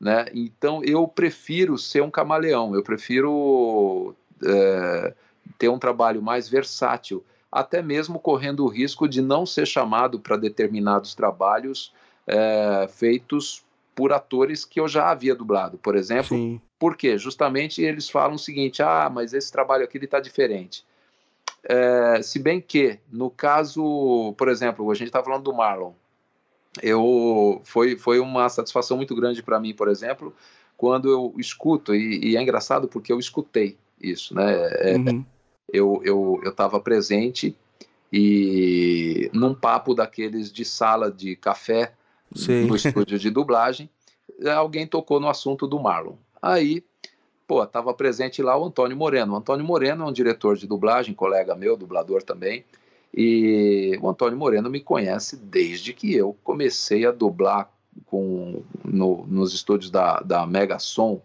Né? 0.00 0.26
Então 0.32 0.82
eu 0.84 1.08
prefiro 1.08 1.76
ser 1.76 2.02
um 2.02 2.10
camaleão, 2.10 2.74
eu 2.74 2.84
prefiro 2.84 4.14
é, 4.44 5.12
ter 5.58 5.68
um 5.68 5.78
trabalho 5.78 6.22
mais 6.22 6.48
versátil, 6.48 7.24
até 7.50 7.82
mesmo 7.82 8.18
correndo 8.18 8.64
o 8.64 8.68
risco 8.68 9.08
de 9.08 9.22
não 9.22 9.46
ser 9.46 9.66
chamado 9.66 10.20
para 10.20 10.36
determinados 10.36 11.14
trabalhos 11.14 11.92
é, 12.26 12.88
feitos 12.88 13.64
por 13.94 14.12
atores 14.12 14.64
que 14.64 14.78
eu 14.78 14.86
já 14.86 15.10
havia 15.10 15.34
dublado, 15.34 15.78
por 15.78 15.96
exemplo. 15.96 16.36
Sim. 16.36 16.60
Por 16.78 16.96
quê? 16.96 17.18
Justamente 17.18 17.82
eles 17.82 18.08
falam 18.08 18.36
o 18.36 18.38
seguinte: 18.38 18.82
ah, 18.82 19.10
mas 19.12 19.32
esse 19.32 19.50
trabalho 19.50 19.84
aqui 19.84 19.98
está 19.98 20.20
diferente. 20.20 20.84
É, 21.64 22.22
se 22.22 22.38
bem 22.38 22.60
que, 22.60 22.98
no 23.10 23.30
caso, 23.30 24.34
por 24.38 24.48
exemplo, 24.48 24.88
a 24.90 24.94
gente 24.94 25.08
está 25.08 25.22
falando 25.22 25.42
do 25.42 25.52
Marlon 25.52 25.92
eu 26.82 27.60
foi, 27.64 27.96
foi 27.96 28.20
uma 28.20 28.48
satisfação 28.48 28.96
muito 28.96 29.14
grande 29.14 29.42
para 29.42 29.60
mim, 29.60 29.74
por 29.74 29.88
exemplo, 29.88 30.34
quando 30.76 31.08
eu 31.10 31.34
escuto, 31.38 31.94
e, 31.94 32.32
e, 32.32 32.36
é 32.36 32.42
engraçado 32.42 32.88
porque 32.88 33.12
eu 33.12 33.18
escutei 33.18 33.76
isso, 34.00 34.34
né? 34.34 34.92
É, 34.92 34.96
uhum. 34.96 35.24
Eu 35.72 36.00
eu 36.04 36.40
estava 36.44 36.80
presente 36.80 37.56
e 38.12 39.30
num 39.32 39.54
papo 39.54 39.94
daqueles 39.94 40.50
de 40.50 40.64
sala 40.64 41.10
de 41.10 41.36
café 41.36 41.92
Sim. 42.34 42.66
no 42.66 42.76
estúdio 42.76 43.18
de 43.18 43.30
dublagem, 43.30 43.88
alguém 44.56 44.86
tocou 44.86 45.20
no 45.20 45.28
assunto 45.28 45.66
do 45.66 45.78
Marlon. 45.78 46.14
Aí, 46.40 46.82
pô, 47.46 47.62
estava 47.62 47.92
presente 47.92 48.42
lá 48.42 48.56
o 48.56 48.64
Antônio 48.64 48.96
Moreno. 48.96 49.34
O 49.34 49.36
Antônio 49.36 49.64
Moreno 49.64 50.04
é 50.04 50.06
um 50.06 50.12
diretor 50.12 50.56
de 50.56 50.66
dublagem, 50.66 51.14
colega 51.14 51.54
meu, 51.54 51.76
dublador 51.76 52.22
também. 52.22 52.64
E 53.14 53.98
o 54.02 54.08
Antônio 54.08 54.38
Moreno 54.38 54.70
me 54.70 54.80
conhece 54.80 55.36
desde 55.36 55.92
que 55.92 56.14
eu 56.14 56.36
comecei 56.44 57.06
a 57.06 57.10
dublar 57.10 57.70
com, 58.06 58.62
no, 58.84 59.26
nos 59.26 59.54
estúdios 59.54 59.90
da, 59.90 60.20
da 60.20 60.46
Mega 60.46 60.78
Som 60.78 61.20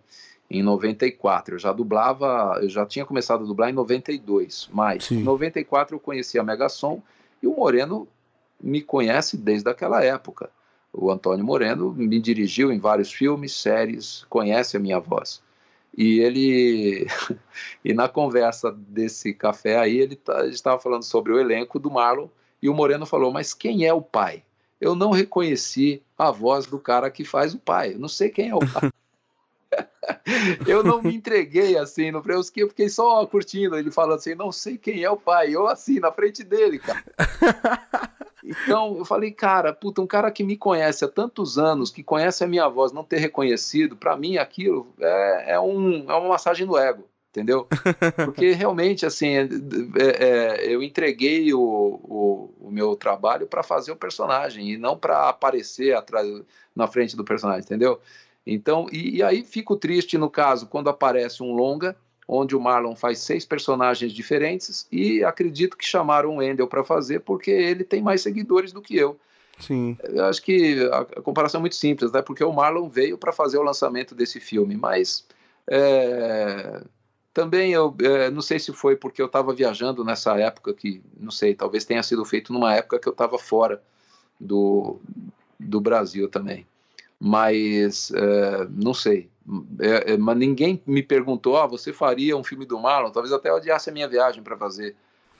em 0.54 0.62
94. 0.62 1.56
Eu 1.56 1.60
já 1.60 1.74
dublava, 1.74 2.60
eu 2.62 2.70
já 2.70 2.86
tinha 2.86 3.06
começado 3.06 3.43
a 3.43 3.47
dublar 3.47 3.70
em 3.70 3.74
92, 3.74 4.70
mas 4.72 5.06
Sim. 5.06 5.20
em 5.20 5.24
94 5.24 5.95
eu 5.95 5.99
conheci 5.99 6.38
a 6.38 6.43
Mega 6.43 6.70
Som 6.70 7.01
e 7.41 7.47
o 7.47 7.56
Moreno 7.56 8.08
me 8.62 8.82
conhece 8.82 9.36
desde 9.36 9.70
aquela 9.70 10.04
época. 10.04 10.49
O 10.93 11.10
Antônio 11.10 11.43
Moreno 11.43 11.91
me 11.91 12.20
dirigiu 12.20 12.72
em 12.72 12.78
vários 12.78 13.12
filmes, 13.12 13.54
séries, 13.54 14.26
conhece 14.30 14.78
a 14.78 14.80
minha 14.80 14.99
voz. 14.99 15.41
E 15.97 16.20
ele, 16.20 17.08
e 17.84 17.93
na 17.93 18.08
conversa 18.08 18.72
desse 18.72 19.34
café 19.34 19.78
aí, 19.78 19.97
ele 19.97 20.16
tá, 20.16 20.45
estava 20.45 20.80
falando 20.80 21.04
sobre 21.04 21.34
o 21.34 21.39
elenco 21.39 21.80
do 21.80 21.89
Marlon 21.89 22.28
e 22.62 22.70
o 22.70 22.74
Moreno 22.76 23.08
falou: 23.08 23.32
Mas 23.32 23.54
quem 23.54 23.86
é 23.86 23.93
o 23.93 24.01
pai? 24.01 24.43
Eu 24.80 24.95
não 24.95 25.12
reconheci 25.12 26.04
a 26.18 26.30
voz 26.30 26.68
do 26.68 26.78
cara 26.78 27.10
que 27.10 27.24
faz 27.24 27.54
o 27.54 27.60
pai. 27.60 27.93
Eu 27.93 27.99
não 27.99 28.08
sei 28.08 28.30
quem 28.30 28.49
é 28.49 28.56
o 28.56 28.60
pai. 28.60 28.89
eu 30.67 30.84
não 30.84 31.01
me 31.01 31.15
entreguei 31.15 31.78
assim 31.78 32.11
no 32.11 32.24
eu 32.55 32.69
fiquei 32.69 32.89
só 32.89 33.26
curtindo 33.26 33.78
ele 33.78 33.91
falando 33.91 34.15
assim, 34.15 34.36
não 34.36 34.51
sei 34.51 34.78
quem 34.78 35.03
é 35.03 35.09
o 35.09 35.17
pai, 35.17 35.55
eu 35.55 35.67
assim 35.67 35.99
na 35.99 36.11
frente 36.11 36.43
dele, 36.43 36.80
cara. 36.80 37.03
Então 38.43 38.97
eu 38.97 39.05
falei, 39.05 39.32
cara, 39.32 39.74
puta, 39.74 40.01
um 40.01 40.07
cara 40.07 40.30
que 40.30 40.43
me 40.43 40.57
conhece 40.57 41.05
há 41.05 41.07
tantos 41.07 41.57
anos, 41.57 41.89
que 41.89 42.03
conhece 42.03 42.43
a 42.43 42.47
minha 42.47 42.67
voz, 42.67 42.91
não 42.91 43.03
ter 43.03 43.17
reconhecido, 43.17 43.95
para 43.95 44.17
mim 44.17 44.38
aquilo 44.38 44.93
é, 44.99 45.53
é, 45.53 45.59
um, 45.59 46.11
é 46.11 46.13
uma 46.13 46.28
massagem 46.28 46.67
no 46.67 46.78
ego, 46.78 47.07
entendeu? 47.32 47.67
Porque 48.26 48.51
realmente, 48.51 49.05
assim, 49.05 49.30
é, 49.30 49.47
é, 49.97 50.65
é 50.65 50.74
eu 50.74 50.84
entreguei 50.84 51.53
o, 51.53 51.59
o, 51.59 52.53
o 52.67 52.71
meu 52.71 52.95
trabalho 52.95 53.47
para 53.47 53.63
fazer 53.63 53.93
o 53.93 53.95
personagem 53.95 54.71
e 54.71 54.78
não 54.78 54.97
para 54.97 55.30
aparecer 55.30 55.95
atrás, 55.95 56.28
na 56.76 56.86
frente 56.86 57.15
do 57.15 57.24
personagem, 57.24 57.63
entendeu? 57.63 58.01
Então, 58.46 58.88
e, 58.91 59.18
e 59.18 59.24
aí 59.24 59.44
fico 59.44 59.76
triste 59.76 60.18
no 60.18 60.30
caso 60.30 60.68
quando 60.68 60.89
aparece 60.89 61.41
um 61.41 61.54
longa 61.54 61.96
onde 62.28 62.56
o 62.56 62.60
Marlon 62.60 62.96
faz 62.96 63.20
seis 63.20 63.46
personagens 63.46 64.12
diferentes 64.12 64.88
e 64.91 65.24
acredito 65.24 65.78
que 65.78 65.86
chamaram 65.86 66.38
o 66.38 66.44
Endel 66.44 66.68
para 66.68 66.84
fazer 66.84 67.20
porque 67.20 67.52
ele 67.52 67.84
tem 67.84 68.02
mais 68.02 68.22
seguidores 68.22 68.72
do 68.72 68.82
que 68.82 68.96
eu. 68.96 69.20
Sim. 69.60 69.98
Eu 70.04 70.26
acho 70.26 70.41
que 70.41 70.84
a, 70.91 71.06
comparação 71.22 71.60
é 71.60 71.62
muito 71.62 71.76
simples, 71.76 72.12
né? 72.12 72.22
Porque 72.22 72.44
o 72.44 72.52
Marlon 72.52 72.89
veio 72.89 73.18
para 73.18 73.32
fazer 73.32 73.58
o 73.58 73.64
lançamento 73.64 74.16
desse 74.16 74.39
filme, 74.39 74.76
mas 74.76 75.26
é, 75.68 76.82
também 77.34 77.72
eu 77.72 77.96
é, 78.02 78.30
não 78.32 78.41
sei 78.41 78.58
se 78.58 78.74
foi 78.74 78.96
porque 78.96 79.22
eu 79.22 79.28
estava 79.28 79.54
viajando 79.54 80.04
nessa 80.04 80.38
época 80.39 80.74
que 80.74 81.02
não 81.18 81.32
sei, 81.32 81.54
talvez 81.54 81.86
tenha 81.86 82.02
sido 82.02 82.26
feito 82.26 82.52
numa 82.52 82.74
época 82.74 83.00
que 83.00 83.08
eu 83.08 83.14
estava 83.14 83.38
fora 83.38 83.82
do, 84.39 85.00
do 85.60 85.80
Brasil 85.80 86.28
também 86.28 86.66
mas 87.26 88.11
é, 88.13 88.67
não 88.69 88.93
sei. 88.93 89.30
É, 89.80 90.13
é, 90.13 90.17
mas 90.17 90.38
ninguém 90.38 90.82
me 90.86 91.01
perguntou: 91.01 91.55
ah, 91.55 91.65
você 91.65 91.93
faria 91.93 92.36
um 92.36 92.43
filme 92.43 92.65
do 92.65 92.78
Marlon? 92.78 93.11
Talvez 93.11 93.32
até 93.32 93.51
odiasse 93.51 93.89
a 93.89 93.93
minha 93.93 94.09
viagem 94.09 94.43
para 94.43 94.57
fazer. 94.57 94.93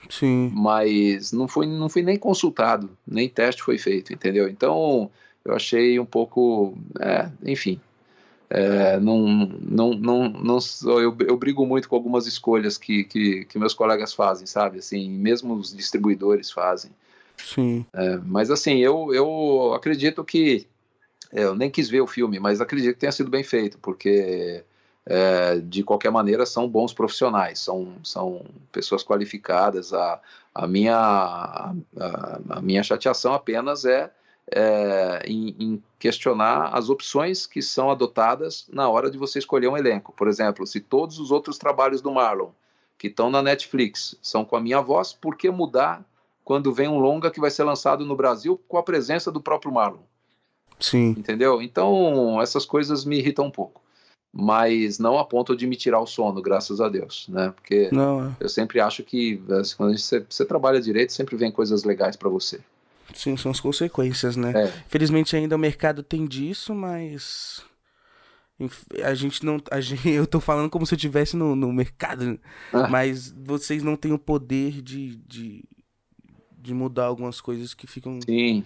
Sim. 0.08 0.50
Mas 0.54 1.30
não 1.30 1.46
fui, 1.46 1.66
não 1.66 1.90
fui 1.90 2.02
nem 2.02 2.18
consultado, 2.18 2.88
nem 3.06 3.28
teste 3.28 3.62
foi 3.62 3.76
feito, 3.76 4.14
entendeu? 4.14 4.48
Então 4.48 5.10
eu 5.44 5.54
achei 5.54 6.00
um 6.00 6.06
pouco. 6.06 6.74
É, 6.98 7.28
enfim. 7.44 7.78
É, 8.48 8.98
não, 8.98 9.26
não, 9.60 9.94
não, 9.94 10.28
não, 10.28 10.58
eu, 11.00 11.14
eu 11.26 11.36
brigo 11.36 11.66
muito 11.66 11.88
com 11.88 11.96
algumas 11.96 12.26
escolhas 12.26 12.78
que, 12.78 13.04
que, 13.04 13.44
que 13.44 13.58
meus 13.58 13.74
colegas 13.74 14.14
fazem, 14.14 14.46
sabe? 14.46 14.78
Assim, 14.78 15.10
mesmo 15.10 15.54
os 15.54 15.74
distribuidores 15.74 16.50
fazem. 16.50 16.90
Sim. 17.36 17.84
É, 17.92 18.18
mas 18.24 18.50
assim, 18.50 18.78
eu, 18.78 19.12
eu 19.12 19.74
acredito 19.74 20.22
que 20.24 20.66
eu 21.34 21.54
nem 21.54 21.70
quis 21.70 21.90
ver 21.90 22.00
o 22.00 22.06
filme, 22.06 22.38
mas 22.38 22.60
acredito 22.60 22.94
que 22.94 23.00
tenha 23.00 23.12
sido 23.12 23.28
bem 23.28 23.42
feito, 23.42 23.76
porque 23.78 24.64
é, 25.04 25.58
de 25.58 25.82
qualquer 25.82 26.10
maneira 26.10 26.46
são 26.46 26.68
bons 26.68 26.92
profissionais, 26.92 27.58
são, 27.58 27.96
são 28.04 28.44
pessoas 28.70 29.02
qualificadas. 29.02 29.92
A, 29.92 30.20
a, 30.54 30.66
minha, 30.66 30.96
a, 30.96 32.40
a 32.50 32.60
minha 32.62 32.82
chateação 32.84 33.34
apenas 33.34 33.84
é, 33.84 34.10
é, 34.52 35.22
em, 35.26 35.56
em, 35.58 35.82
questionar 35.98 36.70
as 36.72 36.88
opções 36.88 37.46
que 37.46 37.60
são 37.60 37.90
adotadas 37.90 38.66
na 38.72 38.88
hora 38.88 39.10
de 39.10 39.18
você 39.18 39.40
escolher 39.40 39.68
um 39.68 39.76
elenco. 39.76 40.12
Por 40.12 40.28
exemplo, 40.28 40.64
se 40.66 40.80
todos 40.80 41.18
os 41.18 41.32
outros 41.32 41.58
trabalhos 41.58 42.00
do 42.00 42.12
Marlon 42.12 42.50
que 42.96 43.08
estão 43.08 43.28
na 43.28 43.42
Netflix 43.42 44.16
são 44.22 44.44
com 44.44 44.56
a 44.56 44.60
minha 44.60 44.80
voz, 44.80 45.12
por 45.12 45.36
que 45.36 45.50
mudar 45.50 46.04
quando 46.44 46.72
vem 46.72 46.88
um 46.88 46.98
longa 46.98 47.30
que 47.30 47.40
vai 47.40 47.50
ser 47.50 47.64
lançado 47.64 48.04
no 48.06 48.14
Brasil 48.14 48.60
com 48.68 48.78
a 48.78 48.82
presença 48.82 49.32
do 49.32 49.40
próprio 49.40 49.72
Marlon? 49.72 50.02
Sim. 50.78 51.10
Entendeu? 51.10 51.62
Então, 51.62 52.40
essas 52.40 52.64
coisas 52.64 53.04
me 53.04 53.18
irritam 53.18 53.46
um 53.46 53.50
pouco. 53.50 53.82
Mas 54.36 54.98
não 54.98 55.16
a 55.18 55.24
ponto 55.24 55.54
de 55.54 55.64
me 55.64 55.76
tirar 55.76 56.00
o 56.00 56.06
sono, 56.06 56.42
graças 56.42 56.80
a 56.80 56.88
Deus, 56.88 57.26
né? 57.28 57.52
Porque 57.54 57.88
não, 57.92 58.26
é. 58.26 58.36
eu 58.40 58.48
sempre 58.48 58.80
acho 58.80 59.04
que 59.04 59.40
assim, 59.60 59.76
quando 59.76 59.96
você, 59.96 60.26
você 60.28 60.44
trabalha 60.44 60.80
direito, 60.80 61.12
sempre 61.12 61.36
vem 61.36 61.52
coisas 61.52 61.84
legais 61.84 62.16
para 62.16 62.28
você. 62.28 62.58
Sim, 63.14 63.36
são 63.36 63.52
as 63.52 63.60
consequências, 63.60 64.34
né? 64.34 64.52
É. 64.56 64.66
Felizmente 64.88 65.36
ainda 65.36 65.54
o 65.54 65.58
mercado 65.58 66.02
tem 66.02 66.26
disso, 66.26 66.74
mas 66.74 67.62
a 69.02 69.14
gente 69.14 69.44
não. 69.44 69.60
A 69.70 69.80
gente, 69.80 70.08
eu 70.10 70.26
tô 70.26 70.40
falando 70.40 70.70
como 70.70 70.86
se 70.86 70.94
eu 70.94 70.96
estivesse 70.96 71.36
no, 71.36 71.54
no 71.56 71.72
mercado, 71.72 72.38
ah. 72.72 72.88
mas 72.88 73.32
vocês 73.32 73.82
não 73.82 73.96
têm 73.96 74.12
o 74.12 74.18
poder 74.18 74.80
de, 74.80 75.16
de, 75.16 75.64
de 76.58 76.74
mudar 76.74 77.06
algumas 77.06 77.40
coisas 77.40 77.74
que 77.74 77.86
ficam. 77.86 78.18
Sim. 78.24 78.64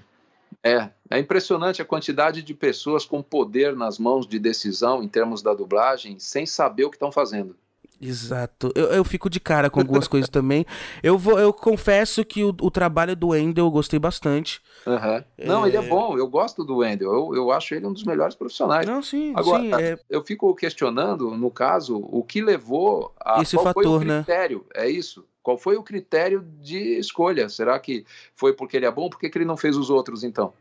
É, 0.62 0.90
é 1.11 1.18
impressionante 1.18 1.80
a 1.80 1.84
quantidade 1.84 2.42
de 2.42 2.55
pessoas 2.55 3.05
com 3.05 3.22
poder 3.22 3.76
nas 3.76 3.99
mãos 3.99 4.26
de 4.26 4.38
decisão 4.38 5.03
em 5.03 5.09
termos 5.09 5.42
da 5.42 5.55
dublagem, 5.55 6.18
sem 6.18 6.44
saber 6.44 6.84
o 6.84 6.90
que 6.90 6.96
estão 6.96 7.12
fazendo. 7.12 7.57
Exato. 8.01 8.72
Eu, 8.76 8.86
eu 8.86 9.05
fico 9.05 9.28
de 9.28 9.40
cara 9.40 9.68
com 9.68 9.80
algumas 9.80 10.07
coisas 10.09 10.28
também. 10.28 10.64
Eu 11.03 11.18
vou, 11.18 11.38
eu 11.38 11.53
confesso 11.53 12.24
que 12.24 12.44
o, 12.44 12.55
o 12.61 12.70
trabalho 12.70 13.16
do 13.16 13.28
Wendel 13.28 13.66
eu 13.66 13.70
gostei 13.70 13.99
bastante. 13.99 14.61
Uhum. 14.86 15.24
Não, 15.44 15.64
é... 15.64 15.68
ele 15.68 15.76
é 15.76 15.82
bom. 15.82 16.16
Eu 16.16 16.28
gosto 16.28 16.64
do 16.64 16.78
Wendel. 16.78 17.12
Eu, 17.12 17.34
eu 17.34 17.53
acho 17.53 17.74
ele 17.74 17.86
um 17.86 17.92
dos 17.92 18.05
melhores 18.05 18.34
profissionais. 18.34 18.86
Não, 18.86 19.03
sim. 19.03 19.32
Agora, 19.34 19.62
sim, 19.62 19.74
é... 19.74 19.99
eu 20.09 20.22
fico 20.24 20.55
questionando, 20.55 21.30
no 21.32 21.51
caso, 21.51 21.99
o 21.99 22.22
que 22.22 22.40
levou 22.40 23.12
a 23.20 23.42
esse 23.42 23.57
qual 23.57 23.64
fator, 23.64 23.82
foi 23.82 23.92
o 23.92 24.05
né? 24.05 24.22
critério. 24.22 24.64
Né? 24.74 24.84
É 24.84 24.90
isso. 24.90 25.24
Qual 25.49 25.57
foi 25.57 25.78
o 25.78 25.82
critério 25.82 26.44
de 26.61 26.99
escolha? 26.99 27.49
Será 27.49 27.78
que 27.78 28.05
foi 28.36 28.53
porque 28.53 28.76
ele 28.76 28.84
é 28.84 28.90
bom? 28.90 29.09
Por 29.09 29.18
que, 29.18 29.30
que 29.30 29.38
ele 29.38 29.46
não 29.46 29.57
fez 29.57 29.78
os 29.78 29.88
outros, 29.88 30.22
então? 30.22 30.53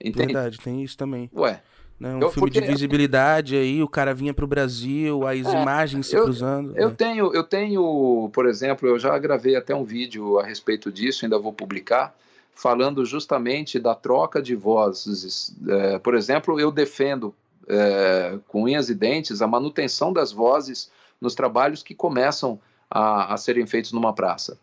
Entende? 0.00 0.32
Verdade, 0.32 0.58
tem 0.58 0.82
isso 0.82 0.98
também. 0.98 1.30
Ué. 1.32 1.62
Né? 2.00 2.16
Um 2.16 2.20
eu, 2.20 2.30
filme 2.32 2.50
porque... 2.50 2.60
de 2.60 2.66
visibilidade 2.66 3.54
aí, 3.54 3.80
o 3.80 3.86
cara 3.86 4.12
vinha 4.12 4.34
para 4.34 4.44
o 4.44 4.48
Brasil, 4.48 5.24
as 5.24 5.46
é, 5.46 5.62
imagens 5.62 6.08
se 6.08 6.16
eu, 6.16 6.24
cruzando. 6.24 6.76
Eu 6.76 6.88
né? 6.88 6.94
tenho, 6.98 7.32
eu 7.32 7.44
tenho, 7.44 8.28
por 8.32 8.46
exemplo, 8.46 8.88
eu 8.88 8.98
já 8.98 9.16
gravei 9.20 9.54
até 9.54 9.72
um 9.72 9.84
vídeo 9.84 10.40
a 10.40 10.44
respeito 10.44 10.90
disso, 10.90 11.24
ainda 11.24 11.38
vou 11.38 11.52
publicar, 11.52 12.12
falando 12.56 13.06
justamente 13.06 13.78
da 13.78 13.94
troca 13.94 14.42
de 14.42 14.56
vozes. 14.56 15.54
É, 15.68 16.00
por 16.00 16.16
exemplo, 16.16 16.58
eu 16.58 16.72
defendo 16.72 17.32
é, 17.68 18.36
com 18.48 18.64
unhas 18.64 18.90
e 18.90 18.96
dentes 18.96 19.40
a 19.40 19.46
manutenção 19.46 20.12
das 20.12 20.32
vozes 20.32 20.90
nos 21.20 21.36
trabalhos 21.36 21.84
que 21.84 21.94
começam 21.94 22.58
a, 22.90 23.34
a 23.34 23.36
serem 23.36 23.66
feitos 23.66 23.92
numa 23.92 24.12
praça. 24.12 24.58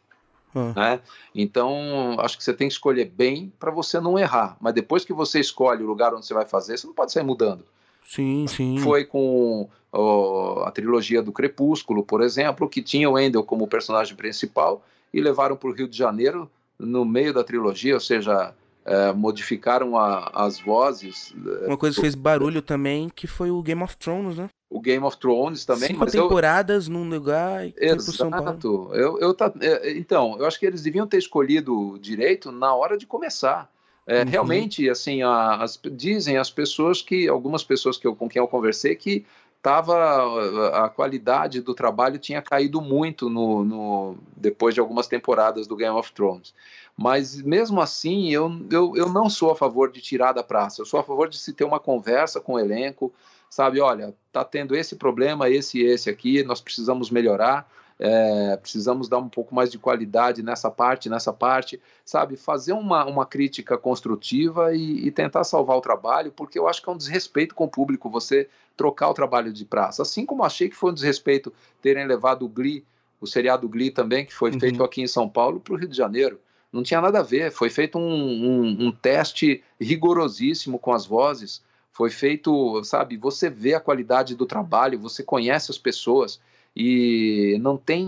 Hum. 0.55 0.74
Né? 0.76 0.99
Então, 1.34 2.15
acho 2.19 2.38
que 2.38 2.43
você 2.43 2.53
tem 2.53 2.67
que 2.67 2.74
escolher 2.74 3.05
bem 3.05 3.51
para 3.59 3.72
você 3.72 3.99
não 3.99 4.19
errar. 4.19 4.57
Mas 4.59 4.74
depois 4.74 5.05
que 5.05 5.13
você 5.13 5.39
escolhe 5.39 5.84
o 5.84 5.88
lugar 5.88 6.13
onde 6.13 6.26
você 6.26 6.34
vai 6.34 6.45
fazer, 6.45 6.78
você 6.78 6.88
não 6.88 6.93
pode 6.93 7.11
sair 7.11 7.24
mudando. 7.24 7.65
Sim, 8.05 8.45
sim. 8.47 8.78
Foi 8.80 9.05
com 9.05 9.69
ó, 9.91 10.63
a 10.65 10.72
trilogia 10.72 11.22
do 11.22 11.32
Crepúsculo, 11.32 12.03
por 12.03 12.22
exemplo, 12.22 12.67
que 12.67 12.82
tinha 12.82 13.09
o 13.09 13.17
Endel 13.17 13.43
como 13.43 13.67
personagem 13.67 14.15
principal 14.15 14.84
e 15.13 15.22
levaram 15.22 15.55
para 15.55 15.69
o 15.69 15.74
Rio 15.74 15.88
de 15.88 15.97
Janeiro 15.97 16.49
no 16.78 17.05
meio 17.05 17.34
da 17.34 17.43
trilogia, 17.43 17.93
ou 17.93 17.99
seja, 17.99 18.53
é, 18.86 19.11
modificaram 19.13 19.97
a, 19.97 20.32
as 20.34 20.59
vozes. 20.59 21.34
É, 21.63 21.67
Uma 21.67 21.77
coisa 21.77 21.95
que 21.95 22.01
fez 22.01 22.15
barulho 22.15 22.61
também, 22.61 23.09
que 23.09 23.27
foi 23.27 23.51
o 23.51 23.61
Game 23.61 23.82
of 23.84 23.95
Thrones, 23.97 24.38
né? 24.38 24.49
O 24.69 24.79
Game 24.79 25.03
of 25.03 25.17
Thrones 25.17 25.65
também. 25.65 25.89
Cinco 25.89 26.05
temporadas 26.05 26.88
eu... 26.88 26.93
num 26.93 27.09
lugar. 27.09 27.71
Exato. 27.77 28.89
Eu, 28.93 29.19
eu 29.19 29.34
tá... 29.34 29.51
Então, 29.95 30.38
eu 30.39 30.45
acho 30.45 30.59
que 30.59 30.65
eles 30.65 30.82
deviam 30.82 31.05
ter 31.05 31.17
escolhido 31.17 31.99
direito 31.99 32.51
na 32.51 32.73
hora 32.73 32.97
de 32.97 33.05
começar. 33.05 33.69
É, 34.07 34.23
uhum. 34.23 34.29
Realmente, 34.29 34.89
assim, 34.89 35.21
a, 35.21 35.55
as, 35.55 35.79
dizem 35.91 36.38
as 36.38 36.49
pessoas 36.49 37.01
que, 37.01 37.27
algumas 37.27 37.63
pessoas 37.63 37.97
que 37.97 38.07
eu, 38.07 38.15
com 38.15 38.27
quem 38.27 38.39
eu 38.39 38.47
conversei, 38.47 38.95
que 38.95 39.25
tava, 39.61 40.86
a 40.86 40.89
qualidade 40.89 41.61
do 41.61 41.75
trabalho 41.75 42.17
tinha 42.17 42.41
caído 42.41 42.82
muito 42.82 43.29
no, 43.29 43.63
no, 43.63 44.17
depois 44.36 44.73
de 44.73 44.79
algumas 44.79 45.07
temporadas 45.07 45.67
do 45.67 45.75
Game 45.75 45.95
of 45.95 46.11
Thrones. 46.13 46.53
Mas 46.97 47.41
mesmo 47.41 47.81
assim, 47.81 48.29
eu, 48.29 48.51
eu, 48.69 48.95
eu 48.95 49.09
não 49.09 49.29
sou 49.29 49.51
a 49.51 49.55
favor 49.55 49.91
de 49.91 50.01
tirar 50.01 50.33
da 50.33 50.43
praça, 50.43 50.81
eu 50.81 50.85
sou 50.85 50.99
a 50.99 51.03
favor 51.03 51.29
de 51.29 51.37
se 51.37 51.53
ter 51.53 51.63
uma 51.63 51.79
conversa 51.79 52.39
com 52.39 52.53
o 52.53 52.59
elenco, 52.59 53.13
sabe, 53.49 53.81
olha, 53.81 54.13
tá 54.31 54.43
tendo 54.45 54.75
esse 54.75 54.95
problema, 54.95 55.49
esse 55.49 55.79
e 55.79 55.83
esse 55.83 56.09
aqui, 56.09 56.43
nós 56.43 56.61
precisamos 56.61 57.09
melhorar, 57.09 57.67
é, 57.99 58.57
precisamos 58.57 59.07
dar 59.07 59.19
um 59.19 59.29
pouco 59.29 59.53
mais 59.53 59.69
de 59.69 59.77
qualidade 59.77 60.41
nessa 60.41 60.71
parte, 60.71 61.07
nessa 61.07 61.31
parte, 61.31 61.79
sabe, 62.03 62.35
fazer 62.35 62.73
uma, 62.73 63.05
uma 63.05 63.27
crítica 63.27 63.77
construtiva 63.77 64.73
e, 64.73 65.05
e, 65.05 65.11
tentar 65.11 65.43
salvar 65.43 65.77
o 65.77 65.81
trabalho, 65.81 66.31
porque 66.31 66.57
eu 66.57 66.67
acho 66.67 66.81
que 66.81 66.89
é 66.89 66.91
um 66.91 66.97
desrespeito 66.97 67.53
com 67.53 67.65
o 67.65 67.69
público 67.69 68.09
você 68.09 68.49
trocar 68.75 69.09
o 69.09 69.13
trabalho 69.13 69.53
de 69.53 69.65
praça, 69.65 70.01
assim 70.01 70.25
como 70.25 70.43
achei 70.43 70.67
que 70.67 70.75
foi 70.75 70.89
um 70.89 70.95
desrespeito 70.95 71.53
terem 71.79 72.07
levado 72.07 72.43
o 72.43 72.49
Glee, 72.49 72.83
o 73.19 73.27
seriado 73.27 73.69
Glee 73.69 73.91
também, 73.91 74.25
que 74.25 74.33
foi 74.33 74.51
uhum. 74.51 74.59
feito 74.59 74.83
aqui 74.83 75.03
em 75.03 75.07
São 75.07 75.29
Paulo, 75.29 75.59
para 75.59 75.73
o 75.75 75.77
Rio 75.77 75.87
de 75.87 75.95
Janeiro, 75.95 76.39
não 76.72 76.84
tinha 76.84 77.01
nada 77.01 77.19
a 77.19 77.24
ver, 77.24 77.51
foi 77.51 77.69
feito 77.69 77.97
um, 77.97 78.03
um, 78.03 78.88
um 78.88 78.91
teste 78.91 79.63
rigorosíssimo 79.80 80.80
com 80.80 80.93
as 80.93 81.05
vozes, 81.05 81.61
foi 81.91 82.09
feito, 82.09 82.84
sabe, 82.84 83.17
você 83.17 83.49
vê 83.49 83.74
a 83.74 83.80
qualidade 83.80 84.36
do 84.36 84.45
trabalho, 84.45 84.99
você 84.99 85.22
conhece 85.24 85.72
as 85.72 85.78
pessoas 85.78 86.39
e 86.76 87.57
não 87.59 87.76
tem, 87.76 88.05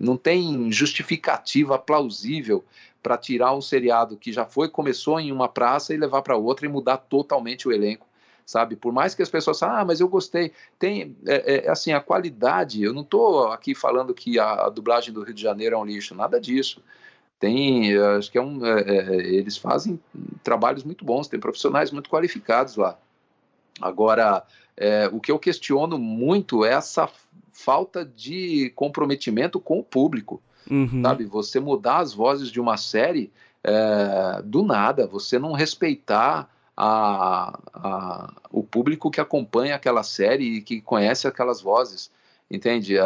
não 0.00 0.16
tem 0.16 0.70
justificativa 0.72 1.78
plausível 1.78 2.64
para 3.02 3.16
tirar 3.16 3.54
um 3.54 3.60
seriado 3.60 4.16
que 4.16 4.32
já 4.32 4.44
foi, 4.44 4.68
começou 4.68 5.20
em 5.20 5.30
uma 5.30 5.48
praça 5.48 5.94
e 5.94 5.96
levar 5.96 6.22
para 6.22 6.36
outra 6.36 6.66
e 6.66 6.68
mudar 6.68 6.96
totalmente 6.96 7.68
o 7.68 7.72
elenco 7.72 8.06
sabe? 8.46 8.76
Por 8.76 8.92
mais 8.92 9.14
que 9.14 9.22
as 9.22 9.28
pessoas 9.28 9.58
falem, 9.58 9.76
ah, 9.76 9.84
mas 9.84 9.98
eu 9.98 10.08
gostei. 10.08 10.52
Tem, 10.78 11.16
é, 11.26 11.34
é, 11.34 11.66
é 11.66 11.68
assim, 11.68 11.92
a 11.92 12.00
qualidade, 12.00 12.82
eu 12.82 12.94
não 12.94 13.02
estou 13.02 13.48
aqui 13.48 13.74
falando 13.74 14.14
que 14.14 14.38
a, 14.38 14.66
a, 14.66 14.70
dublagem 14.70 15.12
do 15.12 15.24
Rio 15.24 15.34
de 15.34 15.42
Janeiro 15.42 15.74
é 15.74 15.78
um 15.78 15.84
lixo, 15.84 16.14
nada 16.14 16.40
disso. 16.40 16.80
Tem, 17.38 17.96
acho 17.96 18.30
que 18.30 18.38
é 18.38 18.42
um, 18.42 18.64
é, 18.64 18.80
é, 18.80 19.16
eles 19.26 19.56
fazem 19.56 20.00
trabalhos 20.42 20.84
muito 20.84 21.04
bons, 21.04 21.28
tem 21.28 21.38
profissionais 21.38 21.90
muito 21.90 22.08
qualificados 22.08 22.76
lá. 22.76 22.98
Agora, 23.80 24.42
é, 24.76 25.08
o 25.12 25.20
que 25.20 25.30
eu 25.30 25.38
questiono 25.38 25.98
muito 25.98 26.64
é 26.64 26.72
essa 26.72 27.08
falta 27.52 28.04
de 28.04 28.70
comprometimento 28.74 29.60
com 29.60 29.78
o 29.78 29.84
público. 29.84 30.42
Uhum. 30.70 31.02
Sabe, 31.02 31.24
você 31.26 31.60
mudar 31.60 31.98
as 31.98 32.12
vozes 32.12 32.50
de 32.50 32.60
uma 32.60 32.76
série 32.76 33.30
é, 33.62 34.42
do 34.42 34.62
nada, 34.62 35.06
você 35.06 35.38
não 35.38 35.52
respeitar 35.52 36.50
a, 36.76 37.58
a, 37.72 38.32
o 38.50 38.62
público 38.62 39.10
que 39.10 39.20
acompanha 39.20 39.74
aquela 39.74 40.02
série 40.02 40.56
e 40.56 40.62
que 40.62 40.80
conhece 40.80 41.26
aquelas 41.26 41.60
vozes, 41.60 42.10
entende? 42.50 42.96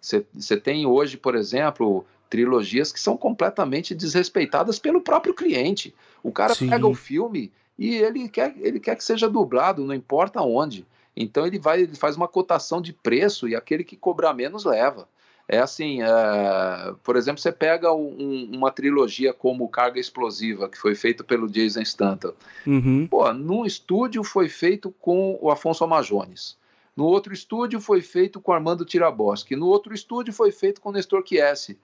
Você 0.00 0.56
tem 0.56 0.86
hoje, 0.86 1.16
por 1.16 1.34
exemplo, 1.34 2.04
trilogias 2.32 2.90
que 2.90 2.98
são 2.98 3.14
completamente 3.14 3.94
desrespeitadas 3.94 4.78
pelo 4.78 5.02
próprio 5.02 5.34
cliente. 5.34 5.94
O 6.22 6.32
cara 6.32 6.54
Sim. 6.54 6.70
pega 6.70 6.86
o 6.86 6.94
filme 6.94 7.52
e 7.78 7.94
ele 7.96 8.26
quer, 8.26 8.54
ele 8.56 8.80
quer 8.80 8.96
que 8.96 9.04
seja 9.04 9.28
dublado, 9.28 9.84
não 9.84 9.94
importa 9.94 10.40
onde. 10.40 10.86
Então 11.14 11.46
ele 11.46 11.58
vai, 11.58 11.82
ele 11.82 11.94
faz 11.94 12.16
uma 12.16 12.26
cotação 12.26 12.80
de 12.80 12.94
preço 12.94 13.46
e 13.46 13.54
aquele 13.54 13.84
que 13.84 13.98
cobrar 13.98 14.32
menos 14.32 14.64
leva. 14.64 15.06
É 15.46 15.58
assim, 15.58 16.02
é, 16.02 16.94
por 17.04 17.16
exemplo, 17.16 17.38
você 17.38 17.52
pega 17.52 17.92
um, 17.92 18.48
uma 18.50 18.70
trilogia 18.70 19.34
como 19.34 19.68
Carga 19.68 20.00
Explosiva, 20.00 20.70
que 20.70 20.78
foi 20.78 20.94
feita 20.94 21.22
pelo 21.22 21.50
Jason 21.50 21.82
Stanton. 21.82 22.32
Uhum. 22.66 23.06
Pô, 23.10 23.30
num 23.34 23.66
estúdio 23.66 24.24
foi 24.24 24.48
feito 24.48 24.90
com 24.98 25.38
o 25.38 25.50
Afonso 25.50 25.84
Amajones. 25.84 26.56
No 26.96 27.04
outro 27.04 27.34
estúdio 27.34 27.78
foi 27.78 28.00
feito 28.00 28.40
com 28.40 28.52
Armando 28.52 28.86
Tiraboski. 28.86 29.54
No 29.54 29.66
outro 29.66 29.92
estúdio 29.92 30.32
foi 30.32 30.50
feito 30.50 30.80
com 30.80 30.92
Nestor 30.92 31.22
Chiesi. 31.26 31.76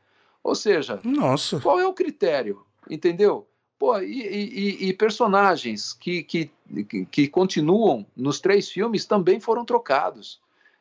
Ou 0.43 0.55
seja, 0.55 1.01
Nossa. 1.05 1.61
qual 1.61 1.78
é 1.78 1.86
o 1.86 1.93
critério? 1.93 2.64
Entendeu? 2.89 3.47
Pô, 3.78 3.99
e, 4.01 4.22
e, 4.22 4.89
e 4.89 4.93
personagens 4.93 5.93
que, 5.93 6.22
que, 6.22 6.51
que, 7.11 7.28
continuam 7.28 8.05
nos 8.16 8.41
três 8.41 8.68
filmes 8.68 9.07
também 9.07 9.39
foram 9.39 9.64
trocados. 9.64 10.41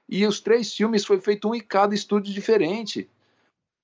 E 0.09 0.25
os 0.25 0.39
três 0.39 0.73
filmes 0.73 1.05
foi 1.05 1.19
feito 1.19 1.49
um 1.49 1.53
em 1.53 1.59
cada 1.59 1.93
estúdio 1.93 2.33
diferente. 2.33 3.07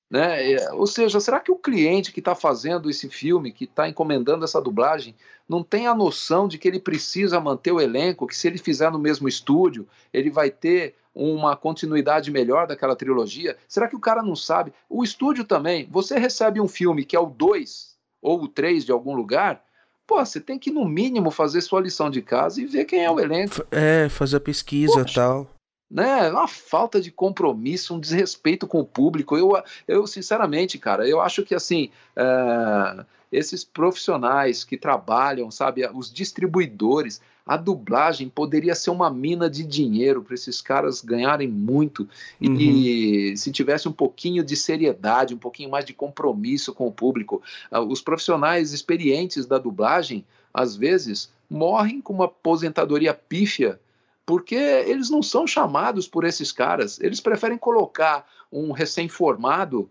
Né? 0.09 0.53
É, 0.53 0.73
ou 0.73 0.87
seja, 0.87 1.19
será 1.19 1.39
que 1.39 1.51
o 1.51 1.55
cliente 1.55 2.11
que 2.11 2.19
está 2.19 2.33
fazendo 2.33 2.89
esse 2.89 3.09
filme, 3.09 3.51
que 3.51 3.65
está 3.65 3.87
encomendando 3.87 4.45
essa 4.45 4.61
dublagem, 4.61 5.15
não 5.47 5.63
tem 5.63 5.85
a 5.85 5.95
noção 5.95 6.47
de 6.47 6.57
que 6.57 6.67
ele 6.67 6.79
precisa 6.79 7.39
manter 7.39 7.71
o 7.71 7.81
elenco, 7.81 8.27
que 8.27 8.35
se 8.35 8.47
ele 8.47 8.57
fizer 8.57 8.91
no 8.91 8.99
mesmo 8.99 9.27
estúdio, 9.27 9.87
ele 10.11 10.29
vai 10.29 10.49
ter 10.49 10.95
uma 11.13 11.55
continuidade 11.55 12.31
melhor 12.31 12.67
daquela 12.67 12.95
trilogia? 12.95 13.57
Será 13.67 13.87
que 13.87 13.95
o 13.95 13.99
cara 13.99 14.23
não 14.23 14.35
sabe? 14.35 14.73
O 14.89 15.03
estúdio 15.03 15.43
também, 15.43 15.87
você 15.91 16.17
recebe 16.17 16.59
um 16.59 16.67
filme 16.67 17.05
que 17.05 17.15
é 17.15 17.19
o 17.19 17.25
2 17.25 17.93
ou 18.21 18.43
o 18.43 18.47
3 18.47 18.85
de 18.85 18.91
algum 18.91 19.13
lugar, 19.13 19.63
pô, 20.07 20.23
você 20.23 20.39
tem 20.39 20.57
que, 20.57 20.71
no 20.71 20.85
mínimo, 20.85 21.29
fazer 21.29 21.61
sua 21.61 21.81
lição 21.81 22.09
de 22.09 22.21
casa 22.21 22.61
e 22.61 22.65
ver 22.65 22.85
quem 22.85 23.03
é 23.03 23.11
o 23.11 23.19
elenco. 23.19 23.65
É, 23.69 24.07
fazer 24.09 24.37
a 24.37 24.39
pesquisa 24.39 25.01
e 25.01 25.13
tal. 25.13 25.52
Né? 25.93 26.27
Uma 26.31 26.47
falta 26.47 26.99
de 26.99 27.11
compromisso, 27.11 27.93
um 27.93 27.99
desrespeito 27.99 28.65
com 28.65 28.79
o 28.79 28.85
público. 28.85 29.37
Eu, 29.37 29.53
eu 29.87 30.07
sinceramente, 30.07 30.79
cara, 30.79 31.07
eu 31.07 31.21
acho 31.21 31.43
que 31.43 31.53
assim. 31.53 31.91
É, 32.15 33.05
esses 33.31 33.63
profissionais 33.63 34.63
que 34.63 34.77
trabalham, 34.77 35.49
sabe, 35.49 35.83
os 35.95 36.13
distribuidores, 36.13 37.19
a 37.43 37.57
dublagem 37.57 38.29
poderia 38.29 38.75
ser 38.75 38.91
uma 38.91 39.09
mina 39.09 39.49
de 39.49 39.63
dinheiro 39.63 40.21
para 40.21 40.35
esses 40.35 40.61
caras 40.61 41.01
ganharem 41.01 41.47
muito 41.47 42.07
uhum. 42.39 42.55
e 42.59 43.35
se 43.35 43.51
tivesse 43.51 43.89
um 43.89 43.91
pouquinho 43.91 44.43
de 44.43 44.55
seriedade, 44.55 45.33
um 45.33 45.39
pouquinho 45.39 45.71
mais 45.71 45.83
de 45.83 45.93
compromisso 45.93 46.73
com 46.73 46.87
o 46.87 46.91
público. 46.91 47.41
Ah, 47.71 47.81
os 47.81 48.01
profissionais 48.01 48.71
experientes 48.71 49.47
da 49.47 49.57
dublagem, 49.57 50.23
às 50.53 50.75
vezes, 50.75 51.31
morrem 51.49 51.99
com 52.01 52.13
uma 52.13 52.25
aposentadoria 52.25 53.15
pífia 53.15 53.79
porque 54.25 54.55
eles 54.55 55.09
não 55.09 55.21
são 55.21 55.45
chamados 55.45 56.07
por 56.07 56.23
esses 56.23 56.51
caras. 56.51 56.99
Eles 56.99 57.19
preferem 57.19 57.57
colocar 57.57 58.27
um 58.51 58.71
recém-formado 58.71 59.89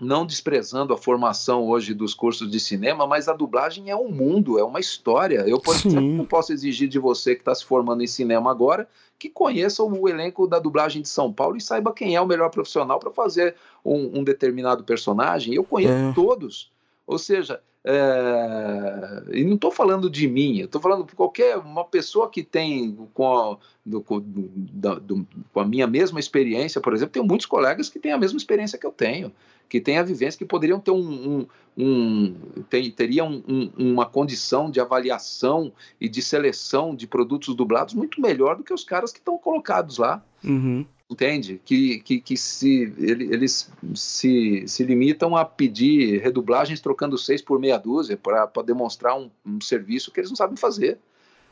não 0.00 0.24
desprezando 0.24 0.94
a 0.94 0.96
formação 0.96 1.66
hoje 1.66 1.92
dos 1.92 2.14
cursos 2.14 2.48
de 2.48 2.60
cinema, 2.60 3.04
mas 3.06 3.28
a 3.28 3.32
dublagem 3.32 3.90
é 3.90 3.96
um 3.96 4.08
mundo, 4.08 4.58
é 4.58 4.62
uma 4.62 4.78
história. 4.78 5.40
Eu, 5.40 5.60
por 5.60 5.74
Sim. 5.74 5.88
exemplo, 5.88 6.16
não 6.16 6.24
posso 6.24 6.52
exigir 6.52 6.88
de 6.88 7.00
você 7.00 7.34
que 7.34 7.40
está 7.40 7.52
se 7.54 7.64
formando 7.64 8.02
em 8.02 8.06
cinema 8.06 8.50
agora 8.50 8.88
que 9.18 9.28
conheça 9.28 9.82
o 9.82 10.08
elenco 10.08 10.46
da 10.46 10.60
dublagem 10.60 11.02
de 11.02 11.08
São 11.08 11.32
Paulo 11.32 11.56
e 11.56 11.60
saiba 11.60 11.92
quem 11.92 12.14
é 12.14 12.20
o 12.20 12.26
melhor 12.26 12.50
profissional 12.50 13.00
para 13.00 13.10
fazer 13.10 13.56
um, 13.84 14.20
um, 14.20 14.24
determinado 14.24 14.84
personagem. 14.84 15.54
Eu 15.54 15.64
conheço 15.64 15.92
é. 15.92 16.12
todos. 16.12 16.70
Ou 17.04 17.18
seja, 17.18 17.60
é... 17.90 19.38
e 19.38 19.44
não 19.44 19.54
estou 19.54 19.70
falando 19.70 20.10
de 20.10 20.28
mim, 20.28 20.60
estou 20.60 20.80
falando 20.80 21.04
de 21.04 21.14
qualquer 21.14 21.56
uma 21.56 21.84
pessoa 21.84 22.28
que 22.28 22.42
tem 22.42 22.94
com 23.14 23.34
a, 23.34 23.56
do, 23.84 24.02
com, 24.02 24.20
do, 24.20 25.26
com 25.52 25.60
a 25.60 25.64
minha 25.64 25.86
mesma 25.86 26.20
experiência, 26.20 26.80
por 26.80 26.92
exemplo, 26.92 27.12
tenho 27.12 27.24
muitos 27.24 27.46
colegas 27.46 27.88
que 27.88 27.98
têm 27.98 28.12
a 28.12 28.18
mesma 28.18 28.36
experiência 28.36 28.78
que 28.78 28.86
eu 28.86 28.92
tenho 28.92 29.32
que 29.68 29.80
têm 29.80 29.98
a 29.98 30.02
vivência, 30.02 30.38
que 30.38 30.44
poderiam 30.44 30.80
ter 30.80 30.90
um, 30.90 31.46
um, 31.76 32.34
um 32.56 32.62
teriam 32.96 33.42
um, 33.46 33.70
uma 33.76 34.06
condição 34.06 34.70
de 34.70 34.80
avaliação 34.80 35.72
e 36.00 36.08
de 36.08 36.22
seleção 36.22 36.94
de 36.94 37.06
produtos 37.06 37.54
dublados 37.54 37.94
muito 37.94 38.20
melhor 38.20 38.56
do 38.56 38.64
que 38.64 38.72
os 38.72 38.82
caras 38.82 39.12
que 39.12 39.18
estão 39.18 39.36
colocados 39.36 39.98
lá. 39.98 40.24
Uhum. 40.42 40.86
Entende? 41.10 41.58
Que, 41.64 42.00
que, 42.00 42.20
que 42.20 42.36
se, 42.36 42.92
eles 42.98 43.72
se, 43.94 44.64
se 44.66 44.84
limitam 44.84 45.34
a 45.34 45.44
pedir 45.44 46.20
redublagens 46.20 46.80
trocando 46.80 47.16
seis 47.16 47.40
por 47.40 47.58
meia 47.58 47.78
dúzia 47.78 48.14
para 48.16 48.46
demonstrar 48.62 49.18
um, 49.18 49.30
um 49.44 49.58
serviço 49.58 50.12
que 50.12 50.20
eles 50.20 50.28
não 50.28 50.36
sabem 50.36 50.56
fazer. 50.56 50.98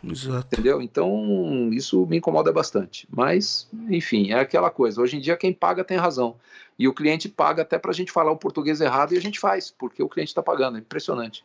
Exato. 0.05 0.49
Entendeu? 0.53 0.83
Então, 0.83 1.71
isso 1.73 2.07
me 2.07 2.19
incomoda 2.19 2.53
bastante. 2.53 3.09
Mas, 3.11 3.67
enfim, 3.89 4.31
é 4.31 4.39
aquela 4.39 4.71
coisa. 4.71 5.01
Hoje 5.01 5.17
em 5.17 5.21
dia, 5.21 5.37
quem 5.39 5.55
paga 5.55 5.83
tem 5.83 5.97
razão. 5.97 6.37
E 6.79 6.87
o 6.87 6.93
cliente 6.93 7.27
paga 7.27 7.63
até 7.63 7.79
para 7.79 7.91
a 7.91 7.95
gente 7.95 8.13
falar 8.13 8.31
o 8.31 8.37
português 8.37 8.83
errado 8.83 9.15
e 9.15 9.17
a 9.17 9.23
gente 9.23 9.41
faz, 9.41 9.71
porque 9.71 10.03
o 10.03 10.09
cliente 10.09 10.31
está 10.31 10.43
pagando. 10.43 10.77
É 10.77 10.81
impressionante. 10.81 11.43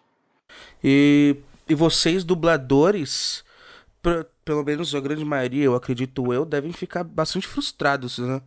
E, 0.84 1.38
e 1.68 1.74
vocês, 1.74 2.26
dubladores, 2.26 3.46
pelo 4.44 4.64
menos 4.64 4.94
a 4.94 5.00
grande 5.00 5.24
maioria, 5.24 5.64
eu 5.64 5.76
acredito 5.76 6.34
eu, 6.34 6.46
devem 6.46 6.72
ficar 6.72 7.04
bastante 7.04 7.48
frustrados, 7.48 8.18
né? 8.18 8.42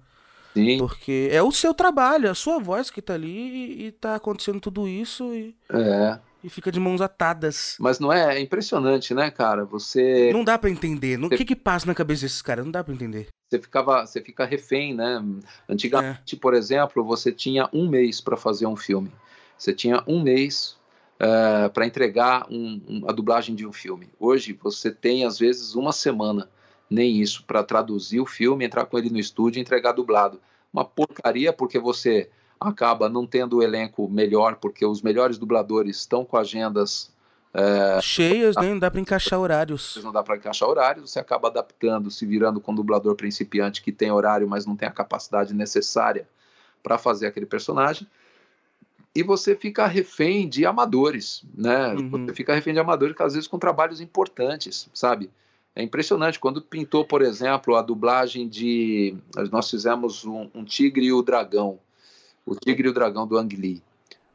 Sim. 0.55 0.79
Porque 0.79 1.29
é 1.33 1.43
o 1.43 1.51
seu 1.51 1.75
trabalho, 1.75 2.27
é 2.27 2.31
a 2.31 2.35
sua 2.35 2.59
voz 2.61 2.91
que 2.91 3.03
tá 3.03 3.15
ali 3.15 3.29
e, 3.29 3.87
e 3.87 3.93
tá 3.93 4.15
acontecendo 4.15 4.61
tudo 4.61 4.87
isso 4.87 5.35
e. 5.35 5.57
É 5.71 6.19
e 6.45 6.51
fica 6.51 6.71
de 6.71 6.79
mãos 6.79 7.01
atadas. 7.01 7.75
Mas 7.81 7.99
não 7.99 8.13
é? 8.13 8.37
É 8.37 8.41
impressionante, 8.41 9.15
né, 9.15 9.31
cara? 9.31 9.65
Você. 9.65 10.31
Não 10.31 10.45
dá 10.45 10.59
para 10.59 10.69
entender. 10.69 11.19
O 11.25 11.31
que 11.31 11.43
que 11.43 11.57
passa 11.57 11.87
na 11.87 11.95
cabeça 11.95 12.21
desses 12.21 12.43
caras? 12.43 12.67
Não 12.67 12.71
dá 12.71 12.85
para 12.85 12.93
entender. 12.93 13.29
Você 13.49 13.59
ficava, 13.59 14.05
você 14.05 14.21
fica 14.21 14.45
refém, 14.45 14.95
né? 14.95 15.25
Antigamente, 15.67 16.35
é. 16.35 16.39
por 16.39 16.53
exemplo, 16.53 17.03
você 17.03 17.33
tinha 17.33 17.67
um 17.73 17.89
mês 17.89 18.21
para 18.21 18.37
fazer 18.37 18.67
um 18.67 18.77
filme. 18.77 19.11
Você 19.57 19.73
tinha 19.73 20.05
um 20.07 20.23
mês 20.23 20.77
uh, 21.21 21.67
é, 21.67 21.69
para 21.69 21.87
entregar 21.87 22.47
um, 22.51 22.81
um, 22.89 23.09
a 23.09 23.12
dublagem 23.12 23.55
de 23.55 23.67
um 23.67 23.73
filme. 23.73 24.09
Hoje 24.19 24.53
você 24.53 24.91
tem 24.91 25.25
às 25.25 25.39
vezes 25.39 25.75
uma 25.75 25.93
semana, 25.93 26.49
nem 26.89 27.21
isso, 27.21 27.45
para 27.45 27.62
traduzir 27.62 28.21
o 28.21 28.27
filme, 28.27 28.65
entrar 28.65 28.87
com 28.87 28.99
ele 28.99 29.11
no 29.11 29.19
estúdio 29.19 29.59
e 29.59 29.62
entregar 29.62 29.93
dublado. 29.93 30.41
Uma 30.73 30.85
porcaria 30.85 31.53
porque 31.53 31.79
você 31.79 32.29
acaba 32.61 33.09
não 33.09 33.27
tendo 33.27 33.59
o 33.59 33.62
elenco 33.62 34.09
melhor, 34.09 34.57
porque 34.57 34.85
os 34.85 35.03
melhores 35.03 35.39
dubladores 35.39 35.99
estão 35.99 36.25
com 36.25 36.37
agendas 36.37 37.12
é, 37.55 38.01
cheias, 38.01 38.57
né? 38.57 38.69
Não 38.69 38.79
dá 38.81 38.91
para 38.91 39.01
encaixar 39.01 39.39
horários. 39.39 40.01
Não 40.03 40.12
dá 40.12 40.25
para 40.25 40.37
encaixar 40.37 40.69
horários, 40.69 41.11
você 41.11 41.21
acaba 41.21 41.47
adaptando, 41.47 42.11
se 42.11 42.27
virando 42.27 42.61
com 42.61 42.73
um 42.73 42.75
dublador 42.75 43.15
principiante 43.15 43.81
que 43.81 43.93
tem 43.93 44.11
horário, 44.11 44.49
mas 44.49 44.67
não 44.67 44.75
tem 44.75 44.89
a 44.89 44.91
capacidade 44.91 45.55
necessária 45.55 46.29
para 46.83 46.99
fazer 46.99 47.29
aquele 47.29 47.47
personagem. 47.47 48.09
E 49.15 49.23
você 49.23 49.55
fica 49.55 49.87
refém 49.87 50.49
de 50.49 50.67
amadores, 50.67 51.45
né? 51.57 51.95
Uhum. 51.95 52.27
Você 52.27 52.35
fica 52.35 52.55
refém 52.55 52.75
de 52.75 52.81
amadores, 52.81 53.15
às 53.21 53.35
vezes 53.35 53.49
com 53.49 53.59
trabalhos 53.59 54.01
importantes, 54.01 54.89
sabe? 54.93 55.31
É 55.77 55.83
impressionante. 55.83 56.41
Quando 56.41 56.61
pintou, 56.61 57.05
por 57.05 57.23
exemplo, 57.23 57.77
a 57.77 57.83
dublagem 57.83 58.49
de. 58.49 59.17
Nós 59.51 59.71
fizemos 59.71 60.25
um, 60.25 60.49
um 60.55 60.65
Tigre 60.65 61.07
e 61.07 61.12
o 61.12 61.23
Dragão 61.23 61.79
o 62.47 62.55
Tigre 62.55 62.89
e 62.89 62.91
o 62.91 62.95
Dragão 62.95 63.27
do 63.27 63.39
Ang 63.39 63.55
Lee. 63.57 63.83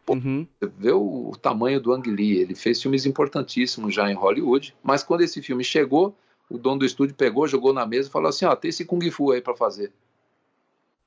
Pô, 0.06 0.14
uhum. 0.14 0.48
Você 0.60 0.72
vê 0.78 0.92
o, 0.92 1.30
o, 1.30 1.38
tamanho 1.38 1.80
do 1.80 1.94
Ang 1.94 2.10
Lee. 2.10 2.40
Ele 2.40 2.56
fez 2.56 2.82
filmes 2.82 3.06
importantíssimos 3.06 3.94
já 3.94 4.10
em 4.10 4.16
Hollywood, 4.16 4.76
mas 4.82 5.04
quando 5.04 5.22
esse 5.22 5.42
filme 5.42 5.64
chegou, 5.64 6.16
o 6.50 6.58
dono 6.58 6.80
do 6.80 6.86
estúdio 6.86 7.16
pegou, 7.16 7.48
jogou 7.48 7.74
na 7.74 7.86
mesa 7.86 8.10
e 8.10 8.12
falou 8.12 8.30
assim: 8.30 8.46
ó, 8.46 8.56
tem 8.56 8.70
esse 8.70 8.86
Kung 8.86 9.10
Fu 9.12 9.32
aí 9.32 9.42
para 9.42 9.56
fazer. 9.56 9.92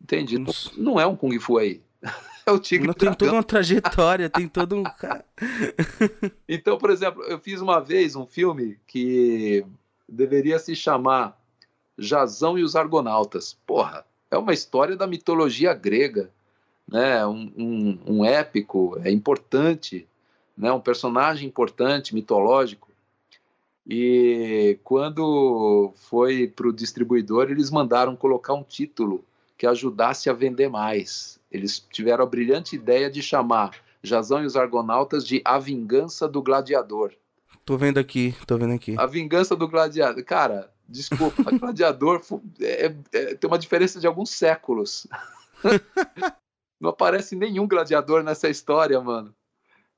Entendi. 0.00 0.38
Nossa. 0.38 0.70
Não 0.76 1.00
é 1.00 1.06
um 1.06 1.16
Kung 1.16 1.38
Fu 1.38 1.58
aí. 1.58 1.80
o 2.52 2.58
Tigre 2.58 2.86
Não, 2.86 2.94
Tem 2.94 3.12
toda 3.14 3.32
uma 3.32 3.42
trajetória, 3.42 4.30
tem 4.30 4.48
todo 4.48 4.76
um. 4.76 4.84
então, 6.48 6.78
por 6.78 6.90
exemplo, 6.90 7.22
eu 7.24 7.38
fiz 7.38 7.60
uma 7.60 7.80
vez 7.80 8.14
um 8.14 8.26
filme 8.26 8.78
que 8.86 9.64
deveria 10.08 10.58
se 10.58 10.76
chamar 10.76 11.40
Jazão 11.98 12.58
e 12.58 12.62
os 12.62 12.76
Argonautas. 12.76 13.58
Porra, 13.66 14.04
é 14.30 14.36
uma 14.36 14.52
história 14.52 14.96
da 14.96 15.06
mitologia 15.06 15.74
grega 15.74 16.30
né, 16.92 17.26
um, 17.26 17.50
um, 17.56 17.98
um 18.06 18.24
épico, 18.24 18.98
é 19.02 19.10
importante, 19.10 20.06
né, 20.56 20.70
um 20.72 20.80
personagem 20.80 21.48
importante, 21.48 22.14
mitológico. 22.14 22.90
E 23.86 24.78
quando 24.84 25.92
foi 25.96 26.46
para 26.46 26.68
o 26.68 26.72
distribuidor, 26.72 27.50
eles 27.50 27.70
mandaram 27.70 28.14
colocar 28.14 28.54
um 28.54 28.62
título 28.62 29.24
que 29.58 29.66
ajudasse 29.66 30.30
a 30.30 30.32
vender 30.32 30.68
mais. 30.68 31.40
Eles 31.52 31.78
tiveram 31.78 32.24
a 32.24 32.26
brilhante 32.26 32.74
ideia 32.74 33.10
de 33.10 33.22
chamar 33.22 33.76
Jazão 34.02 34.42
e 34.42 34.46
os 34.46 34.56
Argonautas 34.56 35.26
de 35.26 35.42
A 35.44 35.58
Vingança 35.58 36.26
do 36.26 36.42
Gladiador. 36.42 37.12
Tô 37.64 37.76
vendo 37.76 37.98
aqui, 37.98 38.34
tô 38.46 38.56
vendo 38.56 38.72
aqui. 38.72 38.96
A 38.98 39.06
Vingança 39.06 39.54
do 39.54 39.68
Gladiador. 39.68 40.24
Cara, 40.24 40.72
desculpa, 40.88 41.42
Gladiador 41.52 42.22
é, 42.60 42.94
é, 43.12 43.34
tem 43.34 43.48
uma 43.48 43.58
diferença 43.58 44.00
de 44.00 44.06
alguns 44.06 44.30
séculos. 44.30 45.06
Não 46.80 46.90
aparece 46.90 47.36
nenhum 47.36 47.68
gladiador 47.68 48.24
nessa 48.24 48.48
história, 48.48 49.00
mano. 49.00 49.32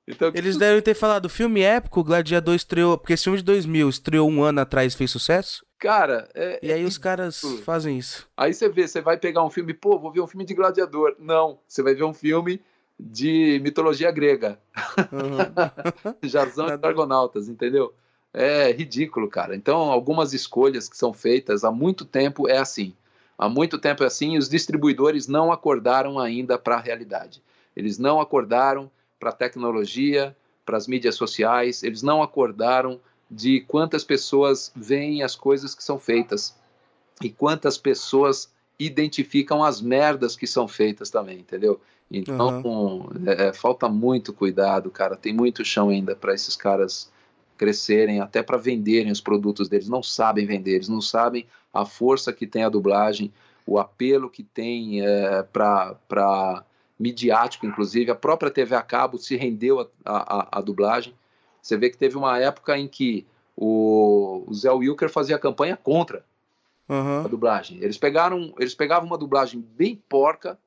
Então, 0.06 0.30
Eles 0.34 0.58
devem 0.58 0.82
ter 0.82 0.92
falado, 0.92 1.30
filme 1.30 1.62
épico, 1.62 2.00
o 2.00 2.04
Gladiador 2.04 2.54
estreou, 2.54 2.98
porque 2.98 3.14
esse 3.14 3.24
filme 3.24 3.38
de 3.38 3.44
2000 3.44 3.88
estreou 3.88 4.28
um 4.28 4.42
ano 4.42 4.60
atrás 4.60 4.92
e 4.92 4.96
fez 4.96 5.10
sucesso? 5.10 5.64
Cara, 5.84 6.30
é, 6.34 6.58
E 6.62 6.72
aí 6.72 6.82
é 6.82 6.86
os 6.86 6.96
caras 6.96 7.42
fazem 7.62 7.98
isso. 7.98 8.26
Aí 8.34 8.54
você 8.54 8.70
vê, 8.70 8.88
você 8.88 9.02
vai 9.02 9.18
pegar 9.18 9.44
um 9.44 9.50
filme, 9.50 9.74
pô, 9.74 9.98
vou 9.98 10.10
ver 10.10 10.22
um 10.22 10.26
filme 10.26 10.46
de 10.46 10.54
gladiador. 10.54 11.14
Não, 11.18 11.58
você 11.68 11.82
vai 11.82 11.94
ver 11.94 12.04
um 12.04 12.14
filme 12.14 12.58
de 12.98 13.60
mitologia 13.62 14.10
grega. 14.10 14.58
Uhum. 15.12 16.16
Jazão 16.26 16.68
e 16.68 16.86
Argonautas, 16.86 17.50
entendeu? 17.50 17.92
É 18.32 18.72
ridículo, 18.72 19.28
cara. 19.28 19.54
Então, 19.54 19.76
algumas 19.76 20.32
escolhas 20.32 20.88
que 20.88 20.96
são 20.96 21.12
feitas 21.12 21.64
há 21.64 21.70
muito 21.70 22.06
tempo 22.06 22.48
é 22.48 22.56
assim. 22.56 22.94
Há 23.36 23.46
muito 23.46 23.78
tempo 23.78 24.04
é 24.04 24.06
assim, 24.06 24.38
os 24.38 24.48
distribuidores 24.48 25.28
não 25.28 25.52
acordaram 25.52 26.18
ainda 26.18 26.56
para 26.56 26.76
a 26.76 26.80
realidade. 26.80 27.42
Eles 27.76 27.98
não 27.98 28.22
acordaram 28.22 28.90
para 29.20 29.28
a 29.28 29.34
tecnologia, 29.34 30.34
para 30.64 30.78
as 30.78 30.86
mídias 30.86 31.14
sociais, 31.14 31.82
eles 31.82 32.00
não 32.00 32.22
acordaram 32.22 32.98
de 33.30 33.60
quantas 33.62 34.04
pessoas 34.04 34.72
veem 34.74 35.22
as 35.22 35.34
coisas 35.34 35.74
que 35.74 35.82
são 35.82 35.98
feitas 35.98 36.54
e 37.22 37.30
quantas 37.30 37.78
pessoas 37.78 38.52
identificam 38.78 39.62
as 39.62 39.80
merdas 39.80 40.36
que 40.36 40.46
são 40.46 40.66
feitas 40.66 41.10
também, 41.10 41.38
entendeu? 41.38 41.80
Então, 42.10 42.60
uhum. 42.62 43.08
é, 43.26 43.52
falta 43.52 43.88
muito 43.88 44.32
cuidado, 44.32 44.90
cara. 44.90 45.16
Tem 45.16 45.32
muito 45.32 45.64
chão 45.64 45.88
ainda 45.88 46.14
para 46.14 46.34
esses 46.34 46.54
caras 46.54 47.10
crescerem, 47.56 48.20
até 48.20 48.42
para 48.42 48.56
venderem 48.56 49.10
os 49.10 49.20
produtos 49.20 49.68
deles. 49.68 49.88
Não 49.88 50.02
sabem 50.02 50.46
vender, 50.46 50.72
eles 50.72 50.88
não 50.88 51.00
sabem 51.00 51.46
a 51.72 51.84
força 51.84 52.32
que 52.32 52.46
tem 52.46 52.64
a 52.64 52.68
dublagem, 52.68 53.32
o 53.66 53.78
apelo 53.78 54.28
que 54.28 54.42
tem 54.42 55.00
é, 55.00 55.42
para 55.42 56.64
midiático, 56.98 57.66
inclusive. 57.66 58.10
A 58.10 58.14
própria 58.14 58.50
TV 58.50 58.74
a 58.74 58.82
cabo 58.82 59.18
se 59.18 59.36
rendeu 59.36 59.90
à 60.04 60.60
dublagem. 60.60 61.14
Você 61.64 61.78
vê 61.78 61.88
que 61.88 61.96
teve 61.96 62.14
uma 62.14 62.38
época 62.38 62.76
em 62.76 62.86
que 62.86 63.26
o, 63.56 64.44
o 64.46 64.52
Zé 64.52 64.70
Wilker 64.70 65.08
fazia 65.08 65.38
campanha 65.38 65.78
contra 65.78 66.22
uhum. 66.86 67.24
a 67.24 67.28
dublagem. 67.28 67.78
Eles 67.80 67.96
pegaram, 67.96 68.54
eles 68.58 68.74
pegavam 68.74 69.06
uma 69.06 69.16
dublagem 69.16 69.64
bem 69.74 69.96
porca, 70.06 70.58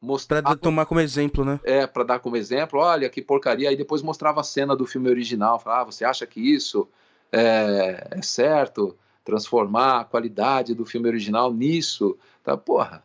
mostravam, 0.00 0.52
pra 0.52 0.56
tomar 0.56 0.86
como 0.86 1.00
exemplo, 1.00 1.44
né? 1.44 1.58
É, 1.64 1.88
para 1.88 2.04
dar 2.04 2.20
como 2.20 2.36
exemplo, 2.36 2.78
olha 2.78 3.10
que 3.10 3.20
porcaria. 3.20 3.68
Aí 3.68 3.76
depois 3.76 4.00
mostrava 4.00 4.40
a 4.40 4.44
cena 4.44 4.76
do 4.76 4.86
filme 4.86 5.10
original, 5.10 5.58
falava, 5.58 5.82
ah, 5.82 5.84
você 5.86 6.04
acha 6.04 6.24
que 6.24 6.40
isso 6.40 6.88
é, 7.32 8.06
é 8.12 8.22
certo? 8.22 8.96
Transformar 9.24 10.02
a 10.02 10.04
qualidade 10.04 10.72
do 10.72 10.84
filme 10.84 11.08
original 11.08 11.52
nisso, 11.52 12.16
tá? 12.44 12.56
Porra, 12.56 13.02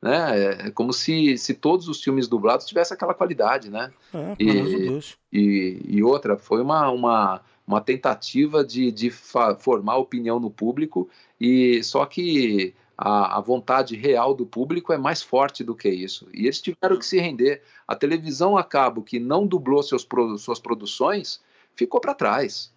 né? 0.00 0.66
É 0.66 0.70
como 0.70 0.92
se, 0.92 1.36
se 1.36 1.54
todos 1.54 1.88
os 1.88 2.02
filmes 2.02 2.28
dublados 2.28 2.66
tivessem 2.66 2.94
aquela 2.94 3.14
qualidade, 3.14 3.70
né? 3.70 3.92
É, 4.12 4.36
e, 4.38 5.00
e, 5.32 5.80
e, 5.88 6.02
outra, 6.02 6.36
foi 6.36 6.62
uma, 6.62 6.90
uma, 6.90 7.40
uma 7.66 7.80
tentativa 7.80 8.64
de, 8.64 8.92
de 8.92 9.10
formar 9.10 9.96
opinião 9.96 10.38
no 10.38 10.50
público, 10.50 11.08
e 11.40 11.82
só 11.82 12.06
que 12.06 12.74
a, 12.96 13.38
a, 13.38 13.40
vontade 13.40 13.96
real 13.96 14.34
do 14.34 14.44
público 14.44 14.92
é 14.92 14.98
mais 14.98 15.22
forte 15.22 15.62
do 15.62 15.74
que 15.74 15.88
isso. 15.88 16.28
E 16.34 16.46
eles 16.46 16.60
tiveram 16.60 16.98
que 16.98 17.06
se 17.06 17.20
render. 17.20 17.62
A 17.86 17.94
televisão 17.94 18.56
a 18.56 18.64
cabo, 18.64 19.02
que 19.02 19.20
não 19.20 19.46
dublou 19.46 19.82
seus, 19.84 20.06
suas 20.38 20.58
produções, 20.58 21.40
ficou 21.76 22.00
para 22.00 22.12
trás. 22.12 22.72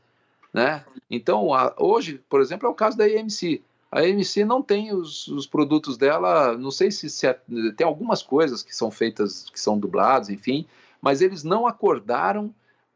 Né? 0.54 0.86
Então, 1.10 1.54
a, 1.54 1.74
hoje, 1.80 2.22
por 2.30 2.40
exemplo, 2.40 2.68
é 2.68 2.70
o 2.70 2.76
caso 2.76 2.96
da 2.98 3.06
AMC. 3.06 3.64
A 3.92 4.00
AMC 4.00 4.46
não 4.46 4.62
tem 4.62 4.94
os, 4.94 5.28
os 5.28 5.46
produtos 5.46 5.98
dela, 5.98 6.58
não 6.58 6.72
sei 6.72 6.90
se, 6.90 7.10
se 7.10 7.28
é, 7.28 7.38
tem 7.76 7.86
algumas 7.86 8.24
coisas 8.24 8.64
que 8.64 8.74
são 8.74 8.90
feitas, 8.90 9.50
que 9.50 9.60
são 9.60 9.78
dubladas, 9.78 10.30
enfim, 10.30 10.66
mas 11.02 11.22
eles 11.22 11.44
não 11.44 11.68
acordaram 11.68 12.54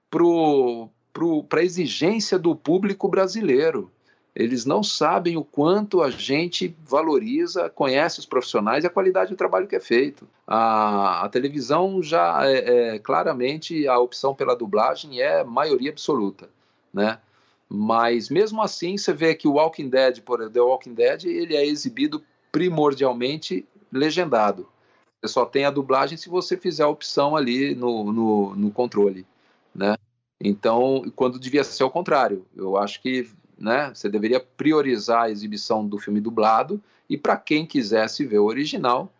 para 0.09 1.59
a 1.59 1.63
exigência 1.63 2.39
do 2.39 2.55
público 2.55 3.09
brasileiro. 3.09 3.91
Eles 4.33 4.65
não 4.65 4.83
sabem 4.83 5.37
o 5.37 5.43
quanto 5.45 6.01
a 6.01 6.09
gente 6.09 6.75
valoriza, 6.85 7.69
conhece 7.69 8.19
os 8.19 8.25
profissionais 8.25 8.83
e 8.83 8.87
a 8.87 8.89
qualidade 8.89 9.31
do 9.31 9.37
trabalho 9.37 9.67
que 9.67 9.77
é 9.77 9.79
feito. 9.79 10.27
A, 10.45 11.25
a 11.25 11.29
televisão 11.29 12.03
já 12.03 12.41
é, 12.45 12.95
é, 12.95 12.99
claramente 12.99 13.87
a 13.87 13.97
opção 13.97 14.35
pela 14.35 14.55
dublagem 14.55 15.21
é 15.21 15.43
maioria 15.43 15.89
absoluta, 15.89 16.49
né? 16.93 17.17
Mas 17.69 18.29
mesmo 18.29 18.61
assim, 18.61 18.97
você 18.97 19.11
vê 19.13 19.35
que 19.35 19.47
o 19.47 19.53
Walking 19.53 19.89
Dead, 19.89 20.21
por 20.21 20.49
The 20.49 20.61
Walking 20.61 20.93
Dead, 20.93 21.25
ele 21.25 21.55
é 21.55 21.65
exibido 21.65 22.23
primordialmente 22.51 23.65
legendado. 23.91 24.67
Você 25.21 25.33
só 25.33 25.45
tem 25.45 25.65
a 25.65 25.71
dublagem 25.71 26.17
se 26.17 26.29
você 26.29 26.55
fizer 26.55 26.83
a 26.83 26.87
opção 26.87 27.35
ali 27.35 27.73
no, 27.73 28.11
no, 28.11 28.55
no 28.55 28.71
controle, 28.71 29.25
né? 29.73 29.95
Então, 30.39 31.03
quando 31.15 31.39
devia 31.39 31.63
ser 31.63 31.83
o 31.83 31.89
contrário, 31.89 32.45
eu 32.55 32.77
acho 32.77 33.01
que 33.01 33.27
né, 33.57 33.91
você 33.93 34.09
deveria 34.09 34.39
priorizar 34.39 35.23
a 35.23 35.29
exibição 35.29 35.87
do 35.87 35.97
filme 35.97 36.19
dublado 36.19 36.81
e 37.09 37.17
para 37.17 37.37
quem 37.37 37.65
quisesse 37.65 38.25
ver 38.25 38.39
o 38.39 38.45
original, 38.45 39.11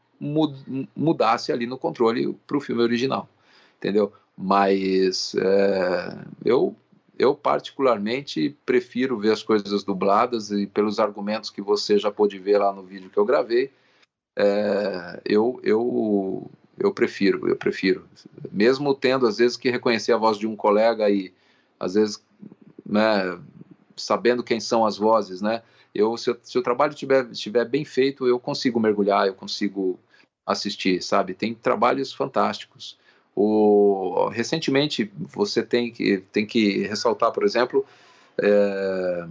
mudasse 0.96 1.52
ali 1.52 1.66
no 1.66 1.78
controle 1.78 2.34
para 2.46 2.58
o 2.58 2.62
filme 2.62 2.82
original, 2.82 3.30
entendeu? 3.78 4.12
Mas 4.38 5.36
é, 5.36 6.18
eu 6.43 6.76
eu 7.18 7.36
particularmente 7.36 8.55
prefiro 8.66 9.18
ver 9.18 9.32
as 9.32 9.43
coisas 9.43 9.84
dubladas 9.84 10.51
e 10.51 10.68
pelos 10.68 10.99
argumentos 10.99 11.49
que 11.49 11.61
você 11.61 11.97
já 11.97 12.11
pôde 12.11 12.38
ver 12.38 12.57
lá 12.57 12.74
no 12.74 12.84
vídeo 12.84 13.09
que 13.09 13.18
eu 13.18 13.26
gravei, 13.26 13.72
é, 14.38 15.22
eu, 15.26 15.59
eu, 15.63 16.49
eu 16.78 16.93
prefiro, 16.93 17.47
eu 17.47 17.55
prefiro. 17.55 18.05
Mesmo 18.51 18.93
tendo 18.93 19.28
às 19.28 19.38
vezes 19.38 19.55
que 19.55 19.70
reconhecer 19.70 20.11
a 20.11 20.18
voz 20.18 20.38
de 20.38 20.45
um 20.45 20.55
colega 20.55 21.09
e 21.09 21.34
às 21.80 21.93
vezes, 21.93 22.24
né, 22.86 23.39
sabendo 23.95 24.43
quem 24.43 24.59
são 24.59 24.86
as 24.86 24.97
vozes, 24.97 25.41
né? 25.41 25.63
Eu, 25.93 26.18
se, 26.18 26.36
se 26.43 26.57
o 26.57 26.61
trabalho 26.61 26.91
estiver, 26.91 27.26
estiver 27.32 27.66
bem 27.66 27.86
feito, 27.86 28.28
eu 28.28 28.38
consigo 28.38 28.80
mergulhar, 28.80 29.28
eu 29.28 29.34
consigo 29.34 29.97
assistir, 30.45 31.01
sabe? 31.01 31.34
Tem 31.34 31.53
trabalhos 31.53 32.13
fantásticos. 32.13 32.97
O, 33.36 34.30
recentemente, 34.30 35.12
você 35.20 35.62
tem 35.62 35.92
que, 35.92 36.20
tem 36.32 36.46
que 36.46 36.88
ressaltar, 36.88 37.32
por 37.34 37.44
exemplo, 37.44 37.86
é, 38.42 39.28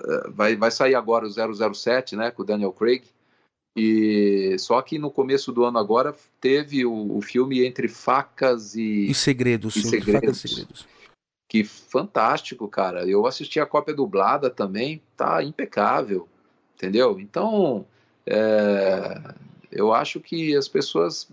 é 0.00 0.30
vai, 0.30 0.56
vai 0.56 0.70
sair 0.70 0.94
agora 0.94 1.26
o 1.26 1.74
007, 1.74 2.16
né, 2.16 2.30
com 2.30 2.42
o 2.42 2.46
Daniel 2.46 2.72
Craig, 2.72 3.02
e 3.76 4.56
só 4.58 4.80
que 4.82 4.98
no 4.98 5.10
começo 5.10 5.52
do 5.52 5.64
ano 5.64 5.78
agora 5.78 6.14
teve 6.40 6.84
o, 6.84 7.16
o 7.16 7.20
filme 7.22 7.64
Entre 7.64 7.88
Facas 7.88 8.74
e, 8.74 9.10
e 9.10 9.14
Segredos, 9.14 9.76
e 9.76 9.82
segredos, 9.82 10.44
e 10.44 10.48
segredos. 10.48 10.86
Que 11.48 11.64
fantástico, 11.64 12.66
cara. 12.66 13.06
Eu 13.06 13.26
assisti 13.26 13.60
a 13.60 13.66
cópia 13.66 13.94
dublada 13.94 14.48
também, 14.48 15.02
tá 15.16 15.42
impecável, 15.42 16.26
entendeu? 16.74 17.20
Então, 17.20 17.86
é, 18.26 19.34
eu 19.70 19.92
acho 19.92 20.18
que 20.20 20.56
as 20.56 20.66
pessoas 20.66 21.28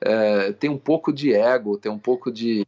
é, 0.00 0.52
tem 0.52 0.70
um 0.70 0.78
pouco 0.78 1.12
de 1.12 1.32
ego, 1.32 1.78
tem 1.78 1.90
um 1.90 1.98
pouco 1.98 2.30
de, 2.30 2.66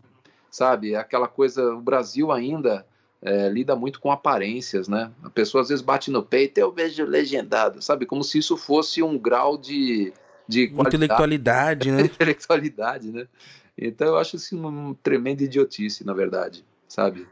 sabe, 0.50 0.94
aquela 0.94 1.28
coisa, 1.28 1.74
o 1.74 1.80
Brasil 1.80 2.32
ainda 2.32 2.86
é, 3.20 3.48
lida 3.48 3.74
muito 3.74 4.00
com 4.00 4.10
aparências, 4.10 4.88
né? 4.88 5.10
A 5.22 5.30
pessoa 5.30 5.62
às 5.62 5.68
vezes 5.68 5.84
bate 5.84 6.10
no 6.10 6.22
peito, 6.22 6.58
eu 6.58 6.72
vejo 6.72 7.04
legendado, 7.04 7.82
sabe, 7.82 8.06
como 8.06 8.22
se 8.22 8.38
isso 8.38 8.56
fosse 8.56 9.02
um 9.02 9.18
grau 9.18 9.58
de, 9.58 10.12
de 10.46 10.64
intelectualidade, 10.64 11.90
né? 11.90 12.02
intelectualidade, 12.06 13.10
né? 13.10 13.26
Então 13.76 14.08
eu 14.08 14.18
acho 14.18 14.36
assim 14.36 14.58
uma 14.58 14.94
tremenda 15.02 15.42
idiotice, 15.42 16.04
na 16.04 16.12
verdade, 16.12 16.64
sabe? 16.88 17.26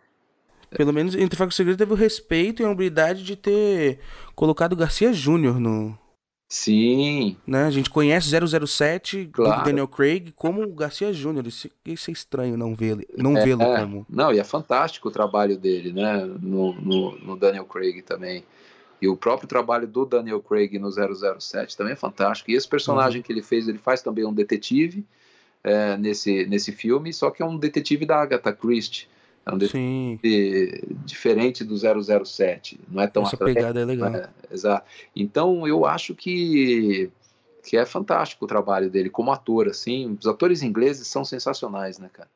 Pelo 0.71 0.93
menos 0.93 1.15
entre 1.15 1.39
Faca 1.39 1.53
e 1.53 1.55
Segredo 1.55 1.79
teve 1.79 1.93
o 1.93 1.97
respeito 1.97 2.63
e 2.63 2.65
a 2.65 2.71
humildade 2.71 3.23
de 3.23 3.37
ter 3.37 4.01
colocado 4.35 4.77
Garcia 4.77 5.13
Júnior 5.13 5.61
no, 5.61 5.97
Sim. 6.49 7.37
Né? 7.45 7.65
A 7.65 7.71
gente 7.71 7.91
conhece 7.91 8.31
007 8.31 9.31
claro. 9.33 9.65
Daniel 9.65 9.89
Craig 9.89 10.33
como 10.37 10.63
o 10.63 10.73
Garcia 10.73 11.13
Júnior. 11.13 11.47
Isso, 11.47 11.69
isso, 11.85 12.11
é 12.11 12.13
estranho 12.13 12.57
não 12.57 12.75
vê-lo 12.75 13.03
não 13.17 13.37
é, 13.37 13.45
vê 13.45 13.57
como. 13.57 14.07
Não, 14.09 14.33
e 14.33 14.39
é 14.39 14.45
fantástico 14.45 15.09
o 15.09 15.11
trabalho 15.11 15.59
dele, 15.59 15.93
né? 15.93 16.25
No, 16.41 16.73
no, 16.75 17.19
no, 17.19 17.37
Daniel 17.37 17.65
Craig 17.65 18.01
também. 18.03 18.45
E 19.03 19.09
o 19.09 19.17
próprio 19.17 19.49
trabalho 19.49 19.89
do 19.89 20.07
Daniel 20.07 20.41
Craig 20.41 20.79
no 20.79 20.89
007 20.91 21.77
também 21.77 21.95
é 21.95 21.97
fantástico. 21.97 22.51
E 22.51 22.55
esse 22.55 22.69
personagem 22.69 23.19
uhum. 23.19 23.23
que 23.27 23.33
ele 23.33 23.43
fez, 23.43 23.67
ele 23.67 23.79
faz 23.79 24.01
também 24.01 24.25
um 24.25 24.33
detetive 24.33 25.05
é, 25.65 25.97
nesse, 25.97 26.47
nesse 26.47 26.71
filme, 26.71 27.13
só 27.13 27.31
que 27.31 27.43
é 27.43 27.47
um 27.47 27.59
detetive 27.59 28.07
da 28.07 28.23
Agatha 28.23 28.53
Christie. 28.53 29.09
É 29.47 29.55
um 29.55 29.59
detetive 29.59 30.83
diferente 31.05 31.63
do 31.63 31.77
007. 31.77 32.81
Não 32.89 33.01
é 33.01 33.07
tão 33.07 33.23
Essa 33.23 33.37
pegada 33.37 33.81
é 33.81 33.85
legal. 33.85 34.13
É, 34.13 34.29
exato. 34.51 34.85
Então 35.15 35.67
eu 35.69 35.87
acho 35.87 36.17
que 36.17 37.09
que 37.63 37.77
é 37.77 37.85
fantástico 37.85 38.45
o 38.45 38.49
trabalho 38.49 38.89
dele 38.89 39.11
como 39.11 39.33
ator, 39.33 39.69
assim. 39.69 40.17
Os 40.21 40.27
atores 40.27 40.63
ingleses 40.63 41.07
são 41.09 41.25
sensacionais, 41.25 41.99
né, 41.99 42.09
cara? 42.13 42.29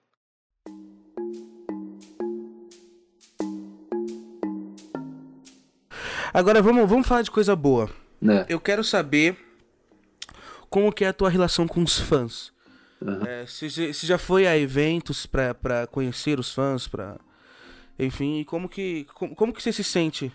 Agora 6.32 6.62
vamos, 6.62 6.88
vamos 6.88 7.06
falar 7.06 7.22
de 7.22 7.30
coisa 7.30 7.54
boa. 7.56 7.90
Né? 8.20 8.44
Eu 8.48 8.60
quero 8.60 8.84
saber 8.84 9.36
como 10.68 10.92
que 10.92 11.04
é 11.04 11.08
a 11.08 11.12
tua 11.12 11.28
relação 11.28 11.66
com 11.66 11.82
os 11.82 11.98
fãs. 11.98 12.52
Uhum. 13.00 13.24
É, 13.24 13.46
se, 13.46 13.70
se, 13.70 14.06
já 14.06 14.18
foi 14.18 14.46
a 14.46 14.56
eventos 14.58 15.26
para 15.26 15.86
conhecer 15.90 16.38
os 16.38 16.52
fãs, 16.52 16.86
para 16.86 17.16
enfim, 17.98 18.44
como 18.44 18.68
que 18.68 19.06
como, 19.14 19.34
como, 19.34 19.52
que 19.52 19.62
você 19.62 19.72
se 19.72 19.84
sente? 19.84 20.30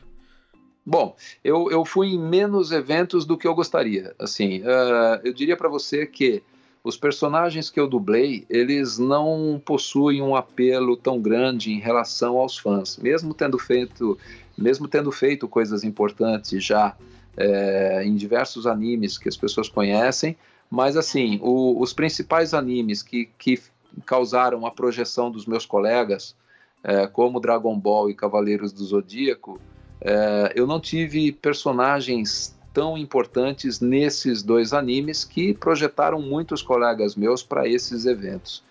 Bom, 0.86 1.16
eu, 1.44 1.70
eu 1.72 1.84
fui 1.84 2.10
em 2.10 2.20
menos 2.20 2.72
eventos 2.72 3.26
do 3.26 3.38
que 3.38 3.48
eu 3.48 3.56
gostaria. 3.56 4.14
Assim, 4.20 4.62
uh, 4.62 5.20
eu 5.24 5.34
diria 5.34 5.58
para 5.58 5.68
você 5.70 6.06
que 6.06 6.44
os 6.84 6.96
personagens 6.96 7.72
que 7.72 7.80
eu 7.80 7.88
dublei, 7.88 8.46
eles 8.48 9.00
não 9.00 9.60
possuem 9.66 10.22
um 10.22 10.36
apelo 10.36 10.96
tão 10.96 11.20
grande 11.20 11.72
em 11.72 11.80
relação 11.80 12.38
aos 12.38 12.56
fãs, 12.56 12.98
mesmo 12.98 13.34
tendo 13.34 13.58
feito, 13.58 14.16
mesmo 14.56 14.88
tendo 14.88 15.12
feito 15.12 15.48
coisas 15.48 15.84
importantes 15.84 16.64
já 16.64 16.96
é, 17.36 18.04
em 18.06 18.16
diversos 18.16 18.68
animes 18.68 19.18
que 19.18 19.28
as 19.28 19.36
pessoas 19.36 19.68
conhecem. 19.68 20.38
Mas, 20.70 20.98
assim, 20.98 21.40
o, 21.42 21.82
os 21.82 21.94
principais 21.94 22.54
animes 22.54 23.02
que, 23.02 23.30
que 23.38 23.60
causaram 24.06 24.66
a 24.66 24.72
projeção 24.72 25.32
dos 25.32 25.46
meus 25.46 25.66
colegas, 25.66 26.36
é, 26.84 27.08
como 27.08 27.40
Dragon 27.40 27.78
Ball 27.78 28.10
e 28.10 28.16
Cavaleiros 28.16 28.72
do 28.72 28.84
Zodíaco, 28.84 29.60
é, 30.02 30.54
eu 30.56 30.68
não 30.68 30.80
tive 30.80 31.32
personagens 31.32 32.56
tão 32.74 32.98
importantes 32.98 33.80
nesses 33.80 34.44
dois 34.44 34.74
animes 34.74 35.24
que 35.24 35.54
projetaram 35.54 36.22
muitos 36.22 36.62
colegas 36.62 37.16
meus 37.16 37.42
para 37.42 37.68
esses 37.68 38.06
eventos. 38.06 38.64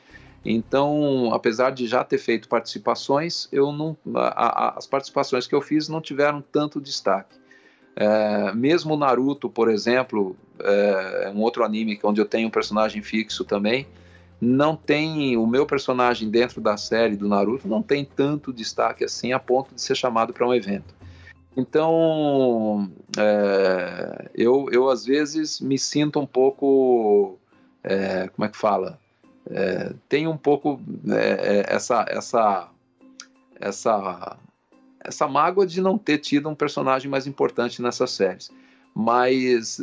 Então, 0.45 1.33
apesar 1.33 1.71
de 1.71 1.87
já 1.87 2.05
ter 2.05 2.19
feito 2.19 2.49
participações, 2.49 3.49
eu 3.51 3.73
não, 3.73 3.97
a, 4.15 4.75
a, 4.75 4.79
as 4.79 4.87
participações 4.87 5.47
que 5.47 5.55
eu 5.55 5.63
fiz 5.63 5.89
não 5.89 6.03
tiveram 6.03 6.45
tanto 6.53 6.81
destaque. 6.81 7.35
É, 7.97 8.53
mesmo 8.55 8.97
Naruto, 8.97 9.49
por 9.49 9.71
exemplo, 9.71 10.37
é 10.59 11.33
um 11.35 11.41
outro 11.41 11.65
anime 11.65 11.99
onde 12.03 12.21
eu 12.21 12.27
tenho 12.27 12.49
um 12.49 12.51
personagem 12.51 13.03
fixo 13.03 13.45
também, 13.45 13.87
não 14.41 14.77
tem 14.77 15.37
o 15.37 15.47
meu 15.47 15.65
personagem 15.65 16.29
dentro 16.29 16.61
da 16.61 16.77
série 16.77 17.17
do 17.17 17.29
Naruto 17.29 17.67
não 17.67 17.83
tem 17.83 18.05
tanto 18.05 18.53
destaque 18.53 19.05
assim 19.05 19.33
a 19.33 19.39
ponto 19.39 19.75
de 19.75 19.81
ser 19.81 19.95
chamado 19.95 20.33
para 20.33 20.47
um 20.47 20.55
evento. 20.55 20.95
Então, 21.57 22.91
é, 23.17 24.29
eu, 24.35 24.69
eu 24.73 24.91
às 24.91 25.05
vezes 25.05 25.61
me 25.61 25.79
sinto 25.79 26.19
um 26.19 26.27
pouco, 26.27 27.39
é, 27.83 28.29
como 28.29 28.45
é 28.45 28.49
que 28.49 28.57
fala? 28.57 28.99
É, 29.49 29.93
tem 30.09 30.27
um 30.27 30.37
pouco 30.37 30.81
é, 31.09 31.59
é, 31.59 31.75
essa, 31.75 32.05
essa, 32.09 32.69
essa, 33.61 34.37
essa 35.05 35.29
mágoa 35.29 35.67
de 35.67 35.81
não 35.81 35.99
ter 35.99 36.19
tido 36.19 36.49
um 36.49 36.55
personagem 36.55 37.11
mais 37.11 37.27
importante 37.27 37.83
nessas 37.83 38.11
séries. 38.11 38.51
Mas 38.95 39.81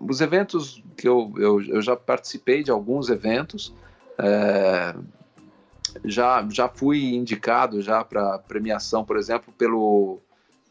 os 0.00 0.20
eventos 0.20 0.82
que 0.96 1.06
eu, 1.06 1.32
eu, 1.36 1.62
eu 1.62 1.82
já 1.82 1.96
participei 1.96 2.62
de 2.62 2.70
alguns 2.70 3.10
eventos, 3.10 3.74
é, 4.18 4.94
já, 6.04 6.46
já 6.48 6.68
fui 6.68 7.14
indicado 7.14 7.82
já 7.82 8.02
para 8.04 8.38
premiação, 8.38 9.04
por 9.04 9.16
exemplo, 9.16 9.52
pelo, 9.58 10.20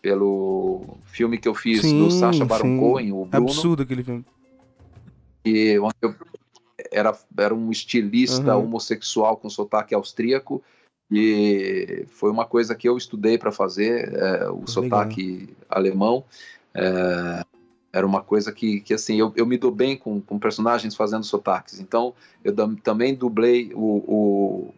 pelo 0.01 0.97
filme 1.05 1.37
que 1.37 1.47
eu 1.47 1.53
fiz 1.53 1.81
sim, 1.81 1.99
do 1.99 2.09
Sacha 2.09 2.45
Baron 2.45 2.79
Cohen, 2.79 3.11
o 3.11 3.25
Bruno. 3.25 3.47
Absurdo 3.49 3.83
aquele 3.83 4.03
filme. 4.03 4.25
E 5.45 5.77
onde 5.79 5.95
eu 6.01 6.15
era, 6.91 7.17
era 7.37 7.53
um 7.53 7.71
estilista 7.71 8.55
uhum. 8.55 8.63
homossexual 8.63 9.37
com 9.37 9.49
sotaque 9.49 9.93
austríaco 9.93 10.63
e 11.11 12.05
foi 12.09 12.31
uma 12.31 12.45
coisa 12.45 12.73
que 12.73 12.87
eu 12.87 12.95
estudei 12.95 13.37
para 13.37 13.51
fazer, 13.51 14.13
é, 14.15 14.49
o 14.49 14.65
sotaque 14.65 15.49
alemão. 15.69 16.23
É, 16.73 17.43
era 17.93 18.07
uma 18.07 18.21
coisa 18.21 18.53
que, 18.53 18.79
que 18.79 18.93
assim, 18.93 19.19
eu, 19.19 19.33
eu 19.35 19.45
me 19.45 19.57
dou 19.57 19.71
bem 19.71 19.97
com, 19.97 20.21
com 20.21 20.39
personagens 20.39 20.95
fazendo 20.95 21.25
sotaques. 21.25 21.81
Então, 21.81 22.13
eu 22.43 22.55
também 22.77 23.13
dublei 23.13 23.71
o, 23.73 23.97
o, 24.07 24.73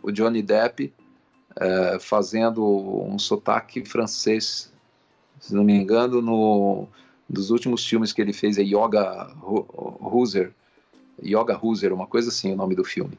o 0.00 0.12
Johnny 0.12 0.40
Depp 0.40 0.92
é, 1.56 1.98
fazendo 1.98 2.64
um 2.64 3.18
sotaque 3.18 3.84
francês, 3.84 4.72
se 5.40 5.54
não 5.54 5.64
me 5.64 5.74
engano, 5.74 6.22
no 6.22 6.86
dos 7.28 7.50
últimos 7.50 7.86
filmes 7.86 8.12
que 8.12 8.20
ele 8.20 8.32
fez 8.32 8.58
é 8.58 8.62
Yoga 8.62 9.32
Hooser, 9.42 10.52
Yoga 11.24 11.58
Hooser, 11.60 11.92
uma 11.92 12.06
coisa 12.06 12.28
assim, 12.28 12.52
o 12.52 12.56
nome 12.56 12.74
do 12.74 12.84
filme. 12.84 13.18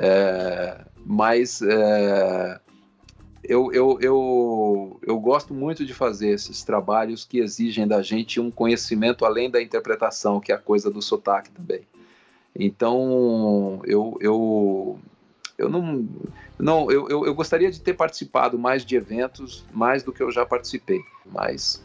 É, 0.00 0.84
mas 1.04 1.60
é, 1.60 2.60
eu, 3.42 3.72
eu, 3.72 3.98
eu, 4.00 5.00
eu 5.02 5.18
gosto 5.18 5.52
muito 5.52 5.84
de 5.84 5.92
fazer 5.92 6.28
esses 6.28 6.62
trabalhos 6.62 7.24
que 7.24 7.40
exigem 7.40 7.86
da 7.86 8.00
gente 8.00 8.38
um 8.38 8.50
conhecimento 8.50 9.24
além 9.24 9.50
da 9.50 9.60
interpretação, 9.60 10.38
que 10.38 10.52
é 10.52 10.54
a 10.54 10.58
coisa 10.58 10.88
do 10.88 11.02
sotaque 11.02 11.50
também. 11.50 11.80
Então, 12.54 13.80
eu, 13.84 14.16
eu, 14.20 14.98
eu 15.56 15.68
não. 15.68 16.08
não 16.58 16.90
eu, 16.90 17.08
eu, 17.08 17.26
eu 17.26 17.34
gostaria 17.34 17.70
de 17.70 17.80
ter 17.80 17.94
participado 17.94 18.58
mais 18.58 18.84
de 18.84 18.94
eventos, 18.96 19.64
mais 19.72 20.02
do 20.02 20.12
que 20.12 20.22
eu 20.22 20.30
já 20.30 20.46
participei, 20.46 21.00
mas 21.26 21.82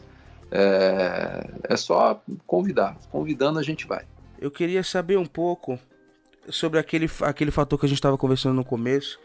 é, 0.50 1.50
é 1.64 1.76
só 1.76 2.22
convidar. 2.46 2.96
Convidando, 3.10 3.58
a 3.58 3.62
gente 3.62 3.86
vai. 3.86 4.04
Eu 4.38 4.50
queria 4.50 4.82
saber 4.82 5.16
um 5.16 5.26
pouco 5.26 5.78
sobre 6.48 6.78
aquele, 6.78 7.08
aquele 7.22 7.50
fator 7.50 7.78
que 7.78 7.86
a 7.86 7.88
gente 7.88 7.98
estava 7.98 8.18
conversando 8.18 8.54
no 8.54 8.64
começo, 8.64 9.18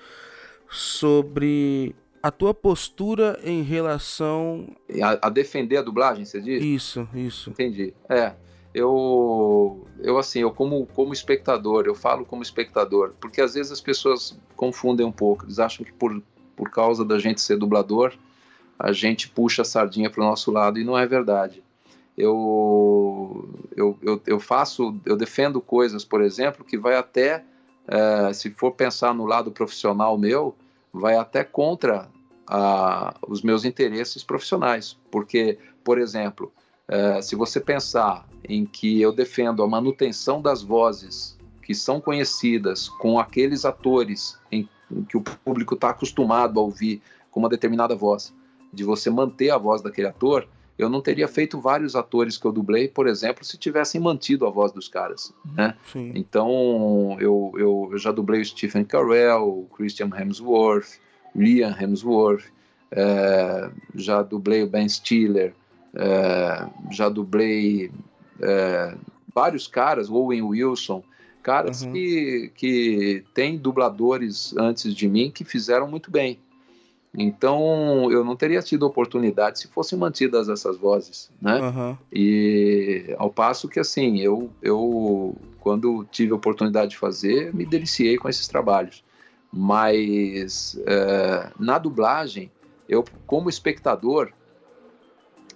sobre 0.70 1.96
a 2.22 2.32
tua 2.32 2.54
postura 2.54 3.40
em 3.44 3.62
relação 3.62 4.68
a, 5.02 5.28
a, 5.28 5.30
defender 5.30 5.78
a 5.78 5.82
dublagem, 5.82 6.26
você 6.26 6.42
diz? 6.42 6.64
Isso, 6.64 7.08
isso. 7.14 7.50
Entendi. 7.50 7.94
É, 8.10 8.34
eu, 8.74 9.88
eu 10.00 10.18
assim, 10.18 10.40
eu 10.40 10.52
como 10.52 10.86
como 10.88 11.14
espectador, 11.14 11.86
eu 11.86 11.96
falo 11.96 12.26
como 12.26 12.44
espectador, 12.44 13.14
porque 13.20 13.42
às 13.42 13.54
vezes 13.54 13.72
as 13.72 13.82
pessoas 13.82 14.38
confundem 14.56 15.06
um 15.06 15.12
pouco, 15.12 15.46
eles 15.46 15.60
acham 15.60 15.86
que 15.86 15.94
por 15.94 16.22
por 16.56 16.70
causa 16.70 17.06
da 17.06 17.18
gente 17.18 17.40
ser 17.40 17.58
dublador, 17.58 18.14
a 18.78 18.92
gente 18.92 19.30
puxa 19.30 19.62
a 19.62 19.66
sardinha 19.66 20.10
para 20.10 20.22
o 20.22 20.26
nosso 20.26 20.52
lado 20.52 20.78
e 20.78 20.84
não 20.84 20.98
é 20.98 21.08
verdade. 21.08 21.64
Eu, 22.20 23.50
eu, 23.78 23.98
eu, 24.02 24.22
eu, 24.28 24.40
faço, 24.42 25.00
eu 25.06 25.16
defendo 25.16 25.62
coisas, 25.62 26.04
por 26.04 26.22
exemplo, 26.22 26.66
que 26.66 26.78
vai 26.78 26.96
até, 26.96 27.46
é, 27.88 28.34
se 28.34 28.50
for 28.52 28.74
pensar 28.74 29.14
no 29.14 29.26
lado 29.26 29.52
profissional 29.52 30.18
meu, 30.18 30.54
vai 30.92 31.16
até 31.16 31.46
contra 31.46 32.10
os 33.26 33.42
meus 33.42 33.64
interesses 33.64 34.22
profissionais. 34.22 34.98
Porque, 35.10 35.58
por 35.82 35.98
exemplo, 35.98 36.52
é, 36.90 37.22
se 37.22 37.38
você 37.38 37.60
pensar 37.60 38.28
em 38.44 38.66
que 38.66 39.00
eu 39.02 39.14
defendo 39.14 39.64
a 39.64 39.68
manutenção 39.68 40.42
das 40.42 40.62
vozes 40.62 41.38
que 41.64 41.74
são 41.74 42.02
conhecidas 42.02 42.90
com 42.90 43.18
aqueles 43.18 43.64
atores 43.64 44.38
em, 44.52 44.68
em 44.92 45.04
que 45.04 45.16
o 45.16 45.22
público 45.22 45.76
está 45.76 45.92
acostumado 45.92 46.60
a 46.60 46.64
ouvir 46.64 47.02
com 47.32 47.40
uma 47.40 47.48
determinada 47.48 47.96
voz, 47.96 48.34
de 48.74 48.84
você 48.84 49.10
manter 49.10 49.52
a 49.52 49.58
voz 49.58 49.82
daquele 49.82 50.08
ator, 50.08 50.48
eu 50.80 50.90
não 50.90 51.02
teria 51.02 51.28
feito 51.28 51.60
vários 51.60 51.94
atores 51.94 52.38
que 52.38 52.46
eu 52.46 52.54
dublei, 52.54 52.88
por 52.88 53.06
exemplo, 53.06 53.44
se 53.44 53.58
tivessem 53.58 54.00
mantido 54.00 54.48
a 54.48 54.50
voz 54.50 54.72
dos 54.72 54.88
caras, 54.88 55.34
né? 55.54 55.76
Sim. 55.92 56.14
Então, 56.16 57.18
eu, 57.20 57.52
eu, 57.56 57.90
eu, 57.92 57.98
já 57.98 58.14
dublei 58.14 58.40
o 58.40 58.46
Stephen 58.46 58.86
Carell, 58.86 59.44
o 59.44 59.68
Christian 59.76 60.10
Hemsworth, 60.18 60.98
Liam 61.36 61.76
Hemsworth, 61.78 62.46
é, 62.92 63.70
já 63.94 64.24
dublei 64.24 64.64
o 64.64 64.68
Ben 64.68 64.88
Stiller, 64.88 65.54
é, 65.94 66.66
já 66.92 67.10
dublei 67.10 67.92
é, 68.42 68.96
vários 69.36 69.68
caras, 69.68 70.10
Owen 70.10 70.44
Wilson, 70.44 71.04
caras 71.44 71.82
uhum. 71.82 71.92
que, 71.92 72.52
que 72.56 73.24
têm 73.34 73.58
dubladores 73.58 74.56
antes 74.56 74.96
de 74.96 75.10
mim 75.10 75.30
que 75.30 75.44
fizeram 75.44 75.90
muito 75.90 76.10
bem. 76.10 76.40
Então, 77.18 78.12
eu 78.12 78.24
não 78.24 78.36
teria 78.36 78.62
tido 78.62 78.86
oportunidade 78.86 79.60
se 79.60 79.68
fossem 79.68 79.98
mantidas 79.98 80.48
essas 80.48 80.78
vozes, 80.78 81.32
né? 81.42 81.60
Uhum. 81.60 81.98
E 82.14 83.16
ao 83.18 83.32
passo 83.32 83.68
que, 83.68 83.80
assim, 83.80 84.20
eu, 84.20 84.52
eu, 84.62 85.36
quando 85.60 86.06
tive 86.12 86.34
a 86.34 86.36
oportunidade 86.36 86.92
de 86.92 86.98
fazer, 86.98 87.54
me 87.54 87.66
deliciei 87.66 88.18
com 88.18 88.30
esses 88.30 88.48
trabalhos. 88.48 89.04
Mas 89.52 90.80
é, 90.86 91.52
na 91.60 91.80
dublagem, 91.80 92.52
eu, 92.88 93.04
como 93.26 93.50
espectador, 93.50 94.32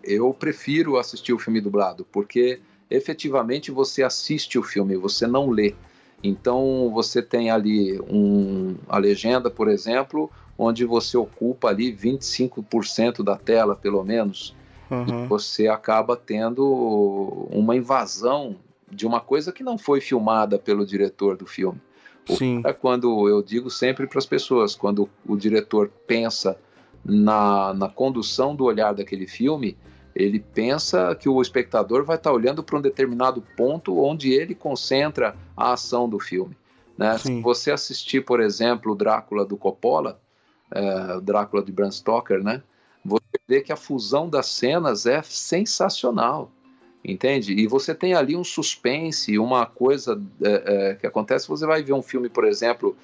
eu 0.04 0.34
prefiro 0.34 0.98
assistir 0.98 1.34
o 1.34 1.40
filme 1.40 1.62
dublado, 1.62 2.06
porque 2.12 2.60
efetivamente 2.90 3.72
você 3.72 4.02
assiste 4.02 4.58
o 4.58 4.64
filme, 4.64 4.98
você 4.98 5.28
não 5.28 5.50
lê. 5.50 5.76
Então, 6.24 6.90
você 6.92 7.22
tem 7.22 7.52
ali 7.52 8.00
um, 8.02 8.76
a 8.88 8.98
legenda, 8.98 9.52
por 9.52 9.68
exemplo, 9.68 10.32
onde 10.58 10.86
você 10.86 11.18
ocupa 11.18 11.70
ali 11.70 11.96
25% 11.96 13.24
da 13.24 13.36
tela, 13.36 13.76
pelo 13.76 14.04
menos, 14.04 14.56
uhum. 14.90 15.28
você 15.28 15.68
acaba 15.68 16.16
tendo 16.16 17.48
uma 17.52 17.76
invasão 17.76 18.58
de 18.90 19.08
uma 19.08 19.20
coisa 19.20 19.52
que 19.52 19.64
não 19.64 19.78
foi 19.78 20.00
filmada 20.00 20.60
pelo 20.60 20.86
diretor 20.86 21.36
do 21.36 21.46
filme. 21.46 21.82
Sim. 22.26 22.62
É 22.66 22.72
quando 22.72 23.28
eu 23.28 23.42
digo 23.42 23.70
sempre 23.70 24.08
para 24.08 24.20
as 24.20 24.26
pessoas, 24.26 24.76
quando 24.76 25.10
o 25.26 25.36
diretor 25.36 25.92
pensa 26.08 26.58
na, 27.04 27.74
na 27.74 27.90
condução 27.90 28.56
do 28.56 28.64
olhar 28.64 28.94
daquele 28.94 29.28
filme, 29.28 29.78
ele 30.16 30.40
pensa 30.40 31.16
que 31.16 31.28
o 31.28 31.42
espectador 31.42 32.06
vai 32.06 32.16
estar 32.16 32.32
olhando 32.32 32.64
para 32.64 32.78
um 32.78 32.82
determinado 32.82 33.44
ponto 33.58 34.00
onde 34.00 34.32
ele 34.32 34.54
concentra 34.54 35.36
a 35.58 35.74
ação 35.74 36.08
do 36.08 36.20
filme. 36.20 36.56
Né? 36.98 37.18
Se 37.18 37.42
você 37.42 37.72
assistir, 37.72 38.24
por 38.24 38.40
exemplo, 38.40 38.92
o 38.92 38.96
Drácula 38.96 39.44
do 39.44 39.58
Coppola, 39.58 40.20
é, 40.74 41.22
Drácula 41.22 41.64
de 41.64 41.72
Bram 41.72 41.92
Stoker, 41.92 42.44
né? 42.44 42.62
Você 43.06 43.40
vê 43.48 43.62
que 43.62 43.72
a 43.72 43.76
fusão 43.76 44.30
das 44.30 44.48
cenas 44.48 45.06
é 45.06 45.22
sensacional, 45.22 46.52
entende? 47.04 47.54
E 47.54 47.68
você 47.68 47.94
tem 47.94 48.14
ali 48.14 48.36
um 48.36 48.44
suspense, 48.44 49.38
uma 49.38 49.66
coisa 49.66 50.22
é, 50.42 50.64
é, 50.66 50.96
que 50.96 51.06
acontece. 51.06 51.48
Você 51.48 51.66
vai 51.66 51.84
ver 51.84 51.94
um 51.94 52.02
filme, 52.02 52.30
por 52.30 52.46
exemplo, 52.46 52.96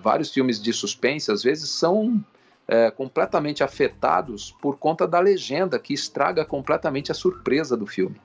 vários 0.00 0.30
filmes 0.32 0.60
de 0.60 0.72
suspense, 0.72 1.30
às 1.30 1.42
vezes 1.42 1.68
são 1.70 2.22
é, 2.66 2.90
completamente 2.90 3.62
afetados 3.62 4.54
por 4.60 4.76
conta 4.78 5.06
da 5.06 5.20
legenda 5.20 5.78
que 5.78 5.94
estraga 5.94 6.44
completamente 6.44 7.12
a 7.12 7.14
surpresa 7.14 7.76
do 7.76 7.86
filme. 7.86 8.20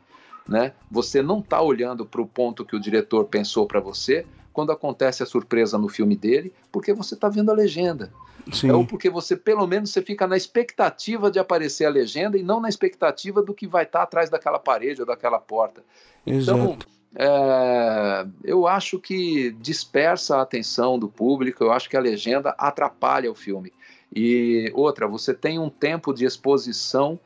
Né? 0.48 0.74
Você 0.92 1.22
não 1.22 1.40
está 1.40 1.62
olhando 1.62 2.06
para 2.06 2.22
o 2.22 2.28
ponto 2.28 2.66
que 2.66 2.76
o 2.76 2.80
diretor 2.80 3.26
pensou 3.26 3.66
para 3.66 3.80
você 3.80 4.26
quando 4.52 4.72
acontece 4.72 5.24
a 5.24 5.26
surpresa 5.26 5.78
no 5.78 5.88
filme 5.88 6.16
dele, 6.16 6.54
porque 6.72 6.94
você 6.94 7.16
está 7.16 7.30
vendo 7.30 7.50
a 7.50 7.56
legenda. 7.56 8.12
Sim. 8.52 8.72
Ou 8.72 8.86
porque 8.86 9.10
você, 9.10 9.36
pelo 9.36 9.66
menos, 9.66 9.92
você 9.92 10.02
fica 10.02 10.28
na 10.28 10.36
expectativa 10.36 11.32
de 11.32 11.40
aparecer 11.40 11.86
a 11.86 11.90
legenda 11.90 12.38
e 12.38 12.44
não 12.44 12.60
na 12.60 12.70
expectativa 12.70 13.42
do 13.42 13.54
que 13.54 13.68
vai 13.68 13.84
estar 13.84 14.00
tá 14.00 14.04
atrás 14.04 14.30
daquela 14.30 14.60
parede 14.60 15.02
ou 15.02 15.08
daquela 15.08 15.40
porta. 15.40 15.84
Então, 16.26 16.40
Exato. 16.40 16.62
Então, 16.62 16.94
é, 17.16 18.26
eu 18.44 18.68
acho 18.68 19.00
que 19.00 19.52
dispersa 19.62 20.38
a 20.38 20.42
atenção 20.42 20.98
do 20.98 21.08
público, 21.08 21.64
eu 21.64 21.72
acho 21.72 21.90
que 21.90 21.96
a 21.96 22.02
legenda 22.02 22.56
atrapalha 22.58 23.32
o 23.32 23.36
filme. 23.36 23.72
E 24.16 24.72
outra, 24.74 25.08
você 25.08 25.34
tem 25.34 25.60
um 25.60 25.70
tempo 25.70 26.14
de 26.14 26.26
exposição 26.26 27.20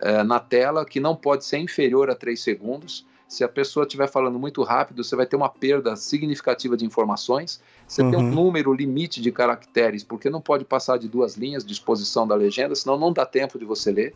é, 0.00 0.22
na 0.22 0.40
tela 0.40 0.84
que 0.84 1.00
não 1.00 1.14
pode 1.14 1.44
ser 1.44 1.58
inferior 1.58 2.10
a 2.10 2.14
3 2.14 2.40
segundos. 2.40 3.06
Se 3.28 3.42
a 3.42 3.48
pessoa 3.48 3.84
estiver 3.84 4.08
falando 4.08 4.38
muito 4.38 4.62
rápido, 4.62 5.02
você 5.02 5.16
vai 5.16 5.26
ter 5.26 5.36
uma 5.36 5.48
perda 5.48 5.96
significativa 5.96 6.76
de 6.76 6.84
informações. 6.84 7.60
Você 7.86 8.02
uhum. 8.02 8.10
tem 8.10 8.20
um 8.20 8.30
número 8.30 8.72
limite 8.72 9.20
de 9.20 9.32
caracteres, 9.32 10.04
porque 10.04 10.30
não 10.30 10.40
pode 10.40 10.64
passar 10.64 10.96
de 10.96 11.08
duas 11.08 11.34
linhas 11.34 11.64
de 11.64 11.72
exposição 11.72 12.26
da 12.26 12.34
legenda, 12.34 12.74
senão 12.74 12.98
não 12.98 13.12
dá 13.12 13.26
tempo 13.26 13.58
de 13.58 13.64
você 13.64 13.90
ler. 13.90 14.14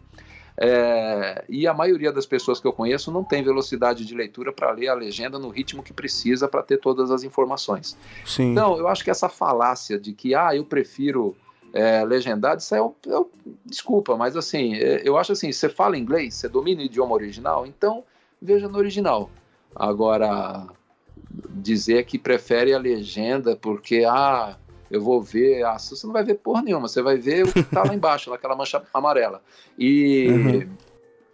É, 0.57 1.45
e 1.49 1.67
a 1.67 1.73
maioria 1.73 2.13
das 2.13 2.27
pessoas 2.27 2.61
que 2.61 2.67
eu 2.67 2.73
conheço 2.73 3.11
não 3.11 3.25
tem 3.25 3.43
velocidade 3.43 4.05
de 4.05 4.15
leitura 4.15 4.53
para 4.53 4.71
ler 4.73 4.89
a 4.89 4.95
legenda 4.95 5.39
no 5.39 5.49
ritmo 5.49 5.83
que 5.83 5.93
precisa 5.93 6.47
para 6.47 6.63
ter 6.63 6.79
todas 6.79 7.11
as 7.11 7.23
informações. 7.23 7.97
Sim. 8.27 8.53
Então, 8.53 8.77
eu 8.77 8.87
acho 8.87 9.03
que 9.03 9.11
essa 9.11 9.29
falácia 9.29 9.99
de 9.99 10.13
que, 10.13 10.35
ah, 10.35 10.55
eu 10.55 10.65
prefiro 10.65 11.35
é, 11.73 12.05
legendado, 12.05 12.61
isso 12.61 12.75
é, 12.75 12.79
é, 12.79 13.25
desculpa, 13.65 14.17
mas 14.17 14.37
assim, 14.37 14.75
é, 14.75 15.03
eu 15.05 15.17
acho 15.17 15.33
assim, 15.33 15.51
você 15.51 15.69
fala 15.69 15.97
inglês, 15.97 16.35
você 16.35 16.49
domina 16.49 16.83
o 16.83 16.85
idioma 16.85 17.15
original, 17.15 17.67
então 17.67 18.05
veja 18.41 18.69
no 18.69 18.79
original. 18.79 19.31
Agora, 19.75 20.67
dizer 21.51 22.05
que 22.05 22.19
prefere 22.19 22.73
a 22.73 22.79
legenda 22.79 23.57
porque, 23.57 24.05
ah, 24.07 24.57
eu 24.91 25.01
vou 25.01 25.23
ver, 25.23 25.65
ah, 25.65 25.79
você 25.79 26.07
não 26.07 26.13
vai 26.13 26.25
ver 26.25 26.35
porra 26.35 26.63
nenhuma, 26.63 26.89
você 26.89 27.01
vai 27.01 27.17
ver 27.17 27.45
o 27.45 27.53
que 27.53 27.63
tá 27.63 27.85
lá 27.85 27.95
embaixo, 27.95 28.31
naquela 28.31 28.57
mancha 28.57 28.83
amarela. 28.93 29.41
E, 29.79 30.27
uhum. 30.29 30.69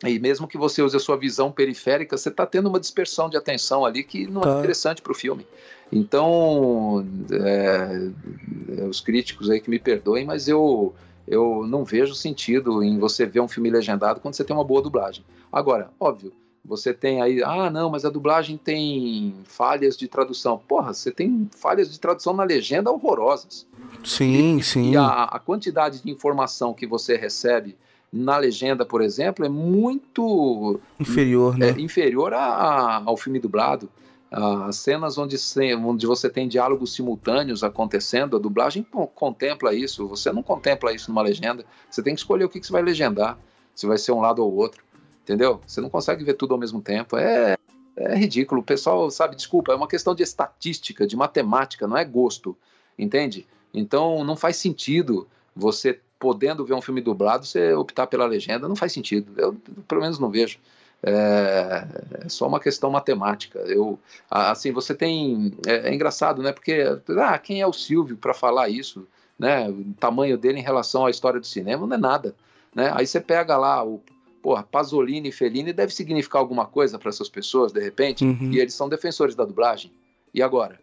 e 0.04 0.18
mesmo 0.18 0.46
que 0.46 0.58
você 0.58 0.82
use 0.82 0.94
a 0.94 1.00
sua 1.00 1.16
visão 1.16 1.50
periférica, 1.50 2.16
você 2.16 2.28
está 2.28 2.44
tendo 2.44 2.68
uma 2.68 2.78
dispersão 2.78 3.30
de 3.30 3.36
atenção 3.36 3.84
ali 3.86 4.04
que 4.04 4.26
não 4.26 4.42
é 4.42 4.44
tá. 4.44 4.56
é 4.56 4.58
interessante 4.58 5.00
para 5.00 5.12
o 5.12 5.14
filme. 5.14 5.46
Então, 5.90 7.06
é, 7.32 8.84
os 8.84 9.00
críticos 9.00 9.48
aí 9.48 9.60
que 9.60 9.70
me 9.70 9.78
perdoem, 9.78 10.26
mas 10.26 10.48
eu, 10.48 10.94
eu 11.26 11.64
não 11.66 11.84
vejo 11.84 12.14
sentido 12.14 12.82
em 12.82 12.98
você 12.98 13.24
ver 13.24 13.40
um 13.40 13.48
filme 13.48 13.70
legendado 13.70 14.20
quando 14.20 14.34
você 14.34 14.44
tem 14.44 14.54
uma 14.54 14.64
boa 14.64 14.82
dublagem. 14.82 15.24
Agora, 15.50 15.90
óbvio, 15.98 16.32
você 16.66 16.92
tem 16.92 17.22
aí, 17.22 17.42
ah, 17.42 17.70
não, 17.70 17.88
mas 17.88 18.04
a 18.04 18.10
dublagem 18.10 18.56
tem 18.56 19.34
falhas 19.44 19.96
de 19.96 20.08
tradução. 20.08 20.58
Porra, 20.58 20.92
você 20.92 21.10
tem 21.10 21.48
falhas 21.56 21.90
de 21.90 22.00
tradução 22.00 22.34
na 22.34 22.42
legenda 22.42 22.90
horrorosas. 22.90 23.66
Sim, 24.04 24.58
e, 24.58 24.62
sim. 24.62 24.90
E 24.92 24.96
a, 24.96 25.24
a, 25.24 25.38
quantidade 25.38 26.02
de 26.02 26.10
informação 26.10 26.74
que 26.74 26.86
você 26.86 27.16
recebe 27.16 27.76
na 28.12 28.36
legenda, 28.36 28.84
por 28.84 29.00
exemplo, 29.00 29.44
é 29.44 29.48
muito 29.48 30.80
inferior, 30.98 31.56
né? 31.56 31.70
É, 31.70 31.80
inferior 31.80 32.34
a, 32.34 32.44
a, 32.44 33.02
ao 33.04 33.16
filme 33.16 33.38
dublado. 33.38 33.88
As 34.28 34.76
cenas 34.76 35.16
onde, 35.16 35.36
onde 35.84 36.06
você 36.06 36.28
tem 36.28 36.48
diálogos 36.48 36.94
simultâneos 36.94 37.62
acontecendo, 37.62 38.36
a 38.36 38.40
dublagem 38.40 38.84
contempla 39.14 39.72
isso. 39.72 40.06
Você 40.08 40.32
não 40.32 40.42
contempla 40.42 40.92
isso 40.92 41.10
numa 41.10 41.22
legenda. 41.22 41.64
Você 41.88 42.02
tem 42.02 42.12
que 42.12 42.20
escolher 42.20 42.44
o 42.44 42.48
que, 42.48 42.58
que 42.58 42.66
você 42.66 42.72
vai 42.72 42.82
legendar, 42.82 43.38
se 43.74 43.86
vai 43.86 43.96
ser 43.96 44.12
um 44.12 44.20
lado 44.20 44.44
ou 44.44 44.52
outro 44.52 44.85
entendeu? 45.26 45.60
Você 45.66 45.80
não 45.80 45.90
consegue 45.90 46.22
ver 46.22 46.34
tudo 46.34 46.54
ao 46.54 46.60
mesmo 46.60 46.80
tempo. 46.80 47.16
É, 47.16 47.56
é 47.96 48.14
ridículo. 48.14 48.60
O 48.60 48.64
pessoal, 48.64 49.10
sabe, 49.10 49.34
desculpa, 49.34 49.72
é 49.72 49.74
uma 49.74 49.88
questão 49.88 50.14
de 50.14 50.22
estatística, 50.22 51.04
de 51.04 51.16
matemática, 51.16 51.88
não 51.88 51.96
é 51.96 52.04
gosto, 52.04 52.56
entende? 52.96 53.44
Então 53.74 54.22
não 54.22 54.36
faz 54.36 54.56
sentido 54.56 55.26
você 55.54 55.98
podendo 56.18 56.64
ver 56.64 56.74
um 56.74 56.80
filme 56.80 57.00
dublado, 57.00 57.44
você 57.44 57.74
optar 57.74 58.06
pela 58.06 58.24
legenda, 58.24 58.68
não 58.68 58.76
faz 58.76 58.92
sentido. 58.92 59.32
Eu, 59.36 59.54
pelo 59.88 60.00
menos, 60.00 60.18
não 60.18 60.30
vejo. 60.30 60.58
É, 61.02 61.86
é 62.24 62.28
só 62.28 62.46
uma 62.46 62.60
questão 62.60 62.88
matemática. 62.90 63.58
Eu, 63.60 63.98
assim, 64.30 64.70
você 64.70 64.94
tem. 64.94 65.52
É, 65.66 65.90
é 65.90 65.94
engraçado, 65.94 66.40
né? 66.40 66.52
Porque, 66.52 66.84
ah, 67.18 67.36
quem 67.38 67.60
é 67.60 67.66
o 67.66 67.72
Silvio 67.72 68.16
para 68.16 68.32
falar 68.32 68.68
isso? 68.68 69.06
Né? 69.38 69.68
O 69.68 69.92
tamanho 69.98 70.38
dele 70.38 70.60
em 70.60 70.62
relação 70.62 71.04
à 71.04 71.10
história 71.10 71.40
do 71.40 71.46
cinema 71.46 71.86
não 71.86 71.96
é 71.96 71.98
nada. 71.98 72.34
Né? 72.74 72.90
Aí 72.94 73.06
você 73.06 73.20
pega 73.20 73.56
lá 73.56 73.84
o 73.84 74.00
porra, 74.46 74.62
Pasolini 74.62 75.30
e 75.30 75.32
Fellini 75.32 75.72
deve 75.72 75.92
significar 75.92 76.40
alguma 76.40 76.66
coisa 76.66 77.00
para 77.00 77.08
essas 77.08 77.28
pessoas, 77.28 77.72
de 77.72 77.80
repente, 77.80 78.24
uhum. 78.24 78.52
e 78.52 78.60
eles 78.60 78.74
são 78.74 78.88
defensores 78.88 79.34
da 79.34 79.44
dublagem. 79.44 79.90
E 80.32 80.40
agora? 80.40 80.78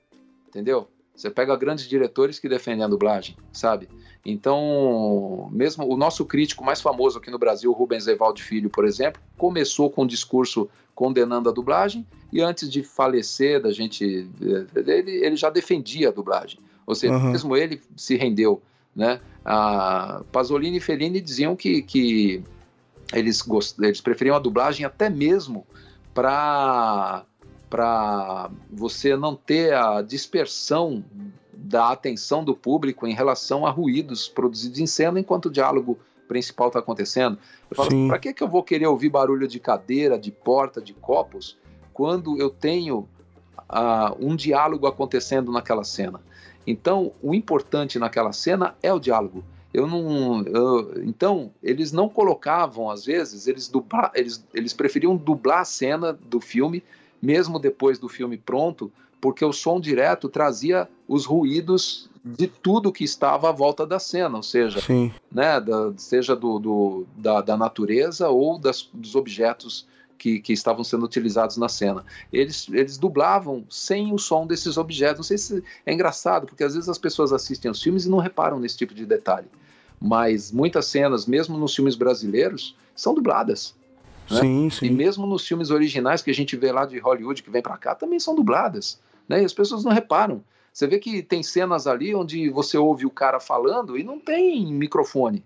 Entendeu? 0.50 0.86
Você 1.16 1.30
pega 1.30 1.56
grandes 1.56 1.88
diretores 1.88 2.40
que 2.40 2.50
defendem 2.50 2.84
a 2.84 2.90
dublagem, 2.90 3.38
sabe? 3.54 3.88
Então, 4.26 5.48
mesmo 5.50 5.88
o 5.88 5.96
nosso 5.96 6.26
crítico 6.26 6.62
mais 6.62 6.82
famoso 6.82 7.20
aqui 7.20 7.32
no 7.32 7.40
Brasil, 7.40 7.72
Rubens 7.72 8.06
Evaldo 8.06 8.42
Filho, 8.42 8.70
por 8.70 8.84
exemplo, 8.84 9.22
começou 9.38 9.90
com 9.90 10.04
um 10.04 10.08
discurso 10.08 10.70
condenando 10.94 11.48
a 11.48 11.54
dublagem 11.54 12.06
e 12.34 12.42
antes 12.42 12.70
de 12.70 12.84
falecer, 12.84 13.62
da 13.62 13.72
gente, 13.72 14.28
ele, 14.76 15.12
ele 15.26 15.38
já 15.38 15.50
defendia 15.50 16.10
a 16.10 16.12
dublagem. 16.12 16.60
Ou 16.86 16.96
seja, 16.96 17.14
uhum. 17.14 17.32
mesmo 17.32 17.56
ele 17.56 17.80
se 17.96 18.18
rendeu, 18.18 18.62
né? 18.94 19.22
A 19.46 20.22
Pasolini 20.34 20.80
e 20.80 20.82
Fellini 20.82 21.22
diziam 21.22 21.56
que, 21.56 21.82
que 21.82 22.44
eles, 23.12 23.42
gost... 23.42 23.78
eles 23.80 24.02
preferiam 24.02 24.36
a 24.36 24.40
dublagem 24.40 24.86
até 24.86 25.10
mesmo 25.10 25.66
para 26.14 27.26
para 27.70 28.52
você 28.72 29.18
não 29.18 29.36
ter 29.36 29.74
a 29.74 30.04
dispersão 30.04 31.04
da 31.52 31.90
atenção 31.92 32.44
do 32.44 32.56
público 32.56 33.08
em 33.08 33.16
relação 33.16 33.66
a 33.66 33.72
ruídos 33.72 34.28
produzidos 34.28 34.78
em 34.78 34.86
cena 34.86 35.20
enquanto 35.20 35.48
o 35.48 35.52
diálogo 35.52 35.98
principal 36.28 36.68
está 36.68 36.78
acontecendo. 36.78 37.40
Eu 37.72 37.76
falo, 37.76 38.08
para 38.08 38.20
que, 38.20 38.32
que 38.32 38.44
eu 38.44 38.48
vou 38.48 38.62
querer 38.62 38.86
ouvir 38.86 39.10
barulho 39.10 39.48
de 39.48 39.60
cadeira, 39.60 40.20
de 40.20 40.32
porta, 40.32 40.80
de 40.80 40.94
copos, 40.94 41.58
quando 41.92 42.40
eu 42.40 42.52
tenho 42.52 43.08
uh, 43.58 44.16
um 44.20 44.36
diálogo 44.36 44.86
acontecendo 44.86 45.52
naquela 45.52 45.84
cena? 45.84 46.22
Então, 46.68 47.12
o 47.24 47.34
importante 47.34 47.98
naquela 47.98 48.32
cena 48.32 48.76
é 48.84 48.94
o 48.94 49.00
diálogo. 49.00 49.44
Eu 49.74 49.88
não. 49.88 50.44
Eu, 50.44 51.04
então, 51.04 51.52
eles 51.62 51.92
não 51.92 52.08
colocavam, 52.08 52.92
às 52.92 53.06
vezes, 53.06 53.48
eles, 53.48 53.68
dubla, 53.68 54.12
eles, 54.14 54.46
eles 54.54 54.72
preferiam 54.72 55.16
dublar 55.16 55.62
a 55.62 55.66
cena 55.66 56.14
do 56.14 56.40
filme, 56.40 56.84
mesmo 57.20 57.58
depois 57.58 57.98
do 57.98 58.08
filme 58.08 58.38
pronto, 58.38 58.92
porque 59.20 59.44
o 59.44 59.52
som 59.52 59.80
direto 59.80 60.30
trazia 60.30 60.88
os 61.08 61.26
ruídos 61.26 62.10
de 62.24 62.48
tudo 62.48 62.92
que 62.92 63.04
estava 63.04 63.50
à 63.50 63.52
volta 63.52 63.86
da 63.86 63.98
cena, 63.98 64.38
ou 64.38 64.44
seja, 64.44 64.80
né, 65.32 65.60
da, 65.60 65.92
seja 65.98 66.36
do, 66.36 66.60
do 66.60 67.06
da, 67.18 67.42
da, 67.42 67.58
natureza 67.58 68.30
ou 68.30 68.58
das, 68.60 68.88
dos 68.94 69.16
objetos 69.16 69.88
que, 70.18 70.40
que, 70.40 70.54
estavam 70.54 70.84
sendo 70.84 71.04
utilizados 71.04 71.58
na 71.58 71.68
cena. 71.68 72.06
Eles, 72.32 72.70
eles 72.72 72.98
dublavam 72.98 73.66
sem 73.70 74.14
o 74.14 74.18
som 74.18 74.48
desses 74.48 74.78
objetos. 74.78 75.18
Não 75.18 75.24
sei 75.24 75.38
se 75.38 75.64
é 75.86 75.94
engraçado, 75.94 76.46
porque 76.46 76.64
às 76.64 76.76
vezes 76.76 76.88
as 76.88 76.98
pessoas 76.98 77.34
assistem 77.34 77.68
aos 77.68 77.82
filmes 77.82 78.06
e 78.06 78.10
não 78.10 78.20
reparam 78.20 78.60
nesse 78.60 78.78
tipo 78.78 78.94
de 78.94 79.06
detalhe 79.06 79.48
mas 80.04 80.52
muitas 80.52 80.88
cenas, 80.88 81.26
mesmo 81.26 81.58
nos 81.58 81.74
filmes 81.74 81.96
brasileiros, 81.96 82.76
são 82.94 83.16
dubladas. 83.16 83.74
Né? 84.30 84.42
Sim, 84.42 84.70
sim. 84.70 84.86
E 84.88 84.90
mesmo 84.90 85.26
nos 85.26 85.48
filmes 85.48 85.72
originais 85.72 86.22
que 86.22 86.30
a 86.30 86.34
gente 86.34 86.58
vê 86.58 86.74
lá 86.74 86.86
de 86.86 87.00
Hollywood, 87.00 87.42
que 87.42 87.50
vem 87.50 87.62
para 87.62 87.78
cá, 87.78 87.96
também 87.96 88.20
são 88.20 88.36
dubladas. 88.36 89.00
Né? 89.30 89.42
E 89.42 89.46
as 89.46 89.54
pessoas 89.54 89.86
não 89.86 89.94
reparam. 89.94 90.44
Você 90.74 90.88
vê 90.88 91.00
que 91.00 91.24
tem 91.24 91.42
cenas 91.42 91.88
ali 91.88 92.14
onde 92.14 92.50
você 92.50 92.78
ouve 92.78 93.06
o 93.06 93.10
cara 93.10 93.40
falando 93.40 93.98
e 93.98 94.04
não 94.04 94.20
tem 94.20 94.74
microfone. 94.74 95.42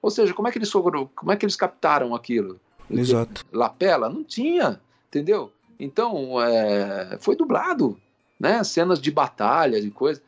Ou 0.00 0.10
seja, 0.10 0.32
como 0.32 0.48
é 0.48 0.50
que 0.50 0.56
eles, 0.56 0.72
como 0.72 1.30
é 1.30 1.36
que 1.36 1.44
eles 1.44 1.56
captaram 1.56 2.14
aquilo? 2.14 2.58
Exato. 2.90 3.44
Lapela? 3.52 4.08
Não 4.08 4.24
tinha, 4.24 4.80
entendeu? 5.08 5.52
Então, 5.78 6.40
é, 6.40 7.18
foi 7.20 7.36
dublado, 7.36 8.00
né? 8.38 8.64
Cenas 8.64 8.98
de 8.98 9.10
batalha, 9.10 9.78
de 9.78 9.90
coisa 9.90 10.22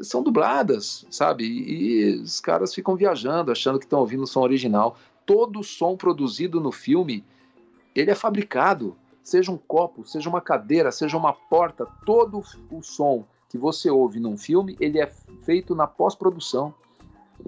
são 0.00 0.22
dubladas, 0.22 1.06
sabe? 1.10 1.44
E, 1.44 2.20
os 2.20 2.40
caras 2.40 2.74
ficam 2.74 2.96
viajando, 2.96 3.52
achando 3.52 3.78
que 3.78 3.84
estão 3.84 4.00
ouvindo 4.00 4.24
o 4.24 4.26
som 4.26 4.40
original. 4.40 4.96
Todo 5.24 5.62
som 5.62 5.96
produzido 5.96 6.60
no 6.60 6.72
filme, 6.72 7.24
ele 7.94 8.10
é 8.10 8.14
fabricado. 8.14 8.96
Seja 9.22 9.50
um 9.50 9.56
copo, 9.56 10.06
seja 10.06 10.28
uma 10.28 10.40
cadeira, 10.40 10.92
seja 10.92 11.16
uma 11.16 11.32
porta, 11.32 11.86
todo 12.04 12.42
o 12.70 12.82
som 12.82 13.24
que 13.48 13.58
você 13.58 13.90
ouve 13.90 14.20
num 14.20 14.36
filme, 14.36 14.76
ele 14.80 15.00
é 15.00 15.10
feito 15.42 15.74
na 15.74 15.86
pós-produção. 15.86 16.74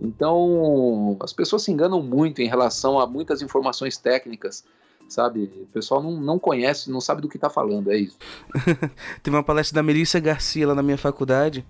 Então, 0.01 1.17
as 1.21 1.33
pessoas 1.33 1.63
se 1.63 1.73
enganam 1.73 2.03
muito 2.03 2.43
em 2.43 2.49
relação 2.49 2.99
a 2.99 3.07
muitas 3.07 3.43
informações 3.43 3.97
técnicas, 3.97 4.65
sabe? 5.09 5.45
O 5.63 5.67
pessoal 5.67 6.03
não, 6.03 6.13
não 6.13 6.39
conhece, 6.39 6.91
não 6.91 7.01
sabe 7.01 7.23
do 7.23 7.29
que 7.29 7.37
está 7.37 7.49
falando, 7.49 7.91
é 7.91 7.97
isso. 7.97 8.17
Teve 9.23 9.37
uma 9.37 9.43
palestra 9.43 9.77
da 9.77 9.83
Melissa 9.83 10.21
Garcia 10.21 10.69
lá 10.69 10.75
na 10.75 10.83
minha 10.83 10.99
faculdade, 10.99 11.67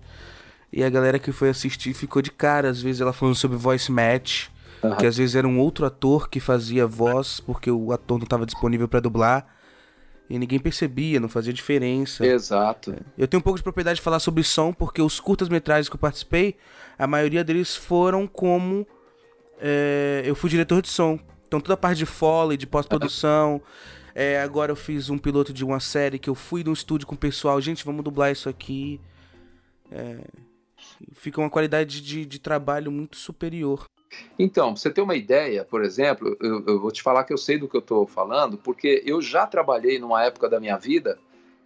e 0.72 0.84
a 0.84 0.90
galera 0.90 1.18
que 1.18 1.32
foi 1.32 1.48
assistir 1.48 1.94
ficou 1.94 2.20
de 2.20 2.30
cara. 2.30 2.68
Às 2.68 2.80
vezes 2.80 3.00
ela 3.00 3.12
falando 3.12 3.34
sobre 3.34 3.56
voice 3.56 3.90
match, 3.90 4.48
uhum. 4.82 4.96
que 4.96 5.06
às 5.06 5.16
vezes 5.16 5.34
era 5.34 5.46
um 5.48 5.58
outro 5.58 5.86
ator 5.86 6.28
que 6.28 6.40
fazia 6.40 6.86
voz 6.86 7.40
porque 7.40 7.70
o 7.70 7.92
ator 7.92 8.18
não 8.18 8.24
estava 8.24 8.44
disponível 8.44 8.88
para 8.88 9.00
dublar. 9.00 9.46
E 10.30 10.38
ninguém 10.38 10.58
percebia, 10.58 11.18
não 11.18 11.28
fazia 11.28 11.54
diferença. 11.54 12.26
Exato. 12.26 12.94
Eu 13.16 13.26
tenho 13.26 13.38
um 13.38 13.42
pouco 13.42 13.56
de 13.56 13.62
propriedade 13.62 13.96
de 13.96 14.02
falar 14.02 14.20
sobre 14.20 14.44
som, 14.44 14.74
porque 14.74 15.00
os 15.00 15.18
curtas-metragens 15.18 15.88
que 15.88 15.96
eu 15.96 15.98
participei, 15.98 16.54
a 16.98 17.06
maioria 17.06 17.42
deles 17.42 17.74
foram 17.74 18.26
como. 18.26 18.86
É, 19.58 20.22
eu 20.26 20.34
fui 20.34 20.50
diretor 20.50 20.82
de 20.82 20.88
som. 20.88 21.18
Então 21.46 21.60
toda 21.60 21.72
a 21.72 21.78
parte 21.78 21.96
de 21.96 22.06
foley, 22.06 22.58
de 22.58 22.66
pós-produção. 22.66 23.62
É, 24.14 24.42
agora 24.42 24.70
eu 24.70 24.76
fiz 24.76 25.08
um 25.08 25.16
piloto 25.16 25.50
de 25.50 25.64
uma 25.64 25.80
série 25.80 26.18
que 26.18 26.28
eu 26.28 26.34
fui 26.34 26.62
no 26.62 26.74
estúdio 26.74 27.06
com 27.06 27.14
o 27.14 27.18
pessoal. 27.18 27.58
Gente, 27.58 27.82
vamos 27.82 28.04
dublar 28.04 28.30
isso 28.30 28.50
aqui. 28.50 29.00
É, 29.90 30.18
fica 31.12 31.40
uma 31.40 31.50
qualidade 31.50 32.00
de, 32.00 32.24
de 32.24 32.38
trabalho 32.38 32.90
muito 32.90 33.16
superior. 33.16 33.84
Então, 34.38 34.76
você 34.76 34.90
ter 34.90 35.02
uma 35.02 35.16
ideia, 35.16 35.64
por 35.64 35.84
exemplo, 35.84 36.36
eu, 36.40 36.64
eu 36.66 36.80
vou 36.80 36.90
te 36.90 37.02
falar 37.02 37.24
que 37.24 37.32
eu 37.32 37.38
sei 37.38 37.58
do 37.58 37.68
que 37.68 37.76
eu 37.76 37.80
estou 37.80 38.06
falando, 38.06 38.56
porque 38.56 39.02
eu 39.04 39.20
já 39.20 39.46
trabalhei 39.46 39.98
numa 39.98 40.24
época 40.24 40.48
da 40.48 40.58
minha 40.58 40.76
vida 40.76 41.18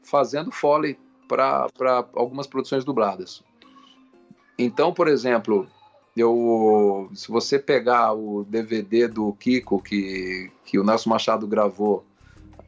fazendo 0.02 0.50
foley 0.50 0.98
para 1.28 1.68
algumas 2.14 2.46
produções 2.46 2.84
dubladas. 2.84 3.42
Então, 4.59 4.92
por 4.92 5.09
exemplo, 5.09 5.68
eu, 6.16 7.09
se 7.14 7.28
você 7.28 7.59
pegar 7.59 8.12
o 8.12 8.44
DVD 8.44 9.09
do 9.09 9.32
Kiko 9.34 9.80
que, 9.80 10.50
que 10.64 10.78
o 10.78 10.84
Nelson 10.84 11.10
Machado 11.10 11.46
gravou 11.46 12.04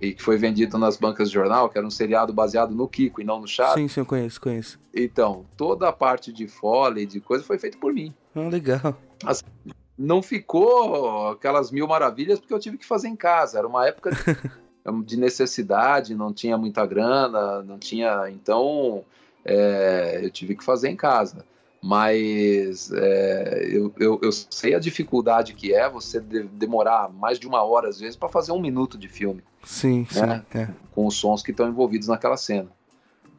e 0.05 0.15
que 0.15 0.23
foi 0.23 0.37
vendido 0.37 0.79
nas 0.79 0.97
bancas 0.97 1.29
de 1.29 1.35
jornal, 1.35 1.69
que 1.69 1.79
era 1.79 1.87
um 1.87 1.91
seriado 1.91 2.33
baseado 2.33 2.75
no 2.75 2.87
Kiko 2.87 3.21
e 3.21 3.25
não 3.25 3.41
no 3.41 3.49
Chaves. 3.49 3.75
Sim, 3.75 3.89
sim, 3.89 4.01
eu 4.01 4.07
conheço, 4.07 4.41
conheço. 4.41 4.79
Então, 4.95 5.45
toda 5.57 5.89
a 5.89 5.93
parte 5.93 6.33
de 6.33 6.47
foley, 6.47 7.07
de 7.07 7.21
coisa, 7.21 7.45
foi 7.45 7.59
feita 7.59 7.79
por 7.79 7.93
mim. 7.93 8.15
Ah, 8.35 8.49
legal. 8.49 8.97
Assim, 9.25 9.45
não 9.97 10.23
ficou 10.23 11.31
aquelas 11.31 11.71
mil 11.71 11.87
maravilhas 11.87 12.39
porque 12.39 12.53
eu 12.55 12.59
tive 12.59 12.79
que 12.79 12.87
fazer 12.87 13.09
em 13.09 13.17
casa. 13.17 13.59
Era 13.59 13.67
uma 13.67 13.87
época 13.87 14.11
de 15.05 15.17
necessidade, 15.19 16.15
não 16.15 16.33
tinha 16.33 16.59
muita 16.59 16.85
grana, 16.85 17.63
não 17.63 17.79
tinha. 17.79 18.29
Então, 18.31 19.05
é, 19.45 20.21
eu 20.23 20.31
tive 20.31 20.55
que 20.55 20.65
fazer 20.65 20.89
em 20.89 20.97
casa 20.97 21.45
mas 21.87 22.91
é, 22.95 23.69
eu, 23.71 23.93
eu, 23.99 24.19
eu, 24.23 24.33
sei 24.33 24.75
a 24.75 24.79
dificuldade 24.79 25.53
que 25.53 25.75
é 25.75 25.87
você 25.87 26.19
de, 26.19 26.45
demorar 26.45 27.11
mais 27.11 27.39
de 27.39 27.47
uma 27.47 27.63
hora, 27.63 27.91
às 27.91 28.01
vezes, 28.01 28.17
para 28.17 28.31
fazer 28.31 28.53
um 28.53 28.59
minuto 28.59 28.97
de 28.97 29.07
filme. 29.07 29.45
Sim, 29.63 30.07
né? 30.17 30.43
sim. 30.51 30.59
É. 30.59 30.69
Com 30.93 31.07
os 31.07 31.15
sons 31.15 31.43
que 31.43 31.51
estão 31.51 31.69
envolvidos 31.69 32.09
naquela 32.09 32.39
cena. 32.39 32.71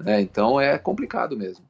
É, 0.06 0.22
então 0.22 0.62
é 0.62 0.78
complicado 0.78 1.36
mesmo. 1.36 1.66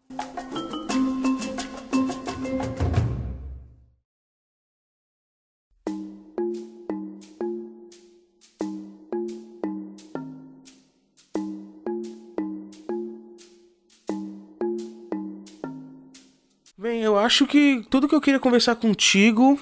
Acho 17.18 17.46
que 17.46 17.86
tudo 17.90 18.08
que 18.08 18.16
eu 18.16 18.22
queria 18.22 18.40
conversar 18.40 18.76
contigo 18.76 19.60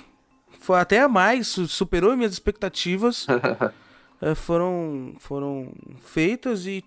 foi 0.60 0.80
até 0.80 1.00
a 1.02 1.10
mais, 1.10 1.48
superou 1.48 2.16
minhas 2.16 2.34
expectativas. 2.34 3.28
é, 4.22 4.34
foram, 4.36 5.16
foram 5.20 5.74
feitas 6.02 6.66
e 6.66 6.84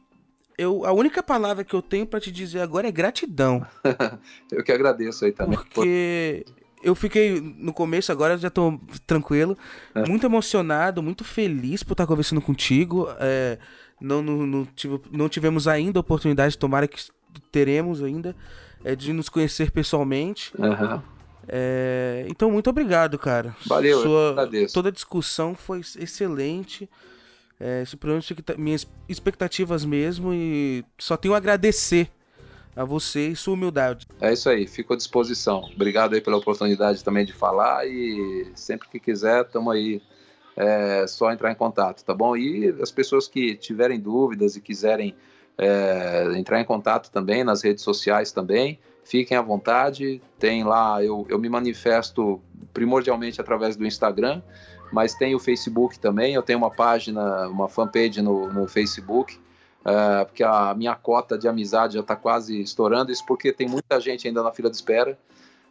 eu, 0.59 0.87
a 0.87 0.93
única 0.93 1.23
palavra 1.23 1.65
que 1.65 1.75
eu 1.75 1.83
tenho 1.83 2.07
para 2.07 2.21
te 2.21 2.33
dizer 2.33 2.61
agora 2.61 2.89
é 2.89 2.93
gratidão. 2.93 3.67
eu 4.51 4.65
que 4.65 4.73
agradeço 4.73 5.25
aí 5.25 5.33
também. 5.33 5.59
Porque 5.59 6.47
eu 6.83 6.95
fiquei 6.95 7.41
no 7.41 7.73
começo, 7.73 8.11
agora 8.11 8.39
já 8.39 8.49
tô 8.49 8.81
tranquilo, 9.07 9.57
é. 9.95 10.09
muito 10.09 10.25
emocionado, 10.25 11.03
muito 11.03 11.25
feliz 11.25 11.83
por 11.83 11.93
estar 11.93 12.07
conversando 12.07 12.41
contigo. 12.41 13.09
É, 13.21 13.59
não, 14.01 14.23
não, 14.23 14.47
não, 14.47 14.65
tive, 14.67 15.01
não 15.11 15.29
tivemos 15.29 15.69
ainda 15.69 15.99
a 15.99 16.01
oportunidade, 16.01 16.57
tomara 16.57 16.89
que 16.89 16.99
teremos 17.41 18.03
ainda, 18.03 18.35
é, 18.85 18.95
de 18.95 19.13
nos 19.13 19.29
conhecer 19.29 19.71
pessoalmente. 19.71 20.53
Uhum. 20.59 21.01
É, 21.49 22.27
então, 22.29 22.51
muito 22.51 22.69
obrigado, 22.71 23.19
cara. 23.19 23.55
Valeu, 23.67 24.03
Sua, 24.03 24.11
eu 24.11 24.29
agradeço. 24.31 24.75
Toda 24.75 24.89
a 24.89 24.93
discussão 24.93 25.55
foi 25.55 25.81
excelente. 25.99 26.89
É, 27.59 27.85
superou 27.87 28.19
minhas 28.59 28.87
expectativas 29.09 29.85
mesmo 29.85 30.35
e 30.35 30.85
só 30.99 31.17
tenho 31.17 31.33
a 31.33 31.39
agradecer 31.39 32.11
a 32.77 32.85
você 32.85 33.29
e 33.29 33.37
sua 33.37 33.55
humildade. 33.55 34.07
É 34.21 34.31
isso 34.31 34.51
aí, 34.51 34.67
fico 34.67 34.93
à 34.93 34.97
disposição. 34.97 35.63
Obrigado 35.75 36.15
aí 36.15 36.21
pela 36.21 36.37
oportunidade 36.37 37.03
também 37.03 37.25
de 37.25 37.33
falar 37.33 37.87
e 37.87 38.53
sempre 38.55 38.89
que 38.89 39.01
quiser, 39.01 39.47
estamos 39.47 39.73
aí. 39.73 40.03
É 40.55 41.07
só 41.07 41.31
entrar 41.31 41.51
em 41.53 41.55
contato, 41.55 42.03
tá 42.03 42.15
bom? 42.15 42.35
E 42.35 42.69
as 42.81 42.91
pessoas 42.91 43.29
que 43.29 43.57
tiverem 43.57 44.01
dúvidas 44.01 44.57
e 44.57 44.61
quiserem 44.61 45.15
é, 45.59 46.33
entrar 46.37 46.61
em 46.61 46.65
contato 46.65 47.11
também 47.11 47.43
nas 47.43 47.63
redes 47.63 47.83
sociais 47.83 48.33
também. 48.33 48.79
Fiquem 49.05 49.37
à 49.37 49.43
vontade. 49.43 50.21
Tem 50.39 50.65
lá, 50.65 51.03
eu, 51.03 51.27
eu 51.29 51.39
me 51.39 51.49
manifesto 51.49 52.41
primordialmente 52.73 53.41
através 53.41 53.77
do 53.77 53.87
Instagram, 53.87 54.43
mas 54.93 55.15
tem 55.15 55.35
o 55.35 55.39
Facebook 55.39 55.99
também. 55.99 56.35
Eu 56.35 56.43
tenho 56.43 56.59
uma 56.59 56.71
página, 56.71 57.49
uma 57.49 57.69
fanpage 57.69 58.21
no, 58.21 58.53
no 58.53 58.67
Facebook, 58.67 59.37
uh, 59.37 60.27
porque 60.27 60.43
a 60.43 60.75
minha 60.75 60.95
cota 60.95 61.39
de 61.39 61.49
amizade 61.49 61.95
já 61.95 62.01
está 62.01 62.17
quase 62.17 62.61
estourando. 62.61 63.13
Isso 63.13 63.25
porque 63.25 63.53
tem 63.53 63.69
muita 63.69 64.01
gente 64.01 64.27
ainda 64.27 64.43
na 64.43 64.53
fila 64.53 64.69
de 64.69 64.77
espera. 64.77 65.19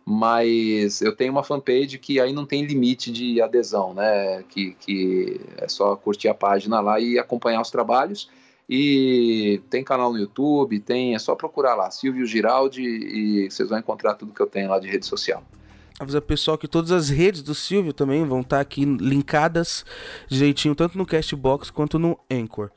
Mas 0.08 1.02
eu 1.02 1.16
tenho 1.16 1.32
uma 1.32 1.44
fanpage 1.44 1.98
que 1.98 2.20
aí 2.20 2.32
não 2.32 2.46
tem 2.46 2.64
limite 2.64 3.12
de 3.12 3.42
adesão, 3.42 3.94
né? 3.94 4.44
Que, 4.44 4.76
que 4.80 5.42
é 5.58 5.68
só 5.68 5.96
curtir 5.96 6.28
a 6.28 6.34
página 6.34 6.80
lá 6.80 7.00
e 7.00 7.18
acompanhar 7.18 7.60
os 7.60 7.72
trabalhos. 7.72 8.30
E 8.68 9.62
tem 9.70 9.84
canal 9.84 10.12
no 10.12 10.18
YouTube, 10.18 10.80
tem, 10.80 11.14
é 11.14 11.20
só 11.20 11.36
procurar 11.36 11.76
lá, 11.76 11.92
Silvio 11.92 12.26
Giraldi, 12.26 12.82
e 12.82 13.50
vocês 13.50 13.70
vão 13.70 13.78
encontrar 13.78 14.16
tudo 14.16 14.34
que 14.34 14.42
eu 14.42 14.48
tenho 14.48 14.70
lá 14.70 14.80
de 14.80 14.88
rede 14.88 15.06
social. 15.06 15.44
Avisa 16.00 16.20
pessoal 16.20 16.58
que 16.58 16.68
todas 16.68 16.92
as 16.92 17.10
redes 17.10 17.42
do 17.42 17.56
Silvio 17.56 17.94
também 17.94 18.26
vão 18.26 18.42
estar 18.42 18.58
tá 18.58 18.62
aqui 18.62 18.84
linkadas 18.84 19.86
direitinho, 20.28 20.76
tanto 20.76 20.98
no 20.98 21.06
Castbox 21.06 21.70
quanto 21.70 22.00
no 22.00 22.20
Anchor. 22.30 22.72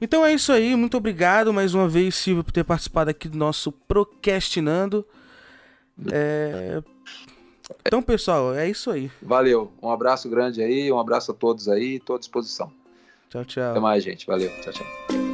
Então 0.00 0.24
é 0.24 0.32
isso 0.32 0.50
aí, 0.50 0.74
muito 0.74 0.96
obrigado 0.96 1.52
mais 1.52 1.74
uma 1.74 1.88
vez, 1.88 2.14
Silvio, 2.14 2.42
por 2.42 2.52
ter 2.52 2.64
participado 2.64 3.10
aqui 3.10 3.28
do 3.28 3.36
nosso 3.36 3.70
Procrastinando. 3.70 5.04
É... 6.10 6.82
Então, 7.86 8.02
pessoal, 8.02 8.54
é 8.54 8.68
isso 8.68 8.90
aí. 8.90 9.10
Valeu, 9.20 9.70
um 9.82 9.90
abraço 9.90 10.28
grande 10.28 10.62
aí, 10.62 10.90
um 10.90 10.98
abraço 10.98 11.32
a 11.32 11.34
todos 11.34 11.68
aí, 11.68 11.96
estou 11.96 12.16
à 12.16 12.18
disposição. 12.18 12.72
Tchau, 13.28 13.44
tchau. 13.44 13.70
Até 13.70 13.80
mais, 13.80 14.02
gente. 14.04 14.26
Valeu. 14.26 14.50
Tchau, 14.62 14.72
tchau. 14.72 15.27